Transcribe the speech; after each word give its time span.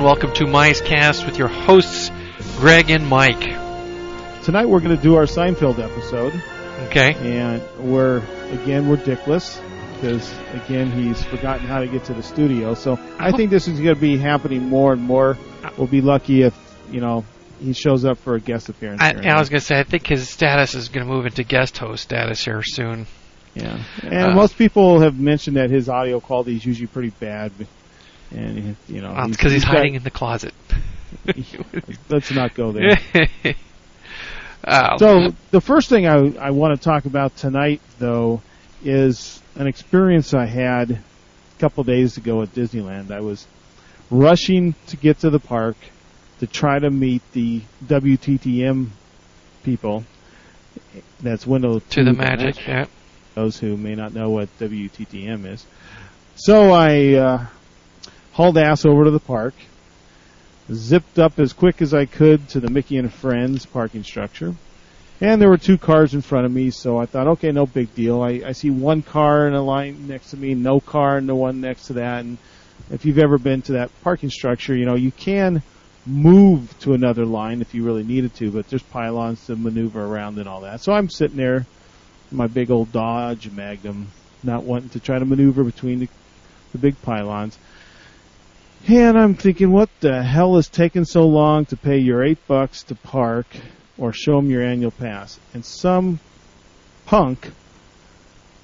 and 0.00 0.06
welcome 0.06 0.32
to 0.32 0.46
Mice 0.46 0.80
Cast 0.80 1.26
with 1.26 1.36
your 1.36 1.48
hosts, 1.48 2.10
Greg 2.56 2.90
and 2.90 3.06
Mike. 3.06 3.42
Tonight 4.44 4.64
we're 4.64 4.80
going 4.80 4.96
to 4.96 5.02
do 5.02 5.16
our 5.16 5.24
Seinfeld 5.24 5.78
episode. 5.78 6.32
Okay. 6.86 7.12
And 7.16 7.62
we're, 7.78 8.22
again, 8.50 8.88
we're 8.88 8.96
dickless 8.96 9.60
because, 9.94 10.32
again, 10.54 10.90
he's 10.90 11.22
forgotten 11.24 11.66
how 11.66 11.80
to 11.80 11.86
get 11.86 12.04
to 12.04 12.14
the 12.14 12.22
studio. 12.22 12.72
So 12.72 12.98
I 13.18 13.32
think 13.32 13.50
this 13.50 13.68
is 13.68 13.78
going 13.78 13.94
to 13.94 14.00
be 14.00 14.16
happening 14.16 14.62
more 14.62 14.94
and 14.94 15.02
more. 15.02 15.36
We'll 15.76 15.86
be 15.86 16.00
lucky 16.00 16.44
if, 16.44 16.56
you 16.90 17.02
know, 17.02 17.26
he 17.58 17.74
shows 17.74 18.06
up 18.06 18.16
for 18.16 18.36
a 18.36 18.40
guest 18.40 18.70
appearance. 18.70 19.02
I, 19.02 19.10
I 19.10 19.38
was 19.38 19.50
going 19.50 19.60
to 19.60 19.66
say, 19.66 19.78
I 19.78 19.84
think 19.84 20.06
his 20.06 20.30
status 20.30 20.74
is 20.74 20.88
going 20.88 21.06
to 21.06 21.12
move 21.12 21.26
into 21.26 21.44
guest 21.44 21.76
host 21.76 22.04
status 22.04 22.42
here 22.42 22.62
soon. 22.62 23.06
Yeah. 23.54 23.82
And 24.02 24.32
uh, 24.32 24.34
most 24.34 24.56
people 24.56 25.00
have 25.00 25.20
mentioned 25.20 25.56
that 25.56 25.68
his 25.68 25.90
audio 25.90 26.20
quality 26.20 26.56
is 26.56 26.64
usually 26.64 26.86
pretty 26.86 27.10
bad 27.10 27.52
and 28.30 28.76
you 28.88 29.00
know, 29.00 29.14
because 29.28 29.28
he's, 29.28 29.40
he's, 29.40 29.52
he's, 29.52 29.64
hiding 29.64 29.92
got, 29.92 29.98
in 29.98 30.02
the 30.04 30.10
closet. 30.10 30.54
let's 32.08 32.30
not 32.30 32.54
go 32.54 32.72
there. 32.72 32.98
oh, 34.66 34.96
so 34.98 35.34
the 35.50 35.60
first 35.60 35.88
thing 35.88 36.06
I 36.06 36.36
I 36.36 36.50
want 36.50 36.78
to 36.78 36.82
talk 36.82 37.04
about 37.04 37.36
tonight, 37.36 37.80
though, 37.98 38.42
is 38.84 39.40
an 39.56 39.66
experience 39.66 40.34
I 40.34 40.46
had 40.46 40.90
a 40.90 41.00
couple 41.58 41.84
days 41.84 42.16
ago 42.16 42.42
at 42.42 42.54
Disneyland. 42.54 43.10
I 43.10 43.20
was 43.20 43.46
rushing 44.10 44.74
to 44.88 44.96
get 44.96 45.20
to 45.20 45.30
the 45.30 45.40
park 45.40 45.76
to 46.40 46.46
try 46.46 46.78
to 46.78 46.90
meet 46.90 47.22
the 47.32 47.60
WTTM 47.84 48.88
people. 49.62 50.04
That's 51.20 51.46
window 51.46 51.80
to 51.80 52.04
the 52.04 52.12
magic. 52.12 52.56
magic. 52.56 52.66
Yeah. 52.66 52.86
Those 53.34 53.58
who 53.58 53.76
may 53.76 53.94
not 53.94 54.12
know 54.14 54.30
what 54.30 54.48
WTTM 54.58 55.46
is. 55.46 55.64
So 56.34 56.72
I 56.72 57.14
uh, 57.14 57.46
hauled 58.32 58.58
ass 58.58 58.84
over 58.84 59.04
to 59.04 59.10
the 59.10 59.20
park, 59.20 59.54
zipped 60.72 61.18
up 61.18 61.38
as 61.38 61.52
quick 61.52 61.82
as 61.82 61.92
I 61.92 62.06
could 62.06 62.48
to 62.50 62.60
the 62.60 62.70
Mickey 62.70 62.96
and 62.96 63.12
Friends 63.12 63.66
parking 63.66 64.04
structure. 64.04 64.54
And 65.20 65.40
there 65.40 65.50
were 65.50 65.58
two 65.58 65.76
cars 65.76 66.14
in 66.14 66.22
front 66.22 66.46
of 66.46 66.52
me, 66.52 66.70
so 66.70 66.96
I 66.96 67.04
thought, 67.04 67.26
okay, 67.28 67.52
no 67.52 67.66
big 67.66 67.94
deal. 67.94 68.22
I, 68.22 68.42
I 68.46 68.52
see 68.52 68.70
one 68.70 69.02
car 69.02 69.46
in 69.46 69.54
a 69.54 69.62
line 69.62 70.08
next 70.08 70.30
to 70.30 70.36
me, 70.36 70.54
no 70.54 70.80
car 70.80 71.18
in 71.18 71.26
the 71.26 71.34
one 71.34 71.60
next 71.60 71.88
to 71.88 71.92
that. 71.94 72.24
And 72.24 72.38
if 72.90 73.04
you've 73.04 73.18
ever 73.18 73.36
been 73.36 73.60
to 73.62 73.72
that 73.72 73.90
parking 74.02 74.30
structure, 74.30 74.74
you 74.74 74.86
know, 74.86 74.94
you 74.94 75.10
can 75.10 75.62
move 76.06 76.74
to 76.80 76.94
another 76.94 77.26
line 77.26 77.60
if 77.60 77.74
you 77.74 77.84
really 77.84 78.02
needed 78.02 78.34
to, 78.36 78.50
but 78.50 78.66
there's 78.68 78.82
pylons 78.82 79.44
to 79.46 79.56
maneuver 79.56 80.02
around 80.02 80.38
and 80.38 80.48
all 80.48 80.62
that. 80.62 80.80
So 80.80 80.92
I'm 80.92 81.10
sitting 81.10 81.36
there, 81.36 81.66
my 82.32 82.46
big 82.46 82.70
old 82.70 82.90
Dodge 82.90 83.50
Magnum, 83.50 84.08
not 84.42 84.64
wanting 84.64 84.88
to 84.90 85.00
try 85.00 85.18
to 85.18 85.26
maneuver 85.26 85.64
between 85.64 85.98
the, 85.98 86.08
the 86.72 86.78
big 86.78 87.00
pylons. 87.02 87.58
And 88.88 89.18
I'm 89.18 89.34
thinking, 89.34 89.70
what 89.70 89.88
the 90.00 90.22
hell 90.22 90.56
is 90.56 90.68
taking 90.68 91.04
so 91.04 91.26
long 91.26 91.66
to 91.66 91.76
pay 91.76 91.98
your 91.98 92.24
eight 92.24 92.38
bucks 92.48 92.82
to 92.84 92.94
park 92.94 93.46
or 93.98 94.12
show 94.12 94.36
them 94.36 94.50
your 94.50 94.62
annual 94.62 94.90
pass? 94.90 95.38
And 95.54 95.64
some 95.64 96.18
punk 97.06 97.50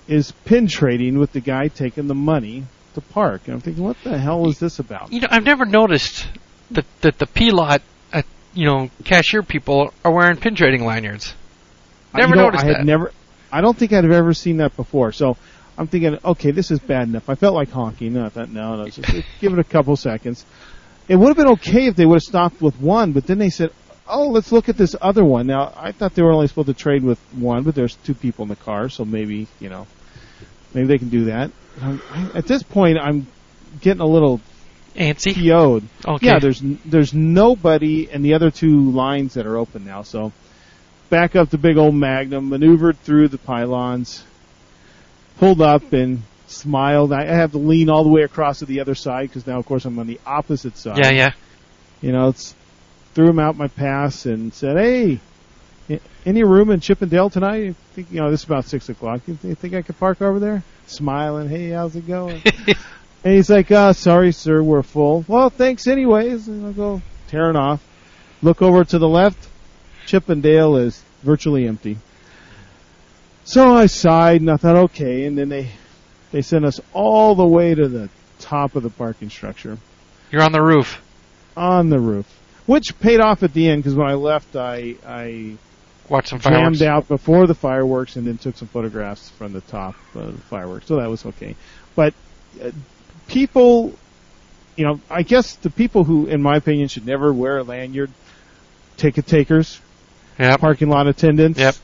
is 0.09 0.33
pin 0.45 0.67
trading 0.69 1.19
with 1.19 1.33
the 1.33 1.41
guy 1.41 1.69
taking 1.69 2.07
the 2.07 2.15
money 2.15 2.65
to 2.95 3.01
park. 3.01 3.43
And 3.47 3.55
I'm 3.55 3.61
thinking, 3.61 3.85
what 3.85 3.97
the 4.05 4.19
hell 4.19 4.49
is 4.49 4.59
this 4.59 4.79
about? 4.79 5.13
You 5.13 5.21
know, 5.21 5.29
I've 5.31 5.45
never 5.45 5.65
noticed 5.65 6.27
that 6.71 6.87
that 7.03 7.19
the 7.19 7.27
P 7.27 7.51
lot, 7.51 7.83
uh, 8.13 8.23
you 8.55 8.67
know, 8.67 8.91
cashier 9.05 9.43
people 9.43 9.93
are 10.05 10.13
wearing 10.13 10.37
pin 10.39 10.55
trading 10.55 10.85
lanyards. 10.85 11.35
Never 12.15 12.31
you 12.31 12.37
know, 12.37 12.43
noticed 12.45 12.65
I 12.65 12.69
had 12.69 12.77
that. 12.77 12.85
never. 12.85 13.13
I 13.53 13.61
don't 13.61 13.77
think 13.77 13.93
I'd 13.93 14.05
have 14.05 14.13
ever 14.13 14.35
seen 14.35 14.57
that 14.57 14.77
before. 14.77 15.13
So 15.13 15.37
I'm 15.79 15.87
thinking, 15.87 16.19
okay, 16.25 16.51
this 16.51 16.71
is 16.71 16.79
bad 16.79 17.09
enough. 17.09 17.29
I 17.29 17.35
felt 17.35 17.55
like 17.55 17.71
honking. 17.71 18.15
No, 18.15 18.27
I 18.27 18.29
thought, 18.31 18.49
no, 18.49 18.77
no, 18.77 18.89
just 18.89 19.13
give 19.41 19.53
it 19.53 19.59
a 19.59 19.65
couple 19.65 19.97
seconds. 19.97 20.45
It 21.09 21.17
would 21.17 21.29
have 21.29 21.37
been 21.37 21.53
okay 21.55 21.87
if 21.87 21.97
they 21.97 22.07
would 22.07 22.17
have 22.17 22.23
stopped 22.23 22.61
with 22.61 22.81
one, 22.81 23.13
but 23.13 23.27
then 23.27 23.39
they 23.39 23.51
said, 23.51 23.71
oh, 24.09 24.29
let's 24.29 24.53
look 24.53 24.69
at 24.69 24.77
this 24.77 24.97
other 25.01 25.25
one. 25.25 25.47
Now, 25.47 25.73
I 25.77 25.93
thought 25.93 26.15
they 26.15 26.23
were 26.23 26.33
only 26.33 26.49
supposed 26.49 26.69
to 26.69 26.75
trade 26.75 27.03
with 27.03 27.19
one, 27.33 27.63
but 27.63 27.75
there's 27.75 27.95
two 27.97 28.15
people 28.15 28.45
in 28.45 28.49
the 28.49 28.57
car, 28.57 28.89
so 28.89 29.05
maybe, 29.05 29.47
you 29.61 29.69
know, 29.69 29.87
maybe 30.75 30.89
they 30.89 30.99
can 30.99 31.09
do 31.09 31.27
that. 31.27 31.51
Um, 31.81 32.03
at 32.35 32.47
this 32.47 32.63
point, 32.63 32.99
I'm 32.99 33.27
getting 33.81 34.01
a 34.01 34.07
little 34.07 34.41
antsy. 34.97 35.35
PO'd. 35.35 35.85
Okay. 36.07 36.27
Yeah, 36.27 36.39
there's 36.39 36.63
there's 36.85 37.13
nobody 37.13 38.11
in 38.11 38.23
the 38.23 38.35
other 38.35 38.51
two 38.51 38.91
lines 38.91 39.35
that 39.35 39.47
are 39.47 39.57
open 39.57 39.85
now. 39.85 40.03
So 40.03 40.33
back 41.11 41.37
up 41.37 41.51
the 41.51 41.59
big 41.59 41.77
old 41.77 41.95
Magnum, 41.95 42.49
maneuvered 42.49 42.99
through 43.01 43.29
the 43.29 43.39
pylons, 43.39 44.25
pulled 45.39 45.61
up 45.61 45.93
and 45.93 46.23
smiled. 46.47 47.13
I 47.13 47.25
have 47.25 47.53
to 47.53 47.59
lean 47.59 47.91
all 47.91 48.05
the 48.05 48.11
way 48.11 48.23
across 48.23 48.61
to 48.61 48.67
the 48.67 48.81
other 48.81 48.95
side 48.95 49.29
because 49.29 49.47
now, 49.47 49.59
of 49.59 49.67
course, 49.67 49.85
I'm 49.85 49.99
on 49.99 50.07
the 50.07 50.21
opposite 50.27 50.77
side. 50.77 50.99
Yeah, 50.99 51.11
yeah. 51.11 51.31
You 52.01 52.13
know, 52.13 52.29
it's 52.29 52.55
threw 53.15 53.29
him 53.29 53.39
out 53.39 53.57
my 53.57 53.69
pass 53.69 54.27
and 54.27 54.53
said, 54.53 54.77
"Hey, 54.77 55.21
any 56.25 56.45
room 56.45 56.71
in 56.71 56.81
Chippendale 56.81 57.31
tonight? 57.31 57.65
You 57.65 57.75
think 57.95 58.11
you 58.11 58.21
know 58.21 58.31
this 58.31 58.41
is 58.41 58.47
about 58.47 58.65
six 58.67 58.89
o'clock? 58.89 59.23
You, 59.27 59.35
th- 59.35 59.45
you 59.49 59.55
think 59.55 59.75
I 59.75 59.83
could 59.83 59.99
park 59.99 60.21
over 60.23 60.39
there?" 60.39 60.63
Smiling, 60.87 61.49
"Hey, 61.49 61.71
how's 61.71 61.97
it 61.97 62.07
going?" 62.07 62.43
and 63.25 63.35
he's 63.35 63.51
like, 63.51 63.71
uh, 63.71 63.93
"Sorry, 63.93 64.33
sir, 64.33 64.63
we're 64.63 64.83
full." 64.83 65.25
Well, 65.27 65.51
thanks 65.51 65.87
anyways. 65.87 66.49
And 66.49 66.67
I'll 66.67 66.73
go 66.73 67.03
tearing 67.29 67.57
off. 67.57 67.83
Look 68.43 68.63
over 68.63 68.85
to 68.85 68.99
the 68.99 69.09
left. 69.09 69.49
Chippendale 70.07 70.77
is 70.77 71.03
virtually 71.23 71.67
empty. 71.67 71.99
So 73.47 73.75
I 73.75 73.87
sighed 73.87 74.41
and 74.41 74.51
I 74.51 74.57
thought, 74.57 74.77
okay. 74.77 75.25
And 75.25 75.39
then 75.39 75.49
they 75.49 75.71
they 76.33 76.43
sent 76.43 76.65
us 76.65 76.81
all 76.93 77.37
the 77.37 77.47
way 77.47 77.75
to 77.75 77.89
the 77.89 78.11
top 78.41 78.75
of 78.75 78.83
the 78.83 78.91
parking 78.91 79.31
structure. 79.31 79.79
You're 80.33 80.43
on 80.43 80.53
the 80.53 80.63
roof. 80.63 81.01
On 81.57 81.89
the 81.89 82.01
roof, 82.01 82.27
which 82.67 82.99
paid 82.99 83.21
off 83.21 83.45
at 83.45 83.55
the 83.55 83.69
end 83.69 83.83
because 83.83 83.95
when 83.95 84.09
I 84.09 84.15
left, 84.15 84.57
I 84.57 84.97
I 85.07 85.57
watched 86.09 86.29
some 86.29 86.41
fireworks. 86.41 86.79
jammed 86.79 86.83
out 86.83 87.09
before 87.09 87.47
the 87.47 87.55
fireworks 87.55 88.17
and 88.17 88.27
then 88.27 88.37
took 88.37 88.57
some 88.57 88.69
photographs 88.69 89.31
from 89.31 89.53
the 89.53 89.61
top 89.63 89.95
of 90.17 90.37
the 90.37 90.43
fireworks. 90.43 90.87
So 90.87 90.97
that 90.97 91.09
was 91.09 91.25
okay. 91.25 91.55
But 91.95 92.15
uh, 92.61 92.73
people, 93.29 93.95
you 94.77 94.85
know, 94.85 95.01
I 95.09 95.23
guess 95.23 95.55
the 95.55 95.71
people 95.71 96.03
who, 96.03 96.27
in 96.27 96.43
my 96.43 96.57
opinion, 96.57 96.89
should 96.89 97.07
never 97.07 97.33
wear 97.33 97.59
a 97.59 97.63
lanyard, 97.63 98.11
ticket 98.97 99.27
takers, 99.27 99.81
yep. 100.37 100.61
parking 100.61 100.89
lot 100.89 101.07
attendants, 101.07 101.61
yep. 101.61 101.77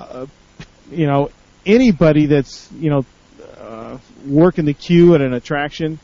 Uh, 0.00 0.26
you 0.90 1.06
know, 1.06 1.30
anybody 1.66 2.26
that's, 2.26 2.70
you 2.72 2.90
know, 2.90 3.04
uh, 3.58 3.98
working 4.26 4.64
the 4.64 4.74
queue 4.74 5.14
at 5.14 5.20
an 5.20 5.34
attraction, 5.34 5.98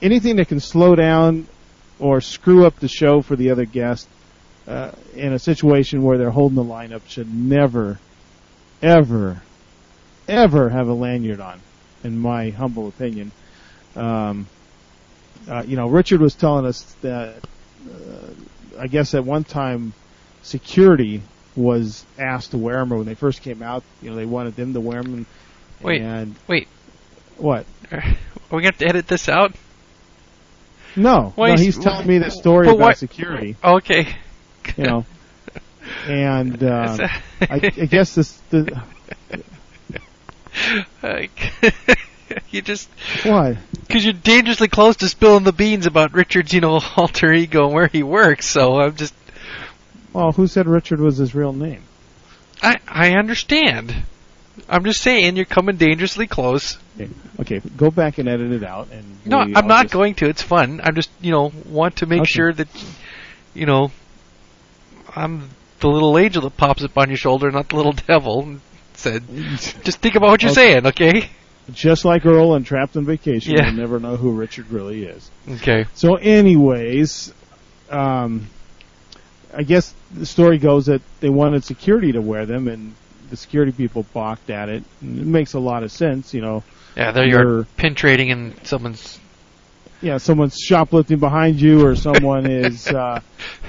anything 0.00 0.36
that 0.36 0.48
can 0.48 0.60
slow 0.60 0.94
down 0.94 1.46
or 1.98 2.20
screw 2.20 2.66
up 2.66 2.76
the 2.76 2.88
show 2.88 3.22
for 3.22 3.36
the 3.36 3.50
other 3.50 3.64
guest 3.64 4.08
uh, 4.66 4.92
in 5.14 5.32
a 5.32 5.38
situation 5.38 6.02
where 6.02 6.18
they're 6.18 6.30
holding 6.30 6.56
the 6.56 6.64
lineup 6.64 7.02
should 7.08 7.32
never, 7.32 7.98
ever, 8.82 9.42
ever 10.28 10.68
have 10.68 10.88
a 10.88 10.92
lanyard 10.92 11.40
on, 11.40 11.60
in 12.04 12.18
my 12.18 12.50
humble 12.50 12.88
opinion. 12.88 13.30
Um, 13.94 14.46
uh, 15.48 15.62
you 15.66 15.76
know, 15.76 15.88
Richard 15.88 16.20
was 16.20 16.34
telling 16.34 16.66
us 16.66 16.82
that 17.02 17.36
uh, 17.88 18.78
I 18.78 18.88
guess 18.88 19.14
at 19.14 19.24
one 19.24 19.44
time 19.44 19.92
security 20.42 21.22
was 21.56 22.04
asked 22.18 22.50
to 22.52 22.58
wear 22.58 22.76
them, 22.76 22.92
or 22.92 22.98
when 22.98 23.06
they 23.06 23.14
first 23.14 23.42
came 23.42 23.62
out, 23.62 23.82
you 24.02 24.10
know, 24.10 24.16
they 24.16 24.26
wanted 24.26 24.56
them 24.56 24.74
to 24.74 24.80
wear 24.80 25.02
them. 25.02 25.14
And, 25.14 25.26
wait, 25.80 26.02
and 26.02 26.36
wait, 26.46 26.68
what? 27.36 27.66
Are 27.90 28.02
we 28.50 28.62
going 28.62 28.74
to 28.74 28.86
edit 28.86 29.08
this 29.08 29.28
out? 29.28 29.54
No, 30.94 31.32
why 31.36 31.54
no 31.54 31.60
he's 31.60 31.78
telling 31.78 32.06
me 32.06 32.18
the 32.18 32.30
story 32.30 32.68
about 32.68 32.78
what? 32.78 32.98
security. 32.98 33.56
Okay. 33.64 34.16
You 34.76 34.84
know, 34.84 35.06
and 36.06 36.62
uh, 36.64 36.96
I, 37.40 37.54
I 37.54 37.58
guess 37.86 38.14
this 38.16 38.32
the. 38.50 38.82
you 42.50 42.62
just 42.62 42.88
why? 43.22 43.58
Because 43.86 44.04
you're 44.04 44.12
dangerously 44.12 44.66
close 44.66 44.96
to 44.96 45.08
spilling 45.08 45.44
the 45.44 45.52
beans 45.52 45.86
about 45.86 46.14
Richard's, 46.14 46.52
you 46.52 46.60
know, 46.60 46.80
alter 46.96 47.32
ego 47.32 47.66
and 47.66 47.74
where 47.74 47.86
he 47.86 48.02
works. 48.02 48.46
So 48.48 48.80
I'm 48.80 48.96
just 48.96 49.14
well, 50.16 50.32
who 50.32 50.46
said 50.46 50.66
Richard 50.66 50.98
was 50.98 51.18
his 51.18 51.34
real 51.34 51.52
name? 51.52 51.82
I 52.62 52.78
I 52.88 53.10
understand. 53.18 53.94
I'm 54.66 54.84
just 54.84 55.02
saying 55.02 55.36
you're 55.36 55.44
coming 55.44 55.76
dangerously 55.76 56.26
close. 56.26 56.78
Okay, 56.98 57.10
okay 57.40 57.60
go 57.76 57.90
back 57.90 58.16
and 58.16 58.26
edit 58.26 58.50
it 58.50 58.64
out. 58.64 58.88
And 58.90 59.04
no, 59.26 59.40
I'm 59.40 59.66
not 59.66 59.90
going 59.90 60.14
to. 60.16 60.26
It's 60.26 60.40
fun. 60.40 60.80
I 60.82 60.90
just 60.90 61.10
you 61.20 61.32
know 61.32 61.52
want 61.68 61.96
to 61.96 62.06
make 62.06 62.22
okay. 62.22 62.32
sure 62.32 62.52
that 62.52 62.68
you 63.52 63.66
know 63.66 63.92
I'm 65.14 65.50
the 65.80 65.88
little 65.88 66.16
angel 66.16 66.40
that 66.42 66.56
pops 66.56 66.82
up 66.82 66.96
on 66.96 67.10
your 67.10 67.18
shoulder, 67.18 67.50
not 67.50 67.68
the 67.68 67.76
little 67.76 67.92
devil. 68.06 68.42
And 68.42 68.60
said, 68.94 69.24
just 69.84 69.98
think 69.98 70.14
about 70.14 70.30
what 70.30 70.42
you're 70.42 70.52
okay. 70.52 70.72
saying, 70.72 70.86
okay? 70.86 71.28
Just 71.72 72.06
like 72.06 72.24
Earl 72.24 72.54
and 72.54 72.64
Trapped 72.64 72.96
on 72.96 73.04
Vacation, 73.04 73.52
yeah. 73.52 73.66
you'll 73.66 73.74
never 73.74 74.00
know 74.00 74.16
who 74.16 74.30
Richard 74.32 74.70
really 74.70 75.04
is. 75.04 75.30
Okay. 75.46 75.84
So, 75.94 76.14
anyways, 76.14 77.34
um, 77.90 78.46
I 79.56 79.62
guess 79.62 79.94
the 80.12 80.26
story 80.26 80.58
goes 80.58 80.86
that 80.86 81.00
they 81.20 81.30
wanted 81.30 81.64
security 81.64 82.12
to 82.12 82.20
wear 82.20 82.44
them, 82.44 82.68
and 82.68 82.94
the 83.30 83.36
security 83.36 83.72
people 83.72 84.04
balked 84.12 84.50
at 84.50 84.68
it. 84.68 84.84
And 85.00 85.18
it 85.18 85.26
makes 85.26 85.54
a 85.54 85.58
lot 85.58 85.82
of 85.82 85.90
sense, 85.90 86.34
you 86.34 86.42
know. 86.42 86.62
Yeah, 86.96 87.12
they're 87.12 87.26
you're 87.26 87.64
pin 87.76 87.94
trading 87.94 88.30
and 88.30 88.54
someone's 88.66 89.18
yeah, 90.02 90.18
someone's 90.18 90.58
shoplifting 90.58 91.18
behind 91.18 91.60
you, 91.60 91.86
or 91.86 91.96
someone 91.96 92.46
is 92.50 92.86
uh, 92.88 93.20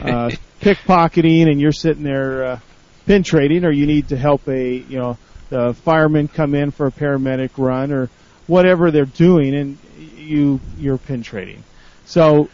uh, 0.02 0.30
pickpocketing, 0.62 1.50
and 1.50 1.60
you're 1.60 1.72
sitting 1.72 2.04
there 2.04 2.44
uh, 2.44 2.60
pin 3.06 3.24
trading, 3.24 3.64
or 3.64 3.72
you 3.72 3.86
need 3.86 4.10
to 4.10 4.18
help 4.18 4.48
a 4.48 4.76
you 4.76 5.00
know 5.00 5.18
the 5.50 5.74
firemen 5.74 6.28
come 6.28 6.54
in 6.54 6.72
for 6.72 6.88
a 6.88 6.92
paramedic 6.92 7.52
run, 7.58 7.92
or 7.92 8.10
whatever 8.48 8.92
they're 8.92 9.06
doing, 9.06 9.56
and 9.56 9.78
you 10.18 10.60
you're 10.78 10.98
pin 10.98 11.24
trading. 11.24 11.64
So 12.06 12.50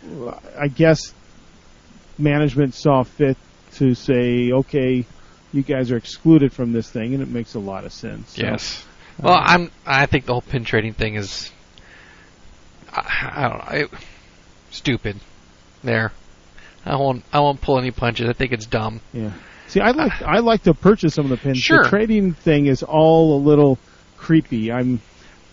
I 0.58 0.68
guess 0.68 1.14
management 2.18 2.74
saw 2.74 3.04
fit 3.04 3.38
to 3.76 3.96
say, 3.96 4.52
okay, 4.52 5.06
you 5.52 5.62
guys 5.64 5.92
are 5.92 5.98
excluded 5.98 6.54
from 6.54 6.72
this 6.74 6.90
thing, 6.90 7.14
and 7.14 7.22
it 7.24 7.30
makes 7.30 7.56
a 7.56 7.60
lot 7.60 7.86
of 7.86 7.94
sense. 7.94 8.32
So, 8.32 8.42
yes. 8.44 8.86
Well, 9.20 9.34
um, 9.34 9.44
I'm. 9.46 9.72
I 9.86 10.06
think 10.08 10.26
the 10.26 10.34
whole 10.34 10.42
pin 10.42 10.64
trading 10.64 10.94
thing 10.94 11.16
is. 11.16 11.52
I, 12.92 13.32
I 13.36 13.50
don't 13.50 13.58
know. 13.58 13.80
It, 13.86 13.92
stupid. 14.72 15.20
There. 15.84 16.12
I 16.86 16.96
won't. 16.96 17.24
I 17.32 17.40
won't 17.40 17.62
pull 17.62 17.78
any 17.78 17.92
punches. 17.92 18.28
I 18.30 18.34
think 18.34 18.52
it's 18.52 18.66
dumb. 18.66 19.02
Yeah. 19.14 19.32
See, 19.68 19.80
I 19.80 19.92
like 19.92 20.22
I 20.22 20.40
like 20.40 20.64
to 20.64 20.74
purchase 20.74 21.14
some 21.16 21.26
of 21.26 21.32
the 21.32 21.38
pins. 21.38 21.58
Sure. 21.60 21.84
The 21.84 21.90
trading 21.90 22.34
thing 22.34 22.66
is 22.66 22.84
all 22.84 23.38
a 23.38 23.40
little 23.40 23.78
creepy. 24.18 24.72
I'm, 24.72 25.02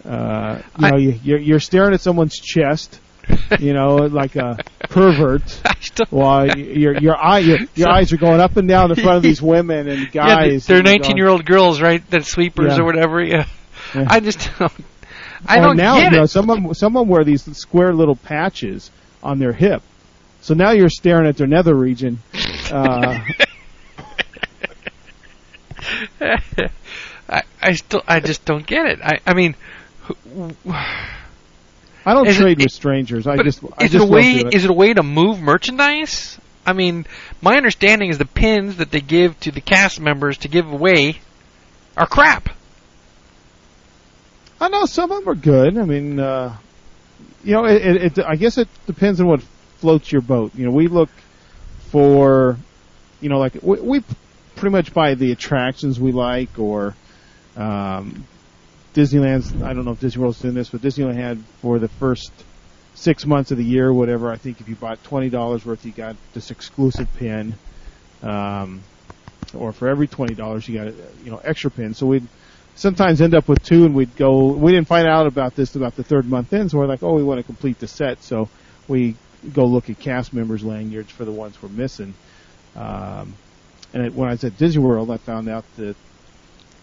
uh, 0.05 0.61
you 0.79 0.87
I- 0.87 0.91
know, 0.91 0.97
you, 0.97 1.21
you're, 1.23 1.39
you're 1.39 1.61
staring 1.61 1.95
at 1.95 2.01
someone's 2.01 2.39
chest, 2.39 3.01
you 3.61 3.73
know, 3.73 3.97
like 3.97 4.37
a 4.37 4.59
pervert. 4.89 5.61
I 5.65 5.75
still- 5.81 6.07
While 6.11 6.47
y- 6.49 6.55
your 6.57 6.97
your 6.99 7.17
eye 7.17 7.39
your, 7.41 7.59
your 7.75 7.87
So- 7.87 7.91
eyes 7.91 8.13
are 8.13 8.17
going 8.19 8.41
up 8.41 8.57
and 8.57 8.69
down 8.69 8.91
in 8.91 8.97
front 8.97 9.17
of 9.19 9.23
these 9.23 9.41
women 9.43 9.89
and 9.89 10.01
yeah, 10.15 10.27
guys. 10.47 10.67
they're 10.67 10.83
19 10.83 11.17
year 11.17 11.29
old 11.29 11.45
girls, 11.47 11.81
right? 11.81 12.09
That 12.11 12.25
sweepers 12.25 12.75
Yeah. 12.77 12.81
or 12.81 12.85
whatever. 12.85 13.23
Yeah. 13.23 13.47
Yeah. 13.95 14.07
I 14.09 14.21
just 14.21 14.51
don't. 14.59 14.73
I 15.47 15.59
Or 15.59 15.63
don't 15.63 15.77
now, 15.79 15.97
get 15.97 16.13
you 16.13 16.19
know, 16.19 16.25
it. 16.25 16.29
some 16.29 16.51
of 16.51 16.63
them, 16.63 16.75
some 16.75 16.97
of 16.97 17.01
them 17.03 17.09
wear 17.09 17.25
these 17.25 17.43
square 17.57 17.95
little 17.95 18.15
patches 18.17 18.91
on 19.23 19.39
their 19.39 19.53
hip. 19.53 19.83
So 20.43 20.55
now 20.55 20.71
you're 20.73 20.89
staring 20.91 21.27
at 21.27 21.37
their 21.37 21.47
nether 21.47 21.75
region. 21.75 22.19
Uh, 22.71 23.19
I, 27.29 27.43
I 27.63 27.73
still. 27.75 28.03
I 28.07 28.21
just 28.21 28.45
don't 28.45 28.67
get 28.67 28.87
it. 28.87 28.99
I. 29.03 29.21
I 29.27 29.35
mean. 29.35 29.55
wh- 30.67 30.87
I 32.11 32.15
don't 32.15 32.27
Is 32.27 32.39
it- 32.39 32.43
trade 32.43 32.59
with 32.59 32.67
it- 32.67 32.73
strangers. 32.73 33.29
I 33.29 33.37
just 33.41 33.63
I 33.79 33.85
is 33.85 33.93
just 33.93 34.05
it 34.05 34.09
a 34.09 34.13
way? 34.13 34.33
it. 34.33 34.53
Is 34.55 34.65
it 34.65 34.71
a 34.71 34.73
way 34.73 34.93
to 34.93 35.03
move 35.05 35.41
merchandise? 35.41 36.39
I 36.67 36.73
mean, 36.73 37.07
my 37.41 37.57
understanding 37.57 38.11
is 38.11 38.19
the 38.19 38.25
pins 38.25 38.77
that 38.79 38.91
they 38.91 39.01
give 39.01 39.39
to 39.41 39.53
the 39.53 39.61
cast 39.61 40.01
members 40.01 40.39
to 40.39 40.49
give 40.49 40.67
away 40.73 41.21
are 41.97 42.09
crap. 42.09 42.49
I 44.61 44.69
know 44.69 44.87
some 44.87 45.13
of 45.13 45.21
them 45.21 45.29
are 45.29 45.37
good. 45.37 45.79
I 45.79 45.85
mean, 45.85 46.19
uh, 46.19 46.57
you 47.45 47.53
know, 47.53 47.65
it, 47.65 47.81
it, 47.87 48.19
it. 48.19 48.25
I 48.27 48.35
guess 48.35 48.59
it 48.59 48.67
depends 48.87 49.21
on 49.21 49.29
what 49.29 49.41
floats 49.79 50.11
your 50.11 50.21
boat. 50.21 50.51
You 50.57 50.65
know, 50.67 50.73
we 50.73 50.89
look 50.89 51.11
for, 51.91 52.59
you 53.21 53.29
know, 53.29 53.39
like 53.39 53.55
we, 53.63 53.81
we 53.81 54.05
pretty 54.57 54.73
much 54.73 54.93
buy 54.93 55.15
the 55.15 55.31
attractions 55.31 56.01
we 56.01 56.11
like, 56.11 56.59
or 56.59 56.95
um, 57.57 58.27
Disneyland's. 58.95 59.55
I 59.63 59.73
don't 59.73 59.85
know 59.85 59.93
if 59.93 60.01
Disney 60.01 60.21
World's 60.21 60.41
doing 60.41 60.55
this, 60.55 60.69
but 60.71 60.81
Disneyland 60.81 61.17
had 61.17 61.39
for 61.61 61.79
the 61.79 61.89
first 61.89 62.33
six 62.95 63.25
months 63.25 63.51
of 63.51 63.59
the 63.59 63.65
year, 63.65 63.93
whatever. 63.93 64.31
I 64.31 64.37
think 64.37 64.61
if 64.61 64.69
you 64.69 64.77
bought 64.77 65.03
twenty 65.05 65.29
dollars 65.29 65.65
worth, 65.65 65.85
you 65.85 65.93
got 65.93 66.17
this 66.35 66.51
exclusive 66.51 67.09
pin. 67.17 67.55
Um, 68.23 68.83
or 69.55 69.73
for 69.73 69.89
every 69.89 70.07
twenty 70.07 70.35
dollars, 70.35 70.69
you 70.69 70.79
got 70.79 70.89
a 70.89 70.95
you 71.25 71.31
know 71.31 71.41
extra 71.45 71.71
pin. 71.71 71.95
So 71.95 72.07
we'd 72.07 72.27
sometimes 72.75 73.21
end 73.21 73.35
up 73.35 73.49
with 73.49 73.63
two, 73.65 73.85
and 73.85 73.95
we'd 73.95 74.17
go. 74.17 74.49
We 74.53 74.73
didn't 74.73 74.89
find 74.89 75.09
out 75.09 75.27
about 75.27 75.55
this 75.55 75.75
about 75.77 75.97
the 75.97 76.05
third 76.05 76.27
month 76.27 76.53
in, 76.53 76.69
so 76.69 76.79
we're 76.79 76.87
like, 76.87 77.03
oh, 77.03 77.15
we 77.15 77.23
want 77.23 77.39
to 77.39 77.45
complete 77.45 77.79
the 77.79 77.89
set, 77.89 78.23
so 78.23 78.49
we 78.89 79.15
go 79.53 79.65
look 79.65 79.89
at 79.89 79.99
cast 79.99 80.33
members' 80.35 80.63
lanyards 80.63 81.11
for 81.11 81.25
the 81.25 81.33
ones 81.33 81.61
we're 81.63 81.69
missing. 81.71 82.15
Um, 82.77 83.35
and 83.93 84.07
it, 84.07 84.15
when 84.15 84.29
I 84.29 84.33
was 84.33 84.45
at 84.45 84.57
Disney 84.59 84.83
World, 84.83 85.11
I 85.11 85.17
found 85.17 85.49
out 85.49 85.65
that 85.77 85.97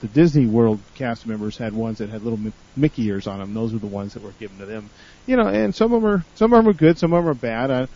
the 0.02 0.08
Disney 0.08 0.46
World 0.46 0.80
cast 0.96 1.26
members 1.26 1.58
had 1.58 1.74
ones 1.74 1.98
that 1.98 2.10
had 2.10 2.24
little 2.24 2.40
Mickey 2.76 3.06
ears 3.08 3.28
on 3.28 3.40
them. 3.40 3.54
Those 3.54 3.74
were 3.74 3.80
the 3.80 3.88
ones 3.88 4.14
that 4.14 4.24
were 4.24 4.34
given 4.40 4.60
to 4.60 4.66
them. 4.66 4.90
You 5.26 5.38
know, 5.38 5.48
and 5.48 5.74
some 5.74 5.94
of 5.94 6.02
them 6.02 6.12
are 6.12 6.26
some 6.36 6.54
of 6.54 6.58
them 6.58 6.70
are 6.70 6.78
good, 6.78 6.98
some 6.98 7.14
of 7.14 7.24
them 7.24 7.30
are 7.30 7.34
bad. 7.34 7.72
I, 7.72 7.88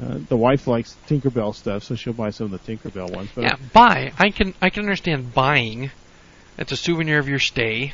uh, 0.00 0.18
the 0.28 0.36
wife 0.36 0.66
likes 0.66 0.96
Tinkerbell 1.06 1.54
stuff, 1.54 1.84
so 1.84 1.94
she'll 1.94 2.14
buy 2.14 2.30
some 2.30 2.52
of 2.52 2.64
the 2.64 2.76
Tinkerbell 2.76 3.14
ones. 3.14 3.30
But 3.34 3.42
Yeah, 3.42 3.56
buy. 3.72 4.12
I 4.18 4.30
can. 4.30 4.54
I 4.60 4.70
can 4.70 4.82
understand 4.82 5.34
buying. 5.34 5.90
It's 6.58 6.72
a 6.72 6.76
souvenir 6.76 7.18
of 7.18 7.28
your 7.28 7.38
stay. 7.38 7.92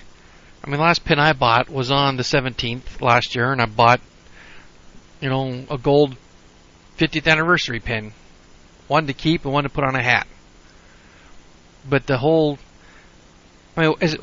I 0.63 0.67
mean, 0.69 0.77
the 0.77 0.83
last 0.83 1.05
pin 1.05 1.19
I 1.19 1.33
bought 1.33 1.71
was 1.71 1.91
on 1.91 2.17
the 2.17 2.23
17th 2.23 3.01
last 3.01 3.35
year, 3.35 3.51
and 3.51 3.63
I 3.63 3.67
bought, 3.67 4.01
you 5.21 5.31
know, 5.31 5.65
a 5.71 5.79
gold 5.79 6.17
50th 6.99 7.31
anniversary 7.31 7.81
pin, 7.81 8.13
one 8.87 9.07
to 9.07 9.15
keep 9.15 9.45
and 9.45 9.55
one 9.55 9.65
to 9.65 9.71
put 9.71 9.85
on 9.85 9.95
a 9.95 10.03
hat. 10.03 10.27
But 11.89 12.07
the 12.07 12.19
whole, 12.19 12.59
I 13.77 13.87
mean, 13.87 13.95
is 14.01 14.15
it? 14.15 14.21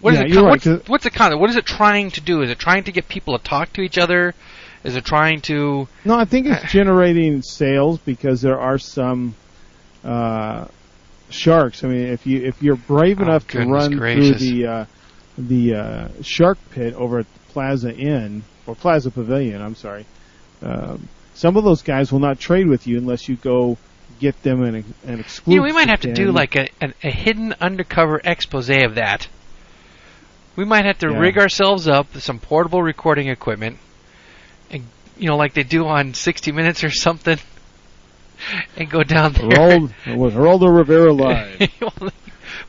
What 0.00 0.14
is 0.14 0.18
Yeah, 0.20 0.24
it? 0.24 0.28
you're 0.30 0.42
con- 0.42 0.44
right, 0.46 0.66
what's, 0.66 0.88
what's 0.88 1.04
the 1.04 1.10
concept? 1.10 1.40
What 1.40 1.50
is 1.50 1.56
it 1.56 1.66
trying 1.66 2.10
to 2.12 2.20
do? 2.20 2.42
Is 2.42 2.50
it 2.50 2.58
trying 2.58 2.84
to 2.84 2.92
get 2.92 3.08
people 3.08 3.36
to 3.38 3.44
talk 3.44 3.72
to 3.74 3.82
each 3.82 3.98
other? 3.98 4.34
Is 4.82 4.96
it 4.96 5.04
trying 5.04 5.40
to? 5.42 5.88
No, 6.04 6.18
I 6.18 6.24
think 6.24 6.46
it's 6.46 6.62
generating 6.72 7.42
sales 7.42 7.98
because 7.98 8.40
there 8.40 8.58
are 8.58 8.78
some 8.78 9.34
uh, 10.04 10.66
sharks. 11.28 11.84
I 11.84 11.88
mean, 11.88 12.06
if 12.06 12.26
you 12.26 12.42
if 12.46 12.62
you're 12.62 12.76
brave 12.76 13.20
Oh, 13.20 13.24
enough 13.24 13.46
to 13.48 13.58
run 13.66 13.92
gracious. 13.96 14.38
through 14.38 14.50
the 14.50 14.66
uh, 14.66 14.84
the 15.36 15.74
uh, 15.74 16.08
shark 16.22 16.58
pit 16.70 16.94
over 16.94 17.18
at 17.20 17.26
the 17.32 17.52
Plaza 17.52 17.94
Inn 17.94 18.42
or 18.66 18.74
Plaza 18.74 19.10
Pavilion, 19.10 19.60
I'm 19.60 19.74
sorry. 19.74 20.06
Um, 20.62 21.08
some 21.34 21.56
of 21.56 21.64
those 21.64 21.82
guys 21.82 22.10
will 22.12 22.20
not 22.20 22.38
trade 22.38 22.66
with 22.68 22.86
you 22.86 22.98
unless 22.98 23.28
you 23.28 23.36
go 23.36 23.76
get 24.20 24.42
them 24.42 24.62
an 24.62 24.74
an 25.06 25.20
exclusive. 25.20 25.48
You 25.52 25.56
know, 25.58 25.62
we 25.64 25.72
might 25.72 25.88
have 25.88 26.00
to 26.02 26.12
do 26.12 26.30
like 26.30 26.54
a, 26.56 26.68
a, 26.80 26.92
a 27.02 27.10
hidden 27.10 27.54
undercover 27.60 28.20
expose 28.22 28.68
of 28.70 28.94
that. 28.96 29.26
We 30.56 30.64
might 30.64 30.84
have 30.84 30.98
to 30.98 31.10
Yeah. 31.10 31.18
rig 31.18 31.38
ourselves 31.38 31.88
up 31.88 32.12
with 32.14 32.22
some 32.22 32.38
portable 32.38 32.82
recording 32.82 33.28
equipment, 33.28 33.78
and 34.70 34.84
you 35.18 35.28
know, 35.28 35.36
like 35.36 35.54
they 35.54 35.62
do 35.62 35.86
on 35.86 36.14
60 36.14 36.52
Minutes 36.52 36.84
or 36.84 36.90
something, 36.90 37.38
and 38.76 38.90
go 38.90 39.02
down 39.02 39.32
there. 39.32 39.48
Geraldo, 39.48 40.16
was 40.16 40.34
Geraldo 40.34 40.76
Rivera 40.76 41.12
live. 41.12 41.70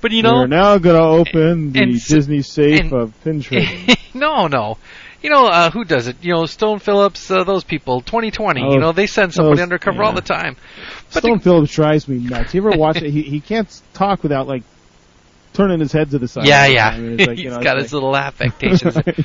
but 0.01 0.12
you 0.12 0.24
know, 0.24 0.34
We're 0.41 0.48
now 0.48 0.77
going 0.77 0.96
to 0.96 1.01
open 1.31 1.72
the 1.74 1.81
and 1.84 1.91
Disney 2.05 2.41
safe 2.41 2.79
and- 2.79 2.93
of 2.93 3.24
pin 3.24 3.41
trading. 3.43 3.96
no, 4.13 4.48
no. 4.48 4.77
You 5.22 5.30
know 5.30 5.48
uh, 5.48 5.70
who 5.70 5.84
does 5.86 6.08
it? 6.08 6.18
You 6.24 6.34
know, 6.34 6.46
Stone 6.48 6.80
Phillips, 6.80 7.30
uh, 7.30 7.44
those 7.44 7.63
people. 7.63 8.01
2020. 8.01 8.62
Oh, 8.63 8.74
you 8.74 8.80
know, 8.80 8.92
they 8.92 9.06
send 9.08 9.34
somebody 9.34 9.58
those- 9.58 9.63
undercover 9.63 10.04
all 10.04 10.13
the 10.13 10.22
time. 10.22 10.56
But 11.13 11.24
Stone 11.24 11.40
Phillips 11.40 11.74
drives 11.74 12.08
me 12.08 12.18
nuts. 12.18 12.54
You 12.54 12.66
ever 12.68 12.78
watch 12.78 12.98
it? 13.01 13.12
He 13.12 13.22
he 13.22 13.40
can't 13.40 13.70
talk 13.94 14.24
without 14.24 14.48
like 14.48 14.63
turning 15.54 15.80
his 15.82 15.92
head 15.92 16.10
to 16.12 16.18
the 16.18 16.28
side. 16.28 16.46
yeah, 16.48 16.66
yeah. 16.66 16.90
time. 16.92 17.06
And 17.06 17.20
it's 17.20 17.28
like, 17.28 17.38
He's 17.44 17.51
know, 17.51 17.62
got 17.62 17.78
his 17.78 17.94
little 17.94 18.16
affectations. 18.16 18.96
like- 18.96 19.06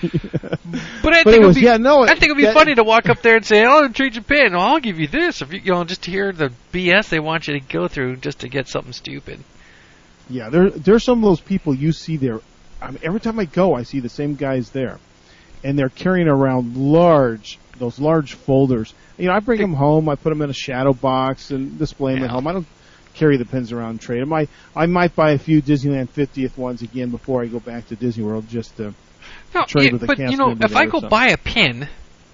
But 1.02 1.14
I 1.14 1.22
But 1.22 1.30
think 1.32 1.42
it 1.44 1.46
was 1.46 1.54
be, 1.56 1.62
yeah 1.62 1.76
no. 1.76 2.02
I 2.02 2.08
think 2.08 2.24
it'd 2.24 2.36
be 2.36 2.42
that- 2.42 2.54
funny 2.54 2.74
to 2.74 2.82
walk 2.84 3.08
up 3.08 3.22
there 3.22 3.36
and 3.36 3.46
say, 3.46 3.64
"Oh, 3.64 3.86
trade 3.88 4.16
your 4.16 4.24
pin. 4.24 4.52
Well, 4.52 4.60
I'll 4.62 4.80
give 4.80 4.98
you 4.98 5.06
this." 5.06 5.40
If 5.40 5.52
you, 5.52 5.60
you 5.60 5.72
know, 5.72 5.84
just 5.84 6.02
to 6.02 6.10
hear 6.10 6.32
the 6.32 6.52
BS 6.72 7.08
they 7.08 7.20
want 7.20 7.46
you 7.48 7.54
to 7.54 7.60
go 7.60 7.86
through 7.88 8.16
just 8.16 8.40
to 8.40 8.48
get 8.48 8.66
something 8.68 8.92
stupid. 8.92 9.38
Yeah, 10.28 10.50
there 10.50 10.68
there's 10.70 11.04
some 11.04 11.18
of 11.22 11.30
those 11.30 11.40
people 11.40 11.72
you 11.74 11.92
see 11.92 12.16
there. 12.16 12.40
I 12.82 12.90
mean, 12.90 12.98
every 13.04 13.20
time 13.20 13.38
I 13.38 13.44
go, 13.44 13.74
I 13.74 13.84
see 13.84 14.00
the 14.00 14.08
same 14.08 14.34
guys 14.34 14.70
there, 14.70 14.98
and 15.66 15.76
they're 15.76 15.88
carrying 15.88 16.28
around 16.28 16.76
large 16.76 17.58
those 17.78 17.98
large 17.98 18.34
folders. 18.34 18.94
You 19.18 19.26
know, 19.26 19.32
I 19.32 19.40
bring 19.40 19.60
them 19.60 19.74
home. 19.74 20.08
I 20.08 20.14
put 20.14 20.30
them 20.30 20.40
in 20.40 20.48
a 20.48 20.54
shadow 20.54 20.92
box 20.92 21.50
and 21.50 21.78
display 21.78 22.14
them 22.14 22.22
at 22.24 22.30
home. 22.30 22.46
I 22.46 22.52
don't 22.52 22.66
carry 23.14 23.36
the 23.36 23.44
pins 23.44 23.72
around 23.72 23.90
and 23.90 24.00
trade 24.00 24.20
them. 24.20 24.32
I 24.32 24.46
I 24.76 24.86
might 24.86 25.16
buy 25.16 25.32
a 25.32 25.38
few 25.38 25.60
Disneyland 25.60 26.08
50th 26.08 26.56
ones 26.56 26.82
again 26.82 27.10
before 27.10 27.42
I 27.42 27.46
go 27.46 27.58
back 27.58 27.88
to 27.88 27.96
Disney 27.96 28.22
World 28.22 28.48
just 28.48 28.76
to 28.76 28.94
No, 29.54 29.64
Trade 29.64 29.86
yeah, 29.86 29.92
with 29.92 30.02
a 30.04 30.06
but 30.06 30.18
you 30.18 30.36
know, 30.36 30.56
if 30.58 30.76
I 30.76 30.86
go 30.86 31.00
buy 31.00 31.28
a 31.28 31.36
pin, 31.36 31.88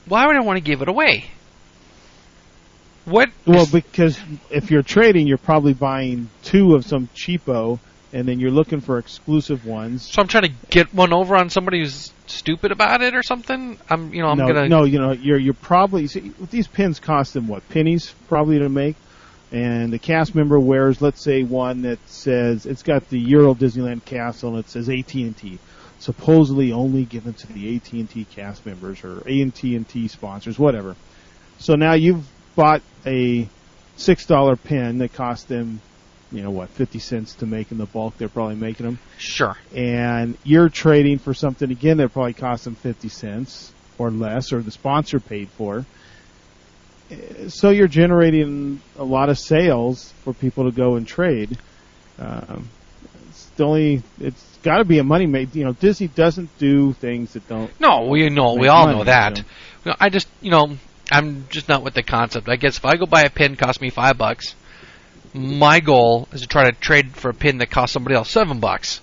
why 0.06 0.26
would 0.26 0.36
I 0.36 0.40
want 0.40 0.58
to 0.58 0.62
give 0.62 0.82
it 0.82 0.88
away? 0.88 1.30
What? 3.06 3.30
Well, 3.46 3.66
because 3.66 4.20
if 4.50 4.70
you're 4.70 4.82
trading, 4.82 5.26
you're 5.26 5.38
probably 5.38 5.74
buying 5.74 6.28
two 6.42 6.74
of 6.74 6.84
some 6.84 7.08
cheapo, 7.16 7.80
and 8.12 8.28
then 8.28 8.38
you're 8.40 8.50
looking 8.50 8.80
for 8.80 8.98
exclusive 8.98 9.64
ones. 9.64 10.10
so 10.10 10.20
I'm 10.20 10.28
trying 10.28 10.44
to 10.44 10.52
get 10.70 10.92
one 10.94 11.12
over 11.12 11.36
on 11.36 11.50
somebody 11.50 11.80
who's 11.80 12.12
stupid 12.26 12.72
about 12.72 13.02
it 13.02 13.14
or 13.14 13.22
something. 13.22 13.78
I'm, 13.88 14.12
you 14.12 14.22
know, 14.22 14.28
I'm 14.28 14.38
no, 14.38 14.46
gonna. 14.46 14.68
no, 14.68 14.84
you 14.84 14.98
know, 14.98 15.12
you're 15.12 15.38
you're 15.38 15.54
probably 15.54 16.06
see, 16.06 16.32
these 16.50 16.66
pins 16.66 17.00
cost 17.00 17.34
them 17.34 17.48
what 17.48 17.66
pennies 17.68 18.14
probably 18.28 18.58
to 18.58 18.68
make, 18.68 18.96
and 19.50 19.92
the 19.92 19.98
cast 19.98 20.34
member 20.34 20.58
wears, 20.58 21.00
let's 21.00 21.22
say, 21.22 21.42
one 21.42 21.82
that 21.82 21.98
says 22.08 22.66
it's 22.66 22.82
got 22.82 23.08
the 23.08 23.18
Euro 23.18 23.54
Disneyland 23.54 24.04
castle 24.04 24.50
and 24.50 24.58
it 24.60 24.68
says 24.68 24.88
AT 24.88 25.14
and 25.14 25.36
T, 25.36 25.58
supposedly 25.98 26.72
only 26.72 27.04
given 27.04 27.32
to 27.34 27.52
the 27.52 27.76
AT 27.76 27.92
and 27.92 28.08
T 28.08 28.24
cast 28.24 28.64
members 28.66 29.04
or 29.04 29.18
AT 29.28 29.62
and 29.62 29.88
T 29.88 30.08
sponsors, 30.08 30.58
whatever. 30.58 30.96
So 31.58 31.74
now 31.76 31.92
you've 31.92 32.26
bought 32.56 32.82
a 33.06 33.48
six 33.96 34.26
dollar 34.26 34.56
pin 34.56 34.98
that 34.98 35.12
cost 35.12 35.48
them, 35.48 35.80
you 36.32 36.42
know 36.42 36.50
what, 36.50 36.68
fifty 36.70 36.98
cents 36.98 37.34
to 37.36 37.46
make 37.46 37.70
in 37.72 37.78
the 37.78 37.86
bulk 37.86 38.16
they're 38.18 38.28
probably 38.28 38.54
making 38.56 38.86
them 38.86 38.98
Sure. 39.18 39.56
and 39.74 40.36
you're 40.44 40.68
trading 40.68 41.18
for 41.18 41.34
something 41.34 41.70
again 41.70 41.98
that 41.98 42.12
probably 42.12 42.32
cost 42.32 42.64
them 42.64 42.74
50 42.74 43.08
cents 43.08 43.72
or 43.98 44.10
less, 44.10 44.52
or 44.52 44.60
the 44.62 44.70
sponsor 44.70 45.20
paid 45.20 45.48
for. 45.50 45.84
Uh, 47.10 47.48
So 47.48 47.70
you're 47.70 47.88
generating 47.88 48.80
a 48.98 49.04
lot 49.04 49.28
of 49.28 49.38
sales 49.38 50.12
for 50.24 50.32
people 50.32 50.64
to 50.64 50.72
go 50.74 50.96
and 50.96 51.06
trade. 51.06 51.58
Um, 52.18 52.68
it's 53.28 53.46
the 53.56 53.64
only, 53.64 54.02
it's 54.20 54.42
got 54.62 54.78
to 54.78 54.84
be 54.84 54.98
a 54.98 55.04
money 55.04 55.26
made. 55.26 55.54
You 55.54 55.64
know, 55.64 55.72
Disney 55.72 56.08
doesn't 56.08 56.56
do 56.58 56.92
things 56.94 57.34
that 57.34 57.46
don't. 57.48 57.70
No, 57.80 58.06
we 58.08 58.28
know, 58.30 58.54
we 58.54 58.68
all 58.68 58.86
money, 58.86 58.98
know 58.98 59.04
that. 59.04 59.36
so. 59.38 59.44
You 59.84 59.90
know, 59.90 59.96
I 60.00 60.08
just, 60.08 60.28
you 60.40 60.50
know, 60.50 60.76
I'm 61.10 61.46
just 61.50 61.68
not 61.68 61.82
with 61.82 61.94
the 61.94 62.02
concept. 62.02 62.48
I 62.48 62.56
guess 62.56 62.78
if 62.78 62.84
I 62.84 62.96
go 62.96 63.04
buy 63.06 63.22
a 63.22 63.30
pin, 63.30 63.56
cost 63.56 63.80
me 63.80 63.90
five 63.90 64.16
bucks. 64.16 64.54
My 65.34 65.80
goal 65.80 66.28
is 66.32 66.42
to 66.42 66.46
try 66.46 66.70
to 66.70 66.72
trade 66.72 67.12
for 67.12 67.30
a 67.30 67.34
pin 67.34 67.58
that 67.58 67.70
costs 67.70 67.94
somebody 67.94 68.14
else 68.14 68.30
seven 68.30 68.60
bucks. 68.60 69.00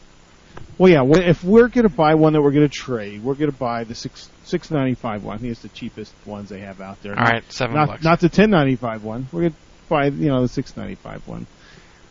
Well, 0.77 0.91
yeah. 0.91 1.01
well, 1.01 1.21
If 1.21 1.43
we're 1.43 1.67
going 1.67 1.87
to 1.87 1.93
buy 1.93 2.15
one 2.15 2.33
that 2.33 2.41
we're 2.41 2.51
going 2.51 2.67
to 2.67 2.73
trade, 2.73 3.23
we're 3.23 3.33
going 3.33 3.51
to 3.51 3.57
buy 3.57 3.83
the 3.83 3.95
six 3.95 4.29
six 4.43 4.71
ninety 4.71 4.95
five 4.95 5.23
one. 5.23 5.35
I 5.35 5.37
think 5.39 5.51
it's 5.51 5.61
the 5.61 5.69
cheapest 5.69 6.13
ones 6.25 6.49
they 6.49 6.59
have 6.59 6.81
out 6.81 7.01
there. 7.01 7.17
All 7.17 7.25
right, 7.25 7.43
seven 7.51 7.75
not 7.75 7.87
bucks. 7.87 8.03
not 8.03 8.19
the 8.19 8.29
ten 8.29 8.49
ninety 8.49 8.75
five 8.75 9.03
one. 9.03 9.27
We're 9.31 9.41
going 9.41 9.53
to 9.53 9.57
buy 9.89 10.05
you 10.07 10.29
know 10.29 10.41
the 10.41 10.47
six 10.47 10.77
ninety 10.77 10.95
five 10.95 11.27
one. 11.27 11.47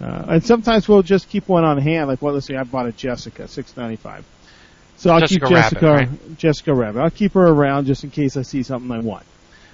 Uh, 0.01 0.27
and 0.29 0.45
sometimes 0.45 0.89
we'll 0.89 1.03
just 1.03 1.29
keep 1.29 1.49
one 1.49 1.65
on 1.65 1.79
hand. 1.79 2.09
Like, 2.09 2.23
well, 2.23 2.35
let's 2.35 2.47
say 2.47 2.57
I 2.57 2.63
bought 2.63 2.87
a 2.87 2.93
Jessica 2.93 3.49
six 3.49 3.77
ninety 3.77 3.97
five. 3.97 4.25
So 4.97 5.11
I'll 5.11 5.21
Jessica 5.21 5.47
keep 5.47 5.57
Jessica 5.57 5.93
Rabbit, 5.93 6.39
Jessica 6.39 6.75
Rabbit. 6.75 7.01
I'll 7.01 7.11
keep 7.11 7.35
her 7.35 7.47
around 7.47 7.87
just 7.87 8.05
in 8.05 8.11
case 8.11 8.37
I 8.37 8.43
see 8.43 8.65
something 8.65 8.91
I 8.91 8.99
want. 8.99 9.25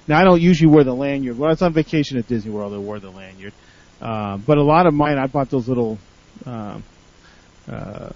Now 0.06 0.20
I 0.20 0.24
don't 0.24 0.40
usually 0.40 0.70
wear 0.70 0.84
the 0.84 0.94
lanyard. 0.94 1.38
When 1.38 1.48
I 1.48 1.52
was 1.52 1.62
on 1.62 1.72
vacation 1.72 2.18
at 2.18 2.28
Disney 2.28 2.50
World, 2.50 2.74
I 2.74 2.78
wore 2.78 3.00
the 3.00 3.10
lanyard. 3.10 3.54
Uh, 4.00 4.36
but 4.36 4.58
a 4.58 4.62
lot 4.62 4.86
of 4.86 4.94
mine, 4.94 5.18
I 5.18 5.26
bought 5.26 5.50
those 5.50 5.68
little 5.68 5.98
um, 6.46 6.82
uh, 7.70 8.10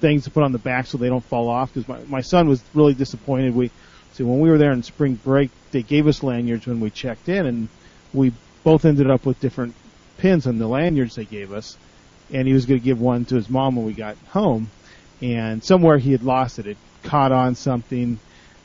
things 0.00 0.24
to 0.24 0.30
put 0.30 0.42
on 0.42 0.52
the 0.52 0.58
back 0.58 0.86
so 0.86 0.98
they 0.98 1.08
don't 1.08 1.24
fall 1.24 1.48
off. 1.48 1.72
Because 1.72 1.88
my 1.88 1.98
my 2.08 2.20
son 2.20 2.48
was 2.48 2.62
really 2.74 2.94
disappointed. 2.94 3.54
We 3.54 3.70
see 4.12 4.24
when 4.24 4.40
we 4.40 4.50
were 4.50 4.58
there 4.58 4.72
in 4.72 4.82
spring 4.82 5.14
break, 5.14 5.50
they 5.70 5.82
gave 5.82 6.06
us 6.06 6.22
lanyards 6.22 6.66
when 6.66 6.80
we 6.80 6.90
checked 6.90 7.28
in, 7.28 7.46
and 7.46 7.68
we 8.12 8.32
both 8.64 8.84
ended 8.84 9.10
up 9.10 9.26
with 9.26 9.40
different 9.40 9.74
pins 10.18 10.46
on 10.46 10.58
the 10.58 10.66
lanyards 10.66 11.16
they 11.16 11.24
gave 11.24 11.52
us. 11.52 11.76
And 12.32 12.46
he 12.46 12.54
was 12.54 12.66
going 12.66 12.80
to 12.80 12.84
give 12.84 13.00
one 13.00 13.24
to 13.26 13.34
his 13.34 13.50
mom 13.50 13.76
when 13.76 13.84
we 13.84 13.92
got 13.92 14.16
home, 14.28 14.70
and 15.20 15.62
somewhere 15.62 15.98
he 15.98 16.12
had 16.12 16.22
lost 16.22 16.58
it. 16.58 16.66
It 16.66 16.76
caught 17.02 17.32
on 17.32 17.54
something. 17.54 18.18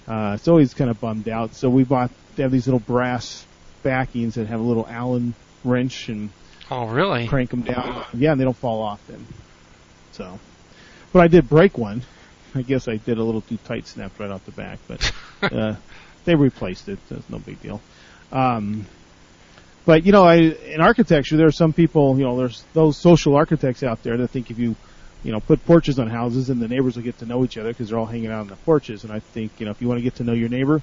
Uh, 0.07 0.38
so 0.38 0.57
he's 0.57 0.74
kind 0.74 0.89
of 0.89 1.01
bummed 1.01 1.27
out. 1.27 1.53
So 1.53 1.69
we 1.69 1.83
bought 1.83 2.12
they 2.36 2.43
have 2.43 2.51
these 2.51 2.67
little 2.67 2.79
brass 2.79 3.45
backings 3.83 4.36
that 4.36 4.47
have 4.47 4.59
a 4.59 4.63
little 4.63 4.88
Allen 4.88 5.33
wrench 5.63 6.07
and 6.09 6.29
oh, 6.71 6.88
really? 6.88 7.27
crank 7.27 7.50
them 7.50 7.62
down. 7.62 8.05
Yeah, 8.13 8.31
and 8.31 8.41
they 8.41 8.45
don't 8.45 8.57
fall 8.57 8.81
off 8.81 9.05
then. 9.07 9.25
So, 10.12 10.39
but 11.13 11.21
I 11.21 11.27
did 11.27 11.50
break 11.50 11.77
one. 11.77 12.01
I 12.55 12.62
guess 12.62 12.88
I 12.88 12.95
did 12.97 13.17
a 13.17 13.24
little 13.24 13.41
too 13.41 13.57
tight, 13.65 13.88
snapped 13.88 14.19
right 14.19 14.31
off 14.31 14.45
the 14.45 14.51
back, 14.51 14.79
but 14.88 15.13
uh, 15.53 15.75
they 16.25 16.36
replaced 16.36 16.89
it. 16.89 17.00
So 17.09 17.15
it's 17.15 17.29
no 17.29 17.39
big 17.39 17.62
deal. 17.62 17.81
Um, 18.31 18.86
but 19.86 20.05
you 20.05 20.12
know, 20.12 20.24
I 20.24 20.36
in 20.36 20.81
architecture, 20.81 21.38
there 21.38 21.47
are 21.47 21.51
some 21.51 21.71
people. 21.71 22.17
You 22.17 22.25
know, 22.25 22.38
there's 22.38 22.63
those 22.74 22.97
social 22.97 23.36
architects 23.36 23.83
out 23.83 24.03
there 24.03 24.17
that 24.17 24.27
think 24.29 24.51
if 24.51 24.59
you, 24.59 24.75
you 25.24 25.31
know, 25.31 25.39
put 25.39 25.65
porches 25.65 26.00
on 26.00 26.07
houses, 26.07 26.50
and 26.50 26.62
the 26.62 26.67
neighbors 26.67 26.95
will 26.95 27.03
get 27.03 27.19
to 27.19 27.25
know 27.25 27.45
each 27.45 27.57
other 27.57 27.69
because 27.69 27.89
they're 27.89 28.00
all 28.00 28.05
hanging 28.05 28.27
out 28.27 28.41
on 28.41 28.47
the 28.47 28.55
porches. 28.57 29.03
And 29.03 29.13
I 29.13 29.19
think 29.19 29.51
you 29.59 29.65
know, 29.65 29.71
if 29.71 29.81
you 29.81 29.88
want 29.88 30.00
to 30.00 30.03
get 30.03 30.15
to 30.15 30.24
know 30.24 30.33
your 30.33 30.50
neighbor, 30.50 30.81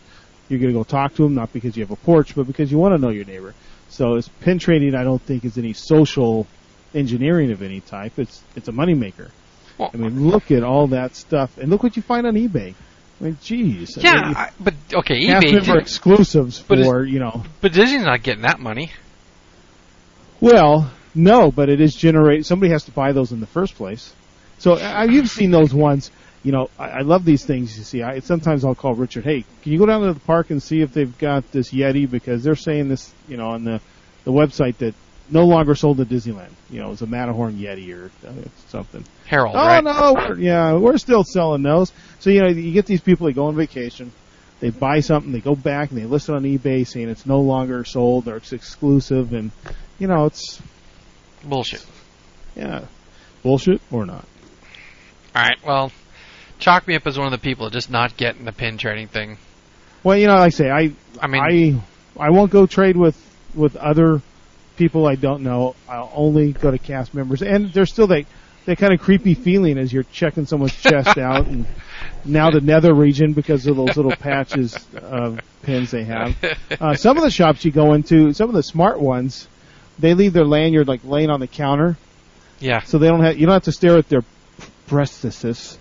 you're 0.48 0.60
going 0.60 0.72
to 0.72 0.78
go 0.78 0.84
talk 0.84 1.14
to 1.16 1.22
them, 1.22 1.34
not 1.34 1.52
because 1.52 1.76
you 1.76 1.82
have 1.82 1.90
a 1.90 1.96
porch, 1.96 2.34
but 2.34 2.46
because 2.46 2.70
you 2.70 2.78
want 2.78 2.94
to 2.94 2.98
know 2.98 3.10
your 3.10 3.24
neighbor. 3.24 3.54
So 3.94 4.16
it's 4.16 4.28
pin 4.40 4.58
trading, 4.58 4.96
I 4.96 5.04
don't 5.04 5.22
think 5.22 5.44
is 5.44 5.56
any 5.56 5.72
social 5.72 6.48
engineering 6.94 7.52
of 7.52 7.62
any 7.62 7.80
type. 7.80 8.18
It's 8.18 8.42
it's 8.56 8.66
a 8.66 8.72
moneymaker. 8.72 9.30
Well, 9.78 9.92
I 9.94 9.96
mean, 9.96 10.28
look 10.28 10.50
at 10.50 10.64
all 10.64 10.88
that 10.88 11.14
stuff, 11.14 11.58
and 11.58 11.70
look 11.70 11.84
what 11.84 11.94
you 11.94 12.02
find 12.02 12.26
on 12.26 12.34
eBay. 12.34 12.74
I 13.20 13.24
mean, 13.24 13.38
geez. 13.40 13.96
yeah, 13.96 14.10
I 14.10 14.26
mean, 14.26 14.36
I, 14.36 14.50
but 14.58 14.74
okay, 14.92 15.20
eBay. 15.20 15.64
for 15.64 15.78
exclusives 15.78 16.58
for 16.58 17.04
you 17.04 17.20
know. 17.20 17.44
but 17.60 17.72
Disney's 17.72 18.02
not 18.02 18.24
getting 18.24 18.42
that 18.42 18.58
money. 18.58 18.90
Well, 20.40 20.90
no, 21.14 21.52
but 21.52 21.68
it 21.68 21.80
is 21.80 21.94
generate. 21.94 22.46
Somebody 22.46 22.72
has 22.72 22.84
to 22.84 22.90
buy 22.90 23.12
those 23.12 23.30
in 23.30 23.38
the 23.38 23.46
first 23.46 23.76
place. 23.76 24.12
So 24.58 24.74
I, 24.76 25.04
you've 25.04 25.30
seen 25.30 25.52
those 25.52 25.72
ones. 25.72 26.10
You 26.44 26.52
know, 26.52 26.70
I, 26.78 26.90
I 26.90 27.00
love 27.00 27.24
these 27.24 27.44
things. 27.44 27.76
You 27.76 27.82
see, 27.84 28.02
I 28.02 28.20
sometimes 28.20 28.64
I'll 28.64 28.74
call 28.76 28.94
Richard. 28.94 29.24
Hey, 29.24 29.44
can 29.62 29.72
you 29.72 29.78
go 29.78 29.86
down 29.86 30.02
to 30.02 30.12
the 30.12 30.20
park 30.20 30.50
and 30.50 30.62
see 30.62 30.80
if 30.82 30.92
they've 30.92 31.16
got 31.18 31.50
this 31.50 31.72
Yeti 31.72 32.08
because 32.08 32.44
they're 32.44 32.54
saying 32.54 32.88
this, 32.88 33.12
you 33.28 33.36
know, 33.36 33.48
on 33.50 33.64
the 33.64 33.80
the 34.24 34.30
website 34.32 34.76
that 34.78 34.94
no 35.30 35.46
longer 35.46 35.74
sold 35.74 36.00
at 36.00 36.08
Disneyland. 36.08 36.50
You 36.70 36.80
know, 36.80 36.88
it 36.88 36.90
was 36.90 37.02
a 37.02 37.06
Matterhorn 37.06 37.54
Yeti 37.54 37.94
or 37.96 38.10
uh, 38.28 38.32
something. 38.68 39.04
Harold, 39.26 39.56
Oh 39.56 39.66
right? 39.66 39.82
no, 39.82 40.12
we're, 40.14 40.38
yeah, 40.38 40.74
we're 40.74 40.98
still 40.98 41.24
selling 41.24 41.62
those. 41.62 41.90
So 42.20 42.28
you 42.30 42.42
know, 42.42 42.48
you 42.48 42.72
get 42.72 42.84
these 42.86 43.00
people. 43.00 43.26
They 43.26 43.32
go 43.32 43.46
on 43.46 43.56
vacation, 43.56 44.12
they 44.60 44.68
buy 44.68 45.00
something, 45.00 45.32
they 45.32 45.40
go 45.40 45.54
back 45.56 45.90
and 45.90 45.98
they 45.98 46.04
list 46.04 46.28
it 46.28 46.34
on 46.34 46.42
eBay 46.42 46.86
saying 46.86 47.08
it's 47.08 47.24
no 47.24 47.40
longer 47.40 47.84
sold 47.84 48.28
or 48.28 48.36
it's 48.36 48.52
exclusive, 48.52 49.32
and 49.32 49.50
you 49.98 50.08
know, 50.08 50.26
it's 50.26 50.60
Bullshit. 51.42 51.84
yeah, 52.54 52.84
bullshit 53.42 53.80
or 53.90 54.04
not. 54.04 54.26
All 55.34 55.42
right, 55.42 55.58
well, 55.66 55.90
chalk 56.64 56.88
me 56.88 56.94
up 56.94 57.06
as 57.06 57.18
one 57.18 57.26
of 57.26 57.33
the 57.33 57.38
people 57.38 57.68
just 57.68 57.90
not 57.90 58.16
getting 58.16 58.47
the 58.47 58.52
pin 58.52 58.78
trading 58.78 59.06
thing. 59.06 59.37
Well, 60.02 60.16
you 60.16 60.26
know, 60.26 60.37
like 60.37 60.47
I 60.47 60.49
say, 60.49 60.71
I 60.71 60.92
I 61.21 61.26
mean, 61.26 61.83
I 62.18 62.25
I 62.26 62.30
won't 62.30 62.50
go 62.50 62.66
trade 62.66 62.97
with 62.97 63.16
with 63.54 63.76
other 63.76 64.23
people 64.76 65.06
I 65.06 65.14
don't 65.14 65.42
know. 65.42 65.76
I'll 65.88 66.11
only 66.14 66.52
go 66.52 66.71
to 66.71 66.78
cast 66.78 67.12
members, 67.12 67.42
and 67.42 67.71
there's 67.73 67.92
still 67.92 68.06
that 68.06 68.25
that 68.64 68.78
kind 68.78 68.94
of 68.94 69.00
creepy 69.00 69.35
feeling 69.35 69.76
as 69.76 69.92
you're 69.92 70.04
checking 70.04 70.47
someone's 70.47 70.75
chest 70.75 71.18
out, 71.18 71.47
and 71.47 71.66
now 72.25 72.50
the 72.50 72.62
nether 72.62 72.94
region 72.94 73.35
because 73.35 73.66
of 73.66 73.76
those 73.76 73.94
little 73.94 74.16
patches 74.16 74.75
of 74.94 75.40
pins 75.62 75.90
they 75.90 76.04
have. 76.04 76.35
Uh, 76.80 76.94
some 76.94 77.18
of 77.18 77.23
the 77.23 77.30
shops 77.30 77.62
you 77.66 77.73
go 77.73 77.92
into, 77.92 78.33
some 78.33 78.49
of 78.49 78.54
the 78.54 78.62
smart 78.62 78.99
ones, 78.99 79.49
they 79.99 80.14
leave 80.14 80.33
their 80.33 80.47
lanyard 80.47 80.88
like 80.88 81.04
laying 81.04 81.28
on 81.28 81.40
the 81.40 81.47
counter, 81.47 81.99
yeah. 82.59 82.80
so 82.85 82.97
they 82.97 83.09
don't 83.09 83.23
have 83.23 83.37
you 83.38 83.44
don't 83.44 83.52
have 83.52 83.64
to 83.64 83.73
stare 83.73 83.99
at 83.99 84.09
their 84.09 84.25
breastises. 84.88 85.76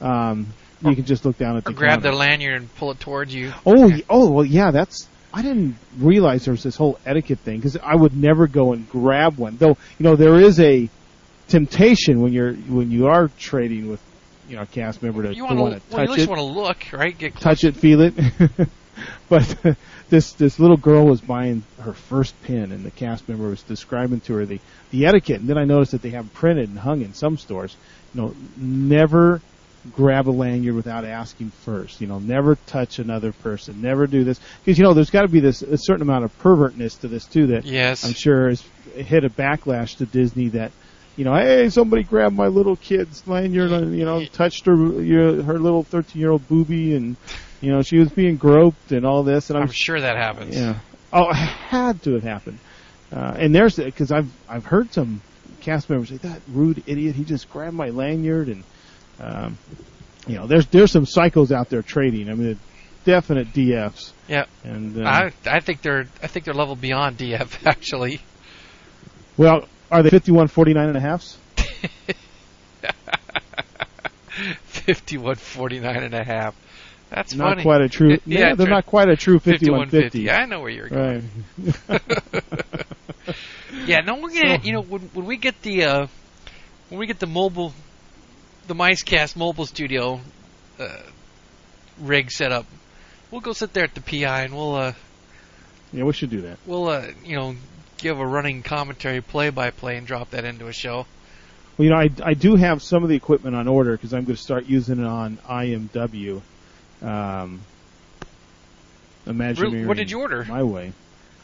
Um, 0.00 0.46
you 0.82 0.94
can 0.94 1.04
just 1.04 1.24
look 1.24 1.36
down 1.36 1.56
at 1.56 1.64
the 1.64 1.72
grab 1.72 2.02
counter. 2.02 2.02
their 2.02 2.14
lanyard 2.14 2.62
and 2.62 2.74
pull 2.76 2.90
it 2.90 3.00
towards 3.00 3.34
you. 3.34 3.52
Oh, 3.66 3.88
y- 3.88 4.02
oh, 4.08 4.30
well, 4.30 4.44
yeah. 4.44 4.70
That's 4.70 5.06
I 5.32 5.42
didn't 5.42 5.76
realize 5.98 6.44
there 6.44 6.52
was 6.52 6.62
this 6.62 6.76
whole 6.76 6.98
etiquette 7.06 7.40
thing 7.40 7.56
because 7.56 7.76
I 7.76 7.94
would 7.94 8.16
never 8.16 8.46
go 8.46 8.72
and 8.72 8.88
grab 8.88 9.36
one. 9.36 9.56
Though 9.58 9.76
you 9.98 10.04
know 10.04 10.16
there 10.16 10.36
is 10.36 10.58
a 10.58 10.88
temptation 11.48 12.20
when 12.22 12.32
you're 12.32 12.54
when 12.54 12.90
you 12.90 13.08
are 13.08 13.28
trading 13.38 13.90
with 13.90 14.00
you 14.48 14.56
know 14.56 14.62
a 14.62 14.66
cast 14.66 15.02
member 15.02 15.22
to, 15.24 15.34
You 15.34 15.46
to 15.46 15.54
want 15.54 15.58
to, 15.58 15.58
to 15.58 15.60
well, 15.62 15.70
you 15.70 15.76
at 15.76 15.90
touch 15.90 16.08
least 16.08 16.22
it, 16.22 16.28
want 16.28 16.38
to 16.38 16.44
look, 16.44 16.78
right? 16.92 17.16
Get 17.16 17.34
close. 17.34 17.42
touch 17.42 17.64
it, 17.64 17.76
feel 17.76 18.00
it. 18.00 18.14
but 19.28 19.76
this 20.08 20.32
this 20.32 20.58
little 20.58 20.76
girl 20.76 21.04
was 21.06 21.20
buying 21.20 21.62
her 21.80 21.92
first 21.92 22.40
pin, 22.42 22.72
and 22.72 22.84
the 22.84 22.90
cast 22.90 23.28
member 23.28 23.48
was 23.48 23.62
describing 23.62 24.20
to 24.20 24.34
her 24.34 24.46
the 24.46 24.60
the 24.90 25.06
etiquette. 25.06 25.40
And 25.40 25.48
then 25.48 25.58
I 25.58 25.64
noticed 25.64 25.92
that 25.92 26.02
they 26.02 26.10
have 26.10 26.32
printed 26.34 26.68
and 26.68 26.78
hung 26.78 27.02
in 27.02 27.14
some 27.14 27.36
stores. 27.36 27.76
You 28.14 28.22
know, 28.22 28.34
never 28.56 29.40
grab 29.94 30.28
a 30.28 30.30
lanyard 30.30 30.74
without 30.74 31.04
asking 31.04 31.50
first. 31.50 32.00
You 32.00 32.06
know, 32.06 32.18
never 32.18 32.56
touch 32.66 32.98
another 32.98 33.32
person. 33.32 33.80
Never 33.80 34.06
do 34.06 34.24
this 34.24 34.40
because 34.64 34.78
you 34.78 34.84
know 34.84 34.94
there's 34.94 35.10
got 35.10 35.22
to 35.22 35.28
be 35.28 35.40
this 35.40 35.62
a 35.62 35.78
certain 35.78 36.02
amount 36.02 36.24
of 36.24 36.38
pervertness 36.38 36.96
to 37.00 37.08
this 37.08 37.24
too 37.24 37.48
that 37.48 37.64
Yes. 37.64 38.04
I'm 38.04 38.12
sure 38.12 38.48
has 38.48 38.62
hit 38.94 39.24
a 39.24 39.30
backlash 39.30 39.96
to 39.98 40.06
Disney 40.06 40.48
that. 40.50 40.72
You 41.16 41.24
know, 41.24 41.34
hey, 41.34 41.68
somebody 41.68 42.02
grabbed 42.02 42.34
my 42.34 42.46
little 42.46 42.76
kid's 42.76 43.26
lanyard, 43.26 43.72
and 43.72 43.98
you 43.98 44.06
know, 44.06 44.24
touched 44.24 44.64
her, 44.64 45.02
your, 45.02 45.42
her 45.42 45.58
little 45.58 45.84
13-year-old 45.84 46.48
boobie, 46.48 46.96
and 46.96 47.16
you 47.60 47.70
know, 47.70 47.82
she 47.82 47.98
was 47.98 48.08
being 48.10 48.36
groped 48.36 48.92
and 48.92 49.04
all 49.04 49.22
this, 49.22 49.50
and 49.50 49.58
I'm 49.58 49.64
I'm 49.64 49.70
sure 49.70 50.00
that 50.00 50.16
happens. 50.16 50.56
yeah. 50.56 50.78
Oh, 51.12 51.28
it 51.28 51.34
had 51.34 52.02
to 52.04 52.14
have 52.14 52.22
happened. 52.22 52.58
Uh, 53.12 53.34
and 53.36 53.54
there's 53.54 53.76
because 53.76 54.12
I've 54.12 54.30
I've 54.48 54.64
heard 54.64 54.94
some 54.94 55.20
cast 55.60 55.90
members 55.90 56.08
say 56.08 56.16
that 56.18 56.40
rude 56.48 56.82
idiot. 56.86 57.16
He 57.16 57.24
just 57.24 57.50
grabbed 57.50 57.76
my 57.76 57.90
lanyard, 57.90 58.48
and 58.48 58.62
um, 59.20 59.58
you 60.26 60.36
know, 60.36 60.46
there's 60.46 60.66
there's 60.66 60.90
some 60.90 61.04
psychos 61.04 61.50
out 61.52 61.68
there 61.70 61.82
trading. 61.82 62.30
I 62.30 62.34
mean, 62.34 62.58
definite 63.04 63.52
DFs. 63.52 64.12
Yeah. 64.28 64.44
And 64.64 64.98
uh, 65.04 65.08
I 65.08 65.32
I 65.46 65.60
think 65.60 65.82
they're 65.82 66.06
I 66.22 66.26
think 66.26 66.44
they're 66.44 66.54
level 66.54 66.76
beyond 66.76 67.18
DF 67.18 67.66
actually. 67.66 68.20
well, 69.36 69.66
are 69.90 70.02
they 70.02 70.10
51, 70.10 70.48
49 70.48 70.88
and 70.88 70.96
a 70.96 71.00
halfs? 71.00 71.36
51 74.66 75.34
49 75.36 75.96
and 75.96 76.14
a 76.14 76.24
half. 76.24 76.54
That's 77.10 77.34
Not 77.34 77.50
funny. 77.50 77.62
quite 77.62 77.80
a 77.80 77.88
true. 77.88 78.10
Yeah, 78.10 78.18
yeah, 78.50 78.54
they're 78.54 78.66
true. 78.66 78.74
not 78.74 78.86
quite 78.86 79.08
a 79.08 79.16
true 79.16 79.40
51 79.40 79.90
51, 79.90 80.10
50. 80.10 80.30
I 80.30 80.44
know 80.46 80.60
where 80.60 80.70
you're 80.70 80.88
going. 80.88 81.28
Right. 81.88 82.02
Yeah, 83.86 84.00
no, 84.00 84.16
we're 84.16 84.30
gonna. 84.30 84.58
So- 84.58 84.64
you 84.64 84.72
know, 84.72 84.82
when 84.82 85.02
when 85.14 85.26
we 85.26 85.36
get 85.36 85.62
the 85.62 85.84
uh, 85.84 86.06
when 86.88 86.98
we 86.98 87.06
get 87.06 87.18
the 87.20 87.26
mobile, 87.26 87.72
the 88.70 88.76
MiceCast 88.76 89.34
mobile 89.34 89.66
studio 89.66 90.20
uh, 90.78 90.96
rig 91.98 92.30
set 92.30 92.52
up, 92.52 92.66
we'll 93.32 93.40
go 93.40 93.52
sit 93.52 93.72
there 93.72 93.82
at 93.82 93.96
the 93.96 94.00
PI 94.00 94.42
and 94.42 94.54
we'll 94.54 94.76
uh, 94.76 94.92
Yeah, 95.92 96.04
we 96.04 96.12
should 96.12 96.30
do 96.30 96.42
that. 96.42 96.56
we'll 96.66 96.86
uh, 96.86 97.08
you 97.24 97.34
know 97.34 97.56
give 97.98 98.20
a 98.20 98.24
running 98.24 98.62
commentary 98.62 99.22
play 99.22 99.50
by 99.50 99.72
play 99.72 99.96
and 99.96 100.06
drop 100.06 100.30
that 100.30 100.44
into 100.44 100.68
a 100.68 100.72
show. 100.72 101.04
Well, 101.76 101.84
you 101.84 101.90
know, 101.90 101.96
I, 101.96 102.10
I 102.22 102.34
do 102.34 102.54
have 102.54 102.80
some 102.80 103.02
of 103.02 103.08
the 103.08 103.16
equipment 103.16 103.56
on 103.56 103.66
order 103.66 103.96
because 103.96 104.14
I'm 104.14 104.24
going 104.24 104.36
to 104.36 104.42
start 104.42 104.66
using 104.66 105.00
it 105.00 105.06
on 105.06 105.38
IMW. 105.48 106.40
Um, 107.02 107.62
imaginary. 109.26 109.84
what 109.84 109.96
did 109.96 110.12
you 110.12 110.20
order? 110.20 110.44
My 110.44 110.62
way. 110.62 110.92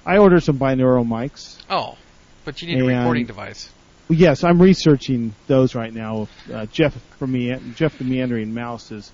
I 0.05 0.19
ordered 0.19 0.45
some 0.45 0.61
binaural 0.61 1.05
mics. 1.05 1.61
Oh, 1.69 1.99
but 2.45 2.63
you 2.63 2.69
need 2.69 2.81
a 2.81 2.87
recording 2.87 3.27
device. 3.27 3.69
Yes, 4.09 4.45
I'm 4.45 4.63
researching 4.63 5.35
those 5.49 5.75
right 5.75 5.93
now. 5.93 6.29
Uh, 6.53 6.67
Jeff 6.67 6.95
from 7.19 7.33
Me- 7.33 7.59
Jeff 7.75 7.99
the 7.99 8.05
Meandering 8.05 8.55
Mouse 8.55 8.91
has 8.91 9.11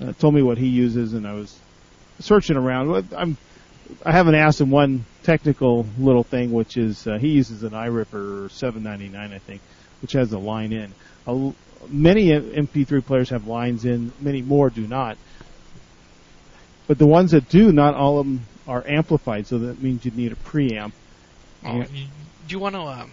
uh, 0.00 0.12
told 0.14 0.34
me 0.34 0.42
what 0.42 0.58
he 0.58 0.66
uses, 0.66 1.14
and 1.14 1.26
I 1.26 1.34
was 1.34 1.56
searching 2.18 2.56
around. 2.56 3.12
I'm 3.16 3.36
I 4.04 4.12
haven't 4.12 4.34
asked 4.34 4.60
him 4.60 4.70
one 4.70 5.04
technical 5.22 5.86
little 5.98 6.22
thing, 6.22 6.52
which 6.52 6.76
is 6.76 7.06
uh, 7.06 7.18
he 7.18 7.28
uses 7.28 7.62
an 7.62 7.70
iRiver 7.70 8.50
799, 8.50 9.32
I 9.32 9.38
think, 9.38 9.62
which 10.02 10.12
has 10.12 10.32
a 10.32 10.38
line 10.38 10.72
in. 10.72 10.92
A 11.26 11.52
many 11.88 12.26
MP3 12.26 13.04
players 13.04 13.30
have 13.30 13.46
lines 13.46 13.84
in, 13.84 14.12
many 14.20 14.42
more 14.42 14.70
do 14.70 14.86
not. 14.86 15.16
But 16.86 16.98
the 16.98 17.06
ones 17.06 17.32
that 17.32 17.48
do, 17.48 17.72
not 17.72 17.94
all 17.94 18.18
of 18.18 18.26
them 18.26 18.46
are 18.66 18.86
amplified, 18.86 19.46
so 19.46 19.58
that 19.58 19.82
means 19.82 20.04
you'd 20.04 20.16
need 20.16 20.32
a 20.32 20.36
preamp. 20.36 20.92
Oh, 21.64 21.82
do 21.82 21.88
you 22.48 22.58
want 22.58 22.74
to? 22.74 22.80
Um, 22.80 23.10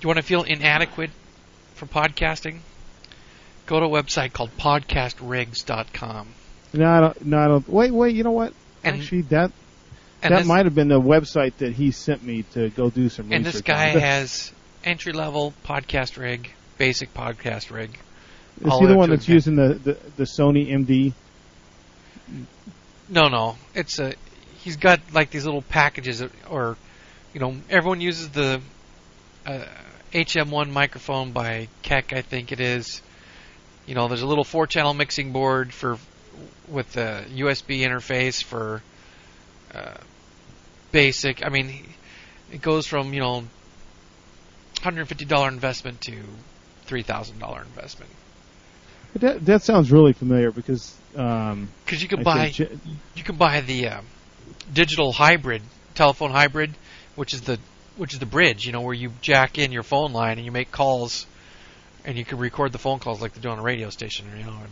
you 0.00 0.08
want 0.08 0.18
to 0.18 0.22
feel 0.22 0.42
inadequate 0.42 1.10
for 1.74 1.86
podcasting? 1.86 2.58
Go 3.66 3.80
to 3.80 3.86
a 3.86 3.88
website 3.88 4.32
called 4.32 4.50
podcastrigs.com. 4.58 6.28
No, 6.74 6.90
I 6.90 7.00
don't. 7.00 7.24
No, 7.24 7.38
I 7.38 7.48
don't. 7.48 7.68
Wait, 7.68 7.92
wait. 7.92 8.14
You 8.14 8.24
know 8.24 8.32
what? 8.32 8.52
And- 8.82 8.96
Actually, 8.96 9.22
that 9.22 9.52
that 10.20 10.38
this, 10.38 10.46
might 10.46 10.64
have 10.66 10.74
been 10.74 10.88
the 10.88 11.00
website 11.00 11.56
that 11.58 11.72
he 11.72 11.90
sent 11.90 12.22
me 12.22 12.42
to 12.54 12.70
go 12.70 12.90
do 12.90 13.08
some 13.08 13.26
research. 13.26 13.36
and 13.36 13.46
research. 13.46 13.52
this 13.52 13.62
guy 13.62 13.94
on. 13.94 14.00
has 14.00 14.52
entry 14.82 15.12
level 15.12 15.54
podcast 15.64 16.18
rig, 16.18 16.50
basic 16.78 17.14
podcast 17.14 17.70
rig. 17.70 17.98
Is 18.64 18.78
he 18.78 18.86
the 18.86 18.96
one 18.96 19.10
that's 19.10 19.28
using 19.28 19.56
the, 19.56 19.74
the 19.74 19.98
the 20.16 20.24
Sony 20.24 20.70
MD? 20.70 21.12
No, 23.08 23.28
no, 23.28 23.56
it's 23.74 23.98
a. 23.98 24.14
He's 24.58 24.76
got 24.76 25.00
like 25.12 25.30
these 25.30 25.44
little 25.44 25.62
packages, 25.62 26.22
or 26.48 26.76
you 27.32 27.40
know, 27.40 27.56
everyone 27.68 28.00
uses 28.00 28.30
the 28.30 28.60
uh, 29.46 29.64
HM1 30.12 30.70
microphone 30.70 31.32
by 31.32 31.68
Keck, 31.82 32.12
I 32.12 32.22
think 32.22 32.52
it 32.52 32.60
is. 32.60 33.02
You 33.86 33.94
know, 33.94 34.08
there's 34.08 34.22
a 34.22 34.26
little 34.26 34.44
four-channel 34.44 34.94
mixing 34.94 35.32
board 35.32 35.72
for 35.72 35.98
with 36.68 36.92
the 36.92 37.24
USB 37.34 37.80
interface 37.80 38.42
for 38.42 38.82
uh, 39.74 39.94
basic. 40.92 41.44
I 41.44 41.50
mean, 41.50 41.84
it 42.52 42.62
goes 42.62 42.86
from 42.86 43.12
you 43.12 43.20
know, 43.20 43.44
$150 44.76 45.48
investment 45.48 46.00
to 46.02 46.22
$3,000 46.86 47.64
investment 47.66 48.10
That 49.16 49.44
that 49.46 49.62
sounds 49.62 49.90
really 49.90 50.12
familiar 50.12 50.50
because 50.50 50.94
um, 51.16 51.68
because 51.84 52.02
you 52.02 52.08
I 52.08 52.14
can 52.14 52.24
buy 52.24 52.50
think 52.50 52.80
you 53.14 53.22
can 53.22 53.36
buy 53.36 53.60
the 53.60 53.88
uh, 53.88 54.00
digital 54.72 55.12
hybrid 55.12 55.62
telephone 55.94 56.30
hybrid, 56.30 56.74
which 57.14 57.32
is 57.32 57.42
the 57.42 57.58
which 57.96 58.12
is 58.12 58.18
the 58.18 58.26
bridge. 58.26 58.66
You 58.66 58.72
know 58.72 58.80
where 58.80 58.94
you 58.94 59.12
jack 59.20 59.58
in 59.58 59.72
your 59.72 59.82
phone 59.82 60.12
line 60.12 60.38
and 60.38 60.44
you 60.44 60.52
make 60.52 60.70
calls, 60.70 61.26
and 62.04 62.16
you 62.16 62.24
can 62.24 62.38
record 62.38 62.72
the 62.72 62.78
phone 62.78 62.98
calls 62.98 63.20
like 63.20 63.34
they 63.34 63.40
do 63.40 63.48
on 63.48 63.58
a 63.58 63.62
radio 63.62 63.90
station. 63.90 64.26
You 64.36 64.44
know, 64.44 64.58
and 64.60 64.70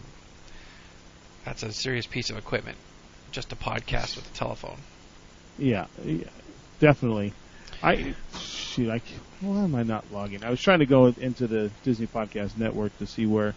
that's 1.44 1.62
a 1.62 1.72
serious 1.72 2.06
piece 2.06 2.30
of 2.30 2.38
equipment, 2.38 2.76
just 3.30 3.52
a 3.52 3.56
podcast 3.56 4.16
with 4.16 4.30
a 4.32 4.36
telephone. 4.36 4.78
yeah, 5.58 5.86
yeah, 6.04 6.24
definitely. 6.80 7.32
I 7.82 8.14
shoot. 8.38 8.90
I 8.90 9.00
why 9.40 9.64
am 9.64 9.74
I 9.74 9.82
not 9.82 10.04
logging? 10.12 10.44
I 10.44 10.50
was 10.50 10.60
trying 10.60 10.78
to 10.80 10.86
go 10.86 11.06
into 11.06 11.46
the 11.48 11.70
Disney 11.82 12.06
Podcast 12.06 12.56
Network 12.56 12.96
to 12.98 13.06
see 13.06 13.26
where 13.26 13.54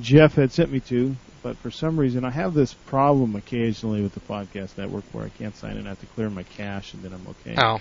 Jeff 0.00 0.34
had 0.34 0.52
sent 0.52 0.70
me 0.70 0.78
to, 0.80 1.16
but 1.42 1.56
for 1.56 1.70
some 1.70 1.98
reason 1.98 2.24
I 2.24 2.30
have 2.30 2.54
this 2.54 2.72
problem 2.72 3.34
occasionally 3.34 4.00
with 4.00 4.14
the 4.14 4.20
Podcast 4.20 4.78
Network 4.78 5.04
where 5.12 5.24
I 5.24 5.30
can't 5.30 5.56
sign 5.56 5.76
in. 5.76 5.86
I 5.86 5.90
have 5.90 6.00
to 6.00 6.06
clear 6.06 6.30
my 6.30 6.44
cache 6.44 6.94
and 6.94 7.02
then 7.02 7.12
I'm 7.12 7.26
okay. 7.28 7.54
Oh, 7.58 7.80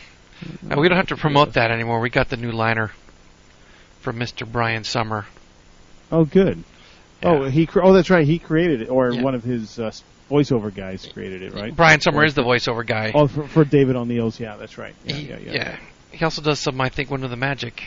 and 0.69 0.80
we 0.80 0.88
don't 0.89 0.97
have 0.97 1.08
to 1.08 1.15
promote 1.17 1.54
that 1.54 1.71
anymore. 1.71 2.00
We 2.00 2.10
got 2.10 2.30
the 2.30 2.38
new 2.38 2.52
liner 2.52 2.91
from 4.02 4.17
Mr. 4.19 4.50
Brian 4.50 4.84
Summer. 4.84 5.26
Oh, 6.12 6.26
good. 6.26 6.63
Yeah. 7.21 7.30
Oh, 7.30 7.43
he. 7.50 7.67
Oh, 7.76 7.93
that's 7.93 8.10
right. 8.10 8.26
He 8.26 8.39
created 8.39 8.82
it, 8.84 8.89
or 8.89 9.12
Yeah. 9.12 9.21
one 9.23 9.36
of 9.36 9.43
his 9.43 9.80
uh, 9.80 9.91
voiceover 10.30 10.73
guys 10.73 11.06
created 11.12 11.41
it, 11.41 11.54
right? 11.54 11.76
Brian 11.76 12.00
Summer 12.00 12.23
is 12.23 12.34
the 12.36 12.43
voiceover 12.43 12.86
guy. 12.86 13.12
Oh, 13.13 13.28
for, 13.28 13.47
for 13.47 13.65
David 13.65 13.95
O'Neill's. 13.95 14.39
Yeah, 14.39 14.56
that's 14.58 14.78
right. 14.78 14.93
Yeah, 15.06 15.15
He- 15.15 15.28
yeah, 15.28 15.38
yeah. 15.39 15.78
He 16.12 16.23
also 16.23 16.41
does 16.41 16.60
some, 16.60 16.80
I 16.80 16.89
think, 16.89 17.12
one 17.12 17.23
of 17.23 17.30
the 17.30 17.36
magic. 17.36 17.84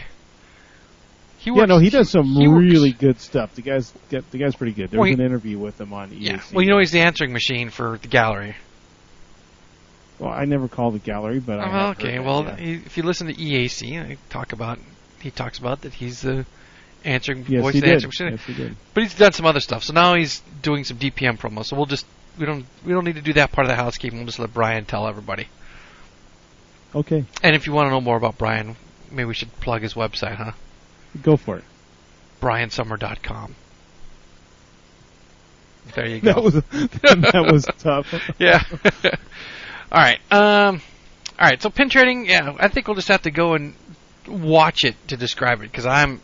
He 1.38 1.50
Yeah, 1.50 1.64
no, 1.64 1.78
he 1.78 1.88
does 1.88 2.10
some 2.10 2.26
he 2.26 2.46
works- 2.46 2.62
really 2.62 2.92
good 2.92 3.18
stuff. 3.18 3.54
The 3.54 3.62
guy's 3.62 3.92
get, 4.10 4.30
the 4.30 4.36
guy's 4.38 4.54
pretty 4.54 4.72
good. 4.74 4.90
There 4.90 5.00
Well, 5.00 5.08
was 5.08 5.16
he- 5.16 5.22
an 5.22 5.26
interview 5.26 5.58
with 5.58 5.80
him 5.80 5.92
on 5.94 6.10
EAC. 6.10 6.16
Yeah. 6.20 6.40
Well, 6.52 6.62
you 6.62 6.70
know 6.70 6.78
he's 6.78 6.90
the 6.92 7.00
answering 7.00 7.32
machine 7.32 7.70
for 7.70 7.98
the 8.02 8.08
gallery. 8.08 8.56
Well, 10.20 10.30
I 10.30 10.44
never 10.44 10.68
called 10.68 10.94
the 10.94 10.98
gallery, 11.00 11.40
but 11.40 11.59
I 11.59 11.87
Oh, 11.87 11.90
okay. 11.90 12.12
heard 12.16 12.18
that, 12.20 12.24
Well, 12.26 12.44
yeah. 12.44 12.56
if 12.85 12.96
you 12.96 13.02
listen 13.02 13.26
to 13.28 13.35
EAC, 13.35 13.98
I 13.98 14.16
talk 14.28 14.52
about 14.52 14.78
he 15.20 15.30
talks 15.30 15.59
about 15.59 15.80
that 15.83 15.94
he's 15.94 16.20
the 16.22 16.46
answering 17.04 17.44
yes, 17.48 17.62
voice 17.62 17.74
he 17.74 17.80
did. 17.80 18.04
answering. 18.04 18.33
Yes, 18.33 18.44
he 18.44 18.54
did. 18.54 18.76
But 18.94 19.02
he's 19.04 19.14
done 19.14 19.33
some 19.33 19.46
other 19.46 19.61
stuff. 19.61 19.83
So 19.85 19.92
now 19.94 20.14
he's 20.14 20.40
doing 20.62 20.85
some 20.85 20.98
DPN 20.98 21.38
promo. 21.38 21.64
So 21.64 21.74
we'll 21.76 21.87
just 21.87 22.06
we 22.38 22.46
don't 22.46 22.66
we 22.85 22.92
don't 22.92 23.04
need 23.04 23.16
to 23.16 23.22
do 23.22 23.33
that 23.35 23.50
part 23.50 23.64
of 23.66 23.70
the 23.70 23.76
housekeeping. 23.76 24.18
We'll 24.18 24.26
just 24.26 24.38
let 24.38 24.52
Brian 24.54 24.85
tell 24.85 25.06
everybody. 25.09 25.48
Okay, 26.94 27.24
And 27.44 27.54
if 27.56 27.66
you 27.68 27.72
want 27.72 27.87
to 27.87 27.90
know 27.90 28.00
more 28.00 28.16
about 28.16 28.37
Brian, 28.37 28.74
maybe 29.12 29.24
we 29.26 29.35
should 29.35 29.52
plug 29.61 29.83
his 29.83 29.94
website, 29.94 30.35
huh? 30.35 30.52
go 31.22 31.37
for 31.37 31.56
it. 31.59 31.64
BrianSummer.com. 32.42 33.54
There 35.94 36.06
you 36.06 36.20
go. 36.20 36.33
That 36.33 36.42
was 36.42 36.54
that 37.33 37.48
was 37.52 37.66
tough. 37.78 38.12
yeah. 38.38 38.64
All 39.92 40.00
right. 40.00 40.20
Um. 40.31 40.81
All 41.38 41.48
right. 41.48 41.61
So 41.61 41.70
pin 41.70 41.88
trading. 41.88 42.26
Yeah, 42.26 42.55
I 42.59 42.68
think 42.68 42.87
we'll 42.87 42.94
just 42.94 43.09
have 43.09 43.22
to 43.22 43.31
go 43.31 43.55
and 43.55 43.74
watch 44.29 44.85
it 44.85 44.94
to 45.09 45.16
describe 45.16 45.61
it 45.61 45.70
because 45.70 45.87
I'm, 45.87 46.20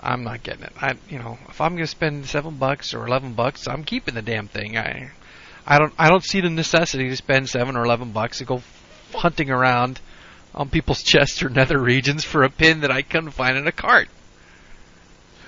I'm 0.00 0.24
not 0.24 0.42
getting 0.42 0.64
it. 0.64 0.72
I, 0.80 0.94
you 1.08 1.18
know, 1.18 1.38
if 1.48 1.60
I'm 1.60 1.76
to 1.76 1.86
spend 1.86 2.26
seven 2.26 2.56
bucks 2.56 2.94
or 2.94 3.06
eleven 3.06 3.34
bucks, 3.34 3.66
I'm 3.66 3.84
keeping 3.84 4.14
the 4.14 4.22
damn 4.22 4.48
thing. 4.48 4.76
I, 4.76 5.10
I 5.66 5.78
don't, 5.78 5.92
I 5.98 6.08
don't 6.08 6.24
see 6.24 6.40
the 6.40 6.50
necessity 6.50 7.08
to 7.08 7.16
spend 7.16 7.48
seven 7.48 7.76
or 7.76 7.84
eleven 7.84 8.12
bucks 8.12 8.38
to 8.38 8.44
go 8.44 8.62
hunting 9.14 9.50
around 9.50 10.00
on 10.54 10.68
people's 10.68 11.02
chests 11.04 11.42
or 11.42 11.48
nether 11.48 11.78
regions 11.78 12.24
for 12.24 12.42
a 12.42 12.50
pin 12.50 12.80
that 12.80 12.90
I 12.90 13.02
couldn't 13.02 13.30
find 13.30 13.56
in 13.56 13.66
a 13.66 13.72
cart. 13.72 14.08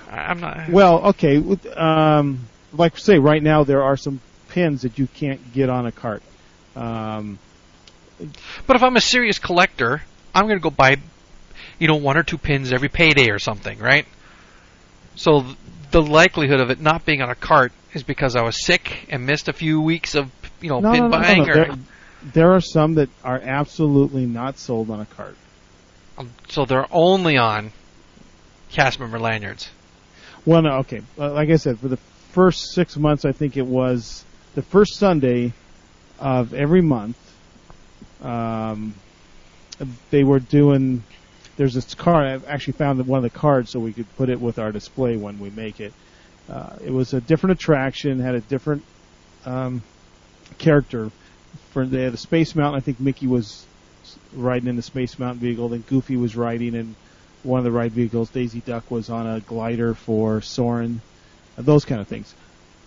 I'm 0.09 0.41
not. 0.41 0.69
Well, 0.69 1.07
okay. 1.09 1.37
Um, 1.75 2.47
like 2.73 2.95
I 2.95 2.97
say 2.97 3.17
right 3.17 3.41
now, 3.41 3.63
there 3.63 3.83
are 3.83 3.95
some 3.95 4.19
pins 4.49 4.81
that 4.81 4.99
you 4.99 5.07
can't 5.07 5.53
get 5.53 5.69
on 5.69 5.85
a 5.85 5.91
cart. 5.91 6.21
Um, 6.75 7.39
But 8.67 8.75
if 8.75 8.83
I'm 8.83 8.95
a 8.95 9.01
serious 9.01 9.39
collector, 9.39 10.01
I'm 10.33 10.45
going 10.45 10.57
to 10.59 10.63
go 10.63 10.69
buy, 10.69 10.97
you 11.79 11.87
know, 11.87 11.95
one 11.95 12.17
or 12.17 12.23
two 12.23 12.37
pins 12.37 12.71
every 12.71 12.89
payday 12.89 13.29
or 13.29 13.39
something, 13.39 13.79
right? 13.79 14.05
So 15.15 15.41
th- 15.41 15.57
the 15.91 16.01
likelihood 16.01 16.59
of 16.59 16.69
it 16.69 16.79
not 16.79 17.05
being 17.05 17.21
on 17.21 17.29
a 17.29 17.35
cart 17.35 17.71
is 17.93 18.03
because 18.03 18.35
I 18.35 18.41
was 18.43 18.63
sick 18.63 19.07
and 19.09 19.25
missed 19.25 19.47
a 19.49 19.53
few 19.53 19.81
weeks 19.81 20.15
of, 20.15 20.31
you 20.61 20.69
know, 20.69 20.79
no, 20.79 20.91
pin 20.91 21.01
no, 21.01 21.07
no, 21.09 21.17
no, 21.17 21.21
buying. 21.23 21.43
no. 21.43 21.49
Or, 21.49 21.53
There, 21.53 21.75
there 22.33 22.51
are 22.53 22.61
some 22.61 22.95
that 22.95 23.09
are 23.23 23.39
absolutely 23.43 24.25
not 24.25 24.57
sold 24.57 24.89
on 24.89 25.01
a 25.01 25.05
cart. 25.05 25.35
um, 26.17 26.29
so 26.49 26.65
they're 26.65 26.87
only 26.91 27.37
on 27.37 27.71
cast 28.69 28.99
member 28.99 29.19
lanyards. 29.19 29.69
Well, 30.45 30.61
no, 30.61 30.77
okay. 30.79 31.01
Uh, 31.19 31.31
like 31.33 31.49
I 31.49 31.57
said, 31.57 31.79
for 31.79 31.87
the 31.87 31.97
first 32.31 32.71
six 32.73 32.95
months, 32.95 33.25
I 33.25 33.31
think 33.31 33.57
it 33.57 33.65
was 33.65 34.23
the 34.55 34.61
first 34.61 34.95
Sunday 34.95 35.53
of 36.19 36.53
every 36.53 36.81
month. 36.81 37.17
Um, 38.21 38.93
they 40.09 40.23
were 40.23 40.39
doing. 40.39 41.03
There's 41.57 41.73
this 41.73 41.93
card. 41.93 42.27
I've 42.27 42.47
actually 42.47 42.73
found 42.73 43.05
one 43.05 43.23
of 43.23 43.23
the 43.23 43.37
cards 43.37 43.71
so 43.71 43.79
we 43.79 43.93
could 43.93 44.13
put 44.15 44.29
it 44.29 44.39
with 44.39 44.57
our 44.57 44.71
display 44.71 45.17
when 45.17 45.39
we 45.39 45.49
make 45.49 45.79
it. 45.79 45.93
Uh, 46.49 46.75
it 46.83 46.91
was 46.91 47.13
a 47.13 47.21
different 47.21 47.59
attraction, 47.59 48.19
had 48.19 48.35
a 48.35 48.41
different 48.41 48.83
um, 49.45 49.81
character. 50.57 51.11
For 51.71 51.85
they 51.85 52.03
had 52.03 52.13
a 52.13 52.17
Space 52.17 52.55
Mountain. 52.55 52.77
I 52.77 52.81
think 52.81 52.99
Mickey 52.99 53.27
was 53.27 53.65
riding 54.33 54.67
in 54.69 54.75
the 54.75 54.81
Space 54.81 55.19
Mountain 55.19 55.39
vehicle. 55.39 55.69
Then 55.69 55.83
Goofy 55.87 56.17
was 56.17 56.35
riding 56.35 56.75
in 56.75 56.95
one 57.43 57.59
of 57.59 57.63
the 57.63 57.71
ride 57.71 57.91
vehicles. 57.91 58.29
Daisy 58.29 58.61
Duck 58.61 58.89
was 58.89 59.09
on 59.09 59.27
a 59.27 59.39
glider 59.41 59.93
for 59.93 60.41
Soarin'. 60.41 61.01
Those 61.57 61.85
kind 61.85 62.01
of 62.01 62.07
things. 62.07 62.33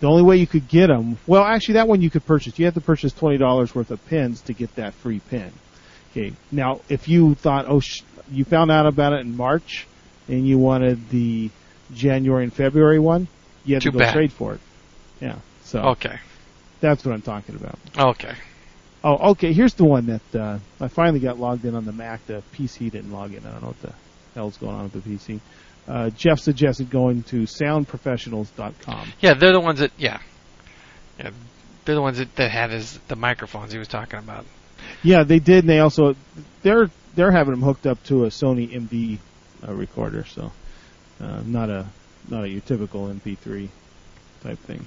The 0.00 0.06
only 0.08 0.22
way 0.22 0.36
you 0.36 0.46
could 0.46 0.68
get 0.68 0.88
them, 0.88 1.16
well, 1.26 1.42
actually, 1.44 1.74
that 1.74 1.88
one 1.88 2.02
you 2.02 2.10
could 2.10 2.26
purchase. 2.26 2.58
You 2.58 2.64
had 2.64 2.74
to 2.74 2.80
purchase 2.80 3.12
twenty 3.12 3.38
dollars 3.38 3.74
worth 3.74 3.90
of 3.90 4.04
pins 4.06 4.40
to 4.42 4.52
get 4.52 4.74
that 4.76 4.92
free 4.94 5.20
pin. 5.20 5.52
Okay. 6.12 6.32
Now, 6.52 6.80
if 6.88 7.08
you 7.08 7.34
thought, 7.34 7.66
oh, 7.68 7.80
sh- 7.80 8.02
you 8.30 8.44
found 8.44 8.70
out 8.70 8.86
about 8.86 9.12
it 9.12 9.20
in 9.20 9.36
March, 9.36 9.86
and 10.28 10.46
you 10.46 10.58
wanted 10.58 11.08
the 11.10 11.50
January 11.92 12.44
and 12.44 12.52
February 12.52 12.98
one, 12.98 13.28
you 13.64 13.74
had 13.74 13.82
Too 13.82 13.90
to 13.90 13.98
go 13.98 14.04
bad. 14.04 14.12
trade 14.14 14.32
for 14.32 14.54
it. 14.54 14.60
Yeah. 15.20 15.36
So 15.64 15.80
Okay. 15.80 16.18
that's 16.80 17.04
what 17.04 17.12
I'm 17.14 17.22
talking 17.22 17.54
about. 17.56 17.78
Okay. 17.96 18.34
Oh, 19.02 19.30
okay. 19.32 19.52
Here's 19.52 19.74
the 19.74 19.84
one 19.84 20.06
that 20.06 20.34
uh, 20.40 20.58
I 20.80 20.88
finally 20.88 21.20
got 21.20 21.38
logged 21.38 21.64
in 21.64 21.74
on 21.74 21.84
the 21.84 21.92
Mac. 21.92 22.26
The 22.26 22.42
PC 22.54 22.90
didn't 22.90 23.12
log 23.12 23.32
in. 23.34 23.44
I 23.46 23.50
don't 23.52 23.60
know 23.62 23.68
what 23.68 23.82
the 23.82 23.92
hell's 24.34 24.56
going 24.56 24.74
on 24.74 24.84
with 24.84 24.92
the 24.92 25.10
PC. 25.10 25.40
Uh, 25.86 26.10
Jeff 26.10 26.40
suggested 26.40 26.90
going 26.90 27.22
to 27.24 27.42
soundprofessionals.com. 27.42 29.12
Yeah, 29.20 29.34
they're 29.34 29.52
the 29.52 29.60
ones 29.60 29.80
that, 29.80 29.92
yeah. 29.98 30.20
yeah. 31.18 31.30
They're 31.84 31.94
the 31.94 32.02
ones 32.02 32.18
that, 32.18 32.34
that 32.36 32.50
had 32.50 32.70
his 32.70 32.98
the 33.08 33.16
microphones 33.16 33.72
he 33.72 33.78
was 33.78 33.88
talking 33.88 34.18
about. 34.18 34.46
Yeah, 35.02 35.24
they 35.24 35.38
did, 35.38 35.64
and 35.64 35.68
they 35.68 35.80
also 35.80 36.16
they're 36.62 36.90
they're 37.14 37.30
having 37.30 37.52
them 37.52 37.62
hooked 37.62 37.86
up 37.86 38.02
to 38.04 38.24
a 38.24 38.28
Sony 38.28 38.70
MD 38.72 39.18
uh, 39.66 39.74
recorder, 39.74 40.24
so 40.24 40.52
uh, 41.20 41.42
not 41.44 41.68
a 41.68 41.86
not 42.28 42.44
a 42.44 42.48
your 42.48 42.62
typical 42.62 43.08
MP3 43.08 43.68
type 44.42 44.58
thing. 44.60 44.86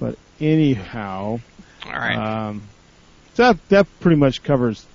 But 0.00 0.16
anyhow, 0.40 1.40
All 1.84 1.92
right. 1.92 2.16
um, 2.16 2.62
so 3.34 3.44
that 3.44 3.68
that 3.68 4.00
pretty 4.00 4.16
much 4.16 4.42
covers 4.42 4.86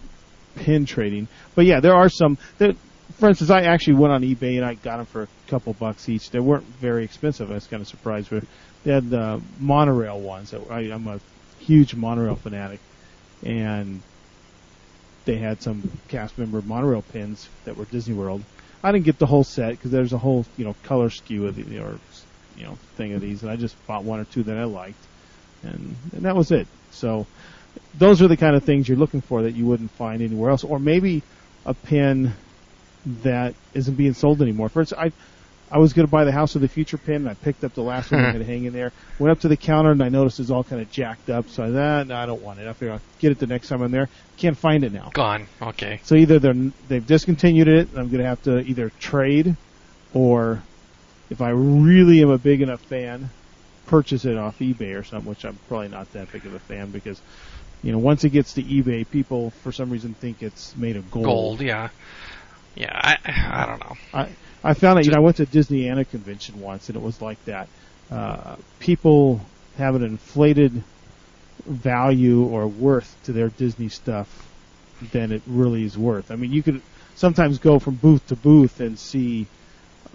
pin 0.56 0.86
trading. 0.86 1.28
But 1.56 1.66
yeah, 1.66 1.80
there 1.80 1.96
are 1.96 2.10
some. 2.10 2.38
There, 2.58 2.74
for 3.18 3.30
instance, 3.30 3.50
I 3.50 3.62
actually 3.62 3.96
went 3.96 4.14
on 4.14 4.22
eBay 4.22 4.58
and 4.58 4.66
I 4.66 4.76
got 4.76 4.98
them 4.98 5.06
for 5.06 5.24
a 5.24 5.28
couple 5.48 5.74
bucks 5.74 6.10
each. 6.10 6.30
They 6.30 6.40
weren't 6.40 6.66
very 6.66 7.04
expensive. 7.04 7.52
I 7.52 7.56
was 7.56 7.68
kind 7.68 7.82
of 7.82 7.88
surprised 7.88 8.32
with. 8.32 8.48
They 8.84 8.92
had 8.92 9.10
the 9.10 9.42
monorail 9.60 10.20
ones. 10.20 10.54
I, 10.54 10.80
I'm 10.80 11.08
a 11.08 11.20
huge 11.60 11.94
monorail 11.94 12.36
fanatic, 12.36 12.80
and 13.44 14.02
they 15.26 15.38
had 15.38 15.62
some 15.62 15.92
cast 16.08 16.38
member 16.38 16.62
monorail 16.62 17.04
pins 17.04 17.48
that 17.66 17.78
were 17.78 17.86
Disney 17.86 18.16
World. 18.16 18.44
I 18.84 18.92
didn't 18.92 19.06
get 19.06 19.20
the 19.20 19.28
whole 19.28 19.44
set 19.44 19.72
because 19.72 19.92
there's 19.92 20.14
a 20.14 20.18
whole 20.18 20.46
you 20.58 20.66
know 20.66 20.76
color 20.84 21.10
skew 21.10 21.48
of 21.48 21.56
the 21.56 21.80
or 21.80 22.00
you 22.58 22.64
know 22.64 22.78
thing 22.96 23.14
of 23.14 23.22
these, 23.22 23.44
and 23.44 23.52
I 23.52 23.56
just 23.56 23.76
bought 23.86 24.04
one 24.04 24.20
or 24.20 24.26
two 24.26 24.44
that 24.44 24.58
I 24.58 24.64
liked, 24.64 25.04
and 25.64 25.96
and 26.14 26.24
that 26.24 26.36
was 26.36 26.52
it. 26.52 26.68
So 26.92 27.28
those 27.98 28.22
are 28.22 28.28
the 28.28 28.38
kind 28.38 28.56
of 28.56 28.64
things 28.64 28.88
you're 28.88 28.98
looking 28.98 29.22
for 29.22 29.44
that 29.44 29.54
you 29.54 29.66
wouldn't 29.66 29.92
find 29.92 30.22
anywhere 30.22 30.50
else, 30.50 30.64
or 30.64 30.80
maybe 30.80 31.22
a 31.66 31.74
pin 31.74 32.34
that 33.06 33.56
isn't 33.74 33.96
being 33.96 34.14
sold 34.14 34.42
anymore. 34.42 34.70
For 34.70 34.82
instance, 34.82 35.00
I 35.02 35.12
I 35.72 35.78
was 35.78 35.94
going 35.94 36.06
to 36.06 36.12
buy 36.12 36.26
the 36.26 36.34
House 36.34 36.56
of 36.56 36.62
the 36.62 36.68
Future 36.68 36.98
pin, 36.98 37.16
and 37.16 37.30
I 37.30 37.34
picked 37.34 37.64
up 37.64 37.74
the 37.74 37.82
last 37.82 38.12
one 38.12 38.20
I 38.20 38.26
had 38.26 38.34
going 38.34 38.46
to 38.46 38.52
hang 38.52 38.66
in 38.66 38.74
there. 38.74 38.92
Went 39.20 39.32
up 39.32 39.40
to 39.42 39.48
the 39.48 39.56
counter, 39.56 39.92
and 39.92 40.04
I 40.04 40.10
noticed 40.10 40.42
it's 40.42 40.50
all 40.50 40.66
kind 40.66 40.82
of 40.82 40.92
jacked 40.92 41.30
up. 41.30 41.48
So 41.48 41.64
I 41.64 41.68
thought, 41.68 41.78
ah, 41.78 42.04
no, 42.04 42.16
I 42.16 42.26
don't 42.26 42.42
want 42.42 42.60
it. 42.60 42.68
I 42.68 42.74
figure 42.74 42.94
I'll 42.94 43.02
get 43.20 43.32
it 43.32 43.40
the 43.40 43.48
next 43.48 43.70
time 43.70 43.82
I'm 43.82 43.92
there. 43.92 44.10
Can't 44.36 44.58
find 44.58 44.84
it 44.84 44.92
now. 44.92 45.12
Gone. 45.14 45.48
Okay. 45.62 46.02
So 46.04 46.16
either 46.16 46.40
they're 46.40 46.72
they've 46.90 47.06
discontinued 47.06 47.70
it, 47.70 47.90
and 47.90 47.98
I'm 47.98 48.10
going 48.10 48.22
to 48.22 48.28
have 48.28 48.44
to 48.44 48.60
either 48.60 48.92
trade, 49.00 49.56
or 50.14 50.62
if 51.30 51.42
I 51.42 51.52
really 51.52 52.22
am 52.22 52.30
a 52.30 52.38
big 52.38 52.62
enough 52.62 52.82
fan, 52.82 53.30
purchase 53.86 54.26
it 54.26 54.38
off 54.38 54.60
eBay 54.60 55.00
or 55.00 55.06
something. 55.06 55.30
Which 55.30 55.46
I'm 55.46 55.58
probably 55.70 55.88
not 55.88 56.12
that 56.12 56.32
big 56.34 56.46
of 56.46 56.54
a 56.54 56.60
fan 56.60 56.92
because, 56.92 57.22
you 57.82 57.94
know, 57.94 58.00
once 58.00 58.26
it 58.26 58.32
gets 58.32 58.56
to 58.56 58.64
eBay, 58.64 59.10
people 59.10 59.52
for 59.64 59.72
some 59.72 59.90
reason 59.90 60.16
think 60.16 60.44
it's 60.44 60.76
made 60.76 60.98
of 60.98 61.10
gold. 61.12 61.26
Gold. 61.26 61.62
Yeah. 61.62 61.90
Yeah. 62.76 62.92
I 62.94 63.18
I 63.26 63.66
don't 63.66 63.80
know. 63.80 63.98
I 64.14 64.30
I 64.64 64.74
found 64.74 65.00
it. 65.00 65.06
You 65.06 65.12
know, 65.12 65.18
I 65.18 65.22
went 65.22 65.38
to 65.38 65.46
Disneyana 65.46 66.08
convention 66.10 66.60
once, 66.62 66.90
and 66.90 66.96
it 66.96 67.02
was 67.02 67.22
like 67.22 67.44
that. 67.46 67.68
Uh, 68.12 68.56
people 68.80 69.42
have 69.78 69.96
an 69.96 70.04
inflated 70.04 70.84
value 71.66 72.44
or 72.44 72.68
worth 72.68 73.16
to 73.24 73.32
their 73.32 73.50
Disney 73.50 73.90
stuff 73.90 74.48
than 75.12 75.32
it 75.32 75.42
really 75.48 75.84
is 75.84 75.98
worth. 75.98 76.30
I 76.32 76.36
mean, 76.36 76.52
you 76.52 76.62
could 76.62 76.82
sometimes 77.16 77.60
go 77.60 77.80
from 77.80 77.96
booth 77.96 78.28
to 78.28 78.36
booth 78.36 78.80
and 78.80 79.00
see, 79.00 79.48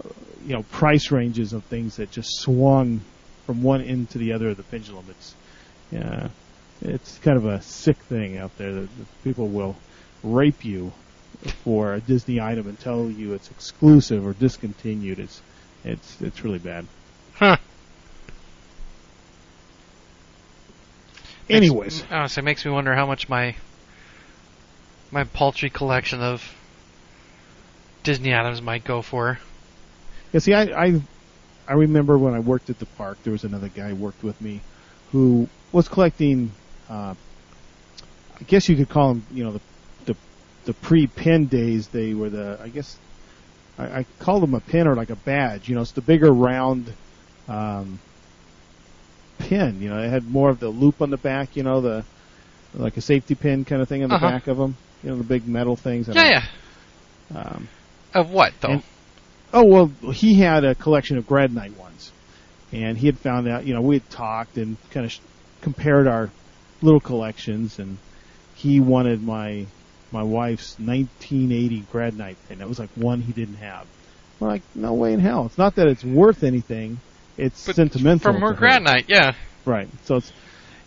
uh, 0.03 0.09
you 0.45 0.53
know, 0.53 0.63
price 0.63 1.11
ranges 1.11 1.53
of 1.53 1.63
things 1.65 1.97
that 1.97 2.11
just 2.11 2.29
swung 2.39 3.01
from 3.45 3.63
one 3.63 3.81
end 3.81 4.09
to 4.11 4.17
the 4.17 4.33
other 4.33 4.49
of 4.49 4.57
the 4.57 4.63
pendulum. 4.63 5.05
It's, 5.09 5.35
yeah, 5.91 6.29
it's 6.81 7.17
kind 7.19 7.37
of 7.37 7.45
a 7.45 7.61
sick 7.61 7.97
thing 7.97 8.37
out 8.37 8.55
there 8.57 8.73
that, 8.73 8.97
that 8.97 9.23
people 9.23 9.47
will 9.47 9.75
rape 10.23 10.63
you 10.63 10.91
for 11.63 11.93
a 11.93 12.01
Disney 12.01 12.39
item 12.41 12.67
and 12.67 12.79
tell 12.79 13.09
you 13.09 13.33
it's 13.33 13.49
exclusive 13.51 14.25
or 14.25 14.33
discontinued. 14.33 15.19
It's 15.19 15.41
it's 15.83 16.21
it's 16.21 16.43
really 16.43 16.59
bad. 16.59 16.85
Huh. 17.35 17.57
Anyways, 21.49 22.01
Makes, 22.01 22.11
honestly, 22.11 22.41
it 22.41 22.43
makes 22.43 22.65
me 22.65 22.71
wonder 22.71 22.93
how 22.93 23.05
much 23.05 23.29
my 23.29 23.55
my 25.11 25.23
paltry 25.23 25.69
collection 25.69 26.21
of 26.21 26.53
Disney 28.03 28.35
items 28.35 28.61
might 28.61 28.83
go 28.83 29.01
for. 29.01 29.39
yeah. 30.33 30.39
See, 30.39 30.53
I 30.53 30.63
I 30.87 31.01
I 31.67 31.73
remember 31.73 32.17
when 32.17 32.33
I 32.33 32.39
worked 32.39 32.69
at 32.69 32.79
the 32.79 32.85
park, 32.85 33.17
there 33.23 33.31
was 33.31 33.43
another 33.43 33.69
guy 33.69 33.89
who 33.89 33.95
worked 33.95 34.23
with 34.23 34.39
me 34.41 34.61
who 35.11 35.47
was 35.71 35.87
collecting. 35.87 36.51
Uh, 36.89 37.15
I 38.39 38.43
guess 38.43 38.69
you 38.69 38.75
could 38.75 38.89
call 38.89 39.11
him, 39.11 39.25
you 39.33 39.43
know, 39.43 39.51
the 39.51 39.61
the, 40.67 40.73
pre-pin 40.73 41.45
days. 41.47 41.87
They 41.87 42.13
were 42.13 42.29
the, 42.29 42.59
I 42.61 42.69
guess, 42.69 42.97
I, 43.77 43.83
I 43.99 44.05
called 44.19 44.43
them 44.43 44.53
a 44.53 44.59
pin 44.59 44.87
or 44.87 44.95
like 44.95 45.09
a 45.09 45.15
badge. 45.15 45.67
You 45.69 45.75
know, 45.75 45.81
it's 45.81 45.91
the 45.91 46.01
bigger 46.01 46.31
round 46.31 46.91
um, 47.47 47.99
pin. 49.39 49.81
You 49.81 49.89
know, 49.89 49.99
it 50.01 50.09
had 50.09 50.29
more 50.29 50.49
of 50.49 50.59
the 50.59 50.69
loop 50.69 51.01
on 51.01 51.09
the 51.09 51.17
back. 51.17 51.55
You 51.55 51.63
know, 51.63 51.81
the 51.81 52.03
like 52.73 52.97
a 52.97 53.01
safety 53.01 53.35
pin 53.35 53.65
kind 53.65 53.81
of 53.81 53.87
thing 53.87 54.03
on 54.03 54.09
the 54.09 54.15
Uh-huh. 54.15 54.29
back 54.29 54.47
of 54.47 54.57
them. 54.57 54.75
You 55.03 55.11
know, 55.11 55.17
the 55.17 55.23
big 55.23 55.47
metal 55.47 55.75
things. 55.75 56.07
Yeah, 56.07 56.43
yeah. 57.33 57.39
Um, 57.39 57.67
Of 58.13 58.29
what 58.31 58.53
though? 58.61 58.69
And- 58.69 58.83
Oh 59.53 59.63
well, 59.63 59.85
he 60.11 60.33
had 60.35 60.65
a 60.65 60.75
collection 60.75 61.17
of 61.17 61.25
Grad 61.25 61.53
Night 61.53 61.77
ones, 61.77 62.11
and 62.73 62.97
he 62.97 63.05
had 63.07 63.17
found 63.17 63.47
out. 63.47 63.65
You 63.65 63.73
know, 63.73 63.81
we 63.81 63.95
had 63.95 64.09
talked 64.09 64.57
and 64.57 64.75
kind 64.91 65.05
of 65.05 65.11
sh- 65.13 65.19
compared 65.61 66.05
our 66.05 66.29
little 66.81 66.99
collections, 66.99 67.79
and 67.79 67.97
he 68.55 68.81
wanted 68.81 69.23
my 69.23 69.65
my 70.11 70.23
wife's 70.23 70.77
1980 70.79 71.85
Grad 71.91 72.17
Night 72.17 72.37
thing. 72.47 72.59
That 72.59 72.67
was 72.69 72.79
like 72.79 72.89
one 72.95 73.21
he 73.21 73.33
didn't 73.33 73.55
have. 73.55 73.85
We're 74.39 74.47
like, 74.49 74.61
no 74.75 74.93
way 74.93 75.13
in 75.13 75.19
hell. 75.19 75.47
It's 75.47 75.57
not 75.57 75.75
that 75.75 75.87
it's 75.87 76.03
worth 76.03 76.43
anything. 76.43 76.99
It's 77.37 77.65
But 77.65 77.75
sentimental. 77.75 78.31
From 78.33 78.39
more 78.39 78.53
her. 78.53 78.57
Grad 78.57 78.83
Night, 78.83 79.05
yeah. 79.07 79.33
Right. 79.65 79.89
So 80.05 80.17
it's, 80.17 80.31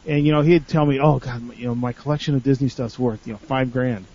and 0.06 0.24
you 0.24 0.32
know, 0.32 0.40
he'd 0.40 0.66
tell 0.66 0.86
me, 0.86 0.98
"Oh 0.98 1.18
God, 1.18 1.56
you 1.56 1.66
know, 1.66 1.74
my 1.74 1.92
collection 1.92 2.34
of 2.34 2.42
Disney 2.42 2.68
stuff's 2.68 2.98
worth 2.98 3.26
you 3.26 3.34
know 3.34 3.38
five 3.38 3.72
grand," 3.72 4.06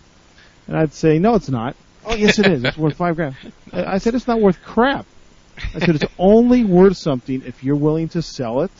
and 0.68 0.76
I'd 0.76 0.94
say, 0.94 1.20
"No, 1.20 1.36
it's 1.36 1.50
not." 1.50 1.76
Oh, 2.06 2.16
yes, 2.16 2.40
it 2.40 2.48
is. 2.48 2.64
It's 2.64 2.78
worth 2.78 2.98
five 2.98 3.16
grand. 3.16 3.36
I 3.72 4.00
said, 4.00 4.16
"It's 4.16 4.28
not 4.28 4.42
worth 4.42 4.62
crap." 4.64 5.06
I 5.76 5.80
said, 5.80 5.96
"It's 5.96 6.14
only 6.18 6.64
worth 6.66 6.98
something 6.98 7.44
if 7.46 7.64
you're 7.64 7.76
willing 7.76 8.10
to 8.10 8.22
sell 8.22 8.62
it, 8.62 8.72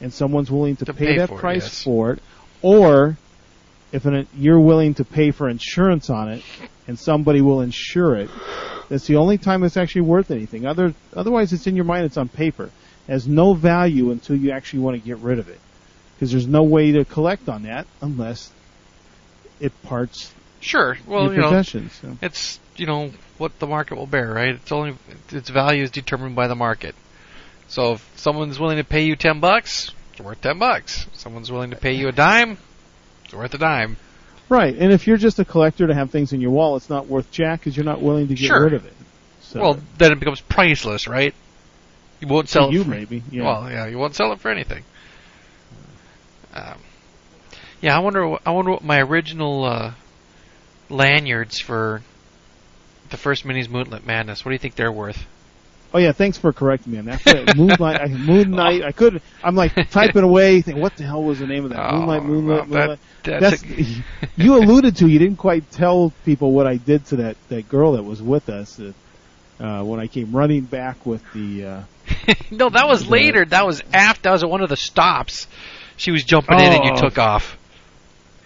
and 0.00 0.12
someone's 0.12 0.50
willing 0.50 0.76
to, 0.76 0.86
To 0.86 0.94
pay, 0.94 1.06
pay 1.06 1.18
that 1.18 1.28
for 1.28 1.36
it, 1.36 1.40
price 1.40 1.62
yes. 1.64 1.82
for 1.82 2.12
it, 2.12 2.22
or 2.62 3.16
if 3.94 4.04
an, 4.06 4.26
you're 4.36 4.60
willing 4.60 4.94
to 4.94 5.04
pay 5.04 5.30
for 5.30 5.48
insurance 5.48 6.10
on 6.10 6.28
it, 6.28 6.42
and 6.88 6.98
somebody 6.98 7.40
will 7.40 7.60
insure 7.60 8.16
it. 8.16 8.30
That's 8.88 9.06
the 9.06 9.16
only 9.16 9.38
time 9.38 9.62
it's 9.62 9.76
actually 9.76 10.02
worth 10.02 10.30
anything. 10.30 10.66
Other, 10.66 10.94
otherwise, 11.14 11.52
it's 11.52 11.66
in 11.66 11.76
your 11.76 11.84
mind. 11.84 12.04
It's 12.04 12.16
on 12.16 12.28
paper. 12.28 12.64
It 12.64 13.12
has 13.12 13.28
no 13.28 13.54
value 13.54 14.10
until 14.10 14.36
you 14.36 14.50
actually 14.50 14.80
want 14.80 15.00
to 15.00 15.06
get 15.06 15.18
rid 15.18 15.38
of 15.38 15.48
it, 15.48 15.60
because 16.14 16.32
there's 16.32 16.48
no 16.48 16.64
way 16.64 16.92
to 16.92 17.04
collect 17.04 17.48
on 17.48 17.62
that 17.62 17.86
unless 18.02 18.52
it 19.60 19.72
parts 19.84 20.32
Sure. 20.64 20.96
Well, 21.06 21.30
you 21.30 21.40
know. 21.40 21.62
So. 21.62 22.16
it's 22.22 22.58
you 22.76 22.86
know 22.86 23.10
what 23.36 23.58
the 23.58 23.66
market 23.66 23.96
will 23.96 24.06
bear, 24.06 24.32
right? 24.32 24.54
It's 24.54 24.72
only 24.72 24.96
its 25.30 25.50
value 25.50 25.82
is 25.82 25.90
determined 25.90 26.34
by 26.34 26.48
the 26.48 26.54
market. 26.54 26.94
So 27.68 27.92
if 27.92 28.12
someone's 28.16 28.58
willing 28.58 28.78
to 28.78 28.84
pay 28.84 29.02
you 29.04 29.14
ten 29.14 29.40
bucks, 29.40 29.90
it's 30.12 30.22
worth 30.22 30.40
ten 30.40 30.58
bucks. 30.58 31.06
If 31.06 31.16
someone's 31.16 31.52
willing 31.52 31.70
to 31.70 31.76
pay 31.76 31.92
you 31.92 32.08
a 32.08 32.12
dime, 32.12 32.56
it's 33.34 33.38
worth 33.40 33.54
a 33.54 33.58
dime. 33.58 33.96
Right, 34.48 34.76
and 34.76 34.92
if 34.92 35.06
you're 35.06 35.16
just 35.16 35.38
a 35.38 35.44
collector 35.44 35.86
to 35.86 35.94
have 35.94 36.10
things 36.10 36.32
in 36.32 36.40
your 36.40 36.50
wall, 36.50 36.76
it's 36.76 36.88
not 36.90 37.06
worth 37.08 37.30
jack 37.30 37.60
because 37.60 37.76
you're 37.76 37.84
not 37.84 38.00
willing 38.00 38.28
to 38.28 38.34
get 38.34 38.46
Sure. 38.46 38.62
rid 38.64 38.74
of 38.74 38.84
it. 38.86 38.92
So, 39.40 39.60
Well, 39.60 39.78
then 39.98 40.12
it 40.12 40.20
becomes 40.20 40.40
priceless, 40.40 41.08
right? 41.08 41.34
You 42.20 42.28
won't 42.28 42.46
to 42.46 42.52
sell 42.52 42.72
you 42.72 42.82
it 42.82 42.84
for, 42.84 42.90
maybe. 42.90 43.22
Yeah. 43.30 43.42
Well, 43.44 43.70
yeah, 43.70 43.86
you 43.86 43.98
won't 43.98 44.14
sell 44.14 44.32
it 44.32 44.40
for 44.40 44.50
anything. 44.50 44.84
Um, 46.54 46.78
yeah, 47.80 47.96
I 47.96 47.98
wonder. 48.00 48.36
I 48.46 48.50
wonder 48.52 48.70
what 48.70 48.84
my 48.84 49.00
original 49.02 49.64
uh, 49.64 49.92
lanyards 50.88 51.58
for 51.58 52.02
the 53.10 53.16
first 53.16 53.44
minis 53.44 53.68
Moonlit 53.68 54.06
Madness. 54.06 54.44
What 54.44 54.50
do 54.50 54.54
you 54.54 54.58
think 54.60 54.76
they're 54.76 54.92
worth? 54.92 55.26
Oh 55.94 55.98
yeah, 56.00 56.10
thanks 56.10 56.36
for 56.36 56.52
correcting 56.52 56.92
me 56.92 56.98
on 56.98 57.04
that. 57.04 57.56
Moonlight, 57.56 58.00
I, 58.00 58.08
Moon 58.08 58.50
Knight. 58.56 58.82
I 58.82 58.90
could. 58.90 59.22
I'm 59.44 59.54
like 59.54 59.72
typing 59.90 60.24
away. 60.24 60.60
Think, 60.60 60.78
what 60.78 60.96
the 60.96 61.04
hell 61.04 61.22
was 61.22 61.38
the 61.38 61.46
name 61.46 61.64
of 61.64 61.70
that? 61.70 61.78
Oh, 61.78 61.98
Moonlight, 62.00 62.22
well, 62.22 62.30
Moonlight. 62.30 62.98
that- 63.22 63.40
That's 63.40 63.62
that's 63.62 63.96
you 64.36 64.56
alluded 64.58 64.96
to. 64.96 65.06
You 65.06 65.20
didn't 65.20 65.36
quite 65.38 65.70
tell 65.70 66.12
people 66.24 66.50
what 66.50 66.66
I 66.66 66.78
did 66.78 67.06
to 67.06 67.16
that 67.16 67.36
that 67.48 67.68
girl 67.68 67.92
that 67.92 68.02
was 68.02 68.20
with 68.20 68.48
us 68.48 68.80
uh, 68.80 68.92
uh, 69.62 69.84
when 69.84 70.00
I 70.00 70.08
came 70.08 70.34
running 70.34 70.62
back 70.62 71.06
with 71.06 71.22
the. 71.32 71.64
Uh, 71.64 71.82
no, 72.50 72.68
that 72.70 72.88
was 72.88 73.04
The- 73.04 73.10
later. 73.10 73.44
That 73.44 73.64
was 73.64 73.80
after. 73.92 74.22
That 74.22 74.32
was 74.32 74.42
at 74.42 74.50
one 74.50 74.62
of 74.62 74.68
the 74.70 74.76
stops. 74.76 75.46
She 75.96 76.10
was 76.10 76.24
jumping 76.24 76.58
in 76.58 76.72
and 76.72 76.84
you 76.86 76.90
Oh. 76.94 77.00
took 77.00 77.18
off. 77.18 77.56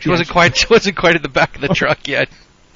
She 0.01 0.11
Yeah, 0.11 0.13
wasn't 0.13 0.29
quite. 0.29 0.55
She 0.55 0.67
wasn't 0.69 0.97
quite 0.99 1.17
at 1.17 1.23
the 1.23 1.31
back 1.31 1.55
of 1.55 1.63
the 1.63 1.69
truck 1.69 2.07
yet. 2.07 2.29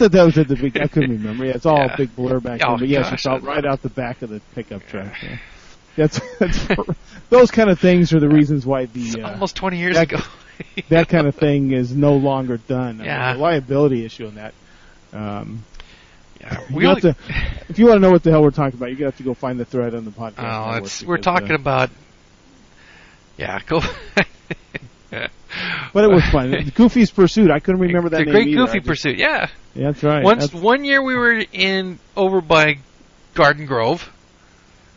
That, 0.02 0.12
that 0.12 0.22
was 0.24 0.38
at 0.38 0.48
the 0.48 0.56
big. 0.56 0.76
I 0.78 0.86
couldn't 0.86 1.10
remember. 1.10 1.44
Yeah, 1.44 1.52
it's 1.52 1.66
all 1.66 1.78
Yeah. 1.78 1.94
a 1.94 1.96
big 1.96 2.14
blur 2.14 2.40
back 2.40 2.60
Oh, 2.64 2.70
then. 2.72 2.78
But 2.80 2.88
yes, 2.88 3.04
gosh, 3.06 3.12
it's 3.14 3.26
out 3.26 3.42
right 3.42 3.64
out 3.64 3.82
the 3.82 3.88
back 3.90 4.22
of 4.22 4.30
the 4.30 4.40
pickup 4.54 4.86
truck. 4.86 5.12
Yeah. 5.22 5.38
That's 5.96 6.20
that's 6.38 6.68
those 7.30 7.50
kind 7.50 7.70
of 7.70 7.78
things 7.80 8.12
are 8.12 8.20
the 8.20 8.28
reasons 8.28 8.64
why 8.64 8.86
the 8.86 9.22
uh, 9.22 9.30
almost 9.32 9.56
20 9.56 9.78
years 9.78 9.94
that- 9.96 10.12
ago. 10.12 10.20
that 10.90 11.08
kind 11.08 11.26
of 11.26 11.34
thing 11.34 11.72
is 11.72 11.94
no 11.94 12.14
longer 12.16 12.56
done. 12.58 12.88
I 12.88 12.92
mean, 12.92 13.04
Yeah. 13.06 13.32
the 13.34 13.38
liability 13.40 14.04
issue 14.04 14.26
on 14.26 14.34
that. 14.36 14.54
Um, 15.12 15.64
Yeah, 16.40 16.60
we 16.72 16.84
have 16.84 16.90
only, 16.96 17.00
to, 17.02 17.16
if 17.68 17.78
you 17.78 17.86
want 17.86 17.96
to 17.96 18.00
know 18.00 18.10
what 18.10 18.22
the 18.22 18.30
hell 18.30 18.42
we're 18.42 18.50
talking 18.50 18.76
about, 18.78 18.86
you're 18.86 18.96
gonna 18.96 19.10
have 19.10 19.16
to 19.18 19.22
go 19.22 19.34
find 19.34 19.58
the 19.60 19.64
thread 19.64 19.94
on 19.94 20.04
the 20.04 20.10
podcast. 20.10 20.72
Oh, 20.74 20.84
it's 20.84 21.02
we're 21.02 21.18
talking 21.18 21.52
uh, 21.52 21.56
about. 21.56 21.90
Yeah, 23.36 23.58
go. 23.66 23.80
but 25.92 26.04
it 26.04 26.10
was 26.10 26.24
fun. 26.30 26.72
Goofy's 26.74 27.10
Pursuit. 27.10 27.50
I 27.50 27.58
couldn't 27.60 27.80
remember 27.80 28.08
that 28.10 28.24
the 28.24 28.30
Great 28.30 28.48
either. 28.48 28.66
Goofy 28.66 28.78
just- 28.78 28.88
Pursuit. 28.88 29.18
Yeah. 29.18 29.48
Yeah, 29.74 29.92
that's 29.92 30.02
right. 30.02 30.22
Once 30.22 30.44
That's- 30.46 30.62
one 30.62 30.84
year 30.84 31.02
we 31.02 31.14
were 31.14 31.42
in 31.52 31.98
over 32.16 32.40
by 32.40 32.78
Garden 33.34 33.66
Grove 33.66 34.10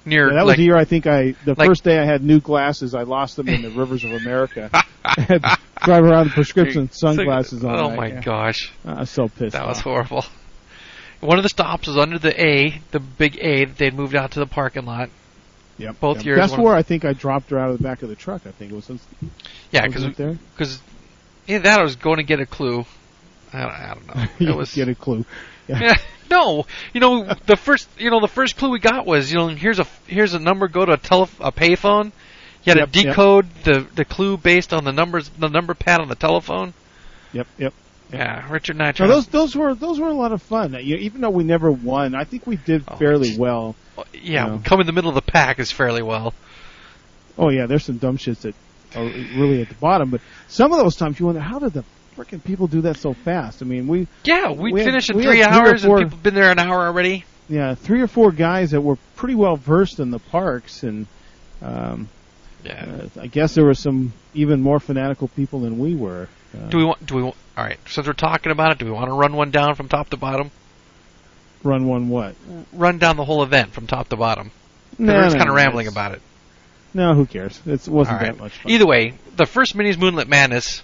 near 0.06 0.28
yeah, 0.30 0.36
that 0.36 0.46
was 0.46 0.56
the 0.58 0.64
year 0.64 0.76
I 0.78 0.86
think 0.86 1.08
I 1.08 1.34
the 1.46 1.56
like- 1.58 1.68
first 1.68 1.84
day 1.84 1.98
I 1.98 2.06
had 2.06 2.24
new 2.24 2.40
glasses. 2.40 2.94
I 2.94 3.04
lost 3.04 3.38
them 3.38 3.48
in 3.48 3.62
the 3.62 3.70
rivers 3.80 4.04
of 4.04 4.12
America. 4.12 4.70
I 5.04 5.22
had 5.22 5.42
to 5.44 5.58
drive 5.84 6.04
around 6.04 6.26
with 6.26 6.34
prescription 6.34 6.92
sunglasses 6.92 7.64
on. 7.64 7.76
Oh 7.80 7.96
my 7.96 8.08
yeah. 8.08 8.22
gosh, 8.22 8.72
I 8.84 9.00
was 9.02 9.10
so 9.10 9.28
pissed. 9.30 9.54
that 9.54 9.68
was 9.68 9.80
horrible. 9.80 10.26
One 11.22 11.38
of 11.38 11.44
the 11.44 11.50
stops 11.50 11.88
was 11.88 11.98
under 11.98 12.20
the 12.20 12.40
A, 12.40 12.82
the 12.92 13.00
big 13.00 13.38
A 13.40 13.66
that 13.66 13.78
they'd 13.78 13.94
moved 13.96 14.16
out 14.16 14.32
to 14.32 14.40
the 14.40 14.46
parking 14.46 14.86
lot. 14.86 15.10
Yep. 15.78 16.00
both 16.00 16.18
yep. 16.18 16.26
years 16.26 16.38
That's 16.40 16.58
where 16.58 16.76
I 16.76 16.84
think 16.84 17.04
I 17.04 17.14
dropped 17.14 17.50
her 17.50 17.60
out 17.60 17.70
of 17.72 17.78
the 17.78 17.84
back 17.84 18.02
of 18.02 18.10
the 18.10 18.16
truck. 18.16 18.44
I 18.46 18.52
think 18.52 18.72
it 18.72 18.76
was. 18.76 18.90
Yeah, 19.72 19.88
was 19.88 20.04
it 20.04 20.16
there. 20.16 20.38
because 20.54 20.82
either 21.48 21.64
that 21.64 21.80
I 21.80 21.84
was 21.84 21.96
going 21.96 22.18
to 22.18 22.24
get 22.24 22.40
a 22.40 22.46
clue. 22.46 22.86
I 23.52 23.62
don't, 23.62 23.72
I 23.72 23.94
don't 23.94 24.16
know. 24.16 24.26
you 24.40 24.50
It 24.52 24.56
was 24.56 24.74
get 24.74 24.90
a 24.90 24.96
clue. 24.96 25.26
Yeah, 25.68 25.96
no, 26.30 26.68
you 26.94 27.00
know 27.00 27.24
the 27.48 27.56
first, 27.56 27.90
you 27.98 28.12
know 28.12 28.20
the 28.20 28.28
first 28.28 28.56
clue 28.56 28.70
we 28.70 28.78
got 28.78 29.08
was, 29.08 29.32
you 29.32 29.40
know, 29.40 29.48
here's 29.48 29.80
a 29.80 29.88
here's 30.06 30.36
a 30.36 30.40
number, 30.40 30.68
go 30.68 30.86
to 30.86 30.92
a 30.92 30.98
tele 30.98 31.28
a 31.40 31.52
payphone. 31.52 32.12
You 32.64 32.74
had 32.74 32.78
Yep, 32.78 32.92
to 32.92 33.00
yep. 33.00 33.08
decode 33.08 33.48
the 33.64 33.88
the 33.96 34.06
clue 34.06 34.38
based 34.38 34.74
on 34.74 34.84
the 34.84 34.92
numbers, 34.92 35.28
the 35.30 35.48
number 35.50 35.74
pad 35.74 36.02
on 36.02 36.08
the 36.08 36.14
telephone. 36.14 36.76
Yep. 37.34 37.48
Yep. 37.58 37.74
Yeah, 38.14 38.50
Richard 38.52 38.80
I 38.82 38.94
No, 39.00 39.08
those 39.08 39.28
those 39.28 39.56
were 39.56 39.74
those 39.74 40.00
were 40.00 40.10
a 40.10 40.14
lot 40.14 40.32
of 40.32 40.42
fun. 40.42 40.74
You, 40.80 40.96
even 40.98 41.22
though 41.22 41.30
we 41.32 41.44
never 41.44 41.72
won, 41.72 42.14
I 42.16 42.24
think 42.24 42.46
we 42.46 42.56
did 42.56 42.84
Oh, 42.88 42.96
fairly 42.98 43.36
well. 43.38 43.76
yeah, 44.14 44.46
no. 44.46 44.62
come 44.64 44.80
in 44.80 44.86
the 44.88 44.94
middle 44.94 45.10
of 45.10 45.16
the 45.16 45.22
pack 45.32 45.60
is 45.60 45.72
fairly 45.72 46.02
well. 46.04 46.34
Oh 47.38 47.50
yeah, 47.50 47.66
there's 47.66 47.84
some 47.84 47.98
dumb 47.98 48.18
shits 48.18 48.42
that 48.42 48.56
are 48.96 49.04
really 49.04 49.62
at 49.62 49.70
the 49.70 49.76
bottom, 49.76 50.10
but 50.12 50.22
some 50.48 50.72
of 50.72 50.80
those 50.80 50.96
times 50.96 51.20
you 51.20 51.26
wonder 51.26 51.42
how 51.42 51.60
did 51.60 51.74
the 51.74 51.84
freaking 52.16 52.44
people 52.44 52.68
do 52.68 52.82
that 52.82 52.98
so 52.98 53.14
fast? 53.14 53.62
I 53.62 53.66
mean, 53.66 53.88
we 53.88 54.08
Yeah, 54.24 54.52
we, 54.52 54.72
We 54.72 54.84
finished 54.84 55.10
in 55.10 55.20
three 55.22 55.44
hours, 55.44 55.84
four- 55.84 55.98
and 56.00 56.06
people 56.06 56.20
been 56.22 56.36
there 56.36 56.52
an 56.52 56.60
hour 56.60 56.86
already. 56.86 57.26
yeah, 57.50 57.74
three 57.76 58.02
or 58.02 58.08
four 58.08 58.32
guys 58.32 58.72
that 58.72 58.82
were 58.82 58.98
pretty 59.16 59.36
well 59.36 59.58
versed 59.58 60.00
in 60.00 60.12
the 60.12 60.20
parks, 60.20 60.84
and 60.84 61.08
um, 61.62 62.08
Yeah. 62.64 62.86
uh, 63.18 63.22
I 63.22 63.28
guess 63.28 63.56
there 63.56 63.66
were 63.66 63.74
some 63.74 64.14
even 64.34 64.62
more 64.62 64.80
fanatical 64.80 65.28
people 65.30 65.62
than 65.62 65.78
we 65.80 65.96
were. 65.96 66.30
Do 66.70 66.78
we 66.78 66.84
want? 66.86 67.06
Do 67.06 67.16
we? 67.16 67.24
Want, 67.24 67.36
all 67.58 67.64
right. 67.64 67.78
Since 67.88 68.08
we're 68.08 68.14
talking 68.14 68.52
about 68.52 68.72
it, 68.72 68.78
do 68.80 68.86
we 68.86 68.92
want 68.92 69.08
to 69.10 69.14
run 69.14 69.34
one 69.36 69.52
down 69.52 69.76
from 69.76 69.88
top 69.88 70.10
to 70.10 70.18
bottom? 70.18 70.52
run 71.64 71.88
one 71.88 72.10
what? 72.10 72.36
Run 72.74 73.00
down 73.00 73.18
the 73.18 73.26
whole 73.26 73.42
event 73.44 73.74
from 73.74 73.88
top 73.88 74.10
to 74.10 74.16
bottom. 74.16 74.52
No, 75.00 75.14
we're 75.14 75.24
just 75.24 75.34
no, 75.36 75.40
kind 75.40 75.50
of 75.50 75.56
no, 75.56 75.62
rambling 75.64 75.88
about 75.88 76.12
it. 76.14 76.22
No, 76.94 77.14
who 77.16 77.26
cares? 77.26 77.60
It 77.66 77.88
wasn't 77.88 78.20
right. 78.22 78.26
that 78.28 78.38
much 78.38 78.54
fun. 78.54 78.72
Either 78.72 78.86
way, 78.86 79.16
the 79.36 79.46
first 79.48 79.76
minis 79.76 79.98
Moonlit 79.98 80.28
Madness, 80.28 80.84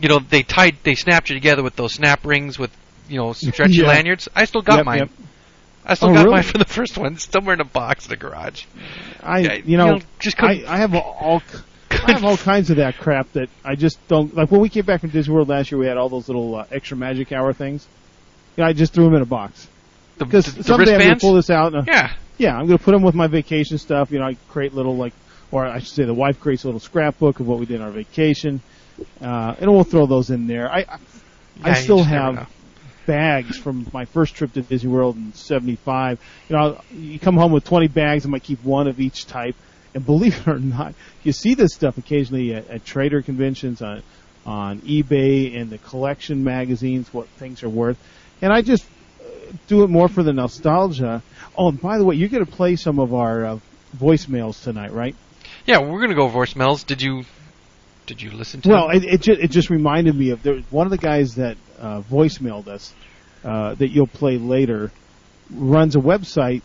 you 0.00 0.08
know, 0.08 0.18
they 0.18 0.42
tied, 0.42 0.76
they 0.82 0.94
snapped 0.96 1.30
you 1.30 1.36
together 1.36 1.62
with 1.62 1.76
those 1.76 1.94
snap 1.94 2.26
rings 2.26 2.58
with, 2.58 2.76
you 3.08 3.16
know, 3.18 3.32
stretchy 3.32 3.74
Yeah. 3.82 3.86
lanyards. 3.88 4.28
I 4.34 4.44
still 4.46 4.62
got 4.62 4.78
Yep, 4.78 4.84
mine. 4.84 4.98
yep. 4.98 5.10
I 5.84 5.94
still 5.94 6.10
Oh, 6.10 6.14
got 6.14 6.24
really? 6.24 6.34
mine 6.34 6.42
from 6.42 6.58
the 6.58 6.64
first 6.66 6.98
one. 6.98 7.12
It's 7.14 7.30
somewhere 7.30 7.54
in 7.54 7.60
a 7.60 7.64
box 7.64 8.06
in 8.06 8.10
the 8.10 8.16
garage. 8.16 8.64
I, 9.22 9.38
Yeah, 9.38 9.52
you 9.64 9.76
know, 9.76 10.00
just 10.18 10.42
I. 10.42 10.64
I 10.66 10.78
have 10.78 10.94
all, 10.94 11.40
I 12.04 12.12
have 12.12 12.24
all 12.24 12.36
kinds 12.36 12.70
of 12.70 12.76
that 12.76 12.98
crap 12.98 13.32
that 13.32 13.48
I 13.64 13.74
just 13.74 13.98
don't 14.08 14.34
like. 14.34 14.50
When 14.50 14.60
we 14.60 14.68
came 14.68 14.84
back 14.84 15.00
from 15.00 15.10
Disney 15.10 15.34
World 15.34 15.48
last 15.48 15.70
year, 15.70 15.78
we 15.78 15.86
had 15.86 15.96
all 15.96 16.08
those 16.08 16.28
little 16.28 16.56
uh, 16.56 16.66
extra 16.70 16.96
magic 16.96 17.32
hour 17.32 17.52
things. 17.52 17.86
You 18.56 18.62
know, 18.62 18.68
I 18.68 18.72
just 18.72 18.92
threw 18.92 19.04
them 19.04 19.14
in 19.14 19.22
a 19.22 19.26
box 19.26 19.68
because 20.18 20.46
the, 20.46 20.58
the 20.58 20.64
someday 20.64 20.94
I'm 20.94 21.00
gonna 21.00 21.16
pull 21.16 21.34
this 21.34 21.50
out. 21.50 21.74
And, 21.74 21.88
uh, 21.88 21.92
yeah, 21.92 22.12
yeah, 22.38 22.56
I'm 22.56 22.66
gonna 22.66 22.78
put 22.78 22.92
them 22.92 23.02
with 23.02 23.14
my 23.14 23.26
vacation 23.26 23.78
stuff. 23.78 24.10
You 24.10 24.18
know, 24.18 24.26
I 24.26 24.36
create 24.48 24.74
little 24.74 24.96
like, 24.96 25.12
or 25.50 25.66
I 25.66 25.78
should 25.78 25.94
say, 25.94 26.04
the 26.04 26.14
wife 26.14 26.40
creates 26.40 26.64
a 26.64 26.68
little 26.68 26.80
scrapbook 26.80 27.40
of 27.40 27.46
what 27.46 27.58
we 27.58 27.66
did 27.66 27.80
on 27.80 27.86
our 27.86 27.92
vacation, 27.92 28.60
uh, 29.20 29.54
and 29.60 29.70
we'll 29.70 29.84
throw 29.84 30.06
those 30.06 30.30
in 30.30 30.46
there. 30.46 30.70
I, 30.70 30.78
I, 30.78 30.82
Yeah, 31.58 31.68
I 31.68 31.74
still 31.74 32.02
have 32.02 32.50
bags 33.06 33.56
from 33.56 33.86
my 33.92 34.04
first 34.04 34.34
trip 34.34 34.52
to 34.54 34.62
Disney 34.62 34.90
World 34.90 35.16
in 35.16 35.32
'75. 35.34 36.20
You 36.48 36.56
know, 36.56 36.80
you 36.92 37.18
come 37.18 37.36
home 37.36 37.52
with 37.52 37.64
20 37.64 37.88
bags. 37.88 38.26
I 38.26 38.28
might 38.28 38.42
keep 38.42 38.62
one 38.64 38.88
of 38.88 39.00
each 39.00 39.26
type. 39.26 39.54
And 39.96 40.04
believe 40.04 40.38
it 40.40 40.46
or 40.46 40.58
not, 40.58 40.92
you 41.22 41.32
see 41.32 41.54
this 41.54 41.72
stuff 41.72 41.96
occasionally 41.96 42.54
at, 42.54 42.68
at 42.68 42.84
trader 42.84 43.22
conventions 43.22 43.80
on 43.80 44.02
on 44.44 44.80
eBay 44.82 45.58
and 45.58 45.70
the 45.70 45.78
collection 45.78 46.44
magazines, 46.44 47.12
what 47.14 47.26
things 47.30 47.62
are 47.62 47.68
worth. 47.70 47.96
And 48.42 48.52
I 48.52 48.60
just 48.60 48.84
uh, 48.84 49.52
do 49.68 49.84
it 49.84 49.88
more 49.88 50.06
for 50.06 50.22
the 50.22 50.34
nostalgia. 50.34 51.22
Oh, 51.56 51.70
and 51.70 51.80
by 51.80 51.96
the 51.96 52.04
way, 52.04 52.14
you're 52.14 52.28
going 52.28 52.44
to 52.44 52.52
play 52.52 52.76
some 52.76 53.00
of 53.00 53.14
our 53.14 53.44
uh, 53.44 53.58
voicemails 53.96 54.62
tonight, 54.62 54.92
right? 54.92 55.16
Yeah, 55.64 55.78
we're 55.78 56.00
gonna 56.00 56.14
go 56.14 56.28
voicemails. 56.28 56.86
Did 56.86 57.00
you? 57.00 57.24
Did 58.04 58.20
you 58.20 58.30
listen 58.32 58.60
to? 58.60 58.68
Well, 58.68 58.90
it, 58.90 59.02
it, 59.02 59.20
just, 59.22 59.40
it 59.40 59.50
just 59.50 59.70
reminded 59.70 60.14
me 60.14 60.30
of 60.30 60.42
there, 60.42 60.58
one 60.70 60.86
of 60.86 60.90
the 60.90 60.98
guys 60.98 61.36
that 61.36 61.56
uh, 61.80 62.02
voicemailed 62.02 62.68
us 62.68 62.92
uh, 63.42 63.74
that 63.74 63.88
you'll 63.88 64.06
play 64.06 64.36
later 64.36 64.92
runs 65.50 65.96
a 65.96 66.00
website, 66.00 66.62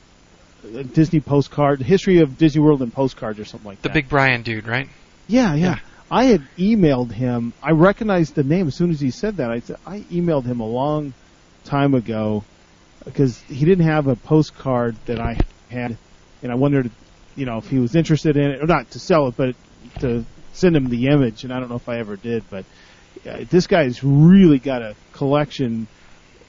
Disney 0.93 1.19
postcard, 1.19 1.81
history 1.81 2.19
of 2.19 2.37
Disney 2.37 2.61
World 2.61 2.81
and 2.81 2.93
postcards 2.93 3.39
or 3.39 3.45
something 3.45 3.67
like 3.67 3.81
the 3.81 3.89
that. 3.89 3.93
The 3.93 4.01
Big 4.01 4.09
Brian 4.09 4.43
dude, 4.43 4.67
right? 4.67 4.89
yeah, 5.27 5.53
yeah, 5.53 5.55
yeah. 5.55 5.79
I 6.09 6.25
had 6.25 6.45
emailed 6.57 7.11
him. 7.11 7.53
I 7.63 7.71
recognized 7.71 8.35
the 8.35 8.43
name 8.43 8.67
as 8.67 8.75
soon 8.75 8.91
as 8.91 8.99
he 8.99 9.11
said 9.11 9.37
that. 9.37 9.49
I 9.49 9.59
said 9.61 9.77
I 9.85 10.01
emailed 10.11 10.45
him 10.45 10.59
a 10.59 10.67
long 10.67 11.13
time 11.63 11.93
ago 11.93 12.43
because 13.05 13.39
he 13.41 13.63
didn't 13.65 13.85
have 13.85 14.07
a 14.07 14.15
postcard 14.15 14.95
that 15.05 15.19
I 15.19 15.37
had, 15.69 15.97
and 16.43 16.51
I 16.51 16.55
wondered, 16.55 16.91
you 17.35 17.45
know, 17.45 17.57
if 17.57 17.69
he 17.69 17.79
was 17.79 17.95
interested 17.95 18.35
in 18.35 18.51
it 18.51 18.61
or 18.61 18.67
not 18.67 18.91
to 18.91 18.99
sell 18.99 19.27
it, 19.27 19.37
but 19.37 19.55
to 20.01 20.25
send 20.53 20.75
him 20.75 20.89
the 20.89 21.07
image. 21.07 21.43
And 21.43 21.53
I 21.53 21.59
don't 21.59 21.69
know 21.69 21.75
if 21.75 21.87
I 21.87 21.99
ever 21.99 22.17
did, 22.17 22.43
but 22.49 22.65
uh, 23.27 23.45
this 23.49 23.67
guy's 23.67 24.03
really 24.03 24.59
got 24.59 24.81
a 24.81 24.95
collection. 25.13 25.87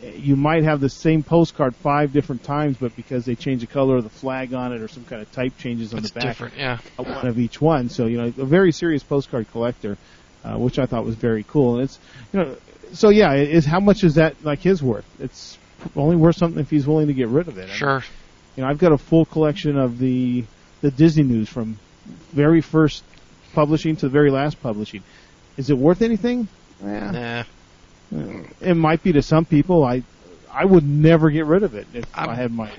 You 0.02 0.34
might 0.36 0.64
have 0.64 0.80
the 0.80 0.88
same 0.88 1.22
postcard 1.22 1.76
five 1.76 2.12
different 2.12 2.42
times, 2.42 2.76
but 2.78 2.94
because 2.96 3.24
they 3.24 3.34
change 3.36 3.60
the 3.60 3.66
color 3.68 3.96
of 3.96 4.04
the 4.04 4.10
flag 4.10 4.52
on 4.52 4.72
it 4.72 4.80
or 4.80 4.88
some 4.88 5.04
kind 5.04 5.22
of 5.22 5.30
type 5.32 5.56
changes 5.58 5.94
on 5.94 6.02
the 6.02 6.08
back, 6.08 6.24
different. 6.24 6.54
Yeah. 6.56 6.78
uh, 6.98 7.04
one 7.04 7.26
of 7.26 7.38
each 7.38 7.60
one. 7.60 7.88
So 7.88 8.06
you 8.06 8.16
know, 8.18 8.26
a 8.26 8.44
very 8.44 8.72
serious 8.72 9.02
postcard 9.02 9.46
collector, 9.52 9.96
uh, 10.44 10.58
which 10.58 10.78
I 10.78 10.86
thought 10.86 11.04
was 11.04 11.14
very 11.14 11.44
cool. 11.44 11.74
And 11.76 11.84
it's 11.84 11.98
you 12.32 12.40
know, 12.40 12.56
so 12.92 13.10
yeah, 13.10 13.34
is 13.34 13.64
how 13.64 13.80
much 13.80 14.02
is 14.02 14.16
that 14.16 14.42
like 14.44 14.58
his 14.60 14.82
worth? 14.82 15.06
It's 15.20 15.56
only 15.96 16.16
worth 16.16 16.36
something 16.36 16.60
if 16.60 16.70
he's 16.70 16.86
willing 16.86 17.06
to 17.06 17.14
get 17.14 17.28
rid 17.28 17.46
of 17.48 17.58
it. 17.58 17.62
I 17.64 17.66
mean, 17.66 17.74
Sure. 17.76 18.04
you 18.56 18.62
know, 18.64 18.68
I've 18.68 18.78
got 18.78 18.92
a 18.92 18.98
full 18.98 19.24
collection 19.24 19.78
of 19.78 19.98
the 19.98 20.44
the 20.80 20.90
Disney 20.90 21.22
news 21.22 21.48
from 21.48 21.78
very 22.32 22.60
first 22.60 23.04
publishing 23.54 23.94
to 23.96 24.06
the 24.06 24.10
very 24.12 24.30
last 24.30 24.60
publishing. 24.60 25.04
Is 25.56 25.70
it 25.70 25.78
worth 25.78 26.02
anything? 26.02 26.48
Eh, 26.84 27.10
Nah. 27.12 27.44
It 28.60 28.74
might 28.74 29.02
be 29.02 29.12
to 29.12 29.22
some 29.22 29.44
people. 29.44 29.84
I 29.84 30.02
I 30.52 30.64
would 30.64 30.86
never 30.86 31.30
get 31.30 31.46
rid 31.46 31.62
of 31.62 31.74
it 31.74 31.86
if 31.94 32.04
I'm- 32.14 32.28
i 32.28 32.34
had 32.34 32.52
my 32.52 32.70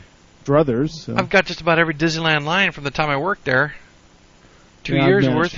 druthers. 0.46 0.92
So. 0.92 1.16
I've 1.16 1.30
got 1.30 1.46
just 1.46 1.62
about 1.62 1.80
every 1.80 1.94
Disneyland 1.94 2.44
line 2.46 2.72
from 2.72 2.84
the 2.84 2.92
time 2.92 3.10
I 3.10 3.18
worked 3.18 3.46
there. 3.46 3.74
Two 4.84 4.96
Yeah, 4.96 5.08
years 5.08 5.28
worth. 5.28 5.58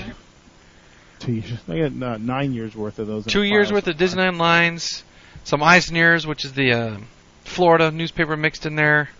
Two 1.18 1.32
years. 1.32 1.58
I 1.68 1.78
got 1.88 2.02
uh, 2.02 2.16
nine 2.18 2.52
years 2.52 2.74
worth 2.74 2.98
of 2.98 3.06
those. 3.06 3.26
Two 3.26 3.42
years 3.42 3.72
worth 3.72 3.86
of. 3.88 3.96
Disneyland 3.96 4.38
lines. 4.38 5.02
Some 5.44 5.62
Eyes 5.62 5.88
and 5.88 5.96
Ears, 5.96 6.26
which 6.26 6.44
is 6.44 6.52
the 6.54 6.72
uh, 6.72 6.98
Florida 7.44 7.90
newspaper 7.90 8.36
mixed 8.36 8.66
in 8.66 8.76
there, 8.76 9.10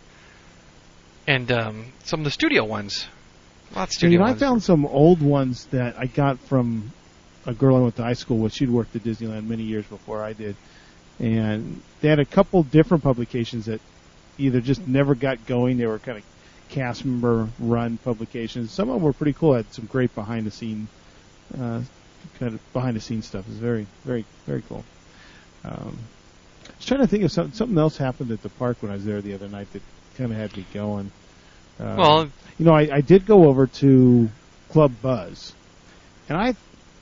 and 1.26 1.50
um, 1.52 1.92
some 2.04 2.20
of 2.20 2.24
the 2.24 2.30
studio 2.30 2.64
ones. 2.64 3.06
Lots 3.74 3.92
of 3.92 3.98
studio 3.98 4.20
you 4.20 4.24
know, 4.24 4.30
I 4.30 4.34
found 4.34 4.62
some 4.62 4.86
old 4.86 5.20
ones 5.20 5.66
that 5.66 5.98
I 5.98 6.06
got 6.06 6.38
from 6.38 6.92
a 7.46 7.54
girl 7.54 7.76
I 7.76 7.80
went 7.80 7.96
to 7.96 8.02
high 8.02 8.14
school 8.14 8.38
with. 8.38 8.52
She'd 8.52 8.70
worked 8.70 8.94
at 8.96 9.02
Disneyland 9.02 9.46
many 9.46 9.62
years 9.62 9.86
before 9.86 10.22
I 10.22 10.32
did, 10.32 10.56
and 11.18 11.80
they 12.00 12.08
had 12.08 12.18
a 12.18 12.24
couple 12.24 12.62
different 12.62 13.02
publications 13.02 13.66
that 13.66 13.80
either 14.38 14.60
just 14.60 14.86
never 14.86 15.14
got 15.14 15.46
going. 15.46 15.78
They 15.78 15.86
were 15.86 15.98
kind 15.98 16.18
of 16.18 16.24
cast 16.68 17.04
member 17.04 17.48
run 17.58 17.98
publications. 17.98 18.72
Some 18.72 18.88
of 18.88 18.96
them 18.96 19.02
were 19.02 19.12
pretty 19.12 19.32
cool. 19.32 19.54
Had 19.54 19.72
some 19.72 19.86
great 19.86 20.14
behind 20.14 20.46
the 20.46 20.50
scene, 20.50 20.88
uh, 21.54 21.80
kind 22.38 22.54
of 22.54 22.72
behind 22.72 22.96
the 22.96 23.00
scenes 23.00 23.26
stuff. 23.26 23.46
It 23.46 23.50
was 23.50 23.58
very, 23.58 23.86
very, 24.04 24.24
very 24.46 24.62
cool. 24.62 24.84
Um, 25.64 25.98
I 26.66 26.72
was 26.76 26.86
trying 26.86 27.00
to 27.00 27.06
think 27.06 27.24
of 27.24 27.32
something. 27.32 27.54
Something 27.54 27.78
else 27.78 27.96
happened 27.96 28.30
at 28.30 28.42
the 28.42 28.48
park 28.48 28.78
when 28.80 28.90
I 28.90 28.94
was 28.94 29.04
there 29.04 29.20
the 29.20 29.34
other 29.34 29.48
night 29.48 29.72
that 29.72 29.82
kind 30.16 30.30
of 30.30 30.36
had 30.36 30.56
me 30.56 30.64
going. 30.74 31.10
Um, 31.78 31.96
well, 31.96 32.28
you 32.58 32.64
know, 32.64 32.74
I, 32.74 32.88
I 32.92 33.00
did 33.00 33.26
go 33.26 33.44
over 33.44 33.66
to 33.66 34.28
Club 34.70 34.92
Buzz, 35.02 35.52
and 36.28 36.38
I, 36.38 36.54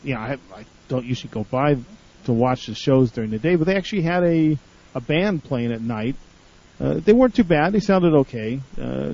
you 0.05 0.15
know, 0.15 0.21
I, 0.21 0.39
I 0.55 0.65
don't 0.89 1.05
usually 1.05 1.31
go 1.33 1.45
by 1.45 1.77
to 2.25 2.33
watch 2.33 2.67
the 2.67 2.75
shows 2.75 3.11
during 3.11 3.31
the 3.31 3.39
day, 3.39 3.57
but 3.57 3.67
they 3.67 3.77
actually 3.77 4.03
had 4.03 4.23
a 4.25 4.59
a 4.95 5.01
band 5.01 5.43
playing 5.45 5.73
at 5.73 5.81
night. 5.81 6.15
Uh, 6.81 6.95
they 6.95 7.13
weren't 7.13 7.35
too 7.35 7.45
bad; 7.45 7.73
they 7.73 7.81
sounded 7.81 8.15
okay, 8.15 8.61
uh, 8.81 9.13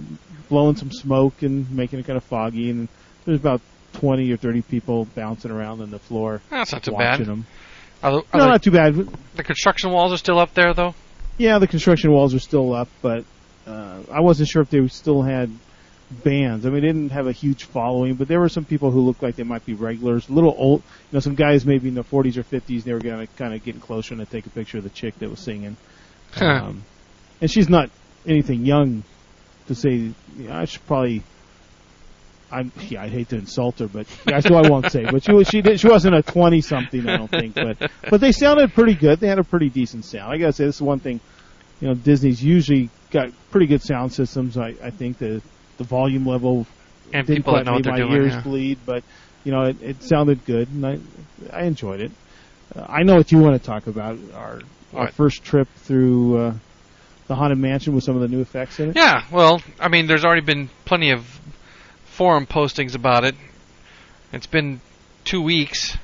blowing 0.49 0.77
some 0.77 0.91
smoke 0.91 1.43
and 1.43 1.71
making 1.71 1.99
it 1.99 2.07
kind 2.07 2.17
of 2.17 2.25
foggy. 2.25 2.71
And 2.71 2.89
there's 3.25 3.39
about 3.41 3.61
twenty 3.95 4.31
or 4.33 4.37
thirty 4.37 4.63
people 4.63 5.07
bouncing 5.15 5.51
around 5.51 5.81
on 5.83 5.91
the 5.91 5.99
floor 5.99 6.41
that's 6.51 6.73
not 6.73 6.83
too 6.83 6.93
watching 6.93 7.25
bad. 7.25 7.27
them. 7.27 7.47
Are 8.03 8.11
the, 8.13 8.19
are 8.19 8.39
No, 8.39 8.45
the- 8.45 8.49
not 8.51 8.63
too 8.63 8.71
bad. 8.71 8.95
the 9.37 9.45
construction 9.45 9.91
walls 9.91 10.13
are 10.13 10.17
still 10.17 10.39
up 10.39 10.55
there, 10.55 10.73
though. 10.73 10.95
Yeah, 11.39 11.59
the 11.59 11.67
construction 11.67 12.13
walls 12.13 12.35
are 12.35 12.39
still 12.39 12.75
up, 12.75 12.89
but 13.03 13.25
uh, 13.67 13.99
I 14.13 14.21
wasn't 14.21 14.49
sure 14.49 14.63
if 14.63 14.71
they 14.71 14.87
still 14.89 15.23
had 15.23 15.51
bands. 16.11 16.67
I 16.67 16.71
mean, 16.71 16.83
they 16.83 16.89
didn't 16.89 17.11
have 17.11 17.27
a 17.27 17.33
huge 17.33 17.65
following, 17.65 18.15
but 18.15 18.29
there 18.29 18.41
were 18.41 18.49
some 18.49 18.65
people 18.65 18.91
who 18.91 19.01
looked 19.01 19.23
like 19.23 19.37
they 19.37 19.45
might 19.45 19.65
be 19.65 19.75
regulars. 19.75 20.29
A 20.29 20.33
little 20.33 20.55
old, 20.57 20.81
you 20.81 21.17
know, 21.17 21.21
some 21.21 21.35
guys 21.35 21.65
maybe 21.65 21.89
in 21.89 21.95
their 21.95 22.05
40s 22.05 22.37
or 22.37 22.43
50s. 22.43 22.85
They 22.85 22.93
were 22.93 23.01
going 23.01 23.27
to 23.27 23.33
kind 23.35 23.55
of 23.55 23.63
getting 23.65 23.81
closer 23.81 24.15
and 24.15 24.31
take 24.31 24.47
a 24.47 24.51
picture 24.51 24.79
of 24.79 24.85
the 24.85 24.91
chick 24.91 25.19
that 25.21 25.31
was 25.31 25.41
singing. 25.41 25.77
Huh. 26.33 26.47
Um, 26.47 26.85
and 27.41 27.51
she's 27.51 27.69
not 27.69 27.91
anything 28.27 28.67
young 28.67 29.05
to 29.69 29.75
say. 29.75 29.91
You 29.91 30.15
know, 30.37 30.53
I 30.53 30.65
should 30.65 30.87
probably. 30.87 31.23
I'm, 32.53 32.73
yeah, 32.89 33.05
I'd 33.05 33.13
hate 33.13 33.29
to 33.29 33.37
insult 33.37 33.79
her, 33.79 33.87
but 33.87 34.09
yeah, 34.27 34.41
so 34.41 34.57
I 34.57 34.69
won't 34.69 34.91
say. 34.91 35.05
But 35.05 35.23
she 35.23 35.33
was, 35.33 35.47
she 35.47 35.63
did, 35.63 35.79
she 35.79 35.87
wasn't 35.87 36.17
a 36.17 36.23
twenty 36.23 36.61
something, 36.61 37.09
I 37.09 37.17
don't 37.17 37.31
think. 37.31 37.55
But 37.55 37.93
but 38.11 38.21
they 38.21 38.33
sounded 38.33 38.75
pretty 38.75 38.95
good. 38.95 39.21
They 39.21 39.29
had 39.29 39.39
a 39.39 39.45
pretty 39.45 39.69
decent 39.69 40.05
sound. 40.05 40.33
I 40.33 40.39
gotta 40.39 40.53
say, 40.53 40.65
this 40.65 40.77
is 40.77 40.83
one 40.83 40.99
thing. 40.99 41.21
You 41.81 41.89
know, 41.89 41.95
Disney's 41.95 42.43
usually 42.43 42.91
got 43.13 43.31
pretty 43.53 43.67
good 43.67 43.83
sound 43.83 44.13
systems. 44.13 44.59
I, 44.59 44.75
I 44.83 44.91
think 44.91 45.19
the 45.19 45.41
the 45.81 45.85
volume 45.85 46.27
level 46.27 46.67
And 47.13 47.27
didn't 47.27 47.39
people 47.39 47.55
that 47.55 47.65
quite 47.65 47.67
know 47.67 47.77
make 47.77 47.85
they're 47.85 47.93
my 47.95 47.99
doing. 47.99 48.13
ears 48.13 48.33
yeah. 48.35 48.41
bleed, 48.43 48.79
but 48.85 49.03
you 49.45 49.51
know, 49.53 49.63
it, 49.65 49.83
it 49.83 50.03
sounded 50.03 50.45
good, 50.45 50.69
and 50.69 50.87
I 50.87 50.99
I 51.51 51.63
enjoyed 51.63 52.01
it. 52.01 52.13
Uh, 52.77 52.85
I 52.89 53.03
know 53.03 53.17
what 53.17 53.33
you 53.33 53.39
want 53.39 53.61
to 53.61 53.67
talk 53.67 53.87
about 53.87 54.19
our 54.35 54.61
our 54.95 55.09
first 55.11 55.43
trip 55.43 55.69
through 55.77 56.37
uh, 56.39 56.55
the 57.29 57.35
haunted 57.35 57.59
mansion 57.59 57.95
with 57.95 58.05
some 58.05 58.15
of 58.15 58.21
the 58.21 58.29
new 58.29 58.41
effects 58.43 58.79
in 58.81 58.91
it. 58.91 58.97
Yeah, 58.97 59.25
well, 59.33 59.63
I 59.81 59.89
mean, 59.89 60.07
there's 60.07 60.25
already 60.25 60.43
been 60.45 60.69
plenty 60.85 61.11
of 61.13 61.25
forum 62.05 62.47
postings 62.47 62.95
about 62.95 63.25
it. 63.25 63.35
It's 64.33 64.47
been 64.47 64.81
two 65.25 65.41
weeks. 65.41 65.97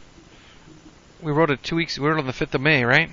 We 1.22 1.32
wrote 1.32 1.50
it 1.50 1.62
two 1.62 1.76
weeks. 1.76 1.98
We 1.98 2.06
wrote 2.06 2.16
it 2.16 2.20
on 2.20 2.26
the 2.26 2.32
fifth 2.32 2.54
of 2.54 2.60
May, 2.62 2.84
right? 2.84 3.10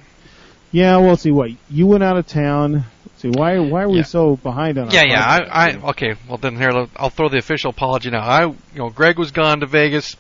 Yeah, 0.72 0.98
well, 0.98 1.18
see 1.18 1.32
what 1.32 1.52
you 1.70 1.86
went 1.88 2.04
out 2.04 2.18
of 2.18 2.26
town. 2.28 2.86
See 3.24 3.30
why 3.30 3.58
why 3.60 3.86
were 3.86 3.92
we 3.94 3.98
Yeah. 4.00 4.04
so 4.04 4.36
behind 4.36 4.78
on? 4.78 4.90
our 4.90 4.94
Yeah, 4.94 5.04
yeah. 5.06 5.26
I, 5.26 5.70
I 5.70 5.76
okay. 5.92 6.16
Well, 6.28 6.38
then 6.38 6.58
here 6.58 6.72
I'll- 6.72 6.90
I'll 6.98 7.10
throw 7.10 7.30
the 7.30 7.38
official 7.38 7.70
apology 7.70 8.10
now. 8.10 8.20
I, 8.20 8.46
you 8.48 8.56
know, 8.76 8.90
Greg 8.90 9.18
was 9.18 9.32
gone 9.32 9.62
to 9.62 9.66
Vegas. 9.66 10.18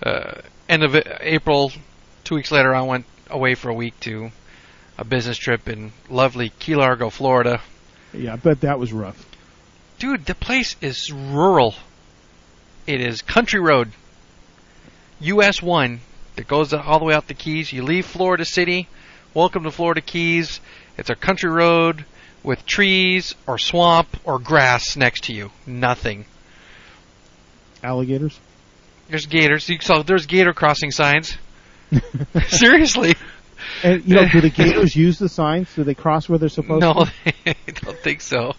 Uh, 0.00 0.34
end 0.68 0.84
of 0.84 0.94
April. 1.20 1.72
Two 2.22 2.36
weeks 2.36 2.52
later, 2.52 2.72
I 2.72 2.82
went 2.82 3.04
away 3.30 3.56
for 3.56 3.68
a 3.68 3.74
week 3.74 3.98
to 4.00 4.30
a 4.96 5.04
business 5.04 5.36
trip 5.36 5.68
in 5.68 5.90
lovely 6.08 6.50
Key 6.60 6.76
Largo, 6.76 7.10
Florida. 7.10 7.60
yeah, 8.14 8.34
I 8.34 8.36
bet 8.36 8.60
that 8.60 8.78
was 8.78 8.92
rough. 8.92 9.26
Dude, 9.98 10.24
the 10.24 10.36
place 10.36 10.76
is 10.80 11.10
rural. 11.12 11.74
It 12.86 13.00
is 13.00 13.22
country 13.22 13.58
road. 13.58 13.90
US 15.20 15.60
1 15.60 16.00
that 16.36 16.46
goes 16.46 16.72
all 16.72 17.00
the 17.00 17.04
way 17.04 17.14
out 17.14 17.26
the 17.26 17.34
Keys. 17.34 17.72
You 17.72 17.82
leave 17.82 18.06
Florida 18.06 18.44
City. 18.44 18.86
Welcome 19.34 19.64
to 19.64 19.72
Florida 19.72 20.00
Keys. 20.00 20.60
It's 20.98 21.10
a 21.10 21.14
country 21.14 21.48
road 21.50 22.04
with 22.42 22.66
trees 22.66 23.34
or 23.46 23.58
swamp 23.58 24.16
or 24.24 24.38
grass 24.38 24.96
next 24.96 25.24
to 25.24 25.32
you. 25.32 25.50
Nothing. 25.66 26.24
Alligators. 27.82 28.38
There's 29.08 29.26
gators. 29.26 29.68
You 29.68 29.78
saw 29.80 30.02
there's 30.02 30.26
gator 30.26 30.52
crossing 30.52 30.90
signs. 30.90 31.36
Seriously. 32.48 33.14
And 33.82 34.04
you 34.04 34.16
know, 34.16 34.28
do 34.28 34.40
the 34.40 34.50
gators 34.50 34.94
use 34.94 35.18
the 35.18 35.28
signs? 35.28 35.72
Do 35.74 35.84
they 35.84 35.94
cross 35.94 36.28
where 36.28 36.38
they're 36.38 36.48
supposed 36.48 36.80
No, 36.80 37.04
to? 37.04 37.12
I 37.46 37.54
don't 37.66 37.98
think 37.98 38.20
so. 38.20 38.54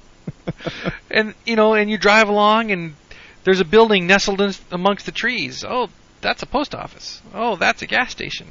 and 1.12 1.34
you 1.46 1.56
know, 1.56 1.74
and 1.74 1.90
you 1.90 1.98
drive 1.98 2.30
along, 2.30 2.72
and 2.72 2.96
there's 3.44 3.60
a 3.60 3.66
building 3.66 4.08
nestled 4.08 4.42
in, 4.42 4.54
amongst 4.72 5.06
the 5.06 5.12
trees. 5.12 5.64
Oh, 5.68 5.90
that's 6.22 6.42
a 6.42 6.46
post 6.46 6.74
office. 6.74 7.22
Oh, 7.34 7.56
that's 7.56 7.82
a 7.82 7.86
gas 7.88 8.12
station. 8.12 8.48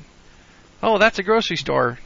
Oh, 0.83 0.98
that's 0.98 1.18
a 1.18 1.22
grocery 1.22 1.57
store. 1.57 1.98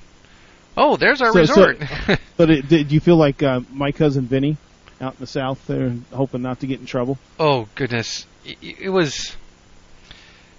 Oh, 0.77 0.97
there's 0.97 1.21
our 1.21 1.33
So- 1.33 1.45
so- 1.45 1.67
resort. 1.69 2.19
But 2.37 2.51
it, 2.51 2.69
did 2.69 2.91
you 2.91 2.99
feel 2.99 3.17
like 3.17 3.43
uh, 3.43 3.61
my 3.71 3.93
cousin 3.93 4.27
Vinny 4.27 4.57
out 5.01 5.13
in 5.15 5.21
the 5.21 5.27
south 5.27 5.65
there, 5.67 5.93
hoping 6.13 6.43
not 6.43 6.61
to 6.61 6.67
get 6.67 6.81
in 6.81 6.87
trouble? 6.87 7.19
oh 7.39 7.69
goodness, 7.75 8.27
it, 8.45 8.57
it 8.81 8.89
was. 8.89 9.37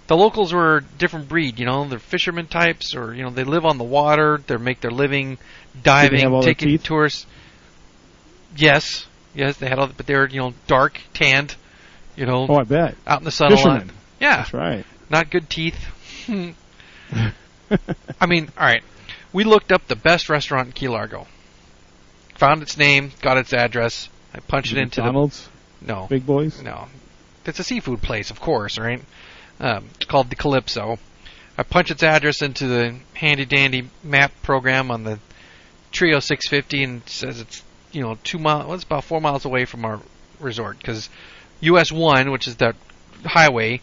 The 0.06 0.16
locals 0.16 0.52
were 0.52 0.76
a 0.78 0.80
different 0.82 1.28
breed, 1.28 1.58
you 1.58 1.66
know. 1.66 1.86
They're 1.88 1.98
fishermen 1.98 2.46
types, 2.46 2.94
or 2.94 3.12
you 3.14 3.22
know, 3.22 3.30
they 3.30 3.44
live 3.44 3.64
on 3.66 3.76
the 3.78 3.84
water. 3.84 4.40
They 4.46 4.56
make 4.56 4.80
their 4.80 4.90
living 4.92 5.36
diving, 5.82 6.40
taking 6.42 6.78
tourists. 6.78 7.26
Yes, 8.56 9.06
yes, 9.34 9.56
they 9.56 9.68
had 9.68 9.78
all, 9.78 9.88
but 9.88 10.06
they 10.06 10.14
were 10.14 10.28
you 10.28 10.40
know 10.40 10.54
dark, 10.66 11.00
tanned, 11.12 11.54
you 12.16 12.24
know, 12.26 12.46
Oh, 12.48 12.56
I 12.56 12.64
bet. 12.64 12.94
out 13.06 13.18
in 13.20 13.24
the 13.24 13.30
sun 13.30 13.52
a 13.52 13.56
lot. 13.56 13.84
Yeah, 14.20 14.36
That's 14.36 14.52
right. 14.54 14.86
not 15.10 15.30
good 15.30 15.50
teeth. 15.50 15.76
I 18.20 18.26
mean, 18.26 18.48
all 18.56 18.64
right. 18.66 18.82
We 19.34 19.42
looked 19.42 19.72
up 19.72 19.88
the 19.88 19.96
best 19.96 20.30
restaurant 20.30 20.68
in 20.68 20.72
Key 20.72 20.88
Largo. 20.88 21.26
Found 22.36 22.62
its 22.62 22.78
name, 22.78 23.10
got 23.20 23.36
its 23.36 23.52
address. 23.52 24.08
I 24.32 24.38
punched 24.38 24.72
it 24.72 24.78
into 24.78 25.02
McDonald's, 25.02 25.48
the 25.82 25.92
no, 25.92 26.06
big 26.08 26.24
boys. 26.24 26.62
no. 26.62 26.86
It's 27.44 27.58
a 27.58 27.64
seafood 27.64 28.00
place, 28.00 28.30
of 28.30 28.40
course, 28.40 28.78
right? 28.78 29.02
Um, 29.58 29.86
it's 29.96 30.04
called 30.06 30.30
the 30.30 30.36
Calypso. 30.36 30.98
I 31.58 31.64
punch 31.64 31.90
its 31.90 32.04
address 32.04 32.42
into 32.42 32.68
the 32.68 32.96
handy 33.14 33.44
dandy 33.44 33.90
map 34.04 34.32
program 34.42 34.92
on 34.92 35.02
the 35.02 35.18
Treo 35.92 36.22
650 36.22 36.84
and 36.84 37.02
it 37.02 37.08
says 37.08 37.40
it's 37.40 37.62
you 37.90 38.02
know 38.02 38.18
two 38.22 38.38
miles. 38.38 38.66
Well, 38.66 38.74
it's 38.74 38.84
about 38.84 39.04
four 39.04 39.20
miles 39.20 39.44
away 39.44 39.64
from 39.64 39.84
our 39.84 40.00
resort 40.38 40.78
because 40.78 41.10
US 41.60 41.90
1, 41.90 42.30
which 42.30 42.46
is 42.46 42.56
the 42.56 42.74
highway, 43.24 43.80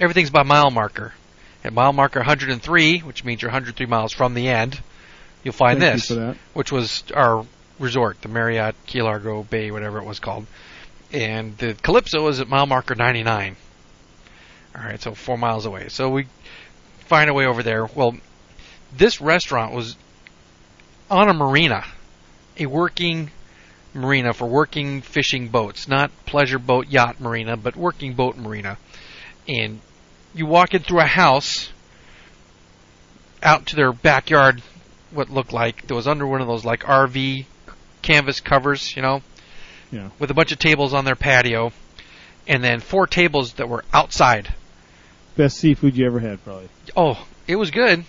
everything's 0.00 0.30
by 0.30 0.42
mile 0.42 0.70
marker. 0.70 1.14
At 1.62 1.72
mile 1.72 1.92
marker 1.92 2.20
103, 2.20 3.00
which 3.00 3.24
means 3.24 3.42
you're 3.42 3.50
103 3.50 3.86
miles 3.86 4.12
from 4.12 4.34
the 4.34 4.48
end, 4.48 4.80
you'll 5.42 5.52
find 5.52 5.80
Thank 5.80 5.94
this 5.94 6.36
which 6.54 6.72
was 6.72 7.04
our 7.14 7.44
resort, 7.78 8.20
the 8.22 8.28
Marriott 8.28 8.74
Key 8.86 9.02
Largo 9.02 9.42
Bay, 9.42 9.70
whatever 9.70 9.98
it 9.98 10.04
was 10.04 10.20
called. 10.20 10.46
And 11.12 11.56
the 11.58 11.74
Calypso 11.74 12.28
is 12.28 12.40
at 12.40 12.48
mile 12.48 12.66
marker 12.66 12.94
99. 12.94 13.56
All 14.76 14.82
right, 14.82 15.00
so 15.00 15.14
four 15.14 15.36
miles 15.36 15.66
away. 15.66 15.88
So 15.88 16.10
we 16.10 16.26
find 17.00 17.28
a 17.28 17.34
way 17.34 17.46
over 17.46 17.62
there. 17.62 17.86
Well, 17.86 18.16
this 18.96 19.20
restaurant 19.20 19.74
was 19.74 19.96
on 21.10 21.28
a 21.28 21.34
marina, 21.34 21.84
a 22.56 22.66
working 22.66 23.30
marina 23.92 24.32
for 24.32 24.46
working 24.46 25.02
fishing 25.02 25.48
boats, 25.48 25.88
not 25.88 26.10
pleasure 26.26 26.58
boat 26.58 26.88
yacht 26.88 27.20
marina, 27.20 27.56
but 27.56 27.74
working 27.74 28.14
boat 28.14 28.36
marina. 28.36 28.78
And 29.48 29.80
you 30.34 30.46
walk 30.46 30.74
in 30.74 30.82
through 30.82 31.00
a 31.00 31.06
house 31.06 31.70
out 33.42 33.66
to 33.66 33.76
their 33.76 33.92
backyard 33.92 34.62
what 35.10 35.30
looked 35.30 35.52
like 35.52 35.86
that 35.86 35.94
was 35.94 36.06
under 36.06 36.26
one 36.26 36.40
of 36.40 36.46
those 36.46 36.64
like 36.64 36.80
RV 36.84 37.46
canvas 38.02 38.40
covers, 38.40 38.94
you 38.94 39.02
know, 39.02 39.22
Yeah. 39.90 40.10
with 40.18 40.30
a 40.30 40.34
bunch 40.34 40.52
of 40.52 40.58
tables 40.58 40.94
on 40.94 41.04
their 41.04 41.16
patio, 41.16 41.72
and 42.46 42.62
then 42.62 42.80
four 42.80 43.06
tables 43.06 43.54
that 43.54 43.68
were 43.68 43.84
outside. 43.92 44.54
Best 45.36 45.56
seafood 45.58 45.96
you 45.96 46.06
ever 46.06 46.20
had, 46.20 46.42
probably. 46.44 46.68
Oh, 46.96 47.26
it 47.48 47.56
was 47.56 47.70
good, 47.70 48.04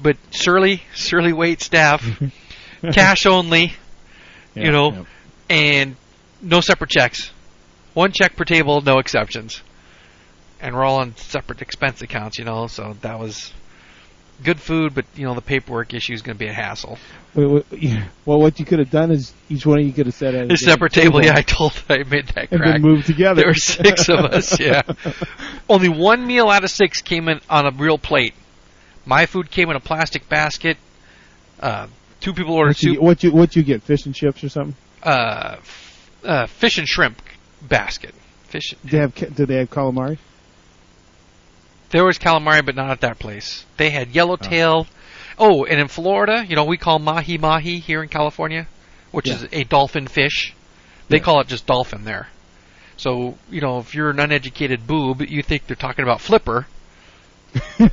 but 0.00 0.16
surly, 0.30 0.82
surly 0.94 1.32
wait 1.32 1.60
staff, 1.62 2.04
cash 2.92 3.26
only, 3.26 3.74
Yeah, 4.54 4.64
you 4.64 4.72
know, 4.72 4.92
yeah. 4.92 5.04
and 5.50 5.96
no 6.42 6.60
separate 6.60 6.90
checks. 6.90 7.30
One 7.94 8.12
check 8.12 8.34
per 8.36 8.44
table, 8.44 8.80
no 8.80 8.98
exceptions. 8.98 9.62
And 10.60 10.74
we're 10.74 10.84
all 10.84 10.98
on 11.00 11.14
separate 11.16 11.62
expense 11.62 12.02
accounts, 12.02 12.38
you 12.38 12.44
know, 12.44 12.66
so 12.66 12.94
that 13.02 13.18
was 13.18 13.52
good 14.42 14.60
food, 14.60 14.94
but 14.94 15.04
you 15.16 15.24
know 15.24 15.34
the 15.34 15.40
paperwork 15.40 15.94
issue 15.94 16.12
is 16.12 16.22
going 16.22 16.36
to 16.36 16.38
be 16.38 16.48
a 16.48 16.52
hassle. 16.52 16.98
Wait, 17.34 17.46
wait, 17.46 17.64
yeah. 17.72 18.04
Well, 18.24 18.40
what 18.40 18.58
you 18.58 18.64
could 18.64 18.78
have 18.80 18.90
done 18.90 19.10
is 19.10 19.32
each 19.48 19.64
one 19.66 19.78
of 19.80 19.84
you 19.86 19.92
could 19.92 20.06
have 20.06 20.14
sat 20.14 20.34
at 20.34 20.50
a 20.50 20.56
separate 20.56 20.92
table, 20.92 21.24
yeah, 21.24 21.34
I 21.36 21.42
told 21.42 21.72
I 21.88 21.98
made 22.04 22.26
that 22.28 22.50
and 22.50 22.60
crack. 22.60 22.74
then 22.74 22.82
moved 22.82 23.06
together. 23.06 23.40
There 23.42 23.48
were 23.50 23.54
six 23.54 24.08
of 24.08 24.20
us, 24.20 24.58
yeah. 24.60 24.82
Only 25.68 25.88
one 25.88 26.26
meal 26.26 26.48
out 26.48 26.64
of 26.64 26.70
six 26.70 27.02
came 27.02 27.28
in 27.28 27.40
on 27.48 27.66
a 27.66 27.70
real 27.70 27.98
plate. 27.98 28.34
My 29.06 29.26
food 29.26 29.50
came 29.50 29.70
in 29.70 29.76
a 29.76 29.80
plastic 29.80 30.28
basket. 30.28 30.76
Uh, 31.60 31.86
two 32.20 32.32
people 32.32 32.54
ordered 32.54 32.70
What 32.70 32.82
you, 32.82 32.94
soup, 32.94 33.02
what 33.02 33.22
you 33.24 33.32
what 33.32 33.56
you 33.56 33.62
get? 33.62 33.82
Fish 33.82 34.06
and 34.06 34.14
chips 34.14 34.42
or 34.44 34.48
something? 34.48 34.76
uh, 35.02 35.56
f- 35.58 36.10
uh, 36.24 36.46
fish 36.46 36.78
and 36.78 36.86
shrimp 36.88 37.20
basket. 37.62 38.14
Fish. 38.44 38.74
They 38.84 38.98
have 38.98 39.14
did 39.14 39.34
they 39.48 39.56
have 39.56 39.70
calamari? 39.70 40.18
There 41.90 42.04
was 42.04 42.18
calamari, 42.18 42.64
but 42.64 42.74
not 42.74 42.90
at 42.90 43.00
that 43.00 43.18
place. 43.18 43.64
They 43.76 43.90
had 43.90 44.14
yellowtail. 44.14 44.86
Oh, 45.38 45.64
and 45.64 45.80
in 45.80 45.88
Florida, 45.88 46.44
you 46.46 46.56
know, 46.56 46.64
we 46.64 46.76
call 46.76 46.98
mahi 46.98 47.38
mahi 47.38 47.78
here 47.78 48.02
in 48.02 48.08
California, 48.08 48.66
which 49.10 49.28
Yeah. 49.28 49.34
is 49.36 49.48
a 49.52 49.64
dolphin 49.64 50.06
fish. 50.06 50.54
They 51.08 51.16
Yeah. 51.18 51.22
call 51.22 51.40
it 51.40 51.48
just 51.48 51.66
dolphin 51.66 52.04
there. 52.04 52.28
So, 52.96 53.38
you 53.50 53.60
know, 53.60 53.78
if 53.78 53.94
you're 53.94 54.10
an 54.10 54.18
uneducated 54.18 54.86
boob, 54.86 55.22
you 55.22 55.42
think 55.42 55.66
they're 55.66 55.76
talking 55.76 56.02
about 56.02 56.20
flipper. 56.20 56.66
All 57.80 57.88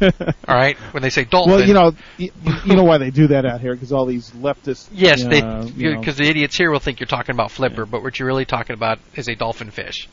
right, 0.56 0.76
when 0.91 1.02
they 1.02 1.10
say 1.10 1.24
dolphin. 1.24 1.54
well, 1.54 1.66
you 1.66 1.74
know, 1.74 1.93
you, 2.18 2.30
you 2.66 2.76
know 2.76 2.84
why 2.84 2.98
they 2.98 3.10
do 3.12 3.28
that 3.28 3.46
out 3.46 3.62
here 3.62 3.74
because 3.74 3.93
all 3.93 4.06
these 4.06 4.32
leftists. 4.32 4.89
Yes, 4.91 5.24
uh, 5.24 5.30
they 5.30 5.38
you 5.76 5.93
know. 5.93 6.00
because 6.00 6.18
the 6.18 6.26
idiots 6.26 6.58
here 6.58 6.70
will 6.72 6.80
think 6.80 7.00
you're 7.00 7.08
talking 7.08 7.34
about 7.34 7.52
flipper, 7.52 7.86
but 7.86 8.04
what 8.04 8.20
you're 8.20 8.28
really 8.28 8.46
talking 8.46 8.74
about 8.74 9.00
is 9.16 9.30
a 9.30 9.36
dolphin 9.36 9.72
fish. 9.72 10.10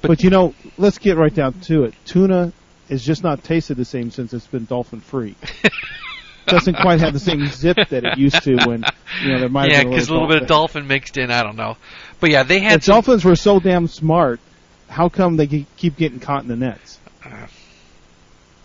But, 0.00 0.24
you 0.24 0.30
know, 0.30 0.54
let's 0.78 0.98
get 0.98 1.16
right 1.16 1.32
down 1.32 1.52
to 1.68 1.84
it. 1.84 1.94
Tuna 2.06 2.52
is 2.88 3.04
just 3.04 3.22
not 3.22 3.44
tasted 3.44 3.76
the 3.76 3.84
same 3.84 4.10
since 4.10 4.32
it's 4.32 4.46
been 4.46 4.64
dolphin 4.64 5.00
free. 5.00 5.36
Doesn't 6.46 6.74
quite 6.74 7.00
have 7.00 7.12
the 7.12 7.20
same 7.20 7.46
zip 7.46 7.76
that 7.90 8.04
it 8.04 8.18
used 8.18 8.42
to 8.42 8.56
when 8.66 8.84
you 9.22 9.32
know, 9.32 9.38
there 9.38 9.48
might 9.48 9.70
yeah, 9.70 9.84
because 9.84 10.08
a 10.08 10.12
little 10.12 10.28
bit 10.28 10.42
of 10.42 10.48
dolphin 10.48 10.88
mixed 10.88 11.16
in. 11.16 11.30
I 11.30 11.42
don't 11.42 11.56
know, 11.56 11.76
but 12.18 12.30
yeah, 12.30 12.42
they 12.42 12.58
had 12.58 12.78
If 12.78 12.84
some, 12.84 12.94
dolphins 12.94 13.24
were 13.24 13.36
so 13.36 13.60
damn 13.60 13.86
smart, 13.86 14.40
how 14.88 15.08
come 15.08 15.36
they 15.36 15.66
keep 15.76 15.96
getting 15.96 16.18
caught 16.18 16.42
in 16.42 16.48
the 16.48 16.56
nets? 16.56 16.98
Uh, 17.24 17.46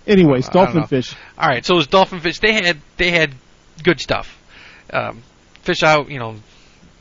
Anyways, 0.08 0.50
dolphin 0.50 0.88
fish. 0.88 1.14
All 1.38 1.48
right, 1.48 1.66
so 1.66 1.76
it 1.76 1.78
was 1.78 1.88
dolphin 1.88 2.20
fish. 2.22 2.40
They 2.40 2.54
had 2.54 2.78
they 2.96 3.12
had 3.12 3.36
good 3.84 4.00
stuff. 4.00 4.42
Um, 4.92 5.22
fish 5.64 5.84
out, 5.84 6.10
you 6.10 6.18
know, 6.18 6.38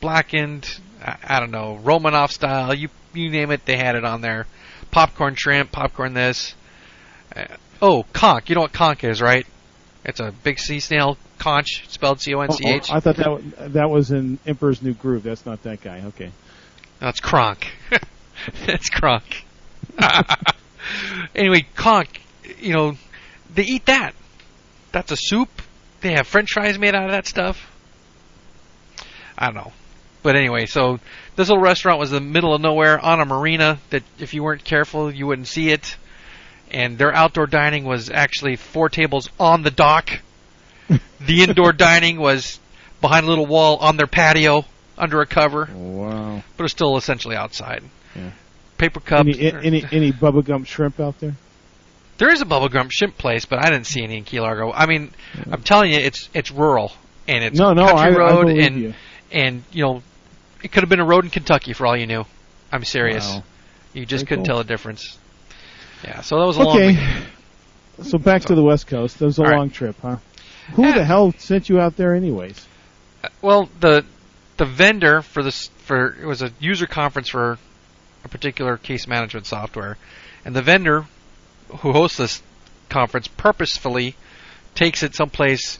blackened. 0.01 0.69
I, 1.01 1.17
I 1.25 1.41
don't 1.41 1.53
know, 1.53 1.77
Romanoff 1.77 2.33
style. 2.33 2.75
You 2.75 2.89
you 3.14 3.31
name 3.31 3.53
it, 3.53 3.64
they 3.64 3.77
had 3.77 3.95
it 3.95 4.05
on 4.05 4.21
there. 4.23 4.47
Popcorn 4.91 5.37
shrimp, 5.37 5.71
popcorn 5.71 6.14
this. 6.14 6.55
Uh, 7.37 7.45
oh, 7.82 8.05
conch. 8.12 8.49
You 8.49 8.55
know 8.55 8.62
what 8.62 8.72
conch 8.72 9.05
is, 9.05 9.20
right? 9.20 9.47
It's 10.05 10.20
a 10.20 10.32
big 10.45 10.59
sea 10.59 10.80
snail 10.80 11.18
conch, 11.39 11.84
spelled 11.89 12.20
C 12.20 12.34
O 12.34 12.41
N 12.41 12.49
Oh, 12.51 12.59
oh, 12.64 12.80
I 12.91 13.01
thought 13.01 13.16
that 13.16 13.72
that 13.74 13.91
was 13.91 14.11
in 14.11 14.39
Emperor's 14.47 14.82
New 14.82 14.95
Groove. 14.95 15.24
That's 15.24 15.45
not 15.45 15.62
that 15.64 15.80
guy. 15.80 16.03
Okay. 16.07 16.30
That's 17.01 17.20
Kronk. 17.20 17.66
That's 18.66 18.89
Kronk. 18.89 19.45
anyway, 21.34 21.66
conch, 21.74 22.20
you 22.59 22.72
know, 22.72 22.97
they 23.53 23.64
eat 23.64 23.87
that. 23.87 24.14
That's 24.93 25.12
a 25.12 25.16
soup. 25.16 25.51
They 26.01 26.12
have 26.12 26.26
french 26.26 26.53
fries 26.53 26.78
made 26.78 26.95
out 26.95 27.05
of 27.05 27.11
that 27.11 27.26
stuff. 27.26 27.70
I 29.37 29.47
don't 29.47 29.57
know. 29.57 29.72
But 30.22 30.37
anyway, 30.37 30.66
so 30.66 30.99
this 31.37 31.49
little 31.49 31.62
restaurant 31.62 31.99
was 31.99 32.12
in 32.12 32.14
the 32.14 32.30
middle 32.32 32.55
of 32.55 32.61
nowhere 32.61 32.99
on 32.99 33.20
a 33.20 33.24
marina 33.24 33.78
that 33.91 34.03
if 34.18 34.34
you 34.34 34.43
weren't 34.43 34.64
careful, 34.64 35.12
you 35.12 35.26
wouldn't 35.26 35.49
see 35.49 35.70
it. 35.70 35.97
And 36.71 36.99
their 36.99 37.14
outdoor 37.14 37.47
dining 37.47 37.85
was 37.85 38.11
actually 38.11 38.57
four 38.57 38.89
tables 38.89 39.29
on 39.39 39.62
the 39.62 39.71
dock. 39.71 40.11
the 41.21 41.43
indoor 41.43 41.73
dining 41.87 42.19
was 42.19 42.59
behind 43.01 43.27
a 43.27 43.29
little 43.29 43.47
wall 43.47 43.77
on 43.77 43.97
their 43.97 44.07
patio 44.07 44.64
under 44.99 45.21
a 45.21 45.27
cover 45.27 45.69
Wow. 45.73 46.43
but 46.57 46.64
it's 46.64 46.73
still 46.73 46.97
essentially 46.97 47.37
outside. 47.37 47.83
Yeah. 48.14 48.31
Paper 48.79 49.01
cups. 49.01 49.29
Any 49.39 49.53
any 49.53 49.85
any 49.93 50.12
Bubba 50.12 50.45
Gump 50.45 50.67
shrimp 50.67 50.99
out 51.01 51.19
there? 51.21 51.35
there 52.19 52.31
is 52.31 52.41
a 52.41 52.45
Bubba 52.47 52.71
Gump 52.71 52.91
shrimp 52.91 53.17
place, 53.19 53.45
but 53.45 53.59
I 53.59 53.69
didn't 53.71 53.87
see 53.87 54.03
any 54.03 54.17
in 54.19 54.25
Key 54.25 54.41
Largo. 54.41 54.73
I 54.73 54.87
mean, 54.87 55.11
I'm 55.51 55.62
telling 55.62 55.93
you, 55.93 55.99
it's 55.99 56.29
it's 56.35 56.51
rural 56.51 56.93
and 57.29 57.45
it's 57.45 57.59
no, 57.59 57.73
no, 57.75 57.87
country 57.87 58.01
I, 58.01 58.07
I 58.09 58.31
road 58.33 58.47
believe 58.47 58.67
and 58.67 58.81
you. 58.81 58.95
and 59.33 59.62
you 59.73 59.83
know, 59.85 60.03
it 60.62 60.73
could 60.73 60.83
have 60.83 60.89
been 60.91 61.01
a 61.01 61.07
road 61.07 61.25
in 61.25 61.31
Kentucky 61.31 61.73
for 61.75 61.87
all 61.87 61.97
you 61.97 62.07
knew. 62.07 62.25
I'm 62.73 62.85
serious. 62.85 63.27
Wow. 63.29 63.45
You 63.95 64.05
just 64.07 64.25
Very 64.25 64.29
couldn't 64.29 64.45
cool. 64.47 64.55
tell 64.57 64.59
the 64.59 64.69
difference. 64.69 65.19
Yeah, 66.05 66.21
so 66.21 66.39
that 66.41 66.47
was 66.47 66.57
a 66.57 66.63
long. 66.63 66.77
Okay. 66.81 66.99
So 68.03 68.19
back 68.19 68.43
to 68.43 68.55
the 68.55 68.63
West 68.63 68.87
Coast. 68.87 69.19
That 69.19 69.25
was 69.27 69.39
a 69.39 69.43
All 69.43 69.49
right. 69.49 69.57
long 69.59 69.71
trip, 69.71 69.97
huh? 70.03 70.17
Who 70.75 70.85
Yeah. 70.87 70.95
the 70.95 71.05
hell 71.05 71.33
sent 71.39 71.69
you 71.69 71.81
out 71.81 71.97
there, 71.97 72.15
anyways? 72.15 72.67
Uh, 73.25 73.29
well, 73.41 73.69
the 73.81 74.05
the 74.59 74.65
vendor 74.67 75.23
for 75.23 75.43
this 75.43 75.69
for 75.85 76.15
it 76.21 76.27
was 76.27 76.43
a 76.43 76.51
user 76.61 76.87
conference 76.87 77.29
for 77.31 77.59
a 78.25 78.29
particular 78.29 78.77
case 78.77 79.07
management 79.07 79.47
software, 79.47 79.97
and 80.45 80.55
the 80.55 80.63
vendor 80.63 81.07
who 81.79 81.93
hosts 81.93 82.19
this 82.19 82.43
conference 82.89 83.29
purposefully 83.29 84.15
takes 84.75 85.03
it 85.03 85.15
someplace 85.15 85.79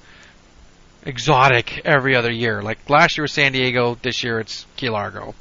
exotic 1.05 1.83
every 1.85 2.17
other 2.17 2.31
year. 2.33 2.63
Like 2.63 2.89
last 2.91 3.17
year 3.17 3.23
was 3.25 3.33
San 3.33 3.53
Diego, 3.53 3.97
this 4.03 4.25
year 4.25 4.41
it's 4.41 4.67
Key 4.77 4.91
Largo. 4.91 5.35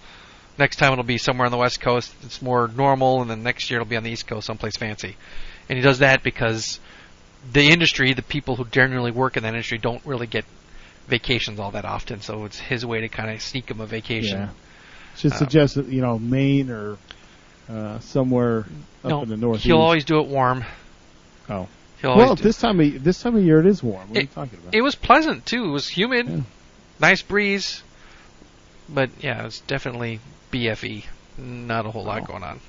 Next 0.58 0.78
time 0.78 0.94
it'll 0.94 1.04
be 1.04 1.18
somewhere 1.18 1.46
on 1.46 1.52
the 1.52 1.58
West 1.58 1.82
Coast. 1.82 2.14
It's 2.24 2.42
more 2.42 2.68
normal, 2.70 3.22
and 3.22 3.30
then 3.30 3.44
next 3.44 3.70
year 3.70 3.82
it'll 3.82 3.90
be 3.90 3.98
on 3.98 4.04
the 4.04 4.12
East 4.12 4.26
Coast, 4.28 4.48
someplace 4.48 4.78
fancy. 4.78 5.16
And 5.70 5.78
he 5.78 5.84
does 5.84 6.00
that 6.00 6.24
because 6.24 6.80
the 7.52 7.64
industry, 7.70 8.14
the 8.14 8.22
people 8.22 8.56
who 8.56 8.66
generally 8.66 9.12
work 9.12 9.36
in 9.38 9.44
that 9.44 9.50
industry, 9.50 9.78
don't 9.78 10.02
really 10.06 10.28
get 10.28 10.46
vacations 11.08 11.60
all 11.60 11.72
that 11.72 11.86
often. 11.86 12.22
So 12.22 12.46
it's 12.46 12.58
his 12.60 12.86
way 12.86 13.02
to 13.02 13.10
kind 13.10 13.30
of 13.32 13.42
sneak 13.42 13.70
him 13.70 13.82
a 13.82 13.86
vacation. 13.86 14.40
Yeah. 14.40 14.50
Should 15.18 15.34
Uh, 15.34 15.36
suggest 15.38 15.76
that 15.76 15.88
you 15.88 16.02
know 16.02 16.18
Maine 16.20 16.70
or 16.70 16.98
uh, 17.70 18.00
somewhere 18.00 18.60
up 19.04 19.10
No, 19.10 19.24
in 19.24 19.30
the 19.30 19.38
northeast. 19.38 19.66
He'll 19.66 19.78
always 19.82 20.06
do 20.06 20.20
it 20.20 20.28
warm. 20.28 20.64
Oh. 21.50 21.68
He'll 22.02 22.16
Well, 22.18 22.36
this 22.36 22.58
time 22.60 22.80
of 22.80 23.04
this 23.04 23.22
time 23.22 23.36
of 23.36 23.44
year 23.44 23.60
it 23.60 23.66
is 23.66 23.82
warm. 23.84 24.10
What 24.10 24.18
are 24.18 24.22
you 24.22 24.24
It- 24.26 24.34
talking 24.36 24.60
about? 24.60 24.74
it 24.76 24.82
was 24.82 24.96
pleasant 24.96 25.46
too. 25.46 25.66
It 25.66 25.70
was 25.72 25.88
humid, 25.88 26.28
Yeah. 26.30 26.40
nice 27.00 27.22
breeze, 27.22 27.82
but 28.90 29.10
yeah, 29.22 29.46
it's 29.46 29.60
definitely 29.62 30.20
BFE. 30.52 31.06
Not 31.38 31.86
a 31.86 31.92
whole 31.92 32.04
lot 32.06 32.22
Oh. 32.24 32.26
going 32.26 32.44
on. 32.44 32.60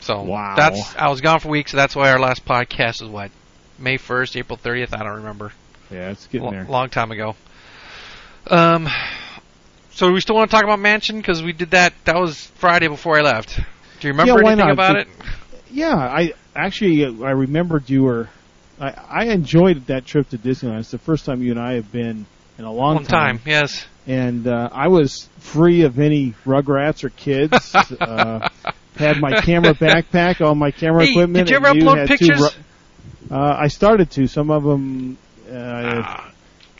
So 0.00 0.22
Wow. 0.22 0.54
that's 0.56 0.94
I 0.96 1.08
was 1.08 1.20
gone 1.20 1.40
for 1.40 1.48
weeks, 1.48 1.70
so 1.72 1.76
that's 1.76 1.96
why 1.96 2.10
our 2.10 2.18
last 2.18 2.44
podcast 2.44 3.02
is 3.02 3.08
what 3.08 3.30
May 3.78 3.96
first, 3.96 4.36
April 4.36 4.56
thirtieth. 4.56 4.94
I 4.94 4.98
don't 4.98 5.16
remember. 5.16 5.52
yeah, 5.90 6.10
it's 6.10 6.26
getting 6.26 6.44
Lo- 6.46 6.50
there. 6.52 6.64
long 6.64 6.90
time 6.90 7.10
ago. 7.12 7.34
Um, 8.48 8.88
so 9.92 10.12
we 10.12 10.20
still 10.20 10.36
want 10.36 10.50
to 10.50 10.54
talk 10.56 10.64
about 10.64 10.78
Mansion 10.78 11.16
because 11.16 11.42
we 11.42 11.52
did 11.52 11.70
that. 11.72 11.92
That 12.04 12.16
was 12.16 12.46
Friday 12.56 12.88
before 12.88 13.18
I 13.18 13.22
left. 13.22 13.56
Do 14.00 14.06
you 14.08 14.12
remember 14.12 14.42
Yeah, 14.42 14.50
anything 14.52 14.70
about 14.70 14.94
Be- 14.94 15.00
it? 15.02 15.08
Yeah, 15.70 15.96
I 15.96 16.32
actually 16.54 17.04
I 17.24 17.30
remembered 17.30 17.88
you 17.90 18.04
were. 18.04 18.28
I, 18.80 18.90
I 18.90 19.24
enjoyed 19.26 19.86
that 19.86 20.04
trip 20.04 20.28
to 20.30 20.38
Disneyland. 20.38 20.80
It's 20.80 20.90
the 20.90 20.98
first 20.98 21.24
time 21.24 21.42
you 21.42 21.50
and 21.50 21.58
I 21.60 21.74
have 21.74 21.90
been 21.90 22.26
in 22.58 22.64
a 22.64 22.70
long, 22.72 22.96
One 22.96 23.04
time, 23.04 23.40
yes. 23.46 23.86
And 24.06 24.46
uh, 24.46 24.68
I 24.72 24.88
was 24.88 25.28
free 25.38 25.82
of 25.82 25.98
any 25.98 26.34
Rugrats 26.44 27.04
or 27.04 27.10
kids. 27.10 27.74
uh, 28.00 28.48
had 28.96 29.20
my 29.20 29.40
camera 29.40 29.74
backpack, 29.74 30.40
all 30.40 30.54
my 30.54 30.70
camera 30.70 31.04
Hey, 31.04 31.10
equipment. 31.12 31.46
did 31.48 31.50
you 31.50 31.56
ever 31.56 31.78
upload 31.78 31.98
had 31.98 32.08
pictures? 32.08 32.40
Ru- 32.40 33.36
uh, 33.36 33.56
I 33.58 33.68
started 33.68 34.10
to. 34.12 34.26
Some 34.26 34.50
of 34.50 34.62
them, 34.62 35.18
uh, 35.50 35.52
Ah, 36.04 36.30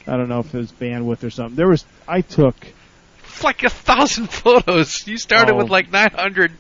I 0.07 0.17
don't 0.17 0.29
know 0.29 0.41
if 0.41 0.55
it 0.55 0.59
was 0.59 0.73
bandwidth 0.73 1.25
or 1.25 1.31
something. 1.31 1.57
There 1.57 1.69
was. 1.69 1.85
I 2.09 2.21
took. 2.23 2.55
it's 3.25 3.43
like 3.45 3.65
a 3.65 3.71
thousand 3.71 4.27
photos. 4.31 5.07
You 5.07 5.19
started 5.19 5.53
Oh. 5.55 5.57
with 5.57 5.69
like 5.71 5.91
900, 5.91 6.53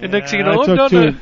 and 0.00 0.12
next 0.12 0.30
thing 0.30 0.40
you 0.40 0.46
know, 0.46 0.52
I 0.52 0.56
oh, 0.56 0.66
took 0.66 0.76
no, 0.76 0.88
two. 0.88 1.10
no. 1.12 1.16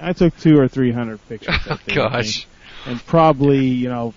I 0.00 0.12
took 0.12 0.36
two 0.38 0.58
or 0.58 0.68
three 0.68 0.90
hundred 0.92 1.26
pictures. 1.28 1.54
Oh, 1.70 1.78
gosh. 1.94 2.40
think. 2.44 2.46
and 2.86 3.06
probably 3.06 3.66
you 3.68 3.88
know, 3.88 4.12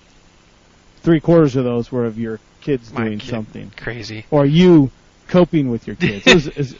three 0.98 1.20
quarters 1.22 1.56
of 1.56 1.64
those 1.64 1.92
were 1.92 2.06
of 2.06 2.18
your 2.20 2.40
kids 2.68 2.92
My 2.94 3.06
doing 3.06 3.20
kid. 3.20 3.30
something, 3.30 3.72
Crazy. 3.78 4.26
or 4.30 4.46
you 4.46 4.92
coping 5.30 5.70
with 5.70 5.88
your 5.88 5.96
kids. 5.96 6.28
It 6.28 6.34
was, 6.36 6.48
it's, 6.48 6.74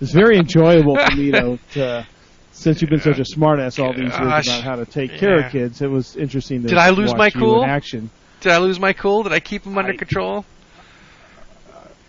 it's 0.00 0.12
very 0.12 0.36
enjoyable 0.36 0.96
for 0.96 1.16
me 1.16 1.30
to, 1.32 1.58
to 1.72 2.06
since 2.52 2.80
you've 2.82 2.90
been 2.90 3.00
such 3.00 3.18
a 3.18 3.22
smartass 3.22 3.82
all 3.82 3.92
these 3.92 4.02
years 4.12 4.14
about 4.14 4.46
how 4.62 4.76
to 4.76 4.84
take 4.86 5.12
care 5.16 5.44
of 5.46 5.50
kids. 5.52 5.80
It 5.80 5.90
was 5.90 6.16
interesting 6.16 6.62
to 6.62 6.68
Did 6.68 6.78
I 6.78 6.90
lose 6.90 7.14
my 7.14 7.30
cool? 7.30 7.64
action. 7.64 8.10
Did 8.40 8.52
I 8.52 8.58
lose 8.58 8.78
my 8.78 8.92
cool? 8.92 9.22
Did 9.22 9.32
I 9.32 9.40
keep 9.40 9.64
them 9.64 9.78
under 9.78 9.92
I- 9.92 9.96
control? 9.96 10.44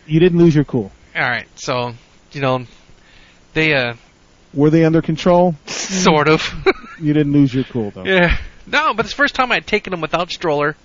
You 0.06 0.20
didn't 0.20 0.38
lose 0.40 0.54
your 0.54 0.66
cool. 0.66 0.92
All 1.16 1.22
right. 1.22 1.48
So, 1.56 1.94
you 2.34 2.42
know, 2.42 2.66
they 3.54 3.74
uh 3.74 3.94
Were 4.54 4.70
they 4.70 4.84
under 4.84 5.02
control? 5.02 5.56
sort 5.66 6.28
of. 6.28 6.42
You 7.00 7.14
didn't 7.14 7.32
lose 7.34 7.54
your 7.54 7.64
cool 7.64 7.92
though. 7.92 8.04
yeah. 8.06 8.38
No, 8.68 8.94
but 8.94 9.06
it's 9.06 9.14
the 9.14 9.18
first 9.18 9.36
time 9.36 9.52
I'd 9.52 9.68
taken 9.68 9.92
them 9.92 10.02
without 10.02 10.30
stroller. 10.32 10.76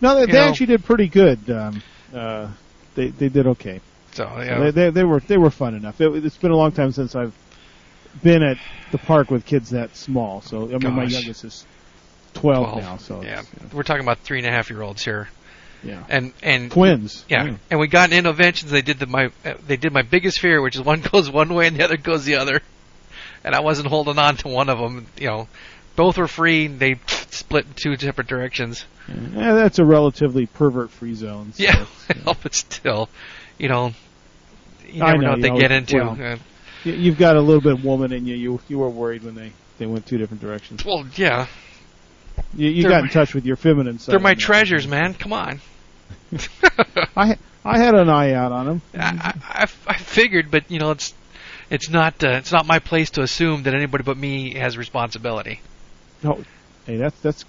No, 0.00 0.14
they, 0.14 0.30
they 0.30 0.38
actually 0.38 0.66
did 0.66 0.84
pretty 0.84 1.08
good. 1.08 1.50
Um, 1.50 1.82
uh, 2.14 2.50
they 2.94 3.08
they 3.08 3.28
did 3.28 3.46
okay. 3.46 3.80
So, 4.12 4.24
yeah. 4.38 4.58
They, 4.58 4.70
they, 4.70 4.90
they 4.90 5.04
were 5.04 5.20
they 5.20 5.36
were 5.36 5.50
fun 5.50 5.74
enough. 5.74 6.00
It, 6.00 6.24
it's 6.24 6.38
been 6.38 6.50
a 6.50 6.56
long 6.56 6.72
time 6.72 6.92
since 6.92 7.14
I've 7.14 7.34
been 8.22 8.42
at 8.42 8.56
the 8.90 8.98
park 8.98 9.30
with 9.30 9.44
kids 9.44 9.70
that 9.70 9.94
small. 9.94 10.40
So 10.40 10.64
I 10.64 10.78
mean, 10.78 10.94
my 10.94 11.04
youngest 11.04 11.44
is 11.44 11.66
twelve, 12.32 12.72
12, 12.72 12.82
now. 12.82 12.96
So 12.96 13.22
yeah. 13.22 13.42
it's, 13.62 13.74
We're 13.74 13.82
talking 13.82 14.02
about 14.02 14.18
three 14.20 14.38
and 14.38 14.46
a 14.46 14.50
half 14.50 14.70
year 14.70 14.82
olds 14.82 15.04
here. 15.04 15.28
yeah, 15.82 16.02
And 16.08 16.32
and 16.42 16.70
twins. 16.70 17.24
Yeah, 17.28 17.56
and 17.70 17.78
we 17.78 17.88
got 17.88 18.12
interventions. 18.12 18.70
They 18.70 18.82
did 18.82 18.98
the 18.98 19.06
my 19.06 19.30
uh, 19.44 19.54
they 19.66 19.76
did 19.76 19.92
my 19.92 20.02
biggest 20.02 20.40
fear, 20.40 20.62
which 20.62 20.76
is 20.76 20.82
one 20.82 21.00
goes 21.12 21.30
one 21.30 21.52
way 21.52 21.66
and 21.66 21.76
the 21.76 21.84
other 21.84 21.98
goes 21.98 22.24
the 22.24 22.36
other, 22.36 22.62
and 23.44 23.54
I 23.54 23.60
wasn't 23.60 23.88
holding 23.88 24.18
on 24.18 24.36
to 24.38 24.48
one 24.48 24.70
of 24.70 24.78
them. 24.78 25.06
You 25.18 25.26
know, 25.26 25.48
both 25.96 26.18
were 26.18 26.28
free. 26.28 26.66
They 26.68 27.00
split 27.06 27.66
in 27.66 27.72
two 27.74 27.96
separate 27.96 28.26
directions. 28.28 28.84
Yeah, 29.08 29.54
that's 29.54 29.78
a 29.78 29.84
relatively 29.84 30.46
pervert-free 30.46 31.14
zone. 31.14 31.52
So 31.54 31.62
Yeah, 31.62 31.86
well, 32.24 32.36
but 32.42 32.54
still, 32.54 33.08
you 33.58 33.68
know, 33.68 33.92
you 34.88 35.02
I 35.02 35.12
never 35.12 35.18
know, 35.18 35.22
know, 35.22 35.30
what 35.32 35.42
they 35.42 35.50
know, 35.50 35.58
get 35.60 35.72
into. 35.72 35.96
well- 35.98 36.32
Uh, 36.32 36.36
you've 36.84 37.18
got 37.18 37.36
a 37.36 37.40
little 37.40 37.60
bit 37.60 37.72
of 37.72 37.84
woman 37.84 38.12
in 38.12 38.26
you. 38.26 38.36
You 38.36 38.60
you 38.68 38.78
were 38.78 38.88
worried 38.90 39.24
when 39.24 39.34
they 39.34 39.52
they 39.78 39.86
went 39.86 40.06
two 40.06 40.18
different 40.18 40.40
directions. 40.40 40.84
well, 40.84 41.04
yeah, 41.16 41.46
You, 42.54 42.68
you 42.68 42.82
They're 42.82 42.90
got 42.92 43.00
my- 43.02 43.06
in 43.08 43.12
touch 43.12 43.34
with 43.34 43.44
your 43.46 43.56
feminine 43.56 43.98
side. 43.98 44.12
they're 44.12 44.20
my 44.20 44.34
treasures, 44.34 44.86
man. 44.86 45.14
Come 45.14 45.32
on. 45.32 45.60
I 47.16 47.36
I 47.64 47.78
had 47.78 47.94
an 47.94 48.08
eye 48.08 48.32
out 48.32 48.52
on 48.52 48.66
them. 48.66 48.82
I, 48.94 49.00
I, 49.00 49.62
I- 49.62 49.68
I 49.88 49.94
figured, 49.94 50.50
but 50.50 50.70
you 50.70 50.78
know, 50.78 50.90
it's 50.92 51.14
it's 51.70 51.88
not 51.90 52.22
uh, 52.24 52.30
it's 52.38 52.52
not 52.52 52.66
my 52.66 52.78
place 52.78 53.10
to 53.10 53.22
assume 53.22 53.64
that 53.64 53.74
anybody 53.74 54.04
but 54.04 54.16
me 54.16 54.54
has 54.54 54.76
responsibility, 54.78 55.60
No, 56.22 56.42
hey, 56.86 56.96
that's 56.96 57.18
that's. 57.20 57.44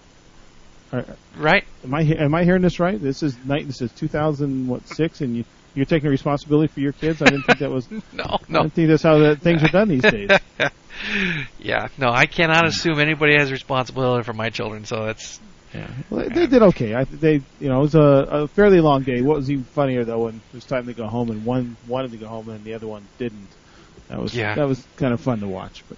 Right? 1.37 1.65
am 1.83 1.93
I 1.93 2.01
am 2.01 2.33
I 2.33 2.43
hearing 2.45 2.61
this 2.61 2.79
right? 2.79 2.99
This 3.01 3.21
is 3.21 3.37
night. 3.45 3.67
This 3.67 3.81
is 3.81 3.91
2000 3.93 4.67
what 4.67 4.87
six, 4.87 5.19
and 5.21 5.35
you 5.35 5.43
you're 5.75 5.85
taking 5.85 6.09
responsibility 6.09 6.71
for 6.73 6.79
your 6.79 6.93
kids. 6.93 7.21
I 7.21 7.25
didn't 7.25 7.43
think 7.43 7.59
that 7.59 7.69
was. 7.69 7.87
No, 8.13 8.23
no. 8.23 8.23
I 8.23 8.37
no. 8.47 8.59
don't 8.61 8.73
think 8.73 8.87
that's 8.87 9.03
how 9.03 9.17
that 9.19 9.41
things 9.41 9.63
are 9.63 9.67
done 9.67 9.89
these 9.89 10.01
days. 10.01 10.29
yeah, 11.59 11.89
no, 11.97 12.09
I 12.09 12.25
cannot 12.25 12.65
assume 12.65 12.99
anybody 12.99 13.37
has 13.37 13.51
responsibility 13.51 14.23
for 14.23 14.33
my 14.33 14.49
children, 14.49 14.85
so 14.85 15.05
that's 15.05 15.39
Yeah, 15.73 15.87
well, 16.09 16.21
they, 16.23 16.29
they 16.29 16.47
did 16.47 16.63
okay. 16.63 16.95
I 16.95 17.03
they 17.03 17.41
you 17.59 17.67
know 17.67 17.79
it 17.79 17.81
was 17.81 17.95
a, 17.95 17.99
a 18.01 18.47
fairly 18.47 18.79
long 18.79 19.03
day. 19.03 19.21
What 19.21 19.37
was 19.37 19.51
even 19.51 19.65
funnier 19.65 20.05
though 20.05 20.23
when 20.23 20.35
it 20.35 20.55
was 20.55 20.65
time 20.65 20.85
to 20.87 20.93
go 20.93 21.07
home 21.07 21.29
and 21.31 21.45
one 21.45 21.75
wanted 21.87 22.11
to 22.11 22.17
go 22.17 22.27
home 22.27 22.49
and 22.49 22.63
the 22.63 22.73
other 22.73 22.87
one 22.87 23.03
didn't. 23.17 23.47
That 24.07 24.19
was 24.21 24.33
Yeah. 24.33 24.55
that 24.55 24.67
was 24.67 24.83
kind 24.95 25.13
of 25.13 25.19
fun 25.19 25.41
to 25.41 25.47
watch. 25.47 25.83
But 25.89 25.97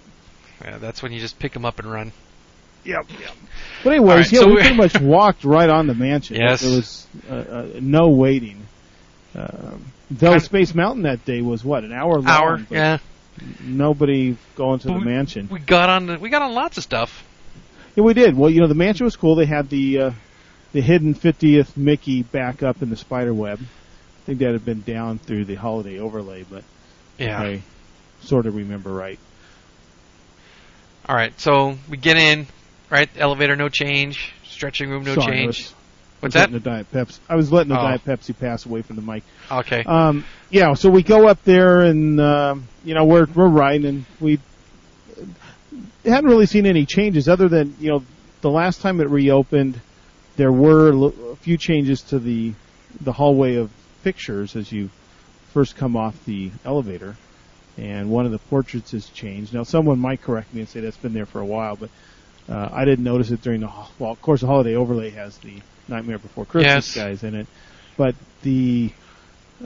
Yeah, 0.64 0.78
that's 0.78 1.00
when 1.02 1.12
you 1.12 1.20
just 1.20 1.38
pick 1.38 1.52
them 1.52 1.64
up 1.64 1.78
and 1.78 1.90
run. 1.90 2.12
Yep. 2.84 3.06
yep. 3.20 3.30
But 3.84 3.92
anyways, 3.94 4.16
right, 4.26 4.32
yeah, 4.32 4.40
so 4.40 4.46
we 4.48 4.54
we- 4.54 4.60
pretty 4.60 4.76
much 4.76 5.00
walked 5.00 5.44
right 5.44 5.68
on 5.68 5.86
the 5.86 5.94
mansion. 5.94 6.36
Yes. 6.36 6.60
There 6.62 6.70
was 6.76 7.06
uh, 7.30 7.34
uh, 7.34 7.66
no 7.80 8.08
waiting. 8.08 8.62
Um, 9.34 9.84
though 10.10 10.30
Kind- 10.32 10.42
Space 10.42 10.74
Mountain 10.74 11.02
that 11.04 11.24
day 11.24 11.40
was 11.42 11.64
what 11.64 11.84
an 11.84 11.92
hour 11.92 12.16
long. 12.16 12.26
Hour, 12.28 12.66
yeah. 12.70 12.98
Nobody 13.62 14.36
going 14.56 14.80
to 14.80 14.88
But 14.88 14.98
the 14.98 15.04
mansion. 15.04 15.48
We 15.50 15.60
got 15.60 15.88
on. 15.88 16.06
the- 16.06 16.18
We 16.18 16.28
got 16.30 16.42
on 16.42 16.52
lots 16.54 16.76
of 16.78 16.82
stuff. 16.82 17.24
Yeah, 17.96 18.04
we 18.04 18.14
did. 18.14 18.36
Well, 18.36 18.50
you 18.50 18.60
know, 18.60 18.66
the 18.66 18.74
mansion 18.74 19.04
was 19.04 19.16
cool. 19.16 19.34
They 19.34 19.46
had 19.46 19.68
the 19.70 19.98
uh, 20.00 20.10
the 20.72 20.80
hidden 20.80 21.14
50th 21.14 21.76
Mickey 21.76 22.22
back 22.22 22.62
up 22.62 22.82
in 22.82 22.90
the 22.90 22.96
spider 22.96 23.32
web. 23.34 23.60
I 23.60 24.26
think 24.26 24.38
that 24.40 24.52
had 24.52 24.64
been 24.64 24.82
down 24.82 25.18
through 25.18 25.46
the 25.46 25.54
holiday 25.56 25.98
overlay, 25.98 26.44
but 26.48 26.62
Yeah. 27.18 27.40
I 27.40 27.62
sort 28.22 28.46
of 28.46 28.54
remember 28.54 28.92
right. 28.92 29.18
All 31.08 31.16
right. 31.16 31.38
So 31.40 31.76
we 31.88 31.96
get 31.96 32.16
in. 32.16 32.46
Right. 32.90 33.08
Elevator, 33.16 33.56
no 33.56 33.68
change. 33.68 34.32
Stretching 34.44 34.90
room, 34.90 35.04
no 35.04 35.14
Sorry, 35.14 35.26
change. 35.36 35.46
was- 35.46 35.74
What's 36.20 36.34
that? 36.34 36.52
the 36.52 36.60
Diet 36.60 36.92
Pepsi. 36.92 37.18
I 37.30 37.36
was 37.36 37.50
letting 37.50 37.72
the 37.72 37.78
Oh. 37.80 37.82
Diet 37.82 38.04
Pepsi 38.04 38.38
pass 38.38 38.66
away 38.66 38.82
from 38.82 38.96
the 38.96 39.02
mic. 39.02 39.22
Okay. 39.50 39.82
Um, 39.84 40.26
yeah, 40.50 40.74
so 40.74 40.90
we 40.90 41.02
go 41.02 41.26
up 41.28 41.42
there 41.44 41.80
and 41.80 42.20
um, 42.20 42.68
you 42.84 42.92
know 42.94 43.06
we're 43.06 43.24
we're 43.34 43.48
riding 43.48 43.86
and 43.86 44.04
we 44.20 44.38
hadn't 46.04 46.28
really 46.28 46.44
seen 46.44 46.66
any 46.66 46.84
changes 46.84 47.26
other 47.26 47.48
than 47.48 47.74
you 47.80 47.88
know 47.90 48.02
the 48.42 48.50
last 48.50 48.82
time 48.82 49.00
it 49.00 49.08
reopened 49.08 49.80
there 50.36 50.52
were 50.52 50.90
a 51.32 51.36
few 51.36 51.56
changes 51.56 52.02
to 52.02 52.18
the 52.18 52.52
the 53.00 53.12
hallway 53.12 53.54
of 53.56 53.70
pictures 54.04 54.56
as 54.56 54.70
you 54.70 54.90
first 55.54 55.74
come 55.76 55.96
off 55.96 56.22
the 56.26 56.50
elevator 56.66 57.16
and 57.78 58.10
one 58.10 58.26
of 58.26 58.32
the 58.32 58.38
portraits 58.38 58.90
has 58.92 59.08
changed. 59.08 59.54
Now 59.54 59.62
someone 59.62 59.98
might 59.98 60.20
correct 60.20 60.52
me 60.52 60.60
and 60.60 60.68
say 60.68 60.80
that's 60.80 60.96
been 60.98 61.14
there 61.14 61.24
for 61.26 61.40
a 61.40 61.46
while, 61.46 61.76
but 61.76 61.88
uh, 62.50 62.68
I 62.72 62.84
didn't 62.84 63.04
notice 63.04 63.30
it 63.30 63.42
during 63.42 63.60
the 63.60 63.70
well, 63.98 64.10
of 64.12 64.20
course 64.20 64.40
the 64.40 64.46
holiday 64.46 64.74
overlay 64.74 65.10
has 65.10 65.36
the 65.38 65.54
Nightmare 65.88 66.18
Before 66.18 66.44
Christmas 66.44 66.94
Yes. 66.94 66.94
guys 66.94 67.22
in 67.24 67.34
it, 67.34 67.46
but 67.96 68.14
the 68.42 68.90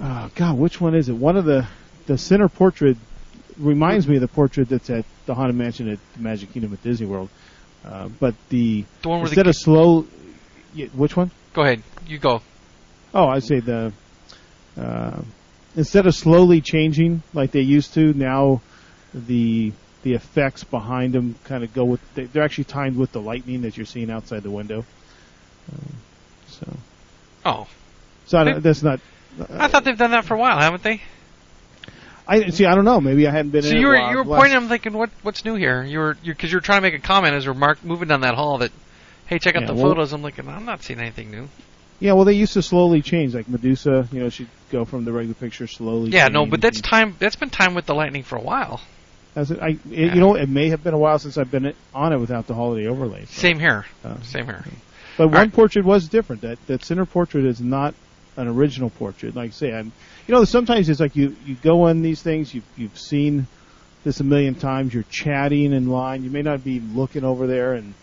oh 0.01 0.31
God, 0.35 0.59
which 0.59 0.81
one 0.81 0.95
is 0.95 1.09
it? 1.09 1.15
One 1.15 1.37
of 1.37 1.45
the 1.45 1.67
the 2.07 2.19
center 2.19 2.49
portrait 2.49 2.97
reminds 3.59 4.07
me 4.09 4.17
of 4.17 4.21
the 4.21 4.29
portrait 4.29 4.69
that's 4.69 4.91
at 4.91 5.05
the 5.27 5.35
Haunted 5.35 5.57
Mansion 5.57 5.89
at 5.89 5.99
the 6.15 6.21
Magic 6.21 6.53
Kingdom 6.53 6.73
at 6.73 6.83
Disney 6.83 7.07
World. 7.07 7.29
Uh, 7.85 8.09
but 8.21 8.35
the 8.49 8.85
the 9.03 9.09
one 9.09 9.19
where 9.21 9.27
instead 9.29 9.47
the. 9.47 9.51
of 9.51 9.57
slow, 9.57 10.07
yeah, 10.75 10.87
which 10.89 11.17
one? 11.17 11.31
go 11.53 11.63
ahead. 11.63 11.83
You 12.07 12.19
go. 12.19 12.43
Oh, 13.15 13.27
I 13.29 13.39
say 13.39 13.61
the 13.61 13.93
uh, 14.77 15.21
instead 15.77 16.07
of 16.07 16.15
slowly 16.15 16.61
changing 16.61 17.23
like 17.33 17.53
they 17.53 17.61
used 17.61 17.95
to, 17.95 18.13
now 18.15 18.61
the 19.15 19.73
the 20.05 20.15
effects 20.15 20.63
behind 20.65 21.13
them 21.13 21.35
kind 21.45 21.65
of 21.65 21.75
go 21.75 21.85
with 21.85 22.01
they, 22.15 22.25
they're 22.25 22.45
actually 22.45 22.65
timed 22.65 22.97
with 22.97 23.11
the 23.13 23.21
lightning 23.21 23.63
that 23.63 23.77
you're 23.77 23.87
seeing 23.87 24.11
outside 24.11 24.43
the 24.45 24.51
window. 24.51 24.85
Um, 25.73 25.95
so, 26.47 26.77
Oh, 27.47 27.67
so 28.27 28.39
I 28.39 28.59
that's 28.61 28.83
not. 28.83 29.01
I 29.51 29.67
thought 29.69 29.85
they've 29.85 29.99
done 29.99 30.13
that 30.13 30.25
for 30.25 30.35
a 30.35 30.39
while, 30.39 30.59
haven't 30.61 30.83
they? 30.83 31.03
I 32.27 32.49
see. 32.51 32.65
I 32.65 32.75
don't 32.75 32.85
know. 32.87 33.01
Maybe 33.01 33.27
I 33.27 33.31
hadn't 33.33 33.51
been. 33.51 33.63
So 33.63 33.71
in 33.71 33.77
you 33.79 33.87
were 33.89 33.97
you 33.97 34.17
were 34.19 34.25
Last- 34.25 34.41
pointing. 34.41 34.57
I'm 34.57 34.69
thinking, 34.69 34.93
what 34.95 35.11
what's 35.23 35.45
new 35.45 35.57
here? 35.57 35.83
You 35.83 35.99
were 35.99 36.17
because 36.25 36.51
you 36.53 36.57
were 36.57 36.63
trying 36.63 36.79
to 36.79 36.83
make 36.83 36.95
a 36.95 36.99
comment 37.01 37.35
as 37.35 37.47
we're 37.47 37.53
mark, 37.55 37.85
moving 37.85 38.09
down 38.09 38.23
that 38.23 38.35
hall 38.35 38.59
that, 38.59 38.73
hey, 39.27 39.39
check 39.39 39.57
out 39.57 39.63
Yeah, 39.63 39.67
the 39.69 39.75
well- 39.75 39.89
photos. 39.89 40.13
I'm 40.15 40.23
looking. 40.23 40.49
I'm 40.49 40.65
not 40.65 40.83
seeing 40.83 41.01
anything 41.01 41.31
new. 41.31 41.49
Yeah, 42.01 42.13
well, 42.15 42.25
they 42.25 42.33
used 42.33 42.55
to 42.55 42.63
slowly 42.63 43.03
change. 43.03 43.35
Like 43.35 43.49
Medusa, 43.49 44.09
you 44.11 44.21
know, 44.21 44.29
she'd 44.31 44.49
go 44.71 44.85
from 44.85 45.05
the 45.05 45.13
regular 45.13 45.35
picture 45.35 45.67
slowly. 45.67 46.11
Yeah, 46.11 46.29
no, 46.29 46.45
but 46.47 46.61
that's 46.61 46.81
time. 46.81 47.15
That's 47.19 47.37
been 47.37 47.51
time 47.51 47.75
with 47.75 47.87
the 47.87 47.95
lightning 47.95 48.23
for 48.23 48.37
a 48.37 48.43
while. 48.43 48.81
That's 49.35 49.51
it. 49.51 49.59
I, 49.61 49.69
it, 49.69 49.79
Yeah. 49.87 50.15
You 50.15 50.21
know, 50.21 50.35
it 50.37 50.49
may 50.49 50.69
have 50.71 50.83
been 50.83 50.95
a 50.95 50.99
while 50.99 51.19
since 51.19 51.37
I've 51.39 51.51
been 51.51 51.75
on 51.95 52.13
it 52.13 52.19
without 52.19 52.47
the 52.47 52.55
holiday 52.55 52.87
overlay. 52.87 53.25
Same 53.27 53.59
here. 53.59 53.85
uh, 54.05 54.21
Same 54.23 54.47
here. 54.47 54.65
But 55.17 55.29
one 55.29 55.37
right. 55.37 55.53
portrait 55.53 55.85
was 55.85 56.09
different. 56.09 56.43
That 56.43 56.65
that 56.67 56.85
center 56.85 57.07
portrait 57.07 57.45
is 57.45 57.61
not 57.61 57.95
an 58.37 58.49
original 58.49 58.91
portrait. 58.91 59.35
Like 59.37 59.51
I 59.51 59.53
say, 59.53 59.73
I'm. 59.73 59.93
You 60.27 60.35
know, 60.35 60.45
sometimes 60.45 60.89
it's 60.89 61.01
like 61.01 61.15
you 61.17 61.37
you 61.45 61.57
go 61.63 61.83
on 61.83 62.03
these 62.03 62.23
things. 62.23 62.55
You've 62.55 62.65
you've 62.77 62.99
seen 62.99 63.47
this 64.05 64.21
a 64.21 64.25
million 64.25 64.55
times. 64.55 64.93
You're 64.95 65.05
chatting 65.11 65.73
in 65.73 65.89
line. 65.89 66.25
You 66.25 66.31
may 66.31 66.43
not 66.43 66.65
be 66.65 66.81
looking 66.81 67.25
over 67.25 67.47
there, 67.47 67.75
and 67.75 67.95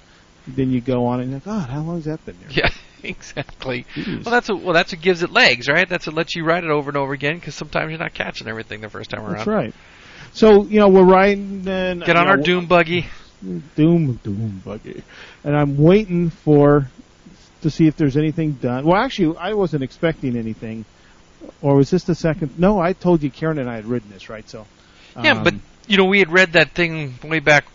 then 0.48 0.72
you 0.72 0.80
go 0.82 1.06
on 1.08 1.20
and 1.20 1.30
you're 1.32 1.38
like, 1.38 1.46
God, 1.46 1.70
how 1.70 1.82
long 1.82 1.96
has 1.96 2.06
that 2.06 2.26
been 2.26 2.38
there? 2.42 2.50
Yeah, 3.04 3.10
exactly. 3.10 3.86
Jeez. 3.96 4.24
Well, 4.26 4.32
that's 4.32 4.48
what, 4.50 4.62
well, 4.62 4.74
that's 4.74 4.92
what 4.94 5.02
gives 5.02 5.24
it 5.24 5.32
legs, 5.32 5.68
right? 5.68 5.90
That's 5.90 6.06
what 6.08 6.16
lets 6.16 6.36
you 6.36 6.46
ride 6.46 6.64
it 6.64 6.70
over 6.70 6.90
and 6.90 6.98
over 6.98 7.14
again 7.14 7.36
because 7.36 7.56
sometimes 7.56 7.90
you're 7.90 8.00
not 8.00 8.14
catching 8.14 8.48
everything 8.48 8.82
the 8.82 8.90
first 8.90 9.10
time 9.10 9.22
around. 9.22 9.38
That's 9.38 9.48
right. 9.48 9.74
So 10.34 10.64
you 10.66 10.80
know, 10.80 10.88
we're 10.90 11.04
riding 11.06 11.68
and 11.68 12.04
Get 12.04 12.16
on 12.16 12.28
our 12.28 12.38
know, 12.38 12.44
doom 12.44 12.66
buggy. 12.68 13.08
Doom, 13.76 14.20
Doom 14.24 14.62
buggy. 14.64 15.04
And 15.44 15.56
I'm 15.56 15.78
waiting 15.78 16.30
for 16.30 16.88
to 17.64 17.70
see 17.70 17.88
if 17.88 17.98
there's 17.98 18.18
anything 18.18 18.54
done. 18.54 18.86
Well, 18.86 19.02
actually, 19.02 19.38
I 19.38 19.54
wasn't 19.54 19.84
expecting 19.84 20.36
anything. 20.38 20.86
Or 21.62 21.76
was 21.76 21.90
this 21.90 22.04
the 22.04 22.14
second? 22.16 22.60
No, 22.60 22.80
I 22.80 22.94
told 22.94 23.24
you 23.24 23.32
Karen 23.32 23.58
and 23.58 23.70
I 23.70 23.76
had 23.76 23.86
ridden 23.86 24.10
this, 24.12 24.30
right? 24.30 24.48
So. 24.48 24.66
Yeah, 25.22 25.32
um, 25.34 25.44
but 25.44 25.56
you 25.88 25.98
know 25.98 26.06
we 26.06 26.20
had 26.20 26.32
read 26.32 26.54
that 26.54 26.72
thing 26.72 27.16
way 27.24 27.40
back, 27.40 27.66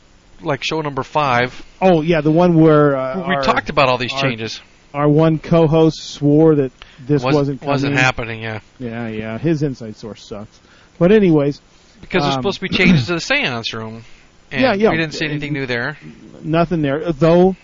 like 0.40 0.62
show 0.62 0.80
number 0.80 1.02
five. 1.02 1.64
oh 1.82 2.00
yeah, 2.00 2.20
the 2.20 2.30
one 2.30 2.54
where 2.60 2.96
uh, 2.96 3.28
we 3.28 3.34
our, 3.34 3.42
talked 3.42 3.68
about 3.68 3.88
all 3.88 3.98
these 3.98 4.12
our- 4.12 4.22
changes. 4.22 4.60
our 4.94 5.08
one 5.08 5.38
co-host 5.38 5.98
swore 5.98 6.54
that 6.54 6.72
this 7.00 7.22
Was, 7.24 7.34
wasn't 7.34 7.62
wasn't 7.62 7.96
happening. 7.96 8.40
Yeah, 8.42 8.60
Yeah, 8.78 9.08
yeah, 9.08 9.38
his 9.38 9.62
inside 9.62 9.96
source 9.96 10.26
sucks. 10.26 10.60
But 10.98 11.12
anyways, 11.12 11.60
because 12.00 12.22
there's 12.22 12.34
Um, 12.36 12.40
supposed 12.42 12.60
to 12.60 12.68
be 12.68 12.76
changes 12.76 13.06
to 13.06 13.14
the 13.14 13.20
seance 13.20 13.72
room. 13.72 14.04
And 14.52 14.60
Yeah, 14.62 14.74
yeah. 14.74 14.90
We 14.90 14.96
didn't 14.96 15.14
see 15.14 15.24
anything 15.26 15.52
new 15.52 15.66
there. 15.66 15.96
nothing 16.42 16.82
there. 16.82 17.12
Though, 17.12 17.56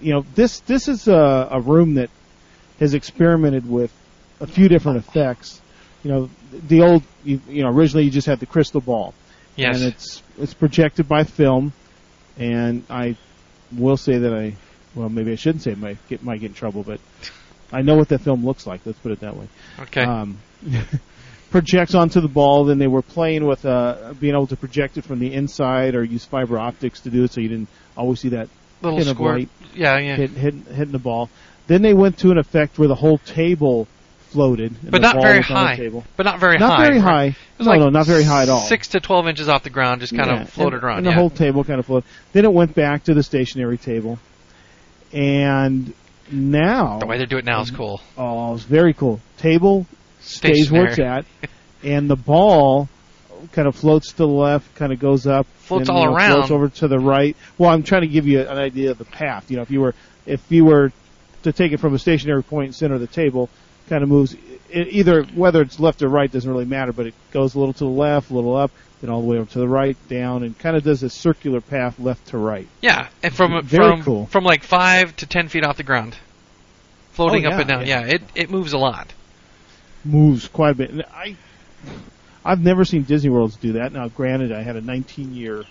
you 0.00 0.12
know, 0.14 0.24
this 0.34 0.60
this 0.60 0.88
is 0.88 1.08
a, 1.08 1.48
a 1.50 1.60
room 1.60 1.94
that 1.94 2.10
has 2.80 2.94
experimented 2.94 3.68
with 3.68 3.92
a 4.40 4.46
few 4.46 4.68
different 4.68 4.98
effects. 4.98 5.60
You 6.02 6.10
know, 6.10 6.30
the 6.68 6.80
old, 6.82 7.02
you, 7.24 7.40
you 7.48 7.62
know, 7.62 7.68
originally 7.70 8.04
you 8.04 8.10
just 8.10 8.26
had 8.26 8.40
the 8.40 8.46
crystal 8.46 8.80
ball, 8.80 9.14
Yes. 9.56 9.76
and 9.76 9.92
it's 9.92 10.22
it's 10.38 10.54
projected 10.54 11.08
by 11.08 11.24
film. 11.24 11.72
And 12.38 12.84
I 12.90 13.16
will 13.70 13.96
say 13.98 14.18
that 14.18 14.32
I, 14.34 14.54
well, 14.94 15.08
maybe 15.10 15.32
I 15.32 15.36
shouldn't 15.36 15.62
say 15.62 15.72
it 15.72 15.78
might 15.78 15.98
get 16.08 16.22
might 16.24 16.40
get 16.40 16.46
in 16.48 16.54
trouble, 16.54 16.82
but 16.82 16.98
I 17.70 17.82
know 17.82 17.94
what 17.94 18.08
that 18.08 18.20
film 18.22 18.44
looks 18.44 18.66
like. 18.66 18.80
Let's 18.86 18.98
put 18.98 19.12
it 19.12 19.20
that 19.20 19.36
way. 19.36 19.46
okay. 19.80 20.02
Um, 20.02 20.38
projects 21.52 21.94
onto 21.94 22.20
the 22.20 22.28
ball. 22.28 22.64
Then 22.64 22.78
they 22.78 22.88
were 22.88 23.02
playing 23.02 23.46
with 23.46 23.64
uh, 23.64 24.14
being 24.18 24.34
able 24.34 24.48
to 24.48 24.56
project 24.56 24.98
it 24.98 25.04
from 25.04 25.20
the 25.20 25.32
inside 25.32 25.94
or 25.94 26.02
use 26.02 26.24
fiber 26.24 26.58
optics 26.58 27.00
to 27.02 27.10
do 27.10 27.22
it, 27.24 27.32
so 27.32 27.40
you 27.40 27.48
didn't 27.48 27.68
always 27.96 28.18
see 28.20 28.30
that 28.30 28.48
Little 28.80 28.98
of 28.98 29.06
squirt. 29.06 29.38
light 29.38 29.48
Yeah, 29.74 29.98
yeah. 29.98 30.16
hit, 30.16 30.30
hit, 30.30 30.54
hitting 30.54 30.90
the 30.92 30.98
ball. 30.98 31.30
Then 31.68 31.82
they 31.82 31.94
went 31.94 32.18
to 32.18 32.32
an 32.32 32.38
effect 32.38 32.78
where 32.80 32.88
the 32.88 32.96
whole 32.96 33.18
table 33.18 33.86
floated, 34.30 34.74
But 34.90 35.02
not 35.02 35.14
very 35.22 35.38
was 35.38 35.50
on 35.50 35.54
the 35.54 35.60
high. 36.00 36.02
But 36.16 36.24
not 36.24 36.40
very 36.40 36.58
Not 36.58 36.78
high. 36.78 36.86
very 36.86 36.98
high. 36.98 37.36
No, 37.60 37.66
like 37.66 37.78
no, 37.80 37.90
not 37.90 38.06
very 38.06 38.24
high 38.24 38.42
at 38.42 38.48
all. 38.48 38.60
Six 38.60 38.88
to 38.88 39.00
twelve 39.00 39.28
inches 39.28 39.48
off 39.48 39.62
the 39.62 39.70
ground, 39.70 40.00
just 40.00 40.16
kind 40.16 40.28
Yeah, 40.30 40.42
of 40.42 40.50
floated 40.50 40.76
and, 40.76 40.84
around. 40.84 40.96
and 40.98 41.06
yeah. 41.06 41.12
the 41.12 41.16
whole 41.18 41.30
table 41.30 41.62
kind 41.62 41.78
of 41.78 41.86
floated. 41.86 42.08
Then 42.32 42.44
it 42.44 42.52
went 42.52 42.74
back 42.74 43.04
to 43.04 43.14
the 43.14 43.22
stationary 43.22 43.78
table, 43.78 44.18
and 45.12 45.92
now 46.30 46.98
the 46.98 47.06
way 47.06 47.18
they 47.18 47.26
do 47.26 47.36
it 47.36 47.44
now 47.44 47.60
is 47.60 47.70
cool. 47.70 48.00
oh, 48.16 48.54
it's 48.54 48.64
very 48.64 48.94
cool. 48.94 49.20
Table 49.38 49.86
stays 50.22 50.70
where 50.70 50.86
it's 50.88 50.98
at, 50.98 51.24
and 51.84 52.08
the 52.08 52.16
ball 52.16 52.88
kind 53.52 53.66
of 53.66 53.74
floats 53.74 54.10
to 54.12 54.16
the 54.18 54.26
left, 54.26 54.72
kind 54.76 54.92
of 54.92 55.00
goes 55.00 55.26
up, 55.26 55.46
Floats 55.60 55.88
and, 55.88 55.98
all 55.98 56.06
know, 56.06 56.14
around. 56.14 56.32
floats 56.34 56.50
over 56.50 56.68
to 56.68 56.88
the 56.88 56.98
right. 56.98 57.36
Well, 57.58 57.70
I'm 57.70 57.82
trying 57.82 58.02
to 58.02 58.08
give 58.08 58.26
you 58.26 58.40
an 58.40 58.58
idea 58.58 58.90
of 58.92 58.98
the 58.98 59.04
path. 59.04 59.50
You 59.50 59.56
know, 59.56 59.62
if 59.62 59.70
you 59.70 59.80
were 59.80 59.94
if 60.26 60.40
you 60.50 60.64
were 60.64 60.92
to 61.42 61.52
take 61.52 61.72
it 61.72 61.78
from 61.80 61.94
a 61.94 61.98
stationary 61.98 62.42
point 62.44 62.68
in 62.68 62.72
center 62.72 62.94
of 62.94 63.00
the 63.00 63.06
table, 63.08 63.48
kind 63.88 64.02
of 64.04 64.08
moves 64.08 64.34
it, 64.70 64.88
either 64.88 65.24
whether 65.34 65.60
it's 65.60 65.80
left 65.80 66.02
or 66.02 66.08
right 66.08 66.30
doesn't 66.30 66.48
really 66.50 66.64
matter, 66.64 66.92
but 66.92 67.06
it 67.06 67.14
goes 67.32 67.54
a 67.54 67.58
little 67.58 67.74
to 67.74 67.84
the 67.84 67.90
left, 67.90 68.30
a 68.30 68.34
little 68.34 68.56
up, 68.56 68.70
then 69.00 69.10
all 69.10 69.20
the 69.20 69.26
way 69.26 69.38
over 69.38 69.50
to 69.50 69.58
the 69.58 69.66
right, 69.68 69.96
down, 70.08 70.44
and 70.44 70.56
kind 70.58 70.76
of 70.76 70.84
does 70.84 71.02
a 71.02 71.10
circular 71.10 71.60
path 71.60 71.98
left 71.98 72.28
to 72.28 72.38
right. 72.38 72.68
Yeah, 72.80 73.08
and 73.24 73.34
from 73.34 73.60
Very 73.64 73.90
from 73.90 74.02
cool. 74.04 74.26
from 74.26 74.44
like 74.44 74.62
five 74.62 75.16
to 75.16 75.26
ten 75.26 75.48
feet 75.48 75.64
off 75.64 75.76
the 75.76 75.82
ground, 75.82 76.16
floating 77.10 77.44
Oh, 77.46 77.50
up 77.50 77.58
and 77.60 77.68
down. 77.68 77.86
yeah. 77.86 78.00
Yeah, 78.06 78.14
it 78.14 78.22
it 78.36 78.50
moves 78.50 78.72
a 78.72 78.78
lot. 78.78 79.12
Moves 80.04 80.48
quite 80.48 80.70
a 80.70 80.74
bit. 80.74 80.90
And 80.90 81.02
I, 81.12 81.36
I've 82.44 82.60
never 82.60 82.84
seen 82.84 83.02
Disney 83.02 83.30
Worlds 83.30 83.56
do 83.56 83.74
that. 83.74 83.92
Now, 83.92 84.08
granted, 84.08 84.52
I 84.52 84.62
had 84.62 84.76
a 84.76 84.80
19 84.80 85.34
year, 85.34 85.64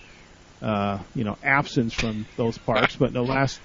uh, 0.60 0.98
you 1.14 1.24
know, 1.24 1.36
absence 1.42 1.92
from 1.92 2.26
those 2.36 2.58
parks, 2.58 2.96
but 2.96 3.12
the 3.12 3.22
last 3.22 3.60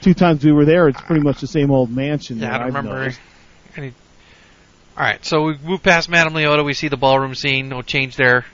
two 0.00 0.14
times 0.14 0.44
we 0.44 0.52
were 0.52 0.64
there, 0.64 0.88
it's 0.88 1.00
pretty 1.00 1.22
much 1.22 1.40
the 1.40 1.46
same 1.46 1.70
old 1.70 1.90
mansion. 1.90 2.38
Yeah, 2.38 2.50
that 2.50 2.54
I 2.54 2.58
don't 2.58 2.66
I've 2.68 2.74
remember 2.74 2.98
noticed. 3.00 3.20
any. 3.76 3.94
All 4.96 5.04
right, 5.04 5.24
so 5.24 5.42
we 5.44 5.56
move 5.58 5.82
past 5.82 6.08
Madame 6.10 6.34
Leota. 6.34 6.64
We 6.64 6.74
see 6.74 6.88
the 6.88 6.98
ballroom 6.98 7.34
scene. 7.34 7.68
No 7.68 7.80
change 7.80 8.16
there. 8.16 8.44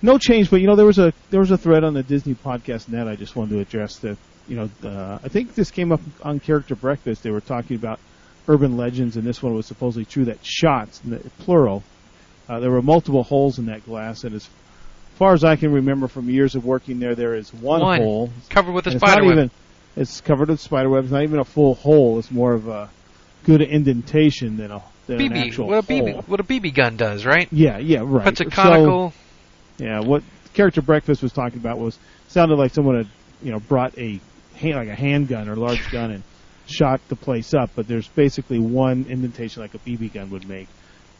no 0.00 0.16
change, 0.18 0.48
but 0.50 0.60
you 0.60 0.66
know 0.68 0.76
there 0.76 0.86
was 0.86 0.98
a 0.98 1.12
there 1.30 1.40
was 1.40 1.50
a 1.50 1.58
thread 1.58 1.82
on 1.82 1.94
the 1.94 2.02
Disney 2.04 2.34
podcast 2.34 2.88
net 2.88 3.08
I 3.08 3.16
just 3.16 3.34
wanted 3.34 3.54
to 3.54 3.60
address 3.60 3.96
that 3.98 4.16
you 4.46 4.56
know 4.56 4.70
uh, 4.88 5.18
I 5.24 5.28
think 5.28 5.54
this 5.56 5.70
came 5.72 5.90
up 5.90 6.00
on 6.22 6.38
Character 6.38 6.76
Breakfast. 6.76 7.22
They 7.24 7.30
were 7.32 7.40
talking 7.40 7.76
about 7.76 7.98
urban 8.48 8.76
legends, 8.76 9.16
and 9.16 9.24
this 9.24 9.42
one 9.42 9.54
was 9.54 9.66
supposedly 9.66 10.04
true 10.04 10.24
that 10.26 10.44
shots, 10.44 11.00
plural, 11.38 11.82
uh, 12.48 12.60
there 12.60 12.70
were 12.70 12.82
multiple 12.82 13.22
holes 13.22 13.58
in 13.58 13.66
that 13.66 13.84
glass, 13.84 14.24
and 14.24 14.34
as 14.34 14.48
far 15.16 15.32
as 15.32 15.44
I 15.44 15.56
can 15.56 15.72
remember 15.72 16.08
from 16.08 16.28
years 16.28 16.54
of 16.54 16.64
working 16.64 16.98
there, 16.98 17.14
there 17.14 17.34
is 17.34 17.52
one, 17.54 17.80
one. 17.80 18.00
hole 18.00 18.30
covered 18.50 18.72
with 18.72 18.86
a 18.86 18.98
spider 18.98 19.24
web. 19.24 19.32
Even, 19.32 19.50
it's 19.96 20.20
covered 20.20 20.48
with 20.48 20.60
spider 20.60 20.88
web. 20.88 21.04
It's 21.04 21.12
not 21.12 21.22
even 21.22 21.38
a 21.38 21.44
full 21.44 21.74
hole. 21.74 22.18
It's 22.18 22.30
more 22.30 22.52
of 22.54 22.68
a 22.68 22.90
good 23.44 23.60
indentation 23.60 24.56
than 24.56 24.70
a 24.70 24.82
than 25.06 25.18
BB, 25.18 25.26
an 25.26 25.36
actual 25.36 25.66
what 25.68 25.78
a 25.78 25.82
BB, 25.82 26.12
hole. 26.12 26.22
what 26.26 26.40
a 26.40 26.44
BB 26.44 26.74
gun 26.74 26.96
does, 26.96 27.24
right? 27.24 27.48
Yeah, 27.52 27.78
yeah, 27.78 28.00
right. 28.02 28.24
Puts 28.24 28.40
a 28.40 28.46
conical. 28.46 29.12
So, 29.78 29.84
yeah, 29.84 30.00
what 30.00 30.22
character 30.54 30.82
breakfast 30.82 31.22
was 31.22 31.32
talking 31.32 31.58
about 31.58 31.78
was 31.78 31.98
sounded 32.28 32.56
like 32.56 32.74
someone 32.74 32.96
had 32.96 33.08
you 33.42 33.52
know 33.52 33.60
brought 33.60 33.96
a 33.98 34.20
hand, 34.56 34.76
like 34.76 34.88
a 34.88 34.94
handgun 34.94 35.48
or 35.48 35.56
large 35.56 35.90
gun 35.92 36.10
and 36.10 36.22
shot 36.66 37.00
the 37.08 37.16
place 37.16 37.54
up, 37.54 37.70
but 37.74 37.86
there's 37.88 38.08
basically 38.08 38.58
one 38.58 39.06
indentation 39.08 39.62
like 39.62 39.74
a 39.74 39.78
BB 39.78 40.12
gun 40.14 40.30
would 40.30 40.48
make. 40.48 40.68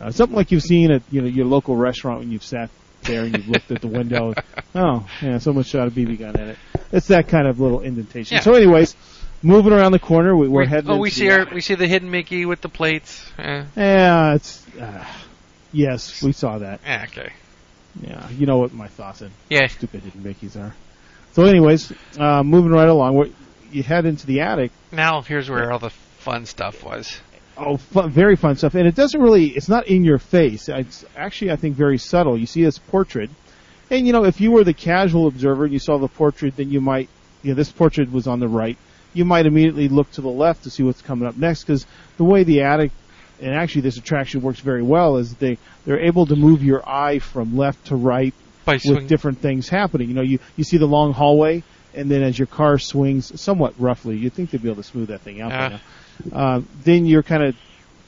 Uh, 0.00 0.10
something 0.10 0.36
like 0.36 0.50
you've 0.50 0.62
seen 0.62 0.90
at 0.90 1.02
you 1.10 1.20
know 1.20 1.28
your 1.28 1.46
local 1.46 1.76
restaurant 1.76 2.20
when 2.20 2.30
you've 2.32 2.44
sat 2.44 2.70
there 3.02 3.22
and 3.24 3.36
you've 3.36 3.48
looked 3.48 3.70
at 3.70 3.80
the 3.80 3.88
window. 3.88 4.34
oh, 4.74 5.08
yeah, 5.20 5.38
someone 5.38 5.64
shot 5.64 5.88
a 5.88 5.90
BB 5.90 6.18
gun 6.18 6.36
at 6.36 6.48
it. 6.48 6.58
It's 6.92 7.08
that 7.08 7.28
kind 7.28 7.46
of 7.46 7.60
little 7.60 7.80
indentation. 7.80 8.36
Yeah. 8.36 8.40
So, 8.42 8.54
anyways, 8.54 8.94
moving 9.42 9.72
around 9.72 9.92
the 9.92 9.98
corner, 9.98 10.36
we, 10.36 10.48
we're 10.48 10.66
heading. 10.66 10.90
Oh, 10.90 10.98
we 10.98 11.10
see 11.10 11.28
the 11.28 11.40
our 11.40 11.54
we 11.54 11.60
see 11.60 11.74
the 11.74 11.86
hidden 11.86 12.10
Mickey 12.10 12.44
with 12.46 12.60
the 12.60 12.68
plates. 12.68 13.24
Eh, 13.38 13.64
Yeah, 13.76 14.34
it's. 14.34 14.66
Uh, 14.76 15.04
yes, 15.72 16.22
we 16.22 16.32
saw 16.32 16.58
that. 16.58 16.80
eh, 16.84 17.04
okay. 17.08 17.32
Yeah, 18.00 18.28
you 18.30 18.46
know 18.46 18.58
what 18.58 18.72
my 18.72 18.88
thoughts 18.88 19.22
on 19.22 19.30
Yeah. 19.50 19.66
stupid 19.66 20.02
hidden 20.02 20.22
Mickeys 20.22 20.56
are. 20.56 20.74
So, 21.32 21.44
anyways, 21.44 21.92
uh, 22.18 22.42
moving 22.42 22.72
right 22.72 22.88
along, 22.88 23.32
you 23.74 23.82
head 23.82 24.06
into 24.06 24.26
the 24.26 24.40
attic. 24.40 24.72
Now 24.90 25.22
here's 25.22 25.48
where 25.48 25.72
all 25.72 25.78
the 25.78 25.90
fun 25.90 26.46
stuff 26.46 26.84
was. 26.84 27.20
Oh, 27.56 27.76
fun, 27.76 28.10
very 28.10 28.36
fun 28.36 28.56
stuff, 28.56 28.74
and 28.74 28.86
it 28.86 28.94
doesn't 28.94 29.20
really. 29.20 29.48
It's 29.48 29.68
not 29.68 29.86
in 29.86 30.04
your 30.04 30.18
face. 30.18 30.68
It's 30.68 31.04
actually, 31.16 31.50
I 31.50 31.56
think, 31.56 31.76
very 31.76 31.98
subtle. 31.98 32.38
You 32.38 32.46
see 32.46 32.64
this 32.64 32.78
portrait, 32.78 33.28
and 33.90 34.06
you 34.06 34.12
know, 34.12 34.24
if 34.24 34.40
you 34.40 34.52
were 34.52 34.64
the 34.64 34.72
casual 34.72 35.26
observer 35.26 35.64
and 35.64 35.72
you 35.72 35.78
saw 35.78 35.98
the 35.98 36.08
portrait, 36.08 36.56
then 36.56 36.70
you 36.70 36.80
might, 36.80 37.10
you 37.42 37.50
know, 37.50 37.54
this 37.54 37.70
portrait 37.70 38.10
was 38.10 38.26
on 38.26 38.40
the 38.40 38.48
right. 38.48 38.78
You 39.12 39.26
might 39.26 39.44
immediately 39.44 39.88
look 39.88 40.10
to 40.12 40.22
the 40.22 40.30
left 40.30 40.64
to 40.64 40.70
see 40.70 40.82
what's 40.82 41.02
coming 41.02 41.28
up 41.28 41.36
next, 41.36 41.64
because 41.64 41.86
the 42.16 42.24
way 42.24 42.42
the 42.42 42.62
attic, 42.62 42.90
and 43.38 43.54
actually 43.54 43.82
this 43.82 43.98
attraction 43.98 44.40
works 44.40 44.60
very 44.60 44.82
well, 44.82 45.18
is 45.18 45.34
they 45.34 45.58
they're 45.84 46.00
able 46.00 46.24
to 46.26 46.36
move 46.36 46.64
your 46.64 46.88
eye 46.88 47.18
from 47.18 47.58
left 47.58 47.88
to 47.88 47.96
right 47.96 48.32
By 48.64 48.74
with 48.74 48.82
swing, 48.82 49.06
different 49.08 49.40
things 49.40 49.68
happening. 49.68 50.08
You 50.08 50.14
know, 50.14 50.22
you 50.22 50.38
you 50.56 50.64
see 50.64 50.78
the 50.78 50.86
long 50.86 51.12
hallway, 51.12 51.62
and 51.94 52.10
then 52.10 52.22
as 52.22 52.38
your 52.38 52.46
car 52.46 52.78
swings 52.78 53.40
somewhat 53.40 53.74
roughly, 53.78 54.16
you'd 54.16 54.32
think 54.32 54.50
they'd 54.50 54.62
be 54.62 54.68
able 54.70 54.82
to 54.82 54.88
smooth 54.88 55.08
that 55.08 55.20
thing 55.20 55.40
out. 55.40 55.50
by 55.50 55.68
now. 55.68 55.80
Uh, 56.32 56.60
then 56.84 57.06
you're 57.06 57.22
kind 57.22 57.42
of 57.42 57.54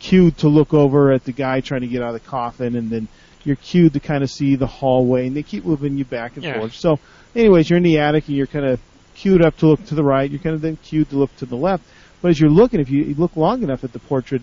cued 0.01 0.37
to 0.39 0.49
look 0.49 0.75
over 0.75 1.13
at 1.13 1.25
the 1.25 1.33
guy 1.33 1.61
trying 1.61 1.81
to 1.81 1.87
get 1.87 2.03
out 2.03 2.15
of 2.15 2.23
the 2.23 2.29
coffin, 2.29 2.77
and 2.77 2.91
then 2.91 3.09
you're 3.45 3.57
cued 3.57 3.93
to 3.95 4.01
kind 4.01 4.23
of 4.23 4.31
see 4.31 4.57
the 4.57 4.67
hallway, 4.67 5.27
and 5.27 5.37
they 5.37 5.43
keep 5.43 5.65
moving 5.65 5.97
you 5.97 6.05
back 6.05 6.35
and 6.37 6.45
Yeah. 6.45 6.55
forth. 6.59 6.75
So, 6.75 6.99
anyways, 7.35 7.69
you're 7.71 7.77
in 7.79 7.83
the 7.83 7.99
attic, 7.99 8.27
and 8.29 8.37
you're 8.37 8.47
kind 8.47 8.67
of 8.67 8.79
cued 9.15 9.43
up 9.43 9.57
to 9.59 9.67
look 9.67 9.85
to 9.87 9.95
the 9.95 10.03
right. 10.03 10.31
You're 10.31 10.41
kind 10.41 10.55
of 10.55 10.63
then 10.63 10.77
cued 10.77 11.09
to 11.11 11.17
look 11.17 11.35
to 11.39 11.47
the 11.47 11.57
left. 11.57 11.83
But 12.21 12.31
as 12.31 12.41
you're 12.41 12.51
looking, 12.51 12.81
if 12.81 12.91
you, 12.91 13.15
look 13.15 13.37
long 13.37 13.63
enough 13.63 13.85
at 13.85 13.93
the 13.93 13.99
portrait, 13.99 14.43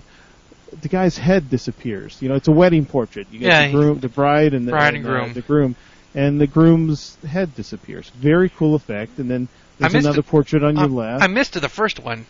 the 0.82 0.88
guy's 0.88 1.18
head 1.18 1.50
disappears. 1.50 2.22
You 2.22 2.30
know, 2.30 2.36
it's 2.36 2.48
a 2.48 2.52
wedding 2.52 2.86
portrait. 2.86 3.28
You 3.32 3.39
get 3.39 3.48
Yeah, 3.48 3.66
the 3.68 3.72
groom, 3.74 4.00
the 4.00 4.08
bride, 4.08 4.54
and 4.54 4.68
the 4.68 4.72
Bride 4.72 4.96
and 4.96 5.06
uh, 5.06 5.10
groom. 5.10 5.34
the 5.34 5.42
groom, 5.42 5.76
and 6.14 6.39
the 6.39 6.47
groom's 6.47 7.16
head 7.24 7.55
disappears. 7.55 8.09
Very 8.09 8.49
cool 8.49 8.76
effect. 8.76 9.20
And 9.20 9.30
then 9.30 9.47
there's 9.78 9.93
another 9.93 10.20
it. 10.20 10.28
portrait 10.28 10.64
on 10.64 10.78
your 10.78 10.88
left. 10.88 11.24
I 11.24 11.28
missed 11.28 11.53
the 11.59 11.70
first 11.70 11.99
one. 11.99 12.26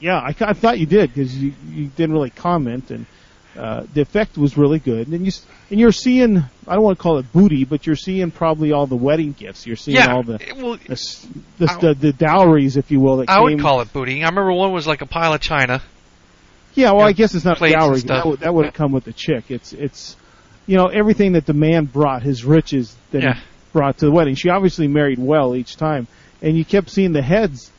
Yeah, 0.00 0.18
I, 0.18 0.34
I 0.40 0.52
thought 0.52 0.78
you 0.78 0.86
did 0.86 1.12
because 1.14 1.36
you, 1.36 1.54
you 1.70 1.86
didn't 1.86 2.12
really 2.12 2.30
comment, 2.30 2.90
and 2.90 3.06
uh, 3.56 3.84
the 3.94 4.02
effect 4.02 4.36
was 4.36 4.58
really 4.58 4.78
good. 4.78 5.08
And 5.08 5.24
you 5.24 5.32
and 5.70 5.80
you're 5.80 5.92
seeing 5.92 6.36
I 6.36 6.74
don't 6.74 6.84
want 6.84 6.98
to 6.98 7.02
call 7.02 7.18
it 7.18 7.32
booty, 7.32 7.64
but 7.64 7.86
you're 7.86 7.96
seeing 7.96 8.30
probably 8.30 8.72
all 8.72 8.86
the 8.86 8.96
wedding 8.96 9.32
gifts. 9.32 9.66
You're 9.66 9.76
seeing 9.76 9.96
yeah. 9.96 10.12
all 10.12 10.22
the 10.22 10.38
well, 10.56 10.76
the, 10.76 11.28
the, 11.58 11.70
I- 11.70 11.80
the 11.80 11.94
the 11.94 12.12
dowries, 12.12 12.76
if 12.76 12.90
you 12.90 13.00
will. 13.00 13.18
That 13.18 13.30
I 13.30 13.36
came. 13.36 13.44
would 13.44 13.60
call 13.60 13.80
it 13.80 13.92
booty. 13.92 14.22
I 14.22 14.28
remember 14.28 14.52
one 14.52 14.72
was 14.72 14.86
like 14.86 15.00
a 15.00 15.06
pile 15.06 15.32
of 15.32 15.40
china. 15.40 15.82
Yeah, 16.74 16.92
well, 16.92 17.06
I 17.06 17.12
guess 17.12 17.34
it's 17.34 17.46
not 17.46 17.58
dowry. 17.58 18.00
That 18.00 18.26
would, 18.26 18.40
that 18.40 18.52
would 18.52 18.74
come 18.74 18.92
with 18.92 19.04
the 19.04 19.14
chick. 19.14 19.50
It's 19.50 19.72
it's 19.72 20.14
you 20.66 20.76
know 20.76 20.86
everything 20.88 21.32
that 21.32 21.46
the 21.46 21.52
man 21.54 21.84
brought, 21.84 22.22
his 22.22 22.44
riches 22.44 22.94
that 23.12 23.22
Yeah. 23.22 23.34
he 23.34 23.40
brought 23.72 23.98
to 23.98 24.06
the 24.06 24.12
wedding. 24.12 24.34
She 24.34 24.48
obviously 24.48 24.88
married 24.88 25.18
well 25.18 25.54
each 25.54 25.76
time, 25.76 26.06
and 26.42 26.56
you 26.56 26.64
kept 26.64 26.90
seeing 26.90 27.12
the 27.12 27.22
heads 27.22 27.70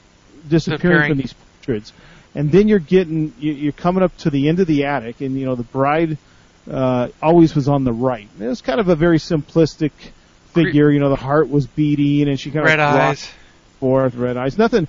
disappearing 0.47 1.09
from 1.11 1.17
these 1.17 1.33
portraits. 1.61 1.91
And 2.35 2.51
then 2.51 2.67
you're 2.67 2.79
getting 2.79 3.33
you- 3.39 3.53
you're 3.53 3.71
coming 3.71 4.03
up 4.03 4.15
to 4.19 4.29
the 4.29 4.47
end 4.47 4.59
of 4.59 4.67
the 4.67 4.85
attic, 4.85 5.21
and 5.21 5.37
you 5.37 5.45
know 5.45 5.55
the 5.55 5.63
bride 5.63 6.17
uh, 6.69 7.07
always 7.23 7.55
was 7.55 7.67
on 7.69 7.83
the 7.85 7.93
right. 7.93 8.27
And 8.35 8.45
it 8.45 8.49
was 8.49 8.61
kind 8.61 8.79
of 8.81 8.89
a 8.89 8.95
very 8.95 9.19
simplistic 9.19 9.91
figure. 10.53 10.91
You 10.91 10.99
know, 10.99 11.09
the 11.09 11.15
heart 11.15 11.49
was 11.49 11.65
beating, 11.65 12.27
and 12.27 12.37
she 12.39 12.51
kind 12.51 12.65
Red 12.65 12.79
of 12.81 12.93
rocked 12.93 13.01
eyes. 13.09 13.31
forth, 13.79 14.15
red 14.15 14.35
eyes. 14.37 14.57
Nothing 14.57 14.87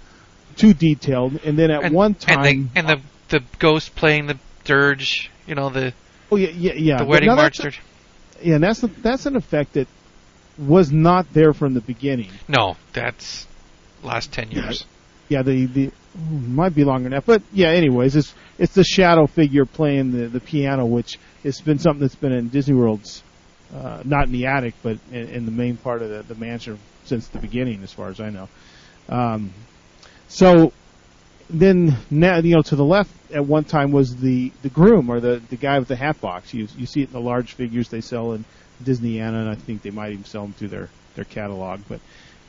too 0.57 0.75
detailed. 0.75 1.39
And 1.45 1.57
then 1.57 1.71
at 1.71 1.85
and, 1.85 1.95
one 1.95 2.15
time, 2.15 2.45
and 2.45 2.69
the 2.75 2.79
and 2.79 2.89
the 2.89 3.39
the 3.39 3.45
ghost 3.61 3.95
playing 3.95 4.27
the 4.27 4.39
dirge. 4.65 5.31
You 5.47 5.55
know 5.55 5.69
the 5.71 5.93
oh 6.33 6.37
yeah, 6.37 6.49
yeah, 6.51 6.73
yeah. 6.75 6.97
the 6.99 7.05
wedding 7.05 7.35
march 7.35 7.59
dirge. 7.59 7.81
Yeah, 8.43 8.57
and 8.57 8.65
that's 8.65 8.81
that's 8.81 9.27
an 9.27 9.37
effect 9.37 9.75
that 9.75 9.89
was 10.59 10.91
not 10.93 11.33
there 11.33 11.53
from 11.53 11.75
the 11.75 11.81
beginning. 11.81 12.31
No, 12.49 12.77
that's 12.93 13.47
last 14.03 14.33
ten 14.33 14.51
years. 14.51 14.85
Yeah, 15.29 15.43
the 15.43 15.67
the 15.67 15.91
oh, 16.17 16.21
might 16.21 16.75
be 16.75 16.85
longer 16.85 17.05
than 17.05 17.13
that, 17.13 17.27
but 17.27 17.43
yeah. 17.53 17.69
Anyways, 17.69 18.17
it's 18.17 18.35
it's 18.59 18.75
the 18.75 18.85
shadow 18.85 19.27
figure 19.27 19.65
playing 19.65 20.13
the 20.13 20.29
the 20.29 20.41
piano, 20.41 20.87
which 20.87 21.19
has 21.43 21.61
been 21.61 21.79
something 21.79 22.01
that's 22.01 22.15
been 22.15 22.33
in 22.33 22.49
Disney 22.49 22.75
World's 22.75 23.23
uh, 23.75 24.03
not 24.05 24.27
in 24.27 24.33
the 24.33 24.47
attic, 24.47 24.75
but 24.83 24.99
in, 25.13 25.29
in 25.29 25.45
the 25.45 25.51
main 25.51 25.77
part 25.77 26.03
of 26.03 26.11
the, 26.11 26.23
the 26.23 26.35
mansion 26.35 26.79
since 27.05 27.29
the 27.29 27.39
beginning, 27.39 27.83
as 27.83 27.93
far 27.93 28.09
as 28.09 28.21
I 28.21 28.31
know. 28.31 28.49
Um, 29.09 29.53
so 30.29 30.73
then 31.51 31.97
now 32.11 32.39
you 32.39 32.55
know 32.55 32.63
to 32.63 32.77
the 32.77 32.85
left 32.85 33.11
at 33.33 33.45
one 33.45 33.65
time 33.65 33.91
was 33.91 34.17
the 34.17 34.53
the 34.63 34.69
groom 34.69 35.11
or 35.11 35.21
the 35.21 35.41
the 35.51 35.57
guy 35.57 35.79
with 35.79 35.89
the 35.89 35.97
hat 35.97 36.21
box. 36.21 36.53
You 36.53 36.69
you 36.77 36.87
see 36.87 37.03
it 37.03 37.09
in 37.09 37.13
the 37.13 37.21
large 37.21 37.55
figures 37.55 37.89
they 37.89 38.01
sell 38.01 38.33
in 38.33 38.45
Disneyana, 38.83 39.41
and 39.41 39.49
I 39.49 39.55
think 39.55 39.83
they 39.83 39.91
might 39.91 40.13
even 40.13 40.25
sell 40.25 40.43
them 40.43 40.53
through 40.53 40.69
their 40.69 40.89
their 41.15 41.25
catalog. 41.25 41.81
But 41.89 42.01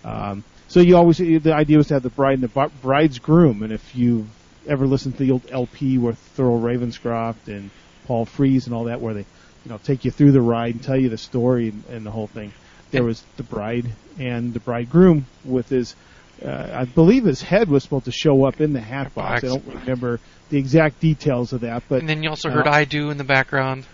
um, 0.03 0.43
so 0.67 0.79
you 0.79 0.97
always 0.97 1.17
the 1.17 1.53
idea 1.53 1.77
was 1.77 1.87
to 1.87 1.95
have 1.95 2.03
the 2.03 2.09
bride 2.09 2.39
and 2.39 2.43
the 2.43 2.71
bride's 2.81 3.19
groom, 3.19 3.63
and 3.63 3.73
if 3.73 3.95
you 3.95 4.27
ever 4.67 4.85
listened 4.85 5.17
to 5.17 5.23
the 5.23 5.31
old 5.31 5.49
LP 5.49 5.97
with 5.97 6.17
Thurl 6.37 6.61
Ravenscroft 6.61 7.47
and 7.47 7.71
Paul 8.05 8.25
Frees 8.25 8.67
and 8.67 8.75
all 8.75 8.85
that, 8.85 9.01
where 9.01 9.13
they 9.13 9.25
you 9.65 9.71
know 9.71 9.79
take 9.83 10.05
you 10.05 10.11
through 10.11 10.31
the 10.31 10.41
ride 10.41 10.75
and 10.75 10.83
tell 10.83 10.97
you 10.97 11.09
the 11.09 11.17
story 11.17 11.69
and, 11.69 11.83
and 11.89 12.05
the 12.05 12.11
whole 12.11 12.27
thing, 12.27 12.51
there 12.91 13.03
was 13.03 13.23
the 13.37 13.43
bride 13.43 13.89
and 14.17 14.53
the 14.53 14.59
bridegroom 14.59 15.25
with 15.43 15.69
his. 15.69 15.95
Uh, 16.43 16.69
I 16.73 16.85
believe 16.85 17.25
his 17.25 17.41
head 17.41 17.69
was 17.69 17.83
supposed 17.83 18.05
to 18.05 18.11
show 18.11 18.45
up 18.45 18.61
in 18.61 18.73
the 18.73 18.79
hat 18.79 19.13
box. 19.13 19.43
I 19.43 19.47
don't 19.47 19.65
remember 19.65 20.19
the 20.49 20.57
exact 20.57 20.99
details 20.99 21.53
of 21.53 21.61
that, 21.61 21.83
but 21.89 21.99
and 21.99 22.09
then 22.09 22.23
you 22.23 22.29
also 22.29 22.49
heard 22.49 22.67
uh, 22.67 22.71
"I 22.71 22.85
Do" 22.85 23.09
in 23.09 23.17
the 23.17 23.23
background. 23.23 23.85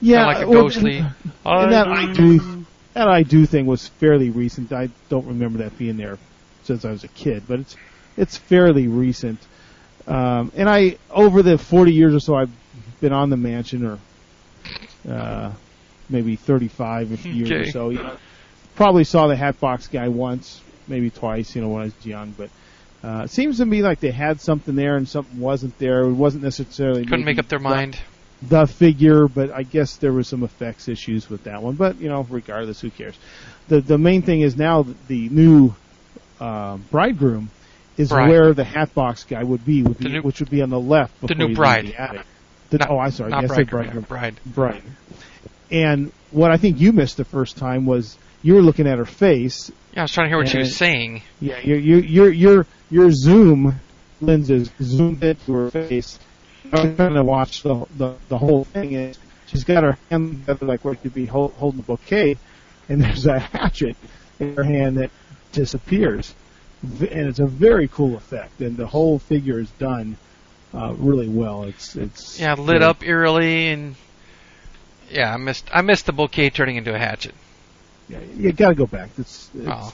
yeah, 0.00 0.26
like 0.26 0.44
a 0.44 0.48
well, 0.48 0.64
ghostly. 0.64 0.98
and 0.98 1.72
that 1.72 1.88
I 1.88 2.12
do 2.12 2.64
that 2.94 3.08
I 3.08 3.22
do 3.22 3.44
thing 3.44 3.66
was 3.66 3.88
fairly 3.88 4.30
recent. 4.30 4.72
I 4.72 4.88
don't 5.08 5.26
remember 5.26 5.58
that 5.58 5.76
being 5.76 5.96
there 5.96 6.18
since 6.62 6.84
I 6.84 6.90
was 6.90 7.04
a 7.04 7.08
kid, 7.08 7.44
but 7.46 7.60
it's 7.60 7.76
it's 8.16 8.36
fairly 8.36 8.88
recent. 8.88 9.40
Um, 10.06 10.52
and 10.54 10.68
I 10.68 10.96
over 11.10 11.42
the 11.42 11.58
40 11.58 11.92
years 11.92 12.14
or 12.14 12.20
so 12.20 12.34
I've 12.34 12.50
been 13.00 13.12
on 13.12 13.30
the 13.30 13.36
mansion, 13.36 13.86
or 13.86 13.98
uh, 15.10 15.52
maybe 16.08 16.36
35 16.36 17.26
years 17.26 17.50
or 17.50 17.70
so. 17.70 17.90
You 17.90 18.02
know, 18.02 18.16
probably 18.76 19.04
saw 19.04 19.26
the 19.26 19.36
Hatbox 19.36 19.88
guy 19.88 20.08
once, 20.08 20.60
maybe 20.88 21.10
twice. 21.10 21.54
You 21.54 21.62
know, 21.62 21.68
when 21.68 21.82
I 21.82 21.84
was 21.86 22.06
young, 22.06 22.32
but. 22.36 22.50
Uh, 23.02 23.24
it 23.24 23.30
seems 23.30 23.58
to 23.58 23.66
me 23.66 23.82
like 23.82 24.00
they 24.00 24.10
had 24.10 24.40
something 24.40 24.74
there 24.76 24.96
and 24.96 25.06
something 25.06 25.38
wasn't 25.38 25.78
there. 25.78 26.04
It 26.04 26.14
wasn't 26.14 26.42
necessarily 26.42 27.04
Couldn't 27.04 27.26
make 27.26 27.38
up 27.38 27.48
their 27.48 27.58
the- 27.58 27.62
mind. 27.62 27.98
the 28.40 28.66
figure, 28.66 29.28
but 29.28 29.50
I 29.50 29.62
guess 29.62 29.98
there 29.98 30.10
was 30.10 30.26
some 30.26 30.42
effects 30.42 30.88
issues 30.88 31.28
with 31.28 31.44
that 31.44 31.62
one. 31.62 31.74
But 31.74 32.00
you 32.00 32.08
know, 32.08 32.26
regardless, 32.30 32.80
who 32.80 32.88
cares? 32.90 33.14
The 33.68 33.82
the 33.82 33.98
main 33.98 34.22
thing 34.22 34.40
is 34.40 34.56
now 34.56 34.86
the 35.08 35.28
new 35.28 35.74
uh, 36.40 36.78
bridegroom 36.90 37.50
is 37.98 38.08
Bride. 38.08 38.30
where 38.30 38.54
the 38.54 38.64
Hatbox 38.64 39.24
guy 39.24 39.44
would 39.44 39.66
be, 39.66 39.82
would 39.82 39.98
be 39.98 40.08
new- 40.08 40.22
which 40.22 40.40
would 40.40 40.48
be 40.50 40.62
on 40.62 40.70
the 40.70 40.80
left. 40.80 41.20
the 41.26 41.34
new 41.34 41.54
bride. 41.54 41.88
The 41.88 42.00
attic. 42.00 42.22
The- 42.70 42.78
Not- 42.78 42.90
oh, 42.90 42.98
I'm 43.00 43.10
sorry. 43.10 43.32
Yes, 43.32 43.48
bridegroom, 43.48 43.82
bridegroom. 43.82 44.04
bride. 44.08 44.40
Bride. 44.46 44.82
And 45.70 46.10
what 46.30 46.50
I 46.50 46.56
think 46.56 46.80
you 46.80 46.92
missed 46.92 47.18
the 47.18 47.26
first 47.26 47.58
time 47.58 47.84
was 47.84 48.16
you 48.42 48.54
were 48.54 48.62
looking 48.62 48.86
at 48.86 48.96
her 48.96 49.04
face. 49.04 49.70
Yeah, 49.94 50.00
I 50.00 50.02
was 50.02 50.12
trying 50.12 50.26
to 50.26 50.28
hear 50.30 50.38
what 50.38 50.48
she 50.48 50.58
was 50.58 50.68
And- 50.68 50.76
saying. 50.76 51.22
Yeah, 51.40 51.58
your 51.60 51.78
your 51.78 51.98
your 52.00 52.30
your 52.32 52.66
your 52.90 53.10
zoom 53.12 53.80
lenses 54.20 54.70
zoomed 54.82 55.22
into 55.22 55.52
her 55.52 55.70
face. 55.70 56.18
I 56.72 56.84
was 56.86 56.96
trying 56.96 57.14
to 57.14 57.22
watch 57.24 57.62
the 57.62 57.86
the, 57.96 58.14
the 58.28 58.38
whole 58.38 58.64
thing. 58.64 58.94
And 58.96 59.18
she's 59.46 59.64
got 59.64 59.84
her 59.84 59.96
hand 60.10 60.40
together 60.46 60.66
like 60.66 60.84
where 60.84 60.94
could 60.94 61.14
be 61.14 61.26
hold, 61.26 61.52
holding 61.54 61.80
a 61.80 61.82
bouquet, 61.84 62.36
and 62.88 63.00
there's 63.02 63.26
a 63.26 63.38
hatchet 63.38 63.96
in 64.40 64.56
her 64.56 64.64
hand 64.64 64.96
that 64.98 65.10
disappears, 65.52 66.34
and 66.82 67.02
it's 67.28 67.38
a 67.38 67.46
very 67.46 67.86
cool 67.86 68.16
effect, 68.16 68.60
and 68.60 68.76
the 68.76 68.86
whole 68.88 69.18
figure 69.20 69.60
is 69.60 69.70
done 69.72 70.16
uh, 70.72 70.92
really 70.98 71.28
well. 71.28 71.64
It's 71.64 71.94
it's 71.94 72.40
Yeah, 72.40 72.54
lit 72.54 72.78
very- 72.78 72.84
up 72.84 73.04
eerily 73.04 73.68
and 73.68 73.94
yeah, 75.10 75.32
I 75.32 75.36
missed 75.36 75.68
I 75.72 75.82
missed 75.82 76.06
the 76.06 76.12
bouquet 76.12 76.50
turning 76.50 76.74
into 76.76 76.92
a 76.94 76.98
hatchet. 76.98 77.34
Yeah, 78.08 78.18
you 78.36 78.52
got 78.52 78.68
to 78.70 78.74
go 78.74 78.86
back. 78.86 79.10
It's 79.18 79.50
it's, 79.54 79.66
Oh, 79.68 79.92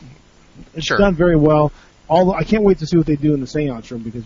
it's 0.75 0.87
sure. 0.87 0.99
done 0.99 1.15
very 1.15 1.37
well. 1.37 1.73
Although 2.09 2.35
I 2.35 2.43
can't 2.45 2.65
wait 2.65 2.79
to 2.79 2.87
see 2.87 2.97
what 2.97 3.07
they 3.07 3.17
do 3.17 3.35
in 3.35 3.41
the 3.41 3.47
seance 3.47 3.91
room 3.91 4.03
because 4.03 4.25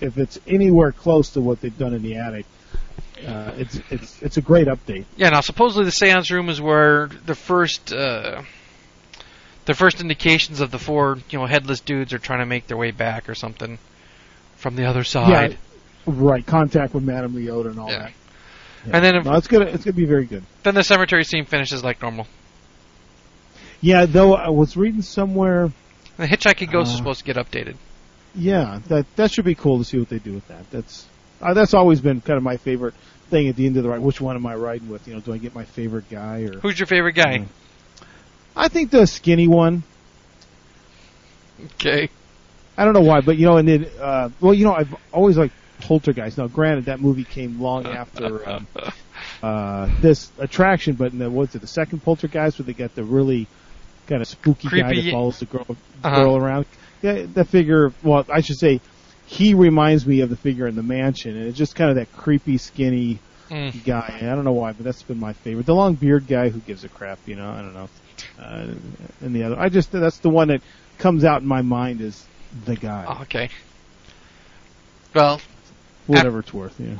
if 0.00 0.16
it's 0.16 0.38
anywhere 0.46 0.92
close 0.92 1.30
to 1.30 1.40
what 1.40 1.60
they've 1.60 1.76
done 1.76 1.92
in 1.92 2.02
the 2.02 2.16
attic, 2.16 2.46
uh, 3.26 3.52
it's 3.56 3.80
it's 3.90 4.22
it's 4.22 4.36
a 4.38 4.40
great 4.40 4.66
update. 4.66 5.04
Yeah, 5.16 5.28
now 5.30 5.40
supposedly 5.42 5.84
the 5.84 5.92
seance 5.92 6.30
room 6.30 6.48
is 6.48 6.60
where 6.60 7.08
the 7.26 7.34
first 7.34 7.92
uh 7.92 8.42
the 9.66 9.74
first 9.74 10.00
indications 10.00 10.60
of 10.60 10.70
the 10.70 10.78
four, 10.78 11.18
you 11.28 11.38
know, 11.38 11.44
headless 11.44 11.80
dudes 11.80 12.14
are 12.14 12.18
trying 12.18 12.38
to 12.38 12.46
make 12.46 12.66
their 12.68 12.78
way 12.78 12.90
back 12.90 13.28
or 13.28 13.34
something 13.34 13.78
from 14.56 14.76
the 14.76 14.86
other 14.86 15.04
side. 15.04 15.50
Yeah, 15.52 15.56
Right, 16.06 16.46
contact 16.46 16.94
with 16.94 17.02
Madame 17.04 17.34
Leota 17.34 17.66
and 17.70 17.78
all 17.78 17.90
Yeah. 17.90 17.98
that. 17.98 18.12
And 18.94 19.04
then 19.04 19.16
if- 19.16 19.24
no, 19.26 19.34
it's 19.34 19.48
gonna 19.48 19.66
it's 19.66 19.84
gonna 19.84 19.92
be 19.92 20.06
very 20.06 20.24
good. 20.24 20.42
Then 20.62 20.74
the 20.74 20.82
cemetery 20.82 21.24
scene 21.24 21.44
finishes 21.44 21.84
like 21.84 22.00
normal. 22.00 22.26
Yeah, 23.80 24.06
though 24.06 24.34
I 24.34 24.48
was 24.50 24.76
reading 24.76 25.02
somewhere. 25.02 25.70
The 26.16 26.26
Hitchhiking 26.26 26.72
Ghost 26.72 26.88
is 26.88 26.94
Uh, 26.94 26.98
supposed 26.98 27.20
to 27.20 27.32
get 27.32 27.36
updated. 27.36 27.76
Yeah, 28.34 28.80
that 28.88 29.06
that 29.16 29.30
should 29.32 29.44
be 29.44 29.54
cool 29.54 29.78
to 29.78 29.84
see 29.84 29.98
what 29.98 30.08
they 30.08 30.18
do 30.18 30.32
with 30.32 30.46
that. 30.48 30.70
That's 30.70 31.06
uh, 31.40 31.54
that's 31.54 31.74
always 31.74 32.00
been 32.00 32.20
kind 32.20 32.36
of 32.36 32.42
my 32.42 32.56
favorite 32.56 32.94
thing 33.30 33.48
at 33.48 33.56
the 33.56 33.66
end 33.66 33.76
of 33.76 33.82
the 33.84 33.88
ride. 33.88 34.00
Which 34.00 34.20
one 34.20 34.36
am 34.36 34.46
I 34.46 34.54
riding 34.54 34.88
with? 34.88 35.06
You 35.06 35.14
know, 35.14 35.20
do 35.20 35.32
I 35.32 35.38
get 35.38 35.54
my 35.54 35.64
favorite 35.64 36.10
guy 36.10 36.42
or? 36.42 36.58
Who's 36.58 36.78
your 36.78 36.86
favorite 36.86 37.12
guy? 37.12 37.46
I 38.56 38.68
think 38.68 38.90
the 38.90 39.06
skinny 39.06 39.46
one. 39.46 39.82
Okay. 41.74 42.10
I 42.76 42.84
don't 42.84 42.94
know 42.94 43.00
why, 43.00 43.20
but 43.20 43.36
you 43.36 43.46
know, 43.46 43.56
and 43.56 43.66
then 43.68 43.86
uh, 44.00 44.28
well, 44.40 44.54
you 44.54 44.64
know, 44.64 44.74
I've 44.74 44.94
always 45.12 45.36
liked 45.36 45.54
Poltergeist. 45.80 46.38
Now, 46.38 46.46
granted, 46.46 46.86
that 46.86 47.00
movie 47.00 47.24
came 47.24 47.60
long 47.60 47.86
after 48.02 48.48
um, 48.48 48.66
uh, 49.42 49.88
this 50.00 50.30
attraction, 50.38 50.94
but 50.94 51.12
in 51.12 51.18
the, 51.18 51.30
what's 51.30 51.54
it, 51.54 51.60
the 51.60 51.66
second 51.66 52.02
Poltergeist, 52.04 52.58
where 52.58 52.66
they 52.66 52.72
got 52.72 52.94
the 52.94 53.02
really 53.04 53.46
kind 54.08 54.22
of 54.22 54.28
spooky 54.28 54.68
guy 54.68 54.94
that 54.94 55.10
follows 55.10 55.38
the 55.38 55.46
girl 55.46 55.66
Uh-huh. 55.68 56.16
girl 56.16 56.36
around. 56.36 56.66
Yeah, 57.02 57.26
that 57.34 57.48
figure. 57.48 57.92
Well, 58.02 58.24
I 58.32 58.40
should 58.40 58.58
say, 58.58 58.80
he 59.26 59.54
reminds 59.54 60.06
me 60.06 60.20
of 60.20 60.30
the 60.30 60.36
figure 60.36 60.66
in 60.66 60.74
the 60.74 60.82
mansion, 60.82 61.36
and 61.36 61.46
it's 61.48 61.58
just 61.58 61.74
kind 61.74 61.90
of 61.90 61.96
that 61.96 62.10
creepy, 62.12 62.56
skinny 62.58 63.18
Mm. 63.50 63.84
guy. 63.84 64.18
I 64.20 64.34
don't 64.34 64.44
know 64.44 64.52
why, 64.52 64.72
but 64.72 64.84
that's 64.84 65.02
been 65.04 65.18
my 65.20 65.32
favorite. 65.32 65.64
The 65.66 65.74
long 65.74 65.94
beard 65.94 66.26
guy, 66.26 66.48
who 66.50 66.58
gives 66.60 66.84
a 66.84 66.88
crap, 66.88 67.18
you 67.26 67.34
know? 67.36 67.48
I 67.48 67.62
don't 67.62 67.74
know. 67.74 67.88
Uh, 68.38 69.24
and 69.24 69.34
the 69.34 69.44
other, 69.44 69.58
I 69.58 69.68
just 69.68 69.90
that's 69.90 70.18
the 70.20 70.28
one 70.28 70.48
that 70.48 70.60
comes 70.98 71.24
out 71.24 71.40
in 71.42 71.48
my 71.48 71.62
mind 71.62 72.00
is 72.00 72.26
the 72.66 72.76
guy, 72.76 73.04
Oh, 73.08 73.22
okay. 73.22 73.48
Well, 75.14 75.40
whatever 76.06 76.40
it's 76.40 76.52
worth. 76.52 76.78
Yeah. 76.78 76.96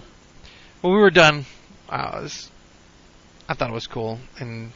Well, 0.82 0.92
we 0.92 0.98
were 0.98 1.10
done, 1.10 1.44
I 1.88 2.20
was, 2.20 2.50
I 3.48 3.54
thought 3.54 3.70
it 3.70 3.74
was 3.74 3.86
cool 3.86 4.18
and 4.38 4.70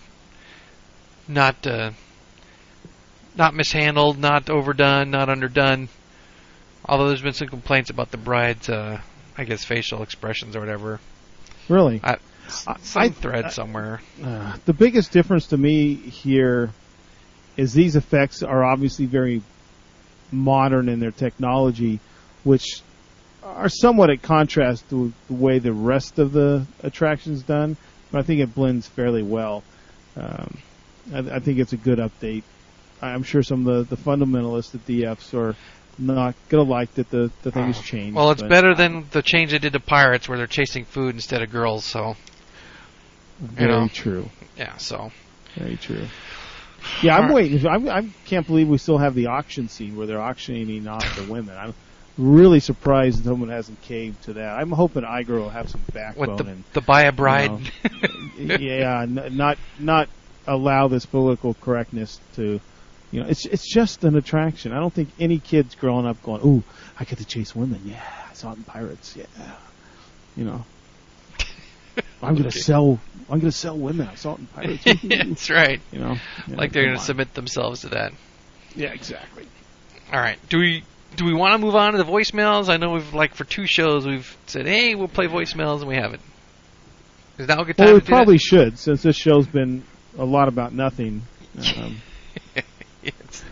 not 1.28 1.66
uh, 1.66 1.92
not 3.36 3.54
mishandled, 3.54 4.18
not 4.18 4.50
overdone, 4.50 5.10
not 5.10 5.28
underdone. 5.28 5.88
Although 6.84 7.08
there's 7.08 7.22
been 7.22 7.32
some 7.32 7.48
complaints 7.48 7.90
about 7.90 8.10
the 8.10 8.16
bride's, 8.16 8.68
uh, 8.68 9.00
I 9.38 9.44
guess, 9.44 9.64
facial 9.64 10.02
expressions 10.02 10.56
or 10.56 10.60
whatever. 10.60 11.00
Really? 11.68 12.00
I, 12.02 12.16
some 12.48 13.02
I- 13.02 13.08
thread 13.10 13.46
I- 13.46 13.48
somewhere. 13.50 14.00
Uh, 14.22 14.56
the 14.66 14.72
biggest 14.72 15.12
difference 15.12 15.48
to 15.48 15.56
me 15.56 15.94
here 15.94 16.70
is 17.56 17.72
these 17.72 17.96
effects 17.96 18.42
are 18.42 18.64
obviously 18.64 19.06
very 19.06 19.42
modern 20.30 20.88
in 20.88 21.00
their 21.00 21.10
technology, 21.10 22.00
which 22.44 22.80
are 23.44 23.68
somewhat 23.68 24.10
at 24.10 24.22
contrast 24.22 24.88
to 24.90 25.12
the 25.28 25.34
way 25.34 25.58
the 25.58 25.72
rest 25.72 26.18
of 26.18 26.32
the 26.32 26.66
attraction's 26.82 27.42
done. 27.42 27.76
But 28.10 28.18
I 28.20 28.22
think 28.22 28.40
it 28.40 28.54
blends 28.54 28.86
fairly 28.88 29.22
well. 29.22 29.62
Um, 30.16 30.58
I, 31.12 31.18
I 31.18 31.38
think 31.40 31.58
it's 31.58 31.72
a 31.72 31.76
good 31.76 31.98
update. 31.98 32.42
I'm 33.02 33.22
sure 33.22 33.42
some 33.42 33.66
of 33.66 33.88
the, 33.88 33.96
the 33.96 34.02
fundamentalists 34.02 34.74
at 34.74 34.86
DFs 34.86 35.34
are 35.34 35.56
not 35.98 36.34
gonna 36.48 36.62
like 36.62 36.94
that 36.94 37.10
the, 37.10 37.30
the 37.42 37.50
thing 37.50 37.66
has 37.66 37.80
changed. 37.80 38.16
Well, 38.16 38.30
it's 38.30 38.42
but 38.42 38.48
better 38.48 38.74
than 38.74 39.06
the 39.10 39.22
change 39.22 39.50
they 39.50 39.58
did 39.58 39.72
to 39.72 39.80
Pirates, 39.80 40.28
where 40.28 40.38
they're 40.38 40.46
chasing 40.46 40.84
food 40.84 41.14
instead 41.14 41.42
of 41.42 41.50
girls. 41.50 41.84
So 41.84 42.14
Very 43.40 43.70
know. 43.70 43.88
true. 43.88 44.28
yeah, 44.56 44.76
so 44.76 45.10
Very 45.56 45.76
true. 45.76 46.06
Yeah, 47.02 47.16
I'm 47.16 47.32
waiting. 47.32 47.64
I'm, 47.66 47.88
I 47.88 48.08
can't 48.24 48.46
believe 48.46 48.68
we 48.68 48.78
still 48.78 48.98
have 48.98 49.14
the 49.14 49.26
auction 49.26 49.68
scene 49.68 49.96
where 49.96 50.06
they're 50.06 50.20
auctioning 50.20 50.86
off 50.88 51.16
the 51.16 51.30
women. 51.30 51.56
I'm 51.56 51.74
really 52.18 52.60
surprised 52.60 53.24
someone 53.24 53.48
hasn't 53.50 53.80
caved 53.82 54.22
to 54.24 54.34
that. 54.34 54.58
I'm 54.58 54.70
hoping 54.70 55.02
Iger 55.02 55.38
will 55.40 55.48
have 55.48 55.70
some 55.70 55.80
backbone 55.92 56.36
with 56.36 56.38
the 56.38 56.52
and 56.52 56.64
the 56.72 56.80
buy 56.80 57.02
a 57.02 57.12
bride. 57.12 57.70
yeah, 58.36 59.02
n- 59.02 59.36
not 59.36 59.58
not 59.78 60.08
allow 60.46 60.88
this 60.88 61.06
political 61.06 61.54
correctness 61.54 62.18
to, 62.34 62.60
you 63.12 63.20
know, 63.22 63.28
it's 63.28 63.44
it's 63.46 63.66
just 63.72 64.02
an 64.04 64.16
attraction. 64.16 64.72
I 64.72 64.80
don't 64.80 64.92
think 64.92 65.10
any 65.20 65.38
kids 65.38 65.74
growing 65.76 66.06
up 66.06 66.20
going, 66.22 66.40
"Ooh, 66.44 66.62
I 66.98 67.04
get 67.04 67.18
to 67.18 67.24
chase 67.24 67.54
women." 67.54 67.80
Yeah, 67.84 68.02
I 68.30 68.34
saw 68.34 68.52
it 68.52 68.56
in 68.56 68.64
Pirates. 68.64 69.14
Yeah, 69.16 69.26
you 70.36 70.44
know, 70.44 70.64
I'm 72.22 72.34
gonna 72.34 72.48
Okay. 72.48 72.58
sell. 72.58 72.98
I'm 73.30 73.38
gonna 73.38 73.52
sell 73.52 73.76
women. 73.76 74.08
I 74.08 74.14
saw 74.14 74.34
it 74.34 74.38
in 74.40 74.46
Pirates. 74.46 74.84
That's 75.04 75.50
right. 75.50 75.80
you 75.92 75.98
know, 76.00 76.16
Yeah, 76.48 76.56
like 76.56 76.72
they're 76.72 76.84
going 76.84 76.94
to 76.94 77.00
on. 77.00 77.04
submit 77.06 77.34
themselves 77.34 77.82
to 77.82 77.90
that. 77.90 78.12
Yeah, 78.74 78.92
exactly. 78.92 79.46
All 80.12 80.18
right. 80.20 80.38
Do 80.48 80.58
we 80.58 80.82
do 81.16 81.24
we 81.26 81.34
want 81.34 81.52
to 81.52 81.58
move 81.58 81.74
on 81.76 81.92
to 81.92 81.98
the 81.98 82.04
voicemails? 82.04 82.68
I 82.70 82.78
know 82.78 82.92
we've 82.92 83.12
like 83.14 83.34
for 83.34 83.44
two 83.44 83.66
shows 83.66 84.06
we've 84.06 84.34
said, 84.46 84.66
"Hey, 84.66 84.94
we'll 84.94 85.08
play 85.08 85.26
voicemails," 85.26 85.80
and 85.80 85.88
we 85.88 85.96
haven't. 85.96 86.22
Is 87.38 87.48
now 87.48 87.60
a 87.60 87.64
good 87.64 87.76
time 87.76 87.86
Well, 87.86 87.94
we 87.96 88.00
probably 88.00 88.38
should, 88.38 88.78
since 88.78 89.02
this 89.02 89.16
show's 89.16 89.46
been 89.46 89.82
a 90.18 90.24
lot 90.24 90.48
about 90.48 90.72
nothing. 90.72 91.22
Um, 91.76 91.96
that? 92.54 92.64
Yes. 93.02 93.44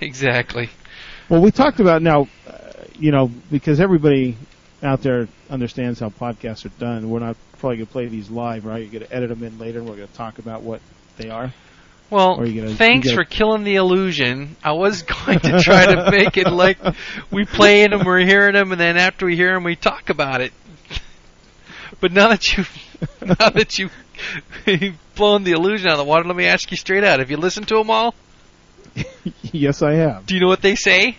Exactly. 0.00 0.70
well, 1.28 1.40
we 1.40 1.50
talked 1.50 1.80
about 1.80 2.02
now, 2.02 2.28
uh, 2.46 2.72
you 2.98 3.10
know, 3.12 3.30
because 3.50 3.80
everybody 3.80 4.36
out 4.82 5.02
there 5.02 5.28
understands 5.48 6.00
how 6.00 6.08
podcasts 6.08 6.64
are 6.64 6.76
done. 6.80 7.08
We're 7.08 7.20
not 7.20 7.36
probably 7.58 7.76
going 7.78 7.86
to 7.86 7.92
play 7.92 8.06
these 8.06 8.30
live, 8.30 8.64
right? 8.64 8.82
You're 8.82 8.90
going 8.90 9.06
to 9.08 9.14
edit 9.14 9.28
them 9.28 9.42
in 9.42 9.58
later, 9.58 9.78
and 9.78 9.88
we're 9.88 9.96
going 9.96 10.08
to 10.08 10.14
talk 10.14 10.38
about 10.38 10.62
what 10.62 10.80
they 11.16 11.30
are. 11.30 11.52
Well, 12.10 12.36
gonna- 12.36 12.74
thanks 12.74 13.10
for 13.10 13.24
killing 13.24 13.64
the 13.64 13.76
illusion. 13.76 14.56
I 14.62 14.72
was 14.72 15.02
going 15.24 15.40
to 15.40 15.60
try 15.60 15.86
to 15.86 16.10
make 16.10 16.36
it 16.36 16.50
like 16.50 16.78
we 17.30 17.44
play 17.46 17.86
them, 17.86 18.04
we're 18.04 18.20
hearing 18.26 18.52
them, 18.52 18.72
and 18.72 18.80
then 18.80 18.98
after 18.98 19.24
we 19.26 19.36
hear 19.36 19.54
them, 19.54 19.64
we 19.64 19.76
talk 19.76 20.10
about 20.10 20.40
it. 20.40 20.52
But 22.00 22.10
now 22.10 22.30
that 22.30 22.56
you, 22.56 22.64
now 23.24 23.50
that 23.50 23.78
you, 23.78 23.88
have 24.66 24.98
blown 25.14 25.44
the 25.44 25.52
illusion 25.52 25.86
out 25.86 25.92
of 25.92 25.98
the 25.98 26.04
water, 26.04 26.24
let 26.24 26.34
me 26.34 26.46
ask 26.46 26.68
you 26.72 26.76
straight 26.76 27.04
out: 27.04 27.20
Have 27.20 27.30
you 27.30 27.36
listened 27.36 27.68
to 27.68 27.76
them 27.76 27.90
all? 27.90 28.12
yes, 29.42 29.82
I 29.82 29.94
have. 29.94 30.26
Do 30.26 30.34
you 30.34 30.40
know 30.40 30.48
what 30.48 30.62
they 30.62 30.74
say? 30.74 31.16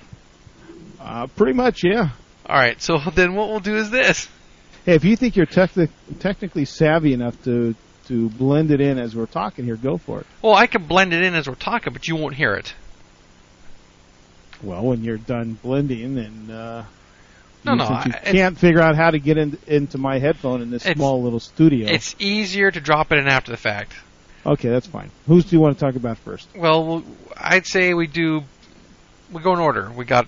Uh, 0.99 1.27
pretty 1.27 1.53
much, 1.53 1.83
yeah. 1.83 2.09
All 2.45 2.55
right. 2.55 2.81
So 2.81 2.97
then, 3.15 3.35
what 3.35 3.49
we'll 3.49 3.59
do 3.59 3.75
is 3.77 3.89
this. 3.89 4.29
Hey, 4.85 4.95
if 4.95 5.05
you 5.05 5.15
think 5.15 5.35
you're 5.35 5.45
techni- 5.45 5.89
technically 6.19 6.65
savvy 6.65 7.13
enough 7.13 7.41
to 7.43 7.75
to 8.07 8.29
blend 8.29 8.69
it 8.71 8.81
in 8.81 8.97
as 8.99 9.15
we're 9.15 9.25
talking 9.25 9.63
here, 9.63 9.77
go 9.77 9.97
for 9.97 10.19
it. 10.19 10.25
Well, 10.41 10.53
I 10.55 10.67
can 10.67 10.85
blend 10.87 11.13
it 11.13 11.23
in 11.23 11.35
as 11.35 11.47
we're 11.47 11.55
talking, 11.55 11.93
but 11.93 12.05
you 12.07 12.17
won't 12.17 12.35
hear 12.35 12.53
it. 12.55 12.73
Well, 14.61 14.83
when 14.83 15.03
you're 15.03 15.17
done 15.17 15.57
blending, 15.61 16.17
and 16.17 16.51
uh, 16.51 16.83
No, 17.63 17.75
no, 17.75 17.85
since 17.85 18.05
you 18.07 18.11
I- 18.13 18.31
can't 18.31 18.57
figure 18.57 18.81
out 18.81 18.95
how 18.97 19.11
to 19.11 19.19
get 19.19 19.37
in, 19.37 19.57
into 19.67 19.97
my 19.97 20.19
headphone 20.19 20.61
in 20.61 20.69
this 20.69 20.83
small 20.83 21.21
little 21.23 21.39
studio. 21.39 21.89
It's 21.89 22.13
easier 22.19 22.69
to 22.71 22.79
drop 22.81 23.11
it 23.13 23.19
in 23.19 23.27
after 23.27 23.51
the 23.51 23.57
fact. 23.57 23.93
Okay, 24.45 24.69
that's 24.69 24.87
fine. 24.87 25.09
Who's 25.27 25.45
do 25.45 25.55
you 25.55 25.61
want 25.61 25.77
to 25.77 25.85
talk 25.85 25.95
about 25.95 26.17
first? 26.17 26.47
Well, 26.55 27.03
I'd 27.37 27.65
say 27.65 27.93
we 27.93 28.07
do. 28.07 28.43
We 29.31 29.41
go 29.41 29.53
in 29.53 29.59
order. 29.59 29.89
We 29.89 30.05
got 30.05 30.27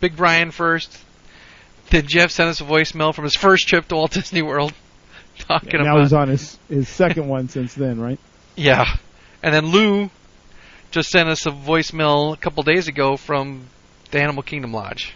Big 0.00 0.16
Brian 0.16 0.50
first. 0.50 0.96
Then 1.90 2.06
Jeff 2.06 2.30
sent 2.30 2.50
us 2.50 2.60
a 2.60 2.64
voicemail 2.64 3.14
from 3.14 3.24
his 3.24 3.34
first 3.34 3.66
trip 3.66 3.88
to 3.88 3.94
Walt 3.96 4.12
Disney 4.12 4.42
World, 4.42 4.74
talking 5.38 5.82
now 5.82 5.92
about 5.92 6.02
he's 6.02 6.12
on 6.12 6.28
his 6.28 6.58
his 6.68 6.88
second 6.88 7.28
one 7.28 7.48
since 7.48 7.74
then, 7.74 7.98
right? 7.98 8.18
yeah. 8.56 8.84
And 9.42 9.54
then 9.54 9.66
Lou 9.66 10.10
just 10.90 11.10
sent 11.10 11.28
us 11.28 11.46
a 11.46 11.50
voicemail 11.50 12.34
a 12.34 12.36
couple 12.36 12.62
days 12.62 12.88
ago 12.88 13.16
from 13.16 13.66
the 14.10 14.20
Animal 14.20 14.42
Kingdom 14.42 14.72
Lodge. 14.72 15.14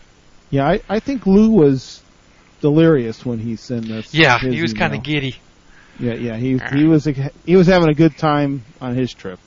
Yeah, 0.51 0.69
I, 0.69 0.81
I 0.89 1.01
think 1.01 1.27
Lou 1.27 1.51
was 1.51 2.03
delirious 2.61 3.25
when 3.25 3.39
he 3.39 3.57
sent 3.57 3.91
us. 3.91 4.15
Yeah, 4.15 4.39
he 4.39 4.63
was 4.63 4.73
kind 4.75 4.95
of 4.95 5.03
giddy. 5.03 5.37
Yeah, 6.03 6.15
yeah, 6.15 6.37
he 6.37 6.59
he 6.75 6.85
was 6.85 7.05
he 7.45 7.55
was 7.55 7.69
having 7.69 7.89
a 7.89 7.95
good 7.95 8.19
time 8.19 8.65
on 8.81 8.97
his 8.97 9.15
trip. 9.15 9.39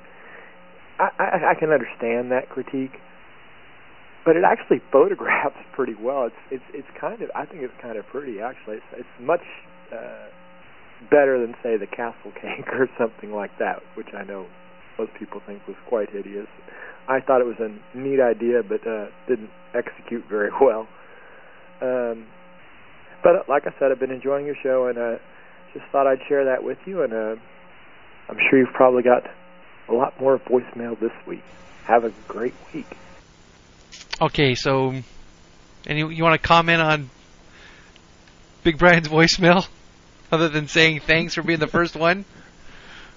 I, 0.99 1.09
I, 1.17 1.51
I 1.51 1.59
can 1.59 1.71
understand 1.71 2.31
that 2.31 2.49
critique 2.49 2.99
but 4.25 4.35
it 4.35 4.43
actually 4.45 4.81
photographs 4.91 5.57
pretty 5.73 5.95
well. 5.95 6.25
It's 6.25 6.61
it's 6.61 6.85
it's 6.85 6.99
kind 6.99 7.21
of 7.21 7.29
I 7.35 7.45
think 7.45 7.63
it's 7.63 7.73
kind 7.81 7.97
of 7.97 8.05
pretty 8.07 8.39
actually. 8.39 8.77
It's 8.77 8.91
it's 9.05 9.15
much 9.19 9.43
uh, 9.91 10.29
better 11.09 11.39
than 11.39 11.55
say 11.63 11.77
the 11.77 11.87
Castle 11.87 12.31
Cake 12.35 12.67
or 12.73 12.89
something 12.97 13.31
like 13.31 13.51
that, 13.59 13.81
which 13.95 14.13
I 14.13 14.23
know 14.23 14.47
most 14.97 15.11
people 15.17 15.41
think 15.45 15.65
was 15.67 15.77
quite 15.87 16.09
hideous. 16.09 16.47
I 17.07 17.19
thought 17.19 17.41
it 17.41 17.47
was 17.47 17.59
a 17.59 17.97
neat 17.97 18.19
idea, 18.19 18.63
but 18.63 18.85
uh, 18.85 19.07
didn't 19.27 19.49
execute 19.73 20.25
very 20.29 20.49
well. 20.61 20.87
Um, 21.81 22.25
but 23.23 23.35
uh, 23.35 23.43
like 23.47 23.67
I 23.67 23.73
said, 23.79 23.91
I've 23.91 23.99
been 23.99 24.11
enjoying 24.11 24.45
your 24.45 24.55
show, 24.61 24.87
and 24.87 24.97
uh, 24.97 25.17
just 25.73 25.85
thought 25.91 26.07
I'd 26.07 26.21
share 26.27 26.45
that 26.45 26.63
with 26.63 26.77
you. 26.85 27.03
And 27.03 27.13
uh, 27.13 27.35
I'm 28.29 28.37
sure 28.49 28.59
you've 28.59 28.73
probably 28.73 29.03
got 29.03 29.29
a 29.89 29.93
lot 29.93 30.19
more 30.19 30.39
voicemail 30.39 30.99
this 30.99 31.11
week. 31.25 31.43
Have 31.85 32.05
a 32.05 32.11
great 32.27 32.53
week. 32.73 32.87
Okay, 34.21 34.55
so, 34.55 34.93
and 35.87 35.97
you, 35.97 36.09
you 36.09 36.23
want 36.23 36.39
to 36.39 36.47
comment 36.47 36.81
on 36.81 37.09
Big 38.63 38.77
Brian's 38.77 39.07
voicemail, 39.07 39.67
other 40.31 40.47
than 40.47 40.67
saying 40.67 41.01
thanks 41.01 41.33
for 41.33 41.41
being 41.41 41.59
the 41.59 41.67
first 41.67 41.95
one? 41.95 42.25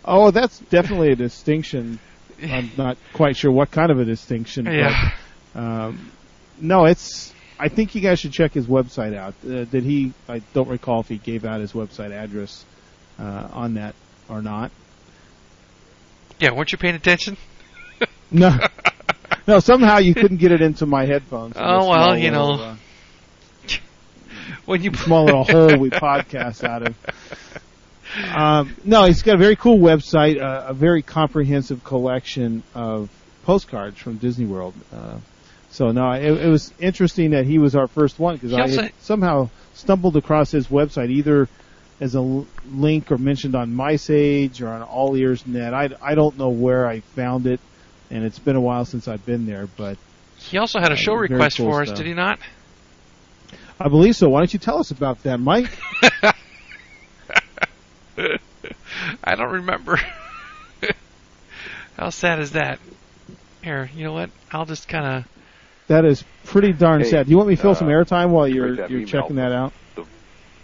Oh, 0.05 0.30
that's 0.30 0.59
definitely 0.59 1.12
a 1.12 1.16
distinction. 1.16 1.99
I'm 2.53 2.70
not 2.76 2.97
quite 3.12 3.36
sure 3.36 3.51
what 3.51 3.70
kind 3.70 3.90
of 3.90 3.99
a 3.99 4.05
distinction. 4.05 4.66
Yeah. 4.66 5.12
But, 5.53 5.61
um, 5.61 6.11
no, 6.61 6.86
it's. 6.86 7.32
I 7.59 7.68
think 7.68 7.95
you 7.95 8.01
guys 8.01 8.18
should 8.18 8.32
check 8.32 8.53
his 8.53 8.66
website 8.66 9.16
out. 9.16 9.34
Uh, 9.45 9.64
did 9.64 9.84
he? 9.84 10.12
I 10.28 10.40
don't 10.53 10.68
recall 10.68 11.01
if 11.01 11.09
he 11.09 11.18
gave 11.18 11.45
out 11.45 11.61
his 11.61 11.72
website 11.72 12.11
address 12.11 12.64
uh, 13.18 13.49
on 13.53 13.74
that 13.74 13.95
or 14.28 14.42
not. 14.42 14.70
Yeah, 16.40 16.53
weren't 16.53 16.72
you 16.72 16.78
paying 16.78 16.97
attention? 16.97 17.36
no. 18.30 18.59
no, 19.47 19.61
somehow 19.61 19.99
you 19.99 20.14
couldn't 20.14 20.38
get 20.38 20.53
it 20.53 20.61
into 20.61 20.86
my 20.86 21.07
headphones. 21.07 21.55
Oh 21.57 21.88
well, 21.88 22.16
you 22.16 22.30
little, 22.30 22.57
know. 22.57 22.62
Uh, 22.62 22.76
when 24.64 24.82
you 24.82 24.92
small 24.95 25.24
little 25.24 25.45
hole 25.45 25.78
we 25.78 25.90
podcast 25.90 26.64
out 26.64 26.82
of. 26.82 26.95
Um, 28.35 28.77
no, 28.85 29.05
he's 29.05 29.23
got 29.23 29.37
a 29.37 29.39
very 29.39 29.57
cool 29.57 29.79
website, 29.79 30.41
uh, 30.41 30.67
a 30.69 30.75
very 30.75 31.03
comprehensive 31.03 31.83
collection 31.85 32.63
of 32.75 33.11
postcards 33.45 33.99
from 33.99 34.17
Disney 34.17 34.47
World. 34.47 34.75
Uh, 34.93 35.19
so 35.71 35.91
no, 35.91 36.13
it, 36.13 36.25
it, 36.25 36.49
was 36.49 36.73
interesting 36.79 37.31
that 37.31 37.47
he 37.47 37.59
was 37.59 37.75
our 37.75 37.89
first 37.89 38.19
one 38.19 38.37
because 38.37 38.53
I 38.55 38.93
somehow 39.01 39.49
stumbled 39.75 40.17
across 40.17 40.51
his 40.51 40.69
website 40.69 41.11
either 41.11 41.49
as 42.01 42.15
a 42.15 42.19
l- 42.19 42.47
link 42.73 43.11
or 43.11 43.19
mentioned 43.19 43.57
on 43.57 43.73
MiceAge 43.73 44.63
or 44.63 44.69
on 44.69 44.83
All 44.83 45.17
Ears 45.17 45.45
Net. 45.47 45.75
I, 45.75 45.91
I 46.01 46.15
don't 46.15 46.39
know 46.39 46.51
where 46.51 46.87
I 46.87 47.01
found 47.01 47.47
it 47.47 47.61
and 48.11 48.25
it's 48.25 48.39
been 48.39 48.57
a 48.57 48.61
while 48.61 48.85
since 48.85 49.09
I've 49.09 49.25
been 49.27 49.47
there. 49.47 49.67
But 49.77 49.99
he 50.39 50.59
also 50.59 50.79
had 50.79 50.93
a 50.93 50.97
show 50.97 51.15
uh, 51.15 51.19
request 51.19 51.57
cool 51.57 51.71
for 51.71 51.85
stuff. 51.85 51.95
us, 51.95 51.99
did 51.99 52.07
he 52.07 52.15
not? 52.15 52.39
I 53.81 53.89
believe 53.89 54.17
so. 54.17 54.29
Why 54.29 54.41
don't 54.41 54.53
you 54.53 54.61
tell 54.61 54.79
us 54.79 54.91
about 54.91 55.23
that, 55.25 55.39
Mike? 55.39 55.77
I 59.25 59.35
don't 59.35 59.53
remember. 59.53 60.01
How 61.97 62.11
sad 62.11 62.41
is 62.41 62.53
that? 62.53 62.79
Here, 63.62 63.91
you 63.95 64.05
know 64.05 64.12
what? 64.12 64.31
I'll 64.51 64.67
just 64.67 64.89
kind 64.89 65.07
of. 65.07 65.29
That 65.87 66.05
is 66.05 66.25
pretty 66.45 66.73
darn 66.73 67.03
hey, 67.03 67.11
sad. 67.11 67.27
Do 67.27 67.31
you 67.31 67.37
want 67.37 67.49
me 67.49 67.57
to 67.57 67.62
fill 67.62 67.73
uh, 67.73 67.75
some 67.75 67.89
airtime 67.89 68.31
while 68.31 68.49
you're 68.49 68.89
you're 68.89 69.07
checking 69.07 69.37
that 69.37 69.53
out? 69.53 69.73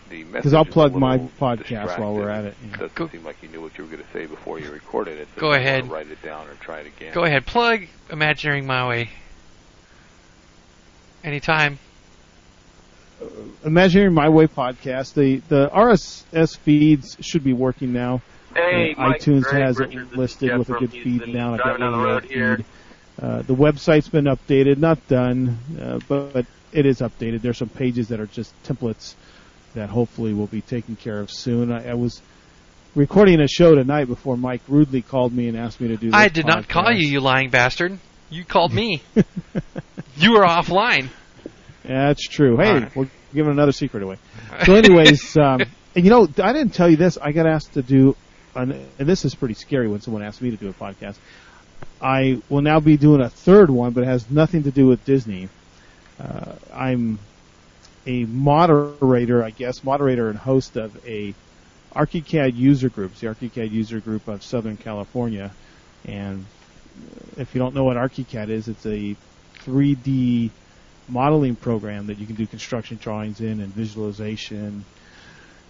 Because 0.08 0.54
I'll 0.54 0.64
plug 0.64 0.94
my 0.94 1.18
podcast 1.18 1.98
while 1.98 2.14
we're 2.14 2.30
at 2.30 2.44
it. 2.44 2.56
It 2.64 2.72
doesn't 2.72 2.94
Go. 2.96 3.08
seem 3.08 3.24
like 3.24 3.40
you 3.42 3.48
knew 3.48 3.60
what 3.60 3.78
you 3.78 3.84
were 3.84 3.90
going 3.90 4.02
to 4.02 4.12
say 4.12 4.26
before 4.26 4.58
you 4.58 4.70
recorded 4.70 5.18
it. 5.18 5.28
So 5.36 5.40
Go 5.40 5.52
ahead. 5.52 5.88
Write 5.88 6.08
it 6.08 6.20
down 6.20 6.48
or 6.48 6.54
try 6.54 6.80
it 6.80 6.88
again. 6.88 7.14
Go 7.14 7.24
ahead. 7.24 7.46
Plug 7.46 7.82
Imagineering 8.10 8.66
My 8.66 8.88
Way. 8.88 9.10
Anytime. 11.22 11.78
Imagineering 13.64 14.14
My 14.14 14.28
Way 14.28 14.46
podcast. 14.46 15.14
The 15.14 15.38
the 15.48 15.68
RSS 15.68 16.56
feeds 16.56 17.16
should 17.20 17.44
be 17.44 17.52
working 17.52 17.92
now. 17.92 18.22
Hey, 18.54 18.94
uh, 18.96 19.12
iTunes 19.12 19.42
Greg, 19.42 19.62
has 19.62 19.78
Richard, 19.78 20.12
it 20.12 20.16
listed 20.16 20.58
with 20.58 20.70
a 20.70 20.72
good 20.74 20.90
feed 20.90 21.28
now. 21.28 21.54
I've 21.54 21.78
got 21.78 22.22
the 22.22 22.28
feed. 22.28 22.64
Uh, 23.20 23.42
the 23.42 23.54
website's 23.54 24.08
been 24.08 24.24
updated, 24.24 24.78
not 24.78 25.06
done, 25.06 25.58
uh, 25.80 26.00
but, 26.08 26.32
but 26.32 26.46
it 26.72 26.86
is 26.86 27.00
updated. 27.00 27.42
There's 27.42 27.58
some 27.58 27.68
pages 27.68 28.08
that 28.08 28.18
are 28.18 28.26
just 28.26 28.54
templates 28.64 29.14
that 29.74 29.90
hopefully 29.90 30.32
will 30.32 30.46
be 30.46 30.62
taken 30.62 30.96
care 30.96 31.20
of 31.20 31.30
soon. 31.30 31.70
I, 31.70 31.90
I 31.90 31.94
was 31.94 32.22
recording 32.94 33.40
a 33.40 33.48
show 33.48 33.74
tonight 33.74 34.06
before 34.06 34.36
Mike 34.36 34.62
rudely 34.68 35.02
called 35.02 35.32
me 35.32 35.48
and 35.48 35.56
asked 35.56 35.80
me 35.80 35.88
to 35.88 35.96
do. 35.96 36.06
This. 36.06 36.14
I 36.14 36.28
did 36.28 36.46
podcast. 36.46 36.48
not 36.48 36.68
call 36.68 36.92
you, 36.92 37.06
you 37.06 37.20
lying 37.20 37.50
bastard. 37.50 37.98
You 38.30 38.44
called 38.44 38.72
me. 38.72 39.02
you 40.16 40.32
were 40.32 40.44
offline. 40.44 41.08
Yeah, 41.84 42.08
that's 42.08 42.26
true. 42.26 42.56
Hey, 42.56 42.72
right. 42.74 42.96
we're 42.96 43.10
giving 43.32 43.52
another 43.52 43.72
secret 43.72 44.02
away. 44.02 44.18
So, 44.64 44.74
anyways, 44.74 45.36
um, 45.36 45.62
and 45.94 46.04
you 46.04 46.10
know, 46.10 46.28
I 46.42 46.52
didn't 46.52 46.74
tell 46.74 46.88
you 46.88 46.96
this. 46.96 47.18
I 47.18 47.32
got 47.32 47.46
asked 47.46 47.74
to 47.74 47.82
do, 47.82 48.16
an, 48.54 48.72
and 48.98 49.08
this 49.08 49.24
is 49.24 49.34
pretty 49.34 49.54
scary 49.54 49.88
when 49.88 50.00
someone 50.00 50.22
asks 50.22 50.40
me 50.40 50.50
to 50.50 50.56
do 50.56 50.68
a 50.68 50.72
podcast. 50.72 51.16
I 52.00 52.40
will 52.48 52.62
now 52.62 52.80
be 52.80 52.96
doing 52.96 53.20
a 53.20 53.28
third 53.28 53.70
one, 53.70 53.92
but 53.92 54.02
it 54.02 54.06
has 54.06 54.30
nothing 54.30 54.64
to 54.64 54.70
do 54.70 54.86
with 54.86 55.04
Disney. 55.04 55.48
Uh, 56.18 56.52
I'm 56.72 57.18
a 58.06 58.24
moderator, 58.24 59.44
I 59.44 59.50
guess, 59.50 59.84
moderator 59.84 60.28
and 60.30 60.38
host 60.38 60.76
of 60.76 61.06
a 61.06 61.34
ArchiCAD 61.94 62.56
user 62.56 62.88
group, 62.88 63.14
the 63.16 63.26
ArchiCAD 63.26 63.70
user 63.70 64.00
group 64.00 64.28
of 64.28 64.42
Southern 64.42 64.76
California. 64.76 65.50
And 66.04 66.46
if 67.36 67.54
you 67.54 67.58
don't 67.58 67.74
know 67.74 67.84
what 67.84 67.96
ArchiCAD 67.96 68.48
is, 68.48 68.68
it's 68.68 68.86
a 68.86 69.16
3D 69.64 70.50
modeling 71.08 71.56
program 71.56 72.06
that 72.06 72.18
you 72.18 72.26
can 72.26 72.36
do 72.36 72.46
construction 72.46 72.98
drawings 73.00 73.40
in 73.40 73.60
and 73.60 73.68
visualization, 73.74 74.84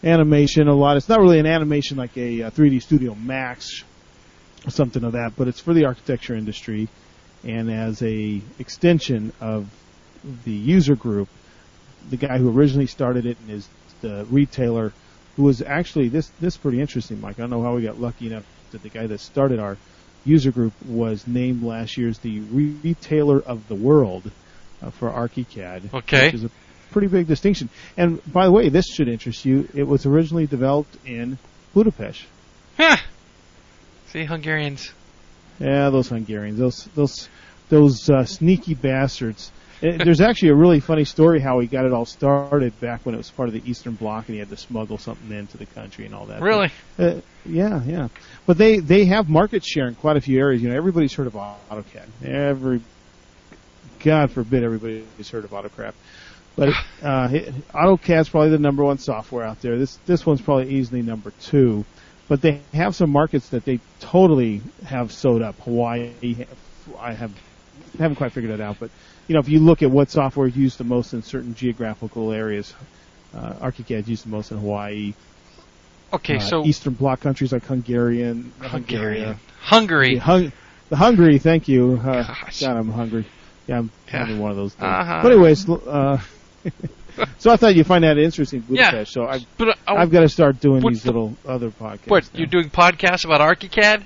animation, 0.04 0.68
a 0.68 0.74
lot. 0.74 0.96
It's 0.96 1.08
not 1.08 1.20
really 1.20 1.38
an 1.38 1.46
animation 1.46 1.96
like 1.96 2.16
a, 2.16 2.42
uh, 2.42 2.48
a 2.48 2.50
3D 2.50 2.82
Studio 2.82 3.14
Max 3.14 3.84
or 4.66 4.70
something 4.70 5.04
of 5.04 5.12
that, 5.12 5.32
but 5.36 5.48
it's 5.48 5.60
for 5.60 5.74
the 5.74 5.86
architecture 5.86 6.34
industry. 6.34 6.88
And 7.44 7.70
as 7.70 8.02
a 8.02 8.40
extension 8.58 9.32
of 9.40 9.68
the 10.44 10.52
user 10.52 10.94
group, 10.94 11.28
the 12.08 12.16
guy 12.16 12.38
who 12.38 12.50
originally 12.50 12.86
started 12.86 13.26
it 13.26 13.38
and 13.40 13.50
is 13.50 13.68
the 14.00 14.26
retailer 14.30 14.92
who 15.36 15.44
was 15.44 15.62
actually 15.62 16.08
this 16.08 16.30
this 16.40 16.54
is 16.54 16.58
pretty 16.58 16.80
interesting, 16.80 17.20
Mike. 17.20 17.38
I 17.38 17.42
don't 17.42 17.50
know 17.50 17.62
how 17.62 17.74
we 17.74 17.82
got 17.82 18.00
lucky 18.00 18.26
enough 18.26 18.44
that 18.72 18.82
the 18.82 18.88
guy 18.88 19.06
that 19.06 19.20
started 19.20 19.58
our 19.58 19.76
user 20.24 20.50
group 20.50 20.72
was 20.84 21.26
named 21.26 21.62
last 21.62 21.96
year 21.96 22.08
as 22.08 22.18
the 22.18 22.40
retailer 22.40 23.40
of 23.40 23.68
the 23.68 23.74
world 23.74 24.30
uh, 24.82 24.90
for 24.90 25.10
ArchiCAD. 25.10 25.94
Okay. 25.94 26.26
Which 26.26 26.34
is 26.34 26.44
a 26.44 26.50
pretty 26.90 27.08
big 27.08 27.26
distinction. 27.26 27.68
And 27.96 28.20
by 28.32 28.46
the 28.46 28.52
way, 28.52 28.68
this 28.68 28.86
should 28.86 29.08
interest 29.08 29.44
you. 29.44 29.68
It 29.74 29.84
was 29.84 30.06
originally 30.06 30.46
developed 30.46 30.96
in 31.06 31.38
Budapest. 31.74 32.24
Huh. 32.76 32.96
See, 34.08 34.24
Hungarians. 34.24 34.92
Yeah, 35.58 35.90
those 35.90 36.08
Hungarians, 36.08 36.58
those 36.58 36.84
those 36.94 37.28
those 37.68 38.08
uh, 38.08 38.24
sneaky 38.24 38.74
bastards. 38.74 39.52
It, 39.82 40.04
there's 40.04 40.20
actually 40.20 40.50
a 40.50 40.54
really 40.54 40.80
funny 40.80 41.04
story 41.04 41.40
how 41.40 41.58
he 41.60 41.66
got 41.66 41.86
it 41.86 41.92
all 41.92 42.04
started 42.04 42.78
back 42.80 43.06
when 43.06 43.14
it 43.14 43.18
was 43.18 43.30
part 43.30 43.48
of 43.48 43.54
the 43.54 43.62
Eastern 43.64 43.94
Bloc 43.94 44.26
and 44.26 44.34
he 44.34 44.38
had 44.38 44.50
to 44.50 44.56
smuggle 44.56 44.98
something 44.98 45.30
into 45.34 45.56
the 45.56 45.64
country 45.64 46.04
and 46.04 46.14
all 46.14 46.26
that. 46.26 46.42
Really? 46.42 46.70
But, 46.98 47.16
uh, 47.16 47.20
yeah, 47.46 47.82
yeah. 47.84 48.08
But 48.46 48.58
they 48.58 48.78
they 48.78 49.06
have 49.06 49.28
market 49.28 49.64
share 49.64 49.86
in 49.86 49.94
quite 49.94 50.16
a 50.16 50.20
few 50.20 50.38
areas. 50.38 50.62
You 50.62 50.70
know, 50.70 50.76
everybody's 50.76 51.14
heard 51.14 51.26
of 51.26 51.34
AutoCAD. 51.34 52.08
Every 52.24 52.80
God 54.02 54.30
forbid 54.30 54.64
everybody's 54.64 55.30
heard 55.30 55.44
of 55.44 55.50
AutoCrap. 55.50 55.94
But 56.56 56.70
uh, 57.02 57.28
AutoCAD's 57.72 58.28
probably 58.28 58.50
the 58.50 58.58
number 58.58 58.84
one 58.84 58.98
software 58.98 59.44
out 59.44 59.60
there. 59.62 59.78
This 59.78 59.96
this 60.06 60.26
one's 60.26 60.40
probably 60.40 60.70
easily 60.70 61.02
number 61.02 61.32
two. 61.40 61.84
But 62.28 62.42
they 62.42 62.60
have 62.72 62.94
some 62.94 63.10
markets 63.10 63.48
that 63.48 63.64
they 63.64 63.80
totally 63.98 64.62
have 64.84 65.12
sewed 65.12 65.42
up. 65.42 65.58
Hawaii, 65.60 66.12
I 66.98 67.12
have 67.12 67.32
haven't 67.98 68.16
quite 68.16 68.32
figured 68.32 68.52
it 68.52 68.60
out, 68.60 68.76
but 68.78 68.90
you 69.26 69.34
know, 69.34 69.40
if 69.40 69.48
you 69.48 69.60
look 69.60 69.82
at 69.82 69.90
what 69.90 70.10
software 70.10 70.48
is 70.48 70.56
used 70.56 70.78
the 70.78 70.84
most 70.84 71.12
in 71.12 71.22
certain 71.22 71.54
geographical 71.54 72.32
areas, 72.32 72.74
uh, 73.34 73.54
ArchiCAD 73.54 74.00
is 74.00 74.08
used 74.08 74.24
the 74.24 74.28
most 74.28 74.50
in 74.50 74.58
Hawaii. 74.58 75.14
Okay, 76.12 76.36
uh, 76.36 76.40
so 76.40 76.64
Eastern 76.64 76.94
Bloc 76.94 77.20
countries 77.20 77.52
like 77.52 77.64
Hungarian, 77.64 78.52
Hungarian, 78.60 79.38
Hungary, 79.60 80.14
the, 80.16 80.20
hung, 80.20 80.52
the 80.88 80.96
Hungary. 80.96 81.38
Thank 81.38 81.68
you. 81.68 82.00
Uh, 82.02 82.26
Gosh. 82.26 82.60
God, 82.60 82.76
I'm 82.76 82.90
hungry. 82.90 83.24
Yeah, 83.70 83.78
I'm 83.78 83.90
Yeah. 84.08 84.18
having 84.18 84.38
one 84.40 84.50
of 84.50 84.56
those. 84.56 84.74
Days. 84.74 84.82
Uh-huh. 84.82 85.20
But 85.22 85.32
anyways, 85.32 85.68
uh, 85.70 86.18
so 87.38 87.50
I 87.52 87.56
thought 87.56 87.74
you'd 87.76 87.86
find 87.86 88.02
that 88.04 88.18
interesting, 88.18 88.64
Yeah. 88.68 88.90
Budapest. 88.90 89.12
So 89.12 89.24
I, 89.26 89.38
but 89.56 89.68
uh, 89.68 89.74
I've 89.86 90.10
got 90.10 90.20
to 90.20 90.28
start 90.28 90.60
doing 90.60 90.82
these 90.86 91.02
the- 91.04 91.08
little 91.12 91.36
other 91.46 91.70
podcasts. 91.70 92.08
what 92.10 92.24
now. 92.34 92.38
you're 92.38 92.46
doing 92.48 92.68
podcasts 92.68 93.24
about 93.24 93.40
ArchiCAD? 93.40 94.02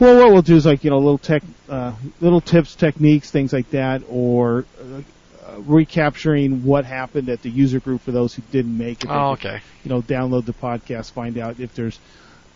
Well, 0.00 0.18
what 0.18 0.32
we'll 0.32 0.42
do 0.42 0.56
is 0.56 0.66
like 0.66 0.84
you 0.84 0.90
know 0.90 0.98
little 0.98 1.18
tech, 1.18 1.42
uh, 1.68 1.92
little 2.20 2.40
tips, 2.40 2.74
techniques, 2.74 3.30
things 3.30 3.52
like 3.52 3.70
that, 3.70 4.02
or 4.10 4.66
uh, 4.80 5.60
recapturing 5.60 6.64
what 6.64 6.84
happened 6.84 7.28
at 7.28 7.42
the 7.42 7.48
user 7.50 7.80
group 7.80 8.00
for 8.02 8.10
those 8.12 8.34
who 8.34 8.42
didn't 8.50 8.76
make 8.76 9.04
it. 9.04 9.08
Oh, 9.10 9.36
They 9.36 9.40
could, 9.40 9.48
okay. 9.50 9.60
You 9.84 9.88
know, 9.90 10.02
download 10.02 10.44
the 10.46 10.52
podcast, 10.52 11.12
find 11.12 11.38
out 11.38 11.60
if 11.60 11.74
there's, 11.74 11.98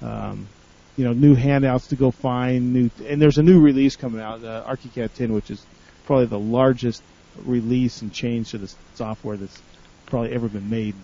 um, 0.03 0.49
you 0.97 1.05
know, 1.05 1.13
new 1.13 1.35
handouts 1.35 1.87
to 1.89 1.97
go 1.97 2.11
find. 2.11 2.73
New, 2.75 2.91
and 3.07 3.23
there's 3.23 3.39
a 3.39 3.43
new 3.43 3.61
release 3.61 3.95
coming 3.97 4.21
out, 4.21 4.45
uh, 4.45 4.65
ArchiCAD 4.69 5.15
10, 5.15 5.33
which 5.33 5.51
is 5.51 5.65
probably 6.07 6.27
the 6.27 6.39
largest 6.39 7.03
release 7.45 8.03
and 8.03 8.13
change 8.13 8.51
to 8.51 8.59
the 8.59 8.73
software 8.95 9.37
that's 9.37 9.61
probably 10.07 10.33
ever 10.33 10.49
been 10.49 10.69
made. 10.71 10.95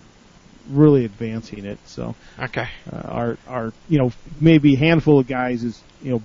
Really 0.70 1.06
advancing 1.06 1.64
it. 1.64 1.78
So 1.86 2.14
Okay. 2.38 2.68
uh, 2.92 2.96
our 2.96 3.38
our 3.48 3.72
you 3.88 3.98
know 3.98 4.12
maybe 4.40 4.74
handful 4.74 5.18
of 5.18 5.26
guys 5.26 5.64
is 5.64 5.80
you 6.02 6.10
know 6.10 6.22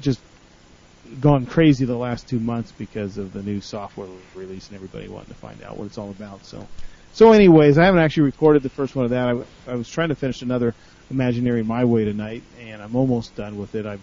just 0.00 0.20
gone 1.20 1.46
crazy 1.46 1.84
the 1.84 1.96
last 1.96 2.28
two 2.28 2.40
months 2.40 2.72
because 2.72 3.16
of 3.16 3.32
the 3.32 3.42
new 3.42 3.60
software 3.60 4.08
release 4.34 4.66
and 4.66 4.76
everybody 4.76 5.06
wanting 5.08 5.28
to 5.28 5.34
find 5.34 5.62
out 5.62 5.76
what 5.78 5.86
it's 5.86 5.98
all 5.98 6.10
about. 6.10 6.44
So 6.44 6.66
so 7.12 7.32
anyways, 7.32 7.78
I 7.78 7.84
haven't 7.84 8.00
actually 8.00 8.24
recorded 8.24 8.62
the 8.62 8.68
first 8.70 8.94
one 8.96 9.04
of 9.04 9.12
that. 9.12 9.28
I, 9.28 9.72
I 9.72 9.74
was 9.76 9.88
trying 9.88 10.08
to 10.08 10.14
finish 10.16 10.42
another 10.42 10.74
Imaginary 11.10 11.62
My 11.62 11.84
Way 11.84 12.04
tonight, 12.04 12.42
and 12.60 12.82
I'm 12.82 12.96
almost 12.96 13.36
done 13.36 13.56
with 13.56 13.74
it. 13.74 13.86
I've 13.86 14.02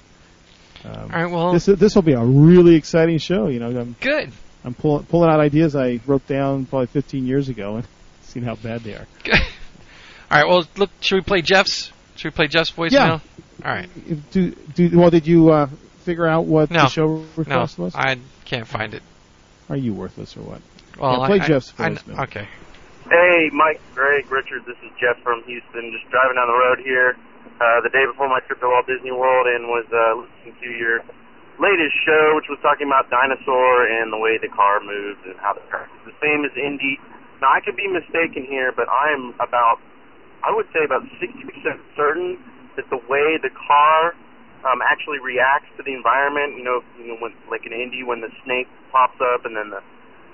um, 0.86 0.92
All 0.96 1.08
right. 1.08 1.26
Well, 1.32 1.54
this 1.54 1.66
this 1.66 1.96
will 1.96 2.02
be 2.02 2.14
a 2.14 2.24
really 2.24 2.76
exciting 2.76 3.18
show. 3.18 3.48
You 3.48 3.60
know, 3.60 3.68
I'm 3.80 3.96
good. 4.02 4.32
I'm 4.66 4.74
pulling 4.74 5.06
pulling 5.06 5.30
out 5.30 5.40
ideas 5.40 5.76
I 5.76 6.00
wrote 6.06 6.26
down 6.28 6.66
probably 6.66 6.88
15 6.88 7.26
years 7.26 7.50
ago 7.50 7.78
and 7.78 7.88
seen 8.24 8.44
how 8.44 8.56
bad 8.56 8.82
they 8.82 8.94
are. 8.96 9.08
Good. 9.24 9.36
All 10.32 10.42
right. 10.42 10.48
Well, 10.48 10.66
look. 10.78 10.90
Should 11.02 11.16
we 11.16 11.22
play 11.22 11.42
Jeff's? 11.42 11.92
Should 12.16 12.34
we 12.34 12.36
play 12.36 12.48
Jeff's 12.48 12.72
voicemail? 12.72 12.92
Yeah. 12.92 13.20
All 13.66 13.72
right. 13.72 13.90
Do 14.32 14.52
do 14.76 14.98
well? 14.98 15.10
Did 15.10 15.28
you 15.28 15.50
uh, 15.52 15.68
figure 16.04 16.28
out 16.28 16.46
what 16.46 16.70
No. 16.72 16.84
the 16.84 16.90
show 16.90 17.08
No, 17.18 17.26
request 17.36 17.78
was? 17.78 17.96
I 17.96 18.18
can't 18.46 18.68
find 18.68 18.94
it. 18.94 19.04
Are 19.70 19.78
you 19.78 19.94
worthless 19.94 20.36
or 20.36 20.42
what? 20.42 20.62
Well, 21.00 21.22
Yeah, 21.22 21.28
play 21.28 21.40
I, 21.40 21.48
Jeff's 21.48 21.74
I, 21.78 21.90
voicemail. 21.90 22.18
I, 22.20 22.24
okay. 22.24 22.48
Hey, 23.10 23.50
Mike, 23.52 23.82
Greg, 23.96 24.30
Richard. 24.32 24.64
This 24.66 24.78
is 24.84 24.92
Jeff 25.00 25.22
from 25.24 25.44
Houston. 25.44 25.92
Just 25.92 26.10
driving 26.12 26.36
down 26.36 26.48
the 26.48 26.54
road 26.54 26.80
here 26.80 27.18
uh, 27.62 27.82
the 27.86 27.92
day 27.94 28.06
before 28.06 28.30
my 28.30 28.42
trip 28.46 28.62
to 28.62 28.68
Walt 28.70 28.88
Disney 28.88 29.12
World, 29.14 29.46
and 29.50 29.70
was 29.70 29.86
uh, 29.92 30.22
listening 30.22 30.56
to 30.62 30.70
your 30.74 31.06
latest 31.62 31.94
show, 32.02 32.34
which 32.34 32.50
was 32.50 32.58
talking 32.66 32.90
about 32.90 33.10
dinosaur 33.14 33.86
and 33.86 34.10
the 34.10 34.18
way 34.18 34.42
the 34.42 34.50
car 34.50 34.82
moves 34.82 35.22
and 35.26 35.38
how 35.38 35.54
the 35.54 35.62
car 35.70 35.86
is 36.02 36.14
the 36.14 36.18
same 36.18 36.42
as 36.46 36.54
Indy. 36.58 36.98
Now, 37.42 37.54
I 37.54 37.62
could 37.62 37.78
be 37.78 37.86
mistaken 37.86 38.48
here, 38.48 38.74
but 38.74 38.90
I 38.90 39.14
am 39.14 39.38
about, 39.38 39.78
I 40.42 40.50
would 40.50 40.66
say 40.74 40.82
about 40.82 41.06
60% 41.22 41.38
certain 41.94 42.40
that 42.80 42.90
the 42.90 42.98
way 43.06 43.38
the 43.38 43.54
car 43.54 44.18
um, 44.66 44.80
actually 44.82 45.20
reacts 45.20 45.70
to 45.78 45.84
the 45.84 45.94
environment, 45.94 46.56
you 46.58 46.64
know, 46.64 46.82
you 46.98 47.14
know, 47.14 47.18
when 47.20 47.36
like 47.52 47.68
in 47.68 47.76
Indy, 47.76 48.02
when 48.02 48.24
the 48.24 48.32
snake 48.48 48.72
pops 48.90 49.20
up 49.20 49.46
and 49.46 49.54
then 49.54 49.70
the 49.70 49.84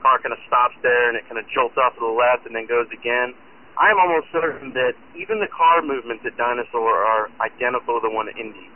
car 0.05 0.21
kind 0.21 0.31
of 0.31 0.39
stops 0.47 0.77
there 0.85 1.09
and 1.09 1.17
it 1.17 1.25
kind 1.27 1.41
of 1.41 1.45
jolts 1.51 1.75
off 1.75 1.97
to 1.97 2.01
the 2.01 2.13
left 2.13 2.45
and 2.45 2.55
then 2.55 2.69
goes 2.69 2.87
again. 2.93 3.33
I 3.79 3.95
am 3.95 3.97
almost 3.97 4.27
certain 4.35 4.75
that 4.75 4.91
even 5.15 5.39
the 5.39 5.47
car 5.47 5.79
movements 5.79 6.27
at 6.27 6.35
Dinosaur 6.35 6.99
are 6.99 7.31
identical 7.39 7.95
to 7.95 8.03
the 8.03 8.11
one 8.11 8.27
at 8.27 8.35
Indy. 8.35 8.67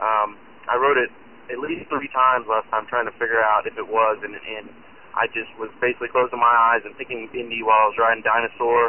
Um, 0.00 0.40
I 0.72 0.80
wrote 0.80 0.96
it 0.96 1.12
at 1.52 1.60
least 1.60 1.84
three 1.92 2.08
times 2.16 2.48
last 2.48 2.64
time 2.72 2.88
trying 2.88 3.04
to 3.04 3.12
figure 3.20 3.44
out 3.44 3.68
if 3.68 3.76
it 3.76 3.84
was, 3.84 4.16
and, 4.24 4.32
and 4.32 4.72
I 5.12 5.28
just 5.36 5.52
was 5.60 5.68
basically 5.84 6.08
closing 6.08 6.40
my 6.40 6.48
eyes 6.72 6.80
and 6.88 6.96
thinking 6.96 7.28
Indy 7.36 7.60
while 7.60 7.76
I 7.76 7.86
was 7.92 7.98
riding 8.00 8.24
Dinosaur, 8.24 8.88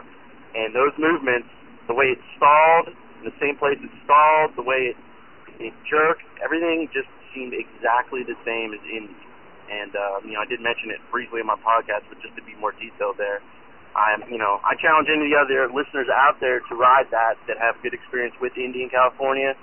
and 0.55 0.71
those 0.71 0.95
movements, 0.95 1.51
the 1.91 1.95
way 1.97 2.15
it 2.15 2.21
stalled, 2.39 2.95
in 3.19 3.27
the 3.27 3.35
same 3.43 3.59
place 3.59 3.75
it 3.83 3.91
stalled, 4.07 4.55
the 4.55 4.63
way 4.63 4.95
it, 4.95 4.97
it 5.59 5.75
jerked, 5.83 6.23
everything 6.39 6.87
just 6.95 7.11
seemed 7.35 7.51
exactly 7.51 8.23
the 8.23 8.39
same 8.47 8.71
as 8.71 8.79
Indy. 8.87 9.19
And 9.67 9.91
um, 9.91 10.23
you 10.23 10.39
know, 10.39 10.43
I 10.43 10.47
did 10.47 10.63
mention 10.63 10.87
it 10.87 11.03
briefly 11.11 11.43
in 11.43 11.47
my 11.51 11.59
podcast, 11.59 12.07
but 12.07 12.15
just 12.23 12.31
to 12.39 12.43
be 12.47 12.55
more 12.55 12.71
detailed 12.79 13.19
there, 13.19 13.43
I'm, 13.93 14.25
you 14.29 14.41
know, 14.41 14.57
I 14.65 14.73
challenge 14.77 15.07
any 15.09 15.33
other 15.37 15.69
listeners 15.69 16.09
out 16.09 16.41
there 16.41 16.59
to 16.65 16.73
ride 16.73 17.09
that 17.13 17.37
that 17.47 17.61
have 17.61 17.77
good 17.85 17.93
experience 17.93 18.33
with 18.41 18.57
Indy 18.57 18.83
in 18.83 18.89
California 18.89 19.53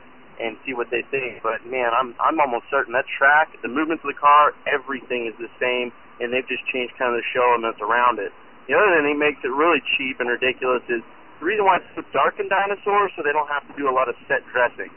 and 0.41 0.57
see 0.65 0.73
what 0.73 0.89
they 0.89 1.03
think. 1.11 1.43
But 1.43 1.67
man, 1.67 1.91
I'm 1.93 2.15
I'm 2.23 2.39
almost 2.39 2.71
certain 2.71 2.95
that 2.95 3.07
track, 3.11 3.53
the 3.61 3.69
movements 3.69 4.07
of 4.07 4.11
the 4.15 4.21
car, 4.21 4.55
everything 4.71 5.27
is 5.27 5.37
the 5.37 5.51
same, 5.61 5.91
and 6.23 6.33
they've 6.33 6.47
just 6.47 6.65
changed 6.71 6.95
kind 6.97 7.11
of 7.13 7.19
the 7.19 7.27
show 7.35 7.43
elements 7.43 7.83
around 7.83 8.23
it. 8.23 8.31
The 8.71 8.79
other 8.79 9.03
thing 9.03 9.19
that 9.19 9.21
makes 9.21 9.43
it 9.43 9.51
really 9.51 9.83
cheap 9.99 10.23
and 10.23 10.31
ridiculous 10.31 10.87
is 10.87 11.03
the 11.41 11.45
reason 11.45 11.65
why 11.65 11.83
it's 11.83 11.91
so 11.97 12.05
dark 12.15 12.39
in 12.39 12.47
Dinosaur, 12.47 13.11
so 13.17 13.25
they 13.25 13.33
don't 13.33 13.49
have 13.49 13.67
to 13.67 13.75
do 13.75 13.89
a 13.89 13.95
lot 13.95 14.07
of 14.07 14.15
set 14.29 14.47
dressing. 14.53 14.93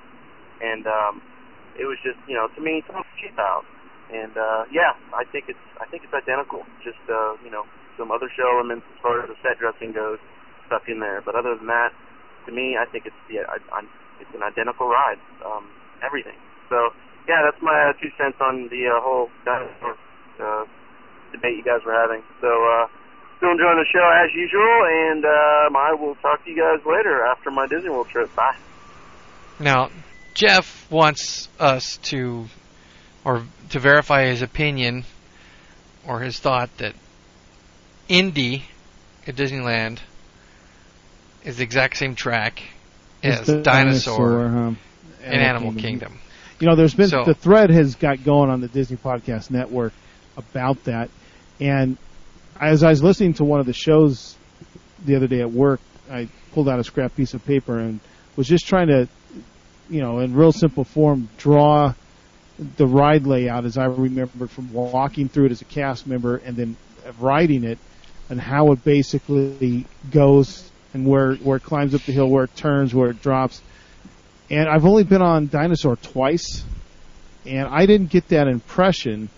And 0.62 0.86
um, 0.86 1.24
it 1.80 1.88
was 1.90 1.98
just, 2.04 2.20
you 2.28 2.36
know, 2.36 2.48
to 2.54 2.60
me, 2.62 2.84
it's 2.84 3.10
cheap 3.18 3.34
out. 3.40 3.66
And 4.14 4.36
uh, 4.38 4.70
yeah, 4.70 4.94
I 5.16 5.26
think 5.32 5.50
it's 5.50 5.66
I 5.82 5.90
think 5.90 6.04
it's 6.04 6.14
identical. 6.14 6.62
Just 6.84 7.02
uh, 7.10 7.34
you 7.42 7.50
know, 7.50 7.66
some 7.98 8.12
other 8.12 8.30
show 8.36 8.48
elements 8.50 8.86
as 8.94 9.02
far 9.02 9.22
as 9.24 9.30
the 9.30 9.36
set 9.42 9.60
dressing 9.60 9.92
goes 9.92 10.20
stuck 10.68 10.88
in 10.88 11.00
there. 11.00 11.22
But 11.22 11.36
other 11.36 11.56
than 11.56 11.68
that, 11.68 11.92
to 12.46 12.52
me, 12.52 12.78
I 12.80 12.86
think 12.86 13.06
it's 13.06 13.16
yeah, 13.30 13.48
I, 13.48 13.58
I'm, 13.76 13.88
it's 14.20 14.34
an 14.36 14.44
identical 14.44 14.88
ride. 14.88 15.20
Um, 15.46 15.68
everything. 16.04 16.36
So 16.70 16.92
yeah, 17.28 17.42
that's 17.44 17.62
my 17.64 17.90
uh, 17.90 17.94
two 18.02 18.12
cents 18.18 18.38
on 18.42 18.68
the 18.70 18.92
uh, 18.92 19.02
whole 19.02 19.30
dinosaur 19.46 19.98
uh, 20.40 20.66
debate 21.32 21.58
you 21.58 21.64
guys 21.64 21.80
were 21.86 21.94
having. 21.96 22.22
So 22.42 22.48
uh, 22.48 22.88
still 23.38 23.52
enjoying 23.52 23.80
the 23.80 23.88
show 23.92 24.04
as 24.04 24.30
usual, 24.36 24.84
and 24.86 25.26
um, 25.26 25.76
I 25.76 25.94
will 25.94 26.16
talk 26.16 26.44
to 26.44 26.50
you 26.50 26.58
guys 26.58 26.86
later 26.86 27.26
after 27.26 27.50
my 27.50 27.68
Disney 27.68 27.90
World 27.90 28.10
trip. 28.10 28.34
Bye. 28.36 28.56
Now, 29.60 29.90
Jeff 30.34 30.90
wants 30.92 31.48
us 31.60 31.98
to, 32.10 32.46
or 33.24 33.44
to 33.70 33.80
verify 33.80 34.26
his 34.26 34.42
opinion 34.42 35.06
or 36.06 36.20
his 36.20 36.40
thought 36.40 36.76
that 36.78 36.96
Indy 38.08 38.66
at 39.26 39.36
Disneyland 39.36 40.00
is 41.44 41.58
the 41.58 41.64
exact 41.64 41.98
same 41.98 42.16
track 42.16 42.62
as 43.22 43.46
the 43.46 43.62
Dinosaur 43.62 44.50
huh? 44.50 44.72
in 45.26 45.34
Animal 45.34 45.74
Kingdom. 45.74 46.20
You 46.60 46.68
know, 46.68 46.76
there's 46.76 46.94
been 46.94 47.10
So- 47.10 47.24
the 47.26 47.34
thread 47.34 47.70
has 47.70 47.96
got 47.96 48.24
going 48.24 48.50
on 48.50 48.62
the 48.62 48.68
Disney 48.68 48.98
Podcast 48.98 49.52
Network 49.52 49.94
about 50.38 50.84
that, 50.86 51.10
and 51.60 51.98
as 52.60 52.84
I 52.84 52.90
was 52.90 53.04
listening 53.04 53.34
to 53.36 53.44
one 53.44 53.60
of 53.60 53.66
the 53.66 53.74
shows 53.74 54.36
the 55.06 55.16
other 55.16 55.28
day 55.28 55.42
at 55.42 55.52
work, 55.52 55.82
I 56.12 56.28
pulled 56.54 56.70
out 56.70 56.80
a 56.80 56.84
scrap 56.84 57.16
piece 57.16 57.34
of 57.34 57.46
paper 57.46 57.80
and 57.80 58.00
was 58.36 58.48
just 58.48 58.68
trying 58.68 58.88
to, 58.88 59.08
you 59.90 60.02
know, 60.02 60.20
in 60.20 60.36
real 60.36 60.52
simple 60.52 60.84
form, 60.84 61.30
draw 61.38 61.94
the 62.78 62.86
ride 62.86 63.26
layout 63.26 63.66
as 63.66 63.78
I 63.78 63.86
remembered 63.86 64.50
from 64.50 64.72
walking 64.72 65.28
through 65.28 65.48
it 65.48 65.52
as 65.52 65.62
a 65.62 65.66
cast 65.66 66.06
member 66.08 66.38
and 66.38 66.56
then 66.56 66.78
riding 67.20 67.64
it, 67.64 67.78
and 68.30 68.40
how 68.40 68.72
it 68.72 68.84
basically 68.84 69.86
goes 70.12 70.70
and 70.94 71.06
where 71.06 71.36
where 71.36 71.58
it 71.58 71.64
climbs 71.64 71.96
up 71.96 72.02
the 72.04 72.12
hill, 72.12 72.28
where 72.28 72.46
it 72.46 72.56
turns, 72.56 72.94
where 72.94 73.10
it 73.10 73.22
drops. 73.22 73.62
And 74.50 74.70
I've 74.70 74.86
only 74.86 75.04
been 75.04 75.22
on 75.22 75.48
Dinosaur 75.48 75.96
twice, 75.96 76.64
and 77.46 77.68
I 77.68 77.86
didn't 77.86 78.10
get 78.10 78.28
that 78.30 78.48
impression 78.48 79.30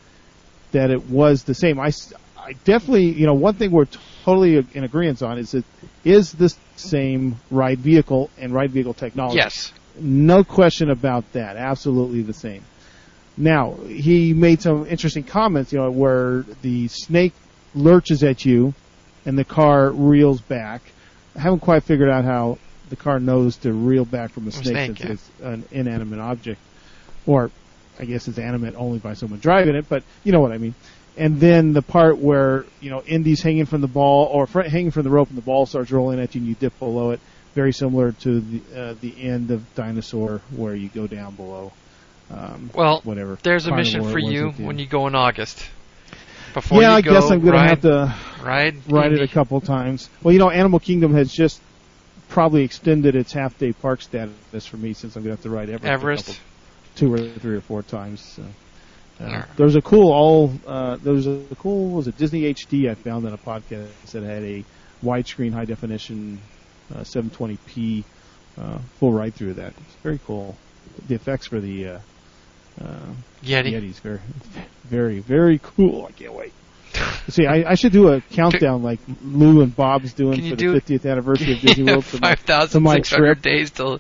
that 0.72 0.92
it 0.92 1.10
was 1.10 1.44
the 1.44 1.54
same. 1.54 1.80
I, 1.80 1.92
I 2.38 2.54
definitely, 2.64 3.12
you 3.12 3.26
know, 3.26 3.34
one 3.34 3.56
thing 3.56 3.72
we're 3.72 3.88
totally 4.24 4.58
in 4.74 4.84
agreement 4.84 5.22
on 5.24 5.38
is 5.38 5.52
that 5.52 5.64
is 6.04 6.32
this 6.34 6.58
same 6.76 7.40
ride 7.50 7.80
vehicle 7.80 8.30
and 8.38 8.54
ride 8.54 8.72
vehicle 8.72 8.94
technology. 8.94 9.38
Yes. 9.38 9.72
No 9.98 10.44
question 10.44 10.90
about 10.90 11.32
that. 11.34 11.56
Absolutely 11.56 12.22
the 12.22 12.34
same. 12.34 12.64
Now, 13.38 13.74
he 13.88 14.34
made 14.34 14.62
some 14.62 14.86
interesting 14.88 15.24
comments, 15.24 15.72
you 15.72 15.80
know, 15.80 15.92
where 15.92 16.46
the 16.62 16.88
snake 16.88 17.34
lurches 17.76 18.24
at 18.24 18.46
you 18.46 18.74
and 19.26 19.38
the 19.38 19.44
car 19.44 19.92
reels 19.92 20.42
back. 20.42 20.82
I 21.36 21.42
haven't 21.42 21.60
quite 21.60 21.84
figured 21.84 22.10
out 22.10 22.24
how 22.24 22.58
the 22.90 22.96
car 22.96 23.20
knows 23.20 23.58
to 23.58 23.74
reel 23.74 24.06
back 24.06 24.32
from 24.32 24.48
a 24.48 24.52
snake, 24.52 24.98
since 24.98 25.00
yeah. 25.00 25.12
it's 25.12 25.30
an 25.42 25.66
inanimate 25.72 26.20
object. 26.20 26.60
Or, 27.26 27.52
I 28.00 28.06
guess 28.06 28.28
it's 28.28 28.38
animate 28.38 28.76
only 28.76 29.00
by 29.00 29.14
someone 29.14 29.40
driving 29.40 29.76
it, 29.76 29.90
but 29.90 30.04
you 30.24 30.32
know 30.32 30.40
what 30.40 30.52
I 30.52 30.58
mean. 30.58 30.76
And 31.18 31.40
then 31.40 31.74
the 31.74 31.82
part 31.82 32.18
where, 32.18 32.66
you 32.82 32.90
know, 32.90 33.02
Indy's 33.04 33.42
hanging 33.42 33.66
from 33.66 33.82
the 33.82 33.88
ball, 33.88 34.26
or 34.26 34.48
fr- 34.48 34.62
hanging 34.62 34.92
from 34.92 35.04
the 35.04 35.10
rope 35.10 35.30
and 35.30 35.38
the 35.38 35.42
ball 35.42 35.66
starts 35.66 35.92
rolling 35.92 36.20
at 36.20 36.36
you 36.36 36.42
and 36.42 36.48
you 36.48 36.56
dip 36.56 36.78
below 36.78 37.12
it. 37.12 37.20
Very 37.54 37.72
similar 37.72 38.12
to 38.12 38.42
the, 38.42 38.62
uh, 38.78 38.96
the 39.00 39.24
end 39.24 39.50
of 39.50 39.64
Dinosaur 39.76 40.42
where 40.56 40.76
you 40.76 40.90
go 40.90 41.08
down 41.08 41.36
below. 41.36 41.72
Um, 42.30 42.70
Well, 42.74 43.00
whatever. 43.06 43.38
there's 43.44 43.66
a 43.66 43.70
Carnivore 43.70 44.02
mission 44.02 44.12
for 44.12 44.20
you 44.20 44.50
when 44.66 44.78
you 44.78 44.88
go 44.88 45.08
in 45.08 45.16
August. 45.16 45.66
Before 46.56 46.82
yeah, 46.82 46.94
I 46.94 47.02
go, 47.02 47.12
guess 47.12 47.30
I'm 47.30 47.42
gonna 47.42 47.52
ride, 47.58 47.70
have 47.70 47.82
to 47.82 48.16
ride 48.42 48.76
ride 48.88 49.12
it 49.12 49.22
a 49.22 49.28
couple 49.28 49.60
times. 49.60 50.10
Well, 50.24 50.32
you 50.34 50.40
know, 50.40 50.50
Animal 50.50 50.80
Kingdom 50.80 51.14
has 51.14 51.32
just 51.32 51.62
probably 52.30 52.64
extended 52.64 53.14
its 53.14 53.34
half 53.34 53.58
day 53.60 53.74
park 53.74 54.02
status 54.02 54.66
for 54.66 54.78
me 54.78 54.94
since 54.94 55.18
I'm 55.18 55.24
gonna 55.24 55.34
have 55.34 55.44
to 55.44 55.50
ride 55.50 55.70
Everest, 55.70 55.94
Everest. 55.94 56.26
couple- 56.28 56.42
two 56.96 57.14
or 57.14 57.18
three 57.18 57.58
or 57.58 57.62
four 57.62 57.84
times. 57.84 58.22
So. 58.22 58.44
Uh, 59.20 59.24
Alright. 59.24 59.46
there's 59.58 59.76
a 59.76 59.82
cool 59.82 60.12
all 60.12 60.52
uh, 60.66 60.98
there's 61.04 61.28
a 61.28 61.42
cool 61.60 61.90
was 61.92 62.08
it 62.08 62.18
Disney 62.18 62.54
HD 62.54 62.90
I 62.90 62.96
found 62.96 63.26
on 63.26 63.34
a 63.34 63.38
podcast 63.38 63.88
that 64.12 64.24
had 64.24 64.44
a 64.44 64.64
widescreen 65.04 65.54
high 65.54 65.66
definition 65.66 66.40
uh, 66.94 67.00
720p 67.00 68.04
uh, 68.58 68.78
full 69.00 69.12
ride 69.12 69.36
through 69.36 69.56
that. 69.56 69.74
It's 69.78 69.96
very 70.04 70.20
cool. 70.26 70.56
The 71.08 71.16
effects 71.16 71.48
for 71.48 71.60
the 71.60 71.88
uh, 71.88 72.00
uh, 72.82 72.86
Yeti. 73.44 73.72
Yeti's 73.74 74.00
very 74.00 74.20
very 74.86 75.20
very 75.20 75.60
cool. 75.62 76.06
I 76.08 76.12
can't 76.12 76.34
wait. 76.34 76.54
See, 77.28 77.46
I, 77.46 77.72
I 77.72 77.76
should 77.76 77.92
do 77.92 78.08
a 78.14 78.22
countdown 78.22 78.82
like 78.82 79.00
Lou 79.22 79.62
and 79.62 79.76
Bob's 79.76 80.14
doing 80.14 80.50
for 80.50 80.56
do- 80.56 80.72
the 80.72 80.80
50th 80.80 81.10
anniversary 81.12 81.54
of 81.54 81.60
Disney 81.60 81.84
World. 81.92 82.06
to 82.06 82.18
Five 82.20 82.40
thousand 82.40 82.88
six 82.88 83.10
hundred 83.12 83.42
days 83.42 83.72
till 83.72 84.00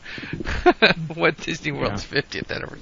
what 1.16 1.36
Disney 1.38 1.72
World's 1.74 2.04
fiftieth 2.06 2.50
anniversary. 2.52 2.80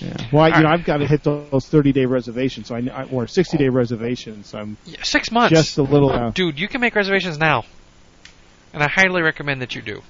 Yeah. 0.00 0.16
Well, 0.30 0.42
I, 0.44 0.56
you 0.58 0.62
know, 0.62 0.68
I've 0.68 0.84
got 0.84 0.98
to 0.98 1.06
hit 1.06 1.22
those 1.24 1.66
30 1.66 1.92
day 1.92 2.04
reservations, 2.04 2.66
so 2.68 2.74
I, 2.76 3.08
or 3.10 3.26
60 3.26 3.56
day 3.56 3.68
reservations. 3.70 4.48
So 4.48 4.58
I'm 4.58 4.76
Yeah, 4.84 5.02
six 5.02 5.32
months. 5.32 5.50
just 5.54 5.78
a 5.78 5.82
little 5.82 6.10
uh, 6.10 6.30
Dude, 6.30 6.60
you 6.60 6.68
can 6.68 6.82
make 6.82 6.94
reservations 6.94 7.38
now, 7.38 7.64
and 8.74 8.82
I 8.82 8.88
highly 8.88 9.22
recommend 9.22 9.62
that 9.62 9.74
you 9.74 9.80
do. 9.80 10.02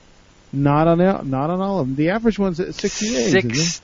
not 0.52 0.88
on 0.88 1.00
all, 1.00 1.22
not 1.22 1.50
on 1.50 1.60
all 1.60 1.78
of 1.80 1.86
them. 1.86 1.94
The 1.96 2.10
average 2.10 2.36
one's 2.38 2.58
at 2.58 2.74
60 2.74 3.06
days. 3.10 3.30
Six 3.30 3.80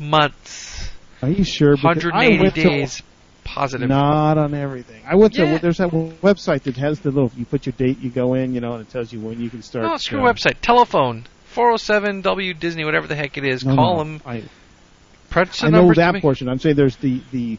months. 0.00 0.90
Are 1.22 1.28
you 1.28 1.44
sure? 1.44 1.76
Because 1.76 2.04
I 2.06 2.08
180 2.08 2.42
went 2.42 2.54
to- 2.54 2.62
days, 2.62 3.02
positive. 3.44 3.88
Not 3.88 4.38
on 4.38 4.54
everything. 4.54 5.02
I 5.06 5.14
went 5.16 5.34
to 5.34 5.58
there's 5.58 5.78
that 5.78 5.90
website 5.90 6.62
that 6.62 6.76
has 6.78 7.00
the 7.00 7.10
little. 7.10 7.30
You 7.36 7.44
put 7.44 7.66
your 7.66 7.74
date, 7.76 7.98
you 8.00 8.10
go 8.10 8.34
in, 8.34 8.54
you 8.54 8.60
know, 8.60 8.72
and 8.74 8.80
it 8.86 8.90
tells 8.90 9.12
you 9.12 9.20
when 9.20 9.40
you 9.40 9.50
can 9.50 9.62
start. 9.62 9.84
No, 9.84 9.96
screw 9.98 10.26
uh, 10.26 10.32
website. 10.32 10.56
Telephone. 10.62 11.26
407 11.46 12.22
W 12.22 12.54
Disney, 12.54 12.84
whatever 12.84 13.06
the 13.08 13.16
heck 13.16 13.36
it 13.36 13.44
is. 13.44 13.64
no, 13.64 13.74
Call 13.74 13.96
no, 13.96 13.98
them. 14.04 14.22
I, 14.24 14.42
Press 15.30 15.60
the 15.60 15.66
I 15.66 15.70
know 15.70 15.92
that 15.94 16.20
portion. 16.22 16.48
I'm 16.48 16.58
saying 16.58 16.76
there's 16.76 16.96
the 16.96 17.20
the 17.32 17.58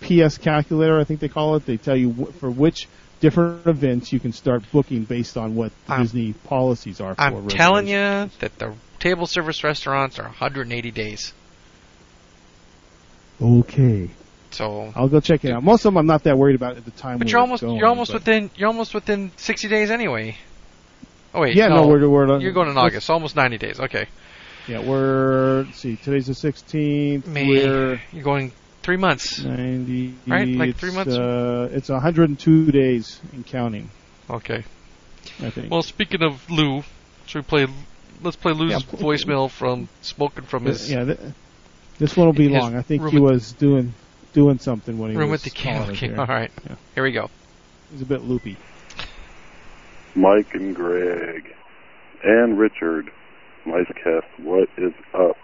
PS 0.00 0.38
calculator. 0.38 0.98
I 1.00 1.04
think 1.04 1.20
they 1.20 1.28
call 1.28 1.56
it. 1.56 1.66
They 1.66 1.76
tell 1.78 1.96
you 1.96 2.10
wh- 2.12 2.32
for 2.38 2.50
which 2.50 2.88
different 3.20 3.66
events 3.66 4.12
you 4.12 4.20
can 4.20 4.32
start 4.32 4.62
booking 4.72 5.04
based 5.04 5.36
on 5.36 5.54
what 5.54 5.72
I'm- 5.88 6.02
Disney 6.02 6.32
policies 6.44 7.00
are. 7.00 7.14
for 7.14 7.20
I'm 7.22 7.48
telling 7.48 7.86
you 7.88 8.30
that 8.40 8.58
the 8.58 8.74
table 8.98 9.26
service 9.26 9.62
restaurants 9.64 10.18
are 10.18 10.24
180 10.24 10.90
days. 10.90 11.32
Okay, 13.42 14.08
So, 14.50 14.92
I'll 14.94 15.08
go 15.08 15.20
check 15.20 15.44
it 15.44 15.50
out. 15.52 15.62
Most 15.64 15.80
of 15.80 15.92
them 15.92 15.96
I'm 15.98 16.06
not 16.06 16.22
that 16.24 16.38
worried 16.38 16.54
about 16.56 16.76
at 16.76 16.84
the 16.84 16.90
time. 16.92 17.18
but 17.18 17.30
you're 17.30 17.40
almost 17.40 17.62
going, 17.62 17.76
you're 17.76 17.88
almost 17.88 18.12
within 18.14 18.50
you're 18.56 18.68
almost 18.68 18.94
within 18.94 19.32
60 19.36 19.68
days 19.68 19.90
anyway. 19.90 20.36
Oh 21.34 21.40
wait, 21.40 21.56
Yeah, 21.56 21.68
no, 21.68 21.86
we're 21.86 22.06
we're 22.08 22.38
you're 22.40 22.52
going 22.52 22.68
in 22.70 22.76
August, 22.78 23.08
almost 23.10 23.34
90 23.36 23.58
days. 23.58 23.80
Okay, 23.80 24.06
Yeah, 24.68 24.80
we're 24.80 25.62
let's 25.64 25.78
see. 25.78 25.96
Today's 25.96 26.26
the 26.26 26.34
16th. 26.34 27.26
May 27.26 27.48
We're 27.48 28.00
you're 28.12 28.22
going 28.22 28.52
three 28.82 28.96
months. 28.98 29.42
90. 29.42 30.14
Right, 30.26 30.48
like 30.48 30.68
it's, 30.70 30.80
three 30.80 30.92
months? 30.92 31.14
Uh, 31.16 31.68
it's 31.72 31.88
102 31.88 32.70
days 32.70 33.20
and 33.32 33.46
counting. 33.46 33.90
Okay. 34.28 34.64
I 35.42 35.50
think. 35.50 35.70
Well, 35.70 35.82
speaking 35.82 36.22
of 36.22 36.48
Lou, 36.50 36.82
should 37.26 37.38
we 37.38 37.42
play? 37.44 37.66
Let's 38.22 38.36
play 38.36 38.52
Lou's 38.52 38.72
Yeah. 38.72 38.78
voicemail 38.78 39.50
from 39.50 39.88
smoking 40.02 40.44
from 40.44 40.66
his 40.66 40.90
yeah, 40.90 41.04
th- 41.04 41.18
this 42.02 42.16
one 42.16 42.26
will 42.26 42.32
be 42.32 42.48
long. 42.48 42.74
I 42.76 42.82
think 42.82 43.08
he 43.10 43.20
was 43.20 43.52
doing 43.52 43.94
doing 44.32 44.58
something 44.58 44.98
when 44.98 45.12
he 45.12 45.16
room 45.16 45.30
was 45.30 45.46
at 45.46 45.52
the 45.52 45.62
calling 45.62 45.78
Candle 45.78 45.94
King. 45.94 46.18
All 46.18 46.26
right, 46.26 46.50
Yeah. 46.68 46.74
here 46.96 47.04
we 47.04 47.12
go. 47.12 47.30
He's 47.92 48.02
a 48.02 48.06
bit 48.06 48.22
loopy. 48.22 48.56
Mike 50.16 50.52
and 50.54 50.74
Greg 50.74 51.54
and 52.24 52.58
Richard, 52.58 53.10
Micecast, 53.64 54.24
what 54.38 54.68
is 54.76 54.92
up? 55.14 55.36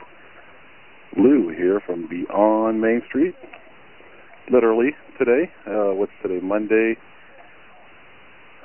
Lou 1.16 1.48
here 1.50 1.80
from 1.80 2.06
Beyond 2.06 2.80
Main 2.80 3.02
Street. 3.06 3.34
Literally 4.50 4.96
today. 5.16 5.50
Uh, 5.66 5.94
what's 5.94 6.12
today? 6.22 6.40
Monday. 6.40 6.96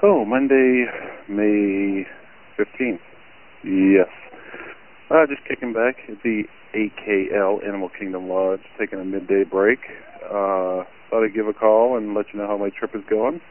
Oh, 0.01 0.25
Monday, 0.25 0.85
May 1.27 2.05
15th. 2.57 2.99
Yes. 3.63 4.09
Uh, 5.09 5.25
just 5.27 5.45
kicking 5.47 5.73
back 5.73 5.95
the 6.23 6.43
AKL 6.75 7.65
Animal 7.65 7.89
Kingdom 7.89 8.29
Lodge, 8.29 8.61
taking 8.79 8.99
a 8.99 9.05
midday 9.05 9.43
break. 9.43 9.79
Uh, 10.25 10.83
thought 11.09 11.23
I'd 11.23 11.33
give 11.33 11.47
a 11.47 11.53
call 11.53 11.97
and 11.97 12.13
let 12.15 12.25
you 12.33 12.39
know 12.39 12.47
how 12.47 12.57
my 12.57 12.69
trip 12.69 12.95
is 12.95 13.03
going. 13.09 13.41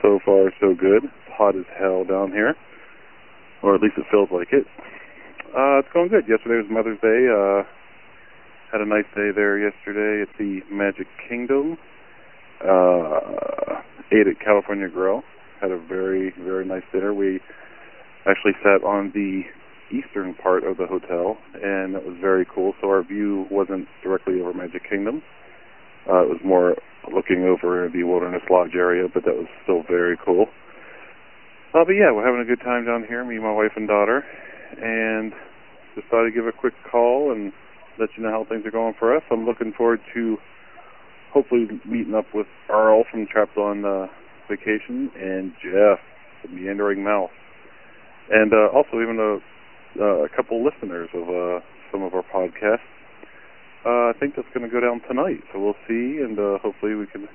So 0.00 0.18
far, 0.24 0.52
so 0.58 0.74
good. 0.74 1.04
It's 1.04 1.32
hot 1.36 1.54
as 1.54 1.66
hell 1.78 2.04
down 2.04 2.32
here, 2.32 2.56
or 3.62 3.74
at 3.74 3.82
least 3.82 3.94
it 3.98 4.06
feels 4.10 4.28
like 4.32 4.48
it. 4.52 4.66
Uh, 5.52 5.78
it's 5.78 5.88
going 5.92 6.08
good. 6.08 6.24
Yesterday 6.26 6.56
was 6.56 6.66
Mother's 6.70 6.98
Day. 7.00 7.28
Uh, 7.28 7.62
had 8.72 8.80
a 8.80 8.86
nice 8.88 9.04
day 9.14 9.30
there 9.36 9.58
yesterday 9.58 10.22
at 10.22 10.38
the 10.38 10.60
Magic 10.72 11.06
Kingdom. 11.28 11.76
Uh, 12.64 13.82
ate 14.10 14.26
at 14.26 14.40
California 14.42 14.88
Grill. 14.88 15.22
Had 15.60 15.70
a 15.70 15.78
very, 15.78 16.32
very 16.40 16.64
nice 16.64 16.82
dinner. 16.90 17.12
We 17.12 17.40
actually 18.24 18.52
sat 18.62 18.82
on 18.82 19.12
the 19.14 19.42
eastern 19.92 20.34
part 20.34 20.64
of 20.64 20.76
the 20.76 20.86
hotel, 20.86 21.36
and 21.54 21.94
it 21.94 22.04
was 22.04 22.16
very 22.20 22.46
cool. 22.46 22.72
So 22.80 22.88
our 22.88 23.02
view 23.02 23.46
wasn't 23.50 23.86
directly 24.02 24.40
over 24.40 24.52
Magic 24.52 24.88
Kingdom. 24.88 25.22
Uh, 26.08 26.22
it 26.24 26.28
was 26.28 26.40
more 26.44 26.74
looking 27.12 27.44
over 27.44 27.88
the 27.92 28.02
Wilderness 28.02 28.42
Lodge 28.50 28.74
area, 28.74 29.08
but 29.12 29.24
that 29.24 29.34
was 29.34 29.46
still 29.62 29.82
very 29.88 30.16
cool. 30.24 30.46
Uh, 31.74 31.84
but 31.84 31.92
yeah, 31.92 32.12
we're 32.12 32.26
having 32.26 32.40
a 32.40 32.44
good 32.44 32.62
time 32.62 32.84
down 32.84 33.04
here, 33.08 33.24
me, 33.24 33.38
my 33.38 33.52
wife, 33.52 33.72
and 33.76 33.88
daughter, 33.88 34.24
and 34.80 35.32
just 35.94 36.06
thought 36.08 36.26
I'd 36.26 36.34
give 36.34 36.46
a 36.46 36.52
quick 36.52 36.74
call 36.90 37.32
and 37.32 37.52
let 37.98 38.10
you 38.16 38.22
know 38.22 38.30
how 38.30 38.44
things 38.48 38.66
are 38.66 38.70
going 38.70 38.94
for 38.98 39.16
us. 39.16 39.22
I'm 39.30 39.44
looking 39.44 39.72
forward 39.72 40.00
to 40.14 40.36
hopefully 41.32 41.68
meeting 41.86 42.14
up 42.14 42.26
with 42.34 42.46
Earl 42.68 43.04
from 43.10 43.26
Trapped 43.26 43.56
on 43.56 43.84
uh, 43.84 44.06
Vacation 44.48 45.10
and 45.16 45.52
Jeff, 45.62 45.98
the 46.42 46.48
Meandering 46.50 47.02
Mouse, 47.02 47.30
and 48.30 48.52
uh, 48.52 48.68
also 48.74 49.00
even 49.00 49.18
a, 49.18 49.51
uh, 50.00 50.24
a 50.24 50.28
couple 50.28 50.64
listeners 50.64 51.08
of 51.14 51.28
uh, 51.28 51.60
some 51.90 52.02
of 52.02 52.14
our 52.14 52.24
podcasts. 52.24 52.86
Uh, 53.84 54.10
I 54.10 54.12
think 54.18 54.36
that's 54.36 54.48
going 54.54 54.64
to 54.64 54.72
go 54.72 54.80
down 54.80 55.00
tonight, 55.08 55.42
so 55.52 55.58
we'll 55.58 55.78
see, 55.88 56.22
and 56.22 56.38
uh, 56.38 56.58
hopefully 56.62 56.94
we 56.94 57.06
can 57.06 57.28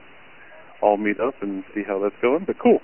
all 0.82 0.98
meet 0.98 1.20
up 1.20 1.36
and 1.42 1.64
see 1.76 1.84
how 1.86 2.00
that's 2.00 2.16
going. 2.22 2.46
But 2.46 2.58
cool. 2.62 2.80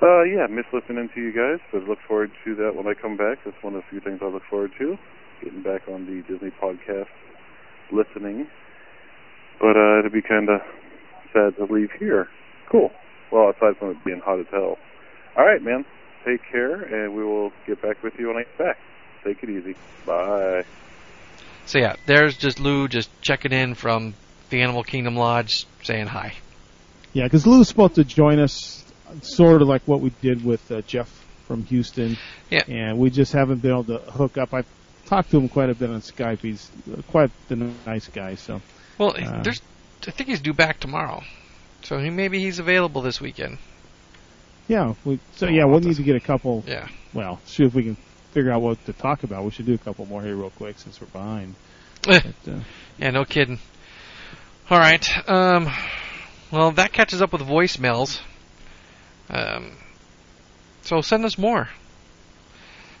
Uh, 0.00 0.22
yeah, 0.22 0.46
miss 0.48 0.64
listening 0.72 1.10
to 1.14 1.20
you 1.20 1.32
guys, 1.32 1.60
but 1.72 1.82
look 1.84 1.98
forward 2.06 2.30
to 2.44 2.54
that 2.56 2.72
when 2.74 2.86
I 2.86 2.94
come 2.94 3.16
back. 3.16 3.38
That's 3.44 3.56
one 3.60 3.74
of 3.74 3.82
the 3.82 3.88
few 3.90 4.00
things 4.00 4.20
I 4.22 4.32
look 4.32 4.44
forward 4.48 4.70
to, 4.78 4.96
getting 5.44 5.62
back 5.62 5.82
on 5.92 6.06
the 6.06 6.22
Disney 6.32 6.50
podcast, 6.56 7.12
listening. 7.92 8.46
But 9.60 9.76
uh, 9.76 9.98
it'd 10.00 10.12
be 10.12 10.22
kind 10.22 10.48
of 10.48 10.60
sad 11.34 11.56
to 11.58 11.70
leave 11.70 11.90
here. 11.98 12.28
Cool. 12.70 12.90
Well, 13.30 13.50
aside 13.50 13.76
from 13.78 13.90
it 13.90 14.04
being 14.04 14.22
hot 14.24 14.40
as 14.40 14.46
hell. 14.50 14.78
All 15.36 15.44
right, 15.44 15.62
man. 15.62 15.84
Take 16.24 16.42
care, 16.50 16.74
and 16.74 17.14
we 17.14 17.24
will 17.24 17.52
get 17.66 17.80
back 17.80 18.02
with 18.02 18.18
you 18.18 18.28
when 18.28 18.36
I 18.36 18.40
get 18.42 18.58
back. 18.58 18.78
Take 19.24 19.42
it 19.42 19.50
easy. 19.50 19.74
Bye. 20.06 20.64
So 21.66 21.78
yeah, 21.78 21.96
there's 22.06 22.36
just 22.36 22.60
Lou 22.60 22.88
just 22.88 23.10
checking 23.22 23.52
in 23.52 23.74
from 23.74 24.14
the 24.50 24.62
Animal 24.62 24.82
Kingdom 24.82 25.16
Lodge, 25.16 25.66
saying 25.82 26.08
hi. 26.08 26.34
Yeah, 27.12 27.24
because 27.24 27.46
Lou's 27.46 27.68
supposed 27.68 27.94
to 27.96 28.04
join 28.04 28.38
us, 28.38 28.84
sort 29.22 29.62
of 29.62 29.68
like 29.68 29.82
what 29.86 30.00
we 30.00 30.10
did 30.20 30.44
with 30.44 30.70
uh, 30.70 30.82
Jeff 30.82 31.08
from 31.46 31.64
Houston. 31.64 32.16
Yeah. 32.50 32.64
And 32.68 32.98
we 32.98 33.10
just 33.10 33.32
haven't 33.32 33.62
been 33.62 33.70
able 33.72 33.84
to 33.84 33.98
hook 33.98 34.38
up. 34.38 34.54
I've 34.54 34.66
talked 35.06 35.30
to 35.32 35.38
him 35.38 35.48
quite 35.48 35.70
a 35.70 35.74
bit 35.74 35.90
on 35.90 36.00
Skype. 36.00 36.40
He's 36.40 36.70
uh, 36.92 37.02
quite 37.10 37.30
the 37.48 37.56
nice 37.86 38.08
guy. 38.08 38.34
So 38.36 38.60
Well, 38.98 39.14
Uh, 39.16 39.42
there's, 39.42 39.60
I 40.06 40.10
think 40.12 40.28
he's 40.28 40.40
due 40.40 40.52
back 40.54 40.80
tomorrow. 40.80 41.22
So 41.82 41.98
he, 41.98 42.10
maybe 42.10 42.38
he's 42.40 42.58
available 42.58 43.02
this 43.02 43.20
weekend. 43.20 43.58
Yeah. 44.70 44.94
We, 45.04 45.18
so 45.34 45.46
yeah, 45.48 45.64
we'll 45.64 45.80
need 45.80 45.96
to- 45.96 46.02
get 46.04 46.14
a 46.14 46.20
couple. 46.20 46.62
Yeah. 46.64 46.86
Well, 47.12 47.40
see 47.44 47.64
if 47.64 47.74
we 47.74 47.82
can 47.82 47.96
figure 48.30 48.52
out 48.52 48.62
what 48.62 48.84
to 48.86 48.92
talk 48.92 49.24
about. 49.24 49.44
We 49.44 49.50
should 49.50 49.66
do 49.66 49.74
a 49.74 49.78
couple 49.78 50.06
more 50.06 50.22
here 50.22 50.36
real 50.36 50.50
quick 50.50 50.78
since 50.78 51.00
we're 51.00 51.08
behind. 51.08 51.56
Eh. 52.06 52.20
But, 52.44 52.52
uh, 52.52 52.58
Yeah, 52.96 53.10
no 53.10 53.24
kidding. 53.24 53.58
All 54.70 54.78
right. 54.78 55.28
Um, 55.28 55.68
well, 56.52 56.70
that 56.72 56.92
catches 56.92 57.20
up 57.20 57.32
with 57.32 57.42
voicemails. 57.42 58.20
Um, 59.28 59.72
so 60.82 61.00
send 61.00 61.24
us 61.24 61.36
more. 61.36 61.68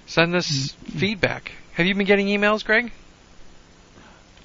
Send 0.06 0.34
us 0.34 0.72
feedback. 0.98 1.52
Have 1.74 1.86
you 1.86 1.94
been 1.94 2.06
getting 2.06 2.26
emails, 2.26 2.64
Greg? 2.64 2.90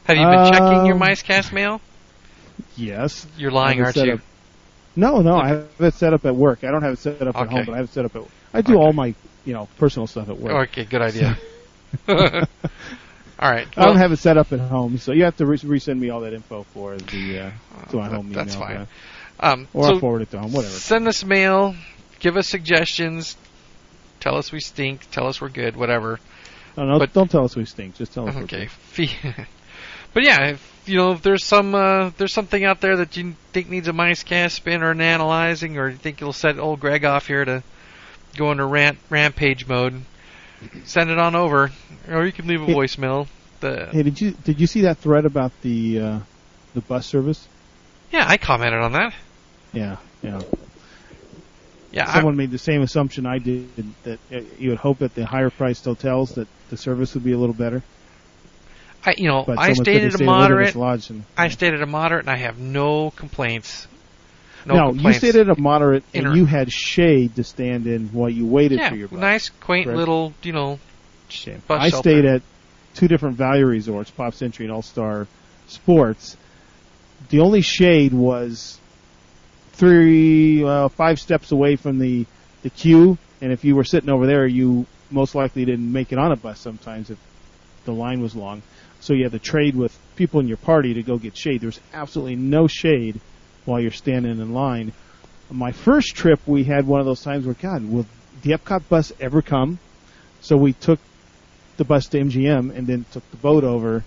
Have 0.03 0.15
you 0.17 0.25
been 0.27 0.51
checking 0.53 0.85
your 0.85 0.93
Um, 0.95 1.01
MiceCast 1.01 1.51
mail? 1.51 1.81
yes. 2.77 3.25
You're 3.35 3.49
lying, 3.49 3.81
aren't 3.81 3.95
you? 3.95 4.21
No, 4.95 5.21
no, 5.21 5.35
I 5.37 5.47
have 5.49 5.67
it 5.79 5.93
set 5.95 6.13
up 6.13 6.25
at 6.25 6.35
work. 6.35 6.63
I 6.63 6.71
don't 6.71 6.81
have 6.83 6.93
it 6.93 6.99
set 6.99 7.21
up 7.21 7.35
at 7.35 7.43
Okay. 7.47 7.55
home, 7.55 7.65
but 7.65 7.73
I 7.73 7.77
have 7.77 7.85
it 7.85 7.91
set 7.91 8.05
up 8.05 8.15
at. 8.15 8.23
I 8.53 8.61
do 8.61 8.75
all 8.77 8.93
my, 8.93 9.13
you 9.43 9.53
know, 9.53 9.67
personal 9.77 10.07
stuff 10.07 10.29
at 10.29 10.39
work. 10.39 10.69
Okay, 10.69 10.85
good 10.85 11.01
idea. 11.01 11.37
all 12.07 12.15
right. 13.51 13.67
I 13.77 13.85
don't 13.85 13.97
have 13.97 14.11
it 14.11 14.17
set 14.17 14.37
up 14.37 14.51
at 14.53 14.59
home, 14.59 14.97
so 14.97 15.11
you 15.11 15.23
have 15.25 15.37
to 15.37 15.45
re- 15.45 15.57
resend 15.57 15.99
me 15.99 16.09
all 16.09 16.21
that 16.21 16.33
info 16.33 16.63
for 16.73 16.97
the 16.97 17.39
uh, 17.39 17.51
to 17.89 17.97
my 17.97 18.07
that- 18.09 18.15
home 18.15 18.31
that's 18.31 18.55
email. 18.55 18.67
fine. 18.67 18.87
yeah. 19.41 19.51
um, 19.51 19.67
Or 19.73 19.83
so 19.83 19.93
I'll 19.93 19.99
forward 19.99 20.21
it 20.21 20.31
to 20.31 20.39
home, 20.39 20.53
whatever. 20.53 20.73
send 20.73 21.07
us 21.07 21.23
mail. 21.25 21.75
Give 22.19 22.37
us 22.37 22.47
suggestions. 22.47 23.35
Tell 24.21 24.37
us 24.37 24.51
we 24.51 24.59
stink. 24.61 25.09
Tell 25.11 25.27
us 25.27 25.41
we're 25.41 25.49
good. 25.49 25.75
Whatever. 25.75 26.19
No, 26.77 26.85
no, 26.85 26.99
but- 26.99 27.13
don't 27.13 27.29
tell 27.29 27.43
us 27.43 27.55
we 27.55 27.65
stink. 27.65 27.95
Just 27.95 28.13
tell 28.13 28.27
us. 28.27 28.35
we're 28.35 28.43
Okay. 28.43 28.69
But 30.13 30.23
yeah, 30.23 30.51
if 30.51 30.74
you 30.85 30.97
know 30.97 31.11
if 31.13 31.21
there's 31.21 31.43
some 31.43 31.73
uh, 31.75 32.11
there's 32.17 32.33
something 32.33 32.63
out 32.63 32.81
there 32.81 32.97
that 32.97 33.15
you 33.17 33.35
think 33.53 33.69
needs 33.69 33.87
a 33.87 33.93
mice 33.93 34.23
cast 34.23 34.55
spin 34.55 34.83
or 34.83 34.91
an 34.91 35.01
analyzing, 35.01 35.77
or 35.77 35.89
you 35.89 35.97
think 35.97 36.21
you'll 36.21 36.33
set 36.33 36.57
old 36.59 36.79
Greg 36.79 37.05
off 37.05 37.27
here 37.27 37.43
to 37.45 37.63
go 38.37 38.51
into 38.51 38.65
rant 38.65 38.97
rampage 39.09 39.67
mode, 39.67 40.01
send 40.83 41.09
it 41.09 41.17
on 41.17 41.35
over, 41.35 41.71
or 42.09 42.25
you 42.25 42.31
can 42.31 42.47
leave 42.47 42.61
a 42.61 42.65
Hey- 42.65 42.73
voicemail. 42.73 43.27
The 43.61 43.87
Hey, 43.91 44.03
did 44.03 44.19
you 44.19 44.31
did 44.31 44.59
you 44.59 44.67
see 44.67 44.81
that 44.81 44.97
thread 44.97 45.25
about 45.25 45.51
the 45.61 45.99
uh, 45.99 46.19
the 46.73 46.81
bus 46.81 47.05
service? 47.05 47.47
yeah, 48.11 48.25
I 48.27 48.37
commented 48.37 48.81
on 48.81 48.91
that. 48.93 49.13
Yeah, 49.73 49.97
yeah. 50.21 50.41
Yeah, 51.91 52.09
I, 52.09 52.15
Someone 52.15 52.35
made 52.35 52.51
the 52.51 52.57
same 52.57 52.81
assumption 52.81 53.25
I 53.25 53.37
did 53.37 53.69
that 54.03 54.19
you 54.59 54.69
would 54.71 54.79
hope 54.79 55.01
at 55.01 55.15
the 55.15 55.25
higher 55.25 55.49
priced 55.49 55.85
hotels 55.85 56.35
that 56.35 56.49
the 56.69 56.75
service 56.75 57.13
would 57.13 57.23
be 57.23 57.31
a 57.31 57.37
little 57.37 57.55
better. 57.55 57.83
I 59.05 59.15
you 59.17 59.27
know 59.27 59.41
I 59.41 59.43
someone 59.43 59.57
said 59.57 59.67
they 59.67 59.73
stated 59.73 60.07
a 60.07 60.11
stayed 60.11 60.13
at 60.15 60.21
a 60.21 60.25
moderate. 60.25 60.75
Lodge 60.75 61.09
and, 61.09 61.23
I 61.37 61.49
stated 61.49 61.81
a 61.81 61.85
moderate, 61.85 62.21
and 62.21 62.29
I 62.29 62.37
have 62.37 62.57
no 62.57 63.11
complaints. 63.11 63.87
No, 64.65 64.91
no, 64.91 64.93
you 64.93 65.13
stayed 65.13 65.35
at 65.35 65.47
a 65.47 65.59
moderate, 65.59 66.03
and 66.13 66.25
Inter- 66.25 66.37
you 66.37 66.45
had 66.45 66.71
shade 66.71 67.35
to 67.35 67.43
stand 67.43 67.85
in 67.85 68.07
while 68.07 68.29
you 68.29 68.47
waited 68.47 68.79
yeah, 68.79 68.89
for 68.89 68.95
your 68.95 69.07
bus. 69.07 69.19
nice, 69.19 69.49
quaint 69.49 69.85
correct? 69.85 69.97
little, 69.97 70.33
you 70.41 70.53
know, 70.53 70.79
Shame. 71.29 71.61
I 71.69 71.89
shelter. 71.89 72.09
stayed 72.09 72.25
at 72.25 72.41
two 72.95 73.07
different 73.07 73.37
value 73.37 73.65
resorts, 73.65 74.09
Pop 74.09 74.33
Century 74.33 74.65
and 74.65 74.73
All 74.73 74.81
Star 74.81 75.27
Sports. 75.67 76.35
The 77.29 77.41
only 77.41 77.61
shade 77.61 78.13
was 78.13 78.79
three, 79.73 80.63
uh, 80.63 80.89
five 80.89 81.19
steps 81.19 81.51
away 81.51 81.75
from 81.75 81.99
the 81.99 82.25
the 82.63 82.69
queue, 82.71 83.19
and 83.41 83.51
if 83.51 83.63
you 83.63 83.75
were 83.75 83.83
sitting 83.83 84.09
over 84.09 84.25
there, 84.25 84.47
you 84.47 84.87
most 85.11 85.35
likely 85.35 85.65
didn't 85.65 85.91
make 85.91 86.11
it 86.11 86.17
on 86.17 86.31
a 86.31 86.35
bus. 86.35 86.59
Sometimes 86.59 87.11
if 87.11 87.19
the 87.85 87.91
line 87.91 88.21
was 88.21 88.35
long, 88.35 88.63
so 89.05 89.13
you 89.13 89.21
had 89.23 89.33
to 89.33 89.39
trade 89.39 89.75
with 89.75 89.95
people 90.15 90.39
in 90.39 90.47
your 90.47 90.57
party 90.57 90.95
to 90.95 91.03
go 91.03 91.17
get 91.17 91.37
shade. 91.37 91.61
There's 91.61 91.79
absolutely 91.93 92.37
no 92.37 92.65
shade 92.67 93.19
while 93.65 93.79
you're 93.79 93.91
standing 93.91 94.39
in 94.39 94.53
line. 94.53 94.93
My 95.51 95.71
first 95.71 96.15
trip, 96.15 96.39
we 96.47 96.63
had 96.63 96.87
one 96.87 96.99
of 96.99 97.05
those 97.05 97.21
times 97.21 97.45
where, 97.45 97.53
God, 97.53 97.85
will 97.85 98.07
the 98.41 98.53
Epcot 98.53 98.89
bus 98.89 99.13
ever 99.19 99.43
come? 99.43 99.77
So 100.41 100.57
we 100.57 100.73
took 100.73 100.99
the 101.77 101.83
bus 101.83 102.07
to 102.07 102.19
MGM 102.19 102.75
and 102.75 102.87
then 102.87 103.05
took 103.11 103.29
the 103.29 103.37
boat 103.37 103.63
over 103.63 104.03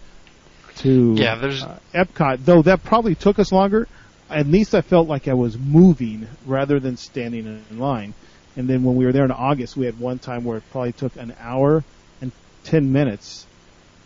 to 0.78 1.14
Yeah, 1.16 1.36
there's- 1.36 1.62
uh, 1.62 1.78
Epcot. 1.94 2.44
Though 2.44 2.62
that 2.62 2.82
probably 2.82 3.14
took 3.14 3.38
us 3.38 3.52
longer. 3.52 3.86
At 4.28 4.46
least 4.48 4.74
I 4.74 4.80
felt 4.80 5.06
like 5.08 5.28
I 5.28 5.34
was 5.34 5.56
moving 5.56 6.26
rather 6.44 6.80
than 6.80 6.96
standing 6.96 7.62
in 7.70 7.78
line. 7.78 8.14
And 8.56 8.68
then 8.68 8.82
when 8.82 8.96
we 8.96 9.06
were 9.06 9.12
there 9.12 9.24
in 9.24 9.30
August, 9.30 9.76
we 9.76 9.86
had 9.86 10.00
one 10.00 10.18
time 10.18 10.44
where 10.44 10.58
it 10.58 10.64
probably 10.72 10.92
took 10.92 11.14
an 11.16 11.34
hour 11.40 11.84
and 12.20 12.32
ten 12.64 12.92
minutes 12.92 13.46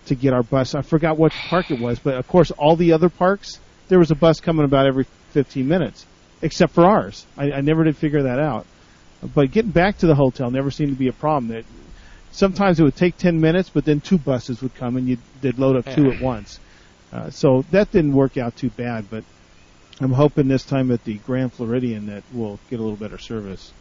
to 0.06 0.14
get 0.14 0.32
our 0.32 0.42
bus. 0.42 0.74
I 0.74 0.82
forgot 0.82 1.16
what 1.16 1.32
park 1.32 1.70
it 1.70 1.80
was, 1.80 1.98
but 1.98 2.14
of 2.14 2.26
course, 2.28 2.50
all 2.50 2.76
the 2.76 2.92
other 2.92 3.08
parks 3.08 3.58
there 3.88 3.98
was 3.98 4.10
a 4.10 4.14
bus 4.14 4.40
coming 4.40 4.64
about 4.64 4.86
every 4.86 5.04
15 5.32 5.68
minutes, 5.68 6.06
except 6.40 6.72
for 6.72 6.86
ours. 6.86 7.26
I, 7.36 7.52
I 7.52 7.60
never 7.60 7.84
did 7.84 7.94
figure 7.96 8.22
that 8.22 8.38
out. 8.38 8.66
But 9.34 9.50
getting 9.50 9.70
back 9.70 9.98
to 9.98 10.06
the 10.06 10.14
hotel 10.14 10.50
never 10.50 10.70
seemed 10.70 10.92
to 10.92 10.98
be 10.98 11.08
a 11.08 11.12
problem. 11.12 11.48
That 11.48 11.64
sometimes 12.30 12.80
it 12.80 12.84
would 12.84 12.96
take 12.96 13.18
10 13.18 13.40
minutes, 13.40 13.68
but 13.68 13.84
then 13.84 14.00
two 14.00 14.18
buses 14.18 14.62
would 14.62 14.74
come 14.74 14.96
and 14.96 15.06
you 15.06 15.18
they'd 15.42 15.58
load 15.58 15.76
up 15.76 15.94
two 15.94 16.10
at 16.10 16.22
once. 16.22 16.58
Uh, 17.12 17.28
so 17.28 17.66
that 17.70 17.90
didn't 17.92 18.14
work 18.14 18.38
out 18.38 18.56
too 18.56 18.70
bad, 18.70 19.10
but 19.10 19.24
I'm 20.00 20.12
hoping 20.12 20.48
this 20.48 20.64
time 20.64 20.90
at 20.90 21.04
the 21.04 21.18
Grand 21.18 21.52
Floridian 21.52 22.06
that 22.06 22.24
we'll 22.32 22.58
get 22.70 22.80
a 22.80 22.82
little 22.82 22.96
better 22.96 23.18
service. 23.18 23.72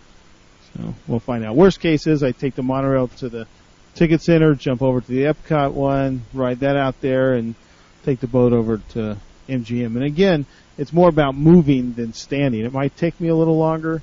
So 0.75 0.93
we'll 1.07 1.19
find 1.19 1.45
out. 1.45 1.55
Worst 1.55 1.79
case 1.79 2.05
is 2.05 2.21
I 2.21 2.31
take 2.31 2.55
the 2.55 2.63
monorail 2.63 3.07
to 3.07 3.29
the 3.29 3.47
ticket 3.95 4.21
center, 4.21 4.55
jump 4.55 4.81
over 4.81 5.01
to 5.01 5.07
the 5.07 5.23
Epcot 5.23 5.73
one, 5.73 6.23
ride 6.33 6.59
that 6.61 6.77
out 6.77 6.99
there, 7.01 7.33
and 7.33 7.55
take 8.03 8.19
the 8.19 8.27
boat 8.27 8.53
over 8.53 8.77
to 8.89 9.17
MGM. 9.49 9.95
And 9.95 10.03
again, 10.03 10.45
it's 10.77 10.93
more 10.93 11.09
about 11.09 11.35
moving 11.35 11.93
than 11.93 12.13
standing. 12.13 12.65
It 12.65 12.73
might 12.73 12.95
take 12.97 13.19
me 13.19 13.27
a 13.27 13.35
little 13.35 13.57
longer, 13.57 14.01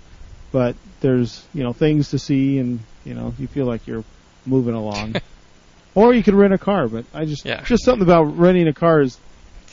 but 0.53 0.77
there's 1.01 1.45
you 1.55 1.63
know 1.63 1.73
things 1.73 2.11
to 2.11 2.19
see, 2.19 2.59
and 2.59 2.81
you 3.05 3.15
know 3.15 3.35
you 3.39 3.47
feel 3.47 3.67
like 3.67 3.87
you're 3.87 4.05
moving 4.47 4.75
along. 4.75 5.17
or 5.95 6.15
you 6.15 6.23
could 6.23 6.35
rent 6.35 6.53
a 6.55 6.59
car, 6.59 6.87
but 6.89 7.05
I 7.15 7.25
just 7.25 7.45
Yeah. 7.45 7.63
just 7.65 7.85
something 7.85 8.03
about 8.03 8.39
renting 8.39 8.69
a 8.69 8.73
car 8.75 9.01
is 9.01 9.19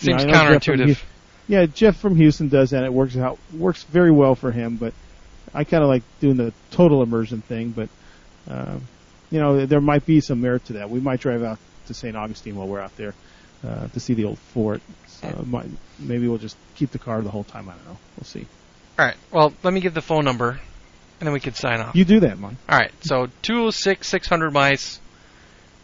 you 0.02 0.08
seems 0.18 0.24
I 0.24 0.26
know 0.28 0.34
Jeff 0.34 0.64
counterintuitive. 0.64 0.96
Hu- 0.98 1.06
yeah, 1.48 1.66
Jeff 1.68 1.98
from 1.98 2.16
Houston 2.16 2.48
does 2.50 2.72
that. 2.72 2.84
It 2.84 2.92
works 2.94 3.16
out 3.16 3.38
works 3.54 3.84
very 3.84 4.12
well 4.12 4.34
for 4.36 4.52
him, 4.52 4.78
but 4.78 4.94
I 5.54 5.64
kind 5.64 5.84
of 5.84 5.90
like 5.90 6.02
doing 6.20 6.38
the 6.38 6.54
total 6.72 7.04
immersion 7.04 7.42
thing. 7.42 7.70
But 7.70 7.90
um, 8.50 8.82
you 9.36 9.42
know, 9.42 9.66
there 9.66 9.82
might 9.82 10.06
be 10.06 10.22
some 10.22 10.40
merit 10.40 10.64
to 10.64 10.74
that. 10.74 10.90
We 10.90 11.02
might 11.02 11.20
drive 11.20 11.44
out 11.44 11.60
to 11.88 11.94
St. 11.94 12.16
Augustine 12.16 12.56
while 12.56 12.70
we're 12.70 12.80
out 12.80 12.96
there 12.96 13.14
uh, 13.68 13.90
to 13.90 14.00
see 14.00 14.14
the 14.14 14.24
old 14.24 14.40
fort. 14.40 14.82
So 15.08 15.44
might, 15.46 15.66
maybe 16.00 16.30
we'll 16.30 16.38
just 16.38 16.56
keep 16.76 16.92
the 16.92 17.00
car 17.00 17.22
the 17.22 17.32
whole 17.32 17.44
time. 17.44 17.68
I 17.68 17.74
don't 17.74 17.86
know. 17.86 17.98
We'll 18.16 18.24
see. 18.24 18.48
All 18.98 19.06
right. 19.06 19.18
Well, 19.32 19.52
let 19.62 19.74
me 19.74 19.82
give 19.82 19.94
the 19.94 20.02
phone 20.02 20.24
number, 20.24 20.52
and 20.52 21.28
then 21.28 21.34
we 21.34 21.42
can 21.42 21.54
sign 21.54 21.82
off. 21.82 21.98
You 21.98 22.06
do 22.06 22.22
that, 22.22 22.40
Mike. 22.40 22.56
All 22.70 22.80
right. 22.80 22.94
So 23.02 23.28
206 23.42 24.08
600 24.08 24.54
mice, 24.54 25.02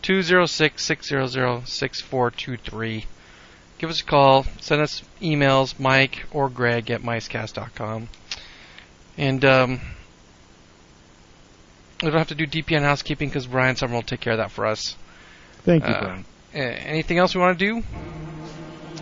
206 0.03 0.81
600 0.81 1.67
6423. 1.67 3.05
Give 3.79 3.89
us 3.89 3.99
a 3.99 4.05
call. 4.05 4.45
Send 4.61 4.81
us 4.81 5.03
emails, 5.21 5.77
Mike 5.77 6.23
or 6.31 6.47
Greg 6.47 6.89
at 6.89 7.01
micecast.com. 7.01 8.07
And 9.17 9.43
um, 9.43 9.81
we 12.01 12.09
don't 12.09 12.17
have 12.17 12.27
to 12.29 12.35
do 12.35 12.47
DPN 12.47 12.81
housekeeping 12.81 13.29
because 13.29 13.47
Brian 13.47 13.75
Summer 13.75 13.93
will 13.95 14.01
take 14.01 14.19
care 14.21 14.33
of 14.33 14.37
that 14.39 14.51
for 14.51 14.65
us. 14.65 14.95
Thank 15.63 15.85
you, 15.85 15.93
Uh, 15.93 16.01
Brian. 16.01 16.25
Uh, 16.53 16.57
anything 16.59 17.17
else 17.17 17.33
we 17.35 17.41
want 17.41 17.57
to 17.57 17.65
do? 17.65 17.83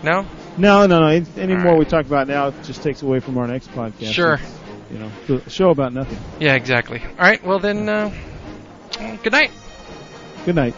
No? 0.04 0.26
No, 0.58 0.86
no, 0.88 1.00
no. 1.02 1.08
Any 1.08 1.26
any 1.38 1.54
All 1.54 1.60
more 1.60 1.72
right. 1.74 1.80
we 1.80 1.86
talk 1.86 2.06
about 2.06 2.28
now 2.28 2.52
just 2.64 2.84
takes 2.84 3.02
away 3.02 3.20
from 3.20 3.38
our 3.38 3.48
next 3.48 3.72
podcast. 3.72 4.14
Sure. 4.14 4.34
It's, 4.36 4.60
you 4.92 4.98
know, 5.00 5.12
the 5.28 5.50
show 5.50 5.70
about 5.70 5.94
nothing. 5.94 6.18
Yeah, 6.40 6.56
exactly. 6.56 7.00
All 7.02 7.16
right. 7.18 7.44
Well, 7.46 7.60
then, 7.60 7.88
uh, 7.88 8.12
good 9.24 9.32
night. 9.34 9.52
Good 10.46 10.56
night. 10.56 10.76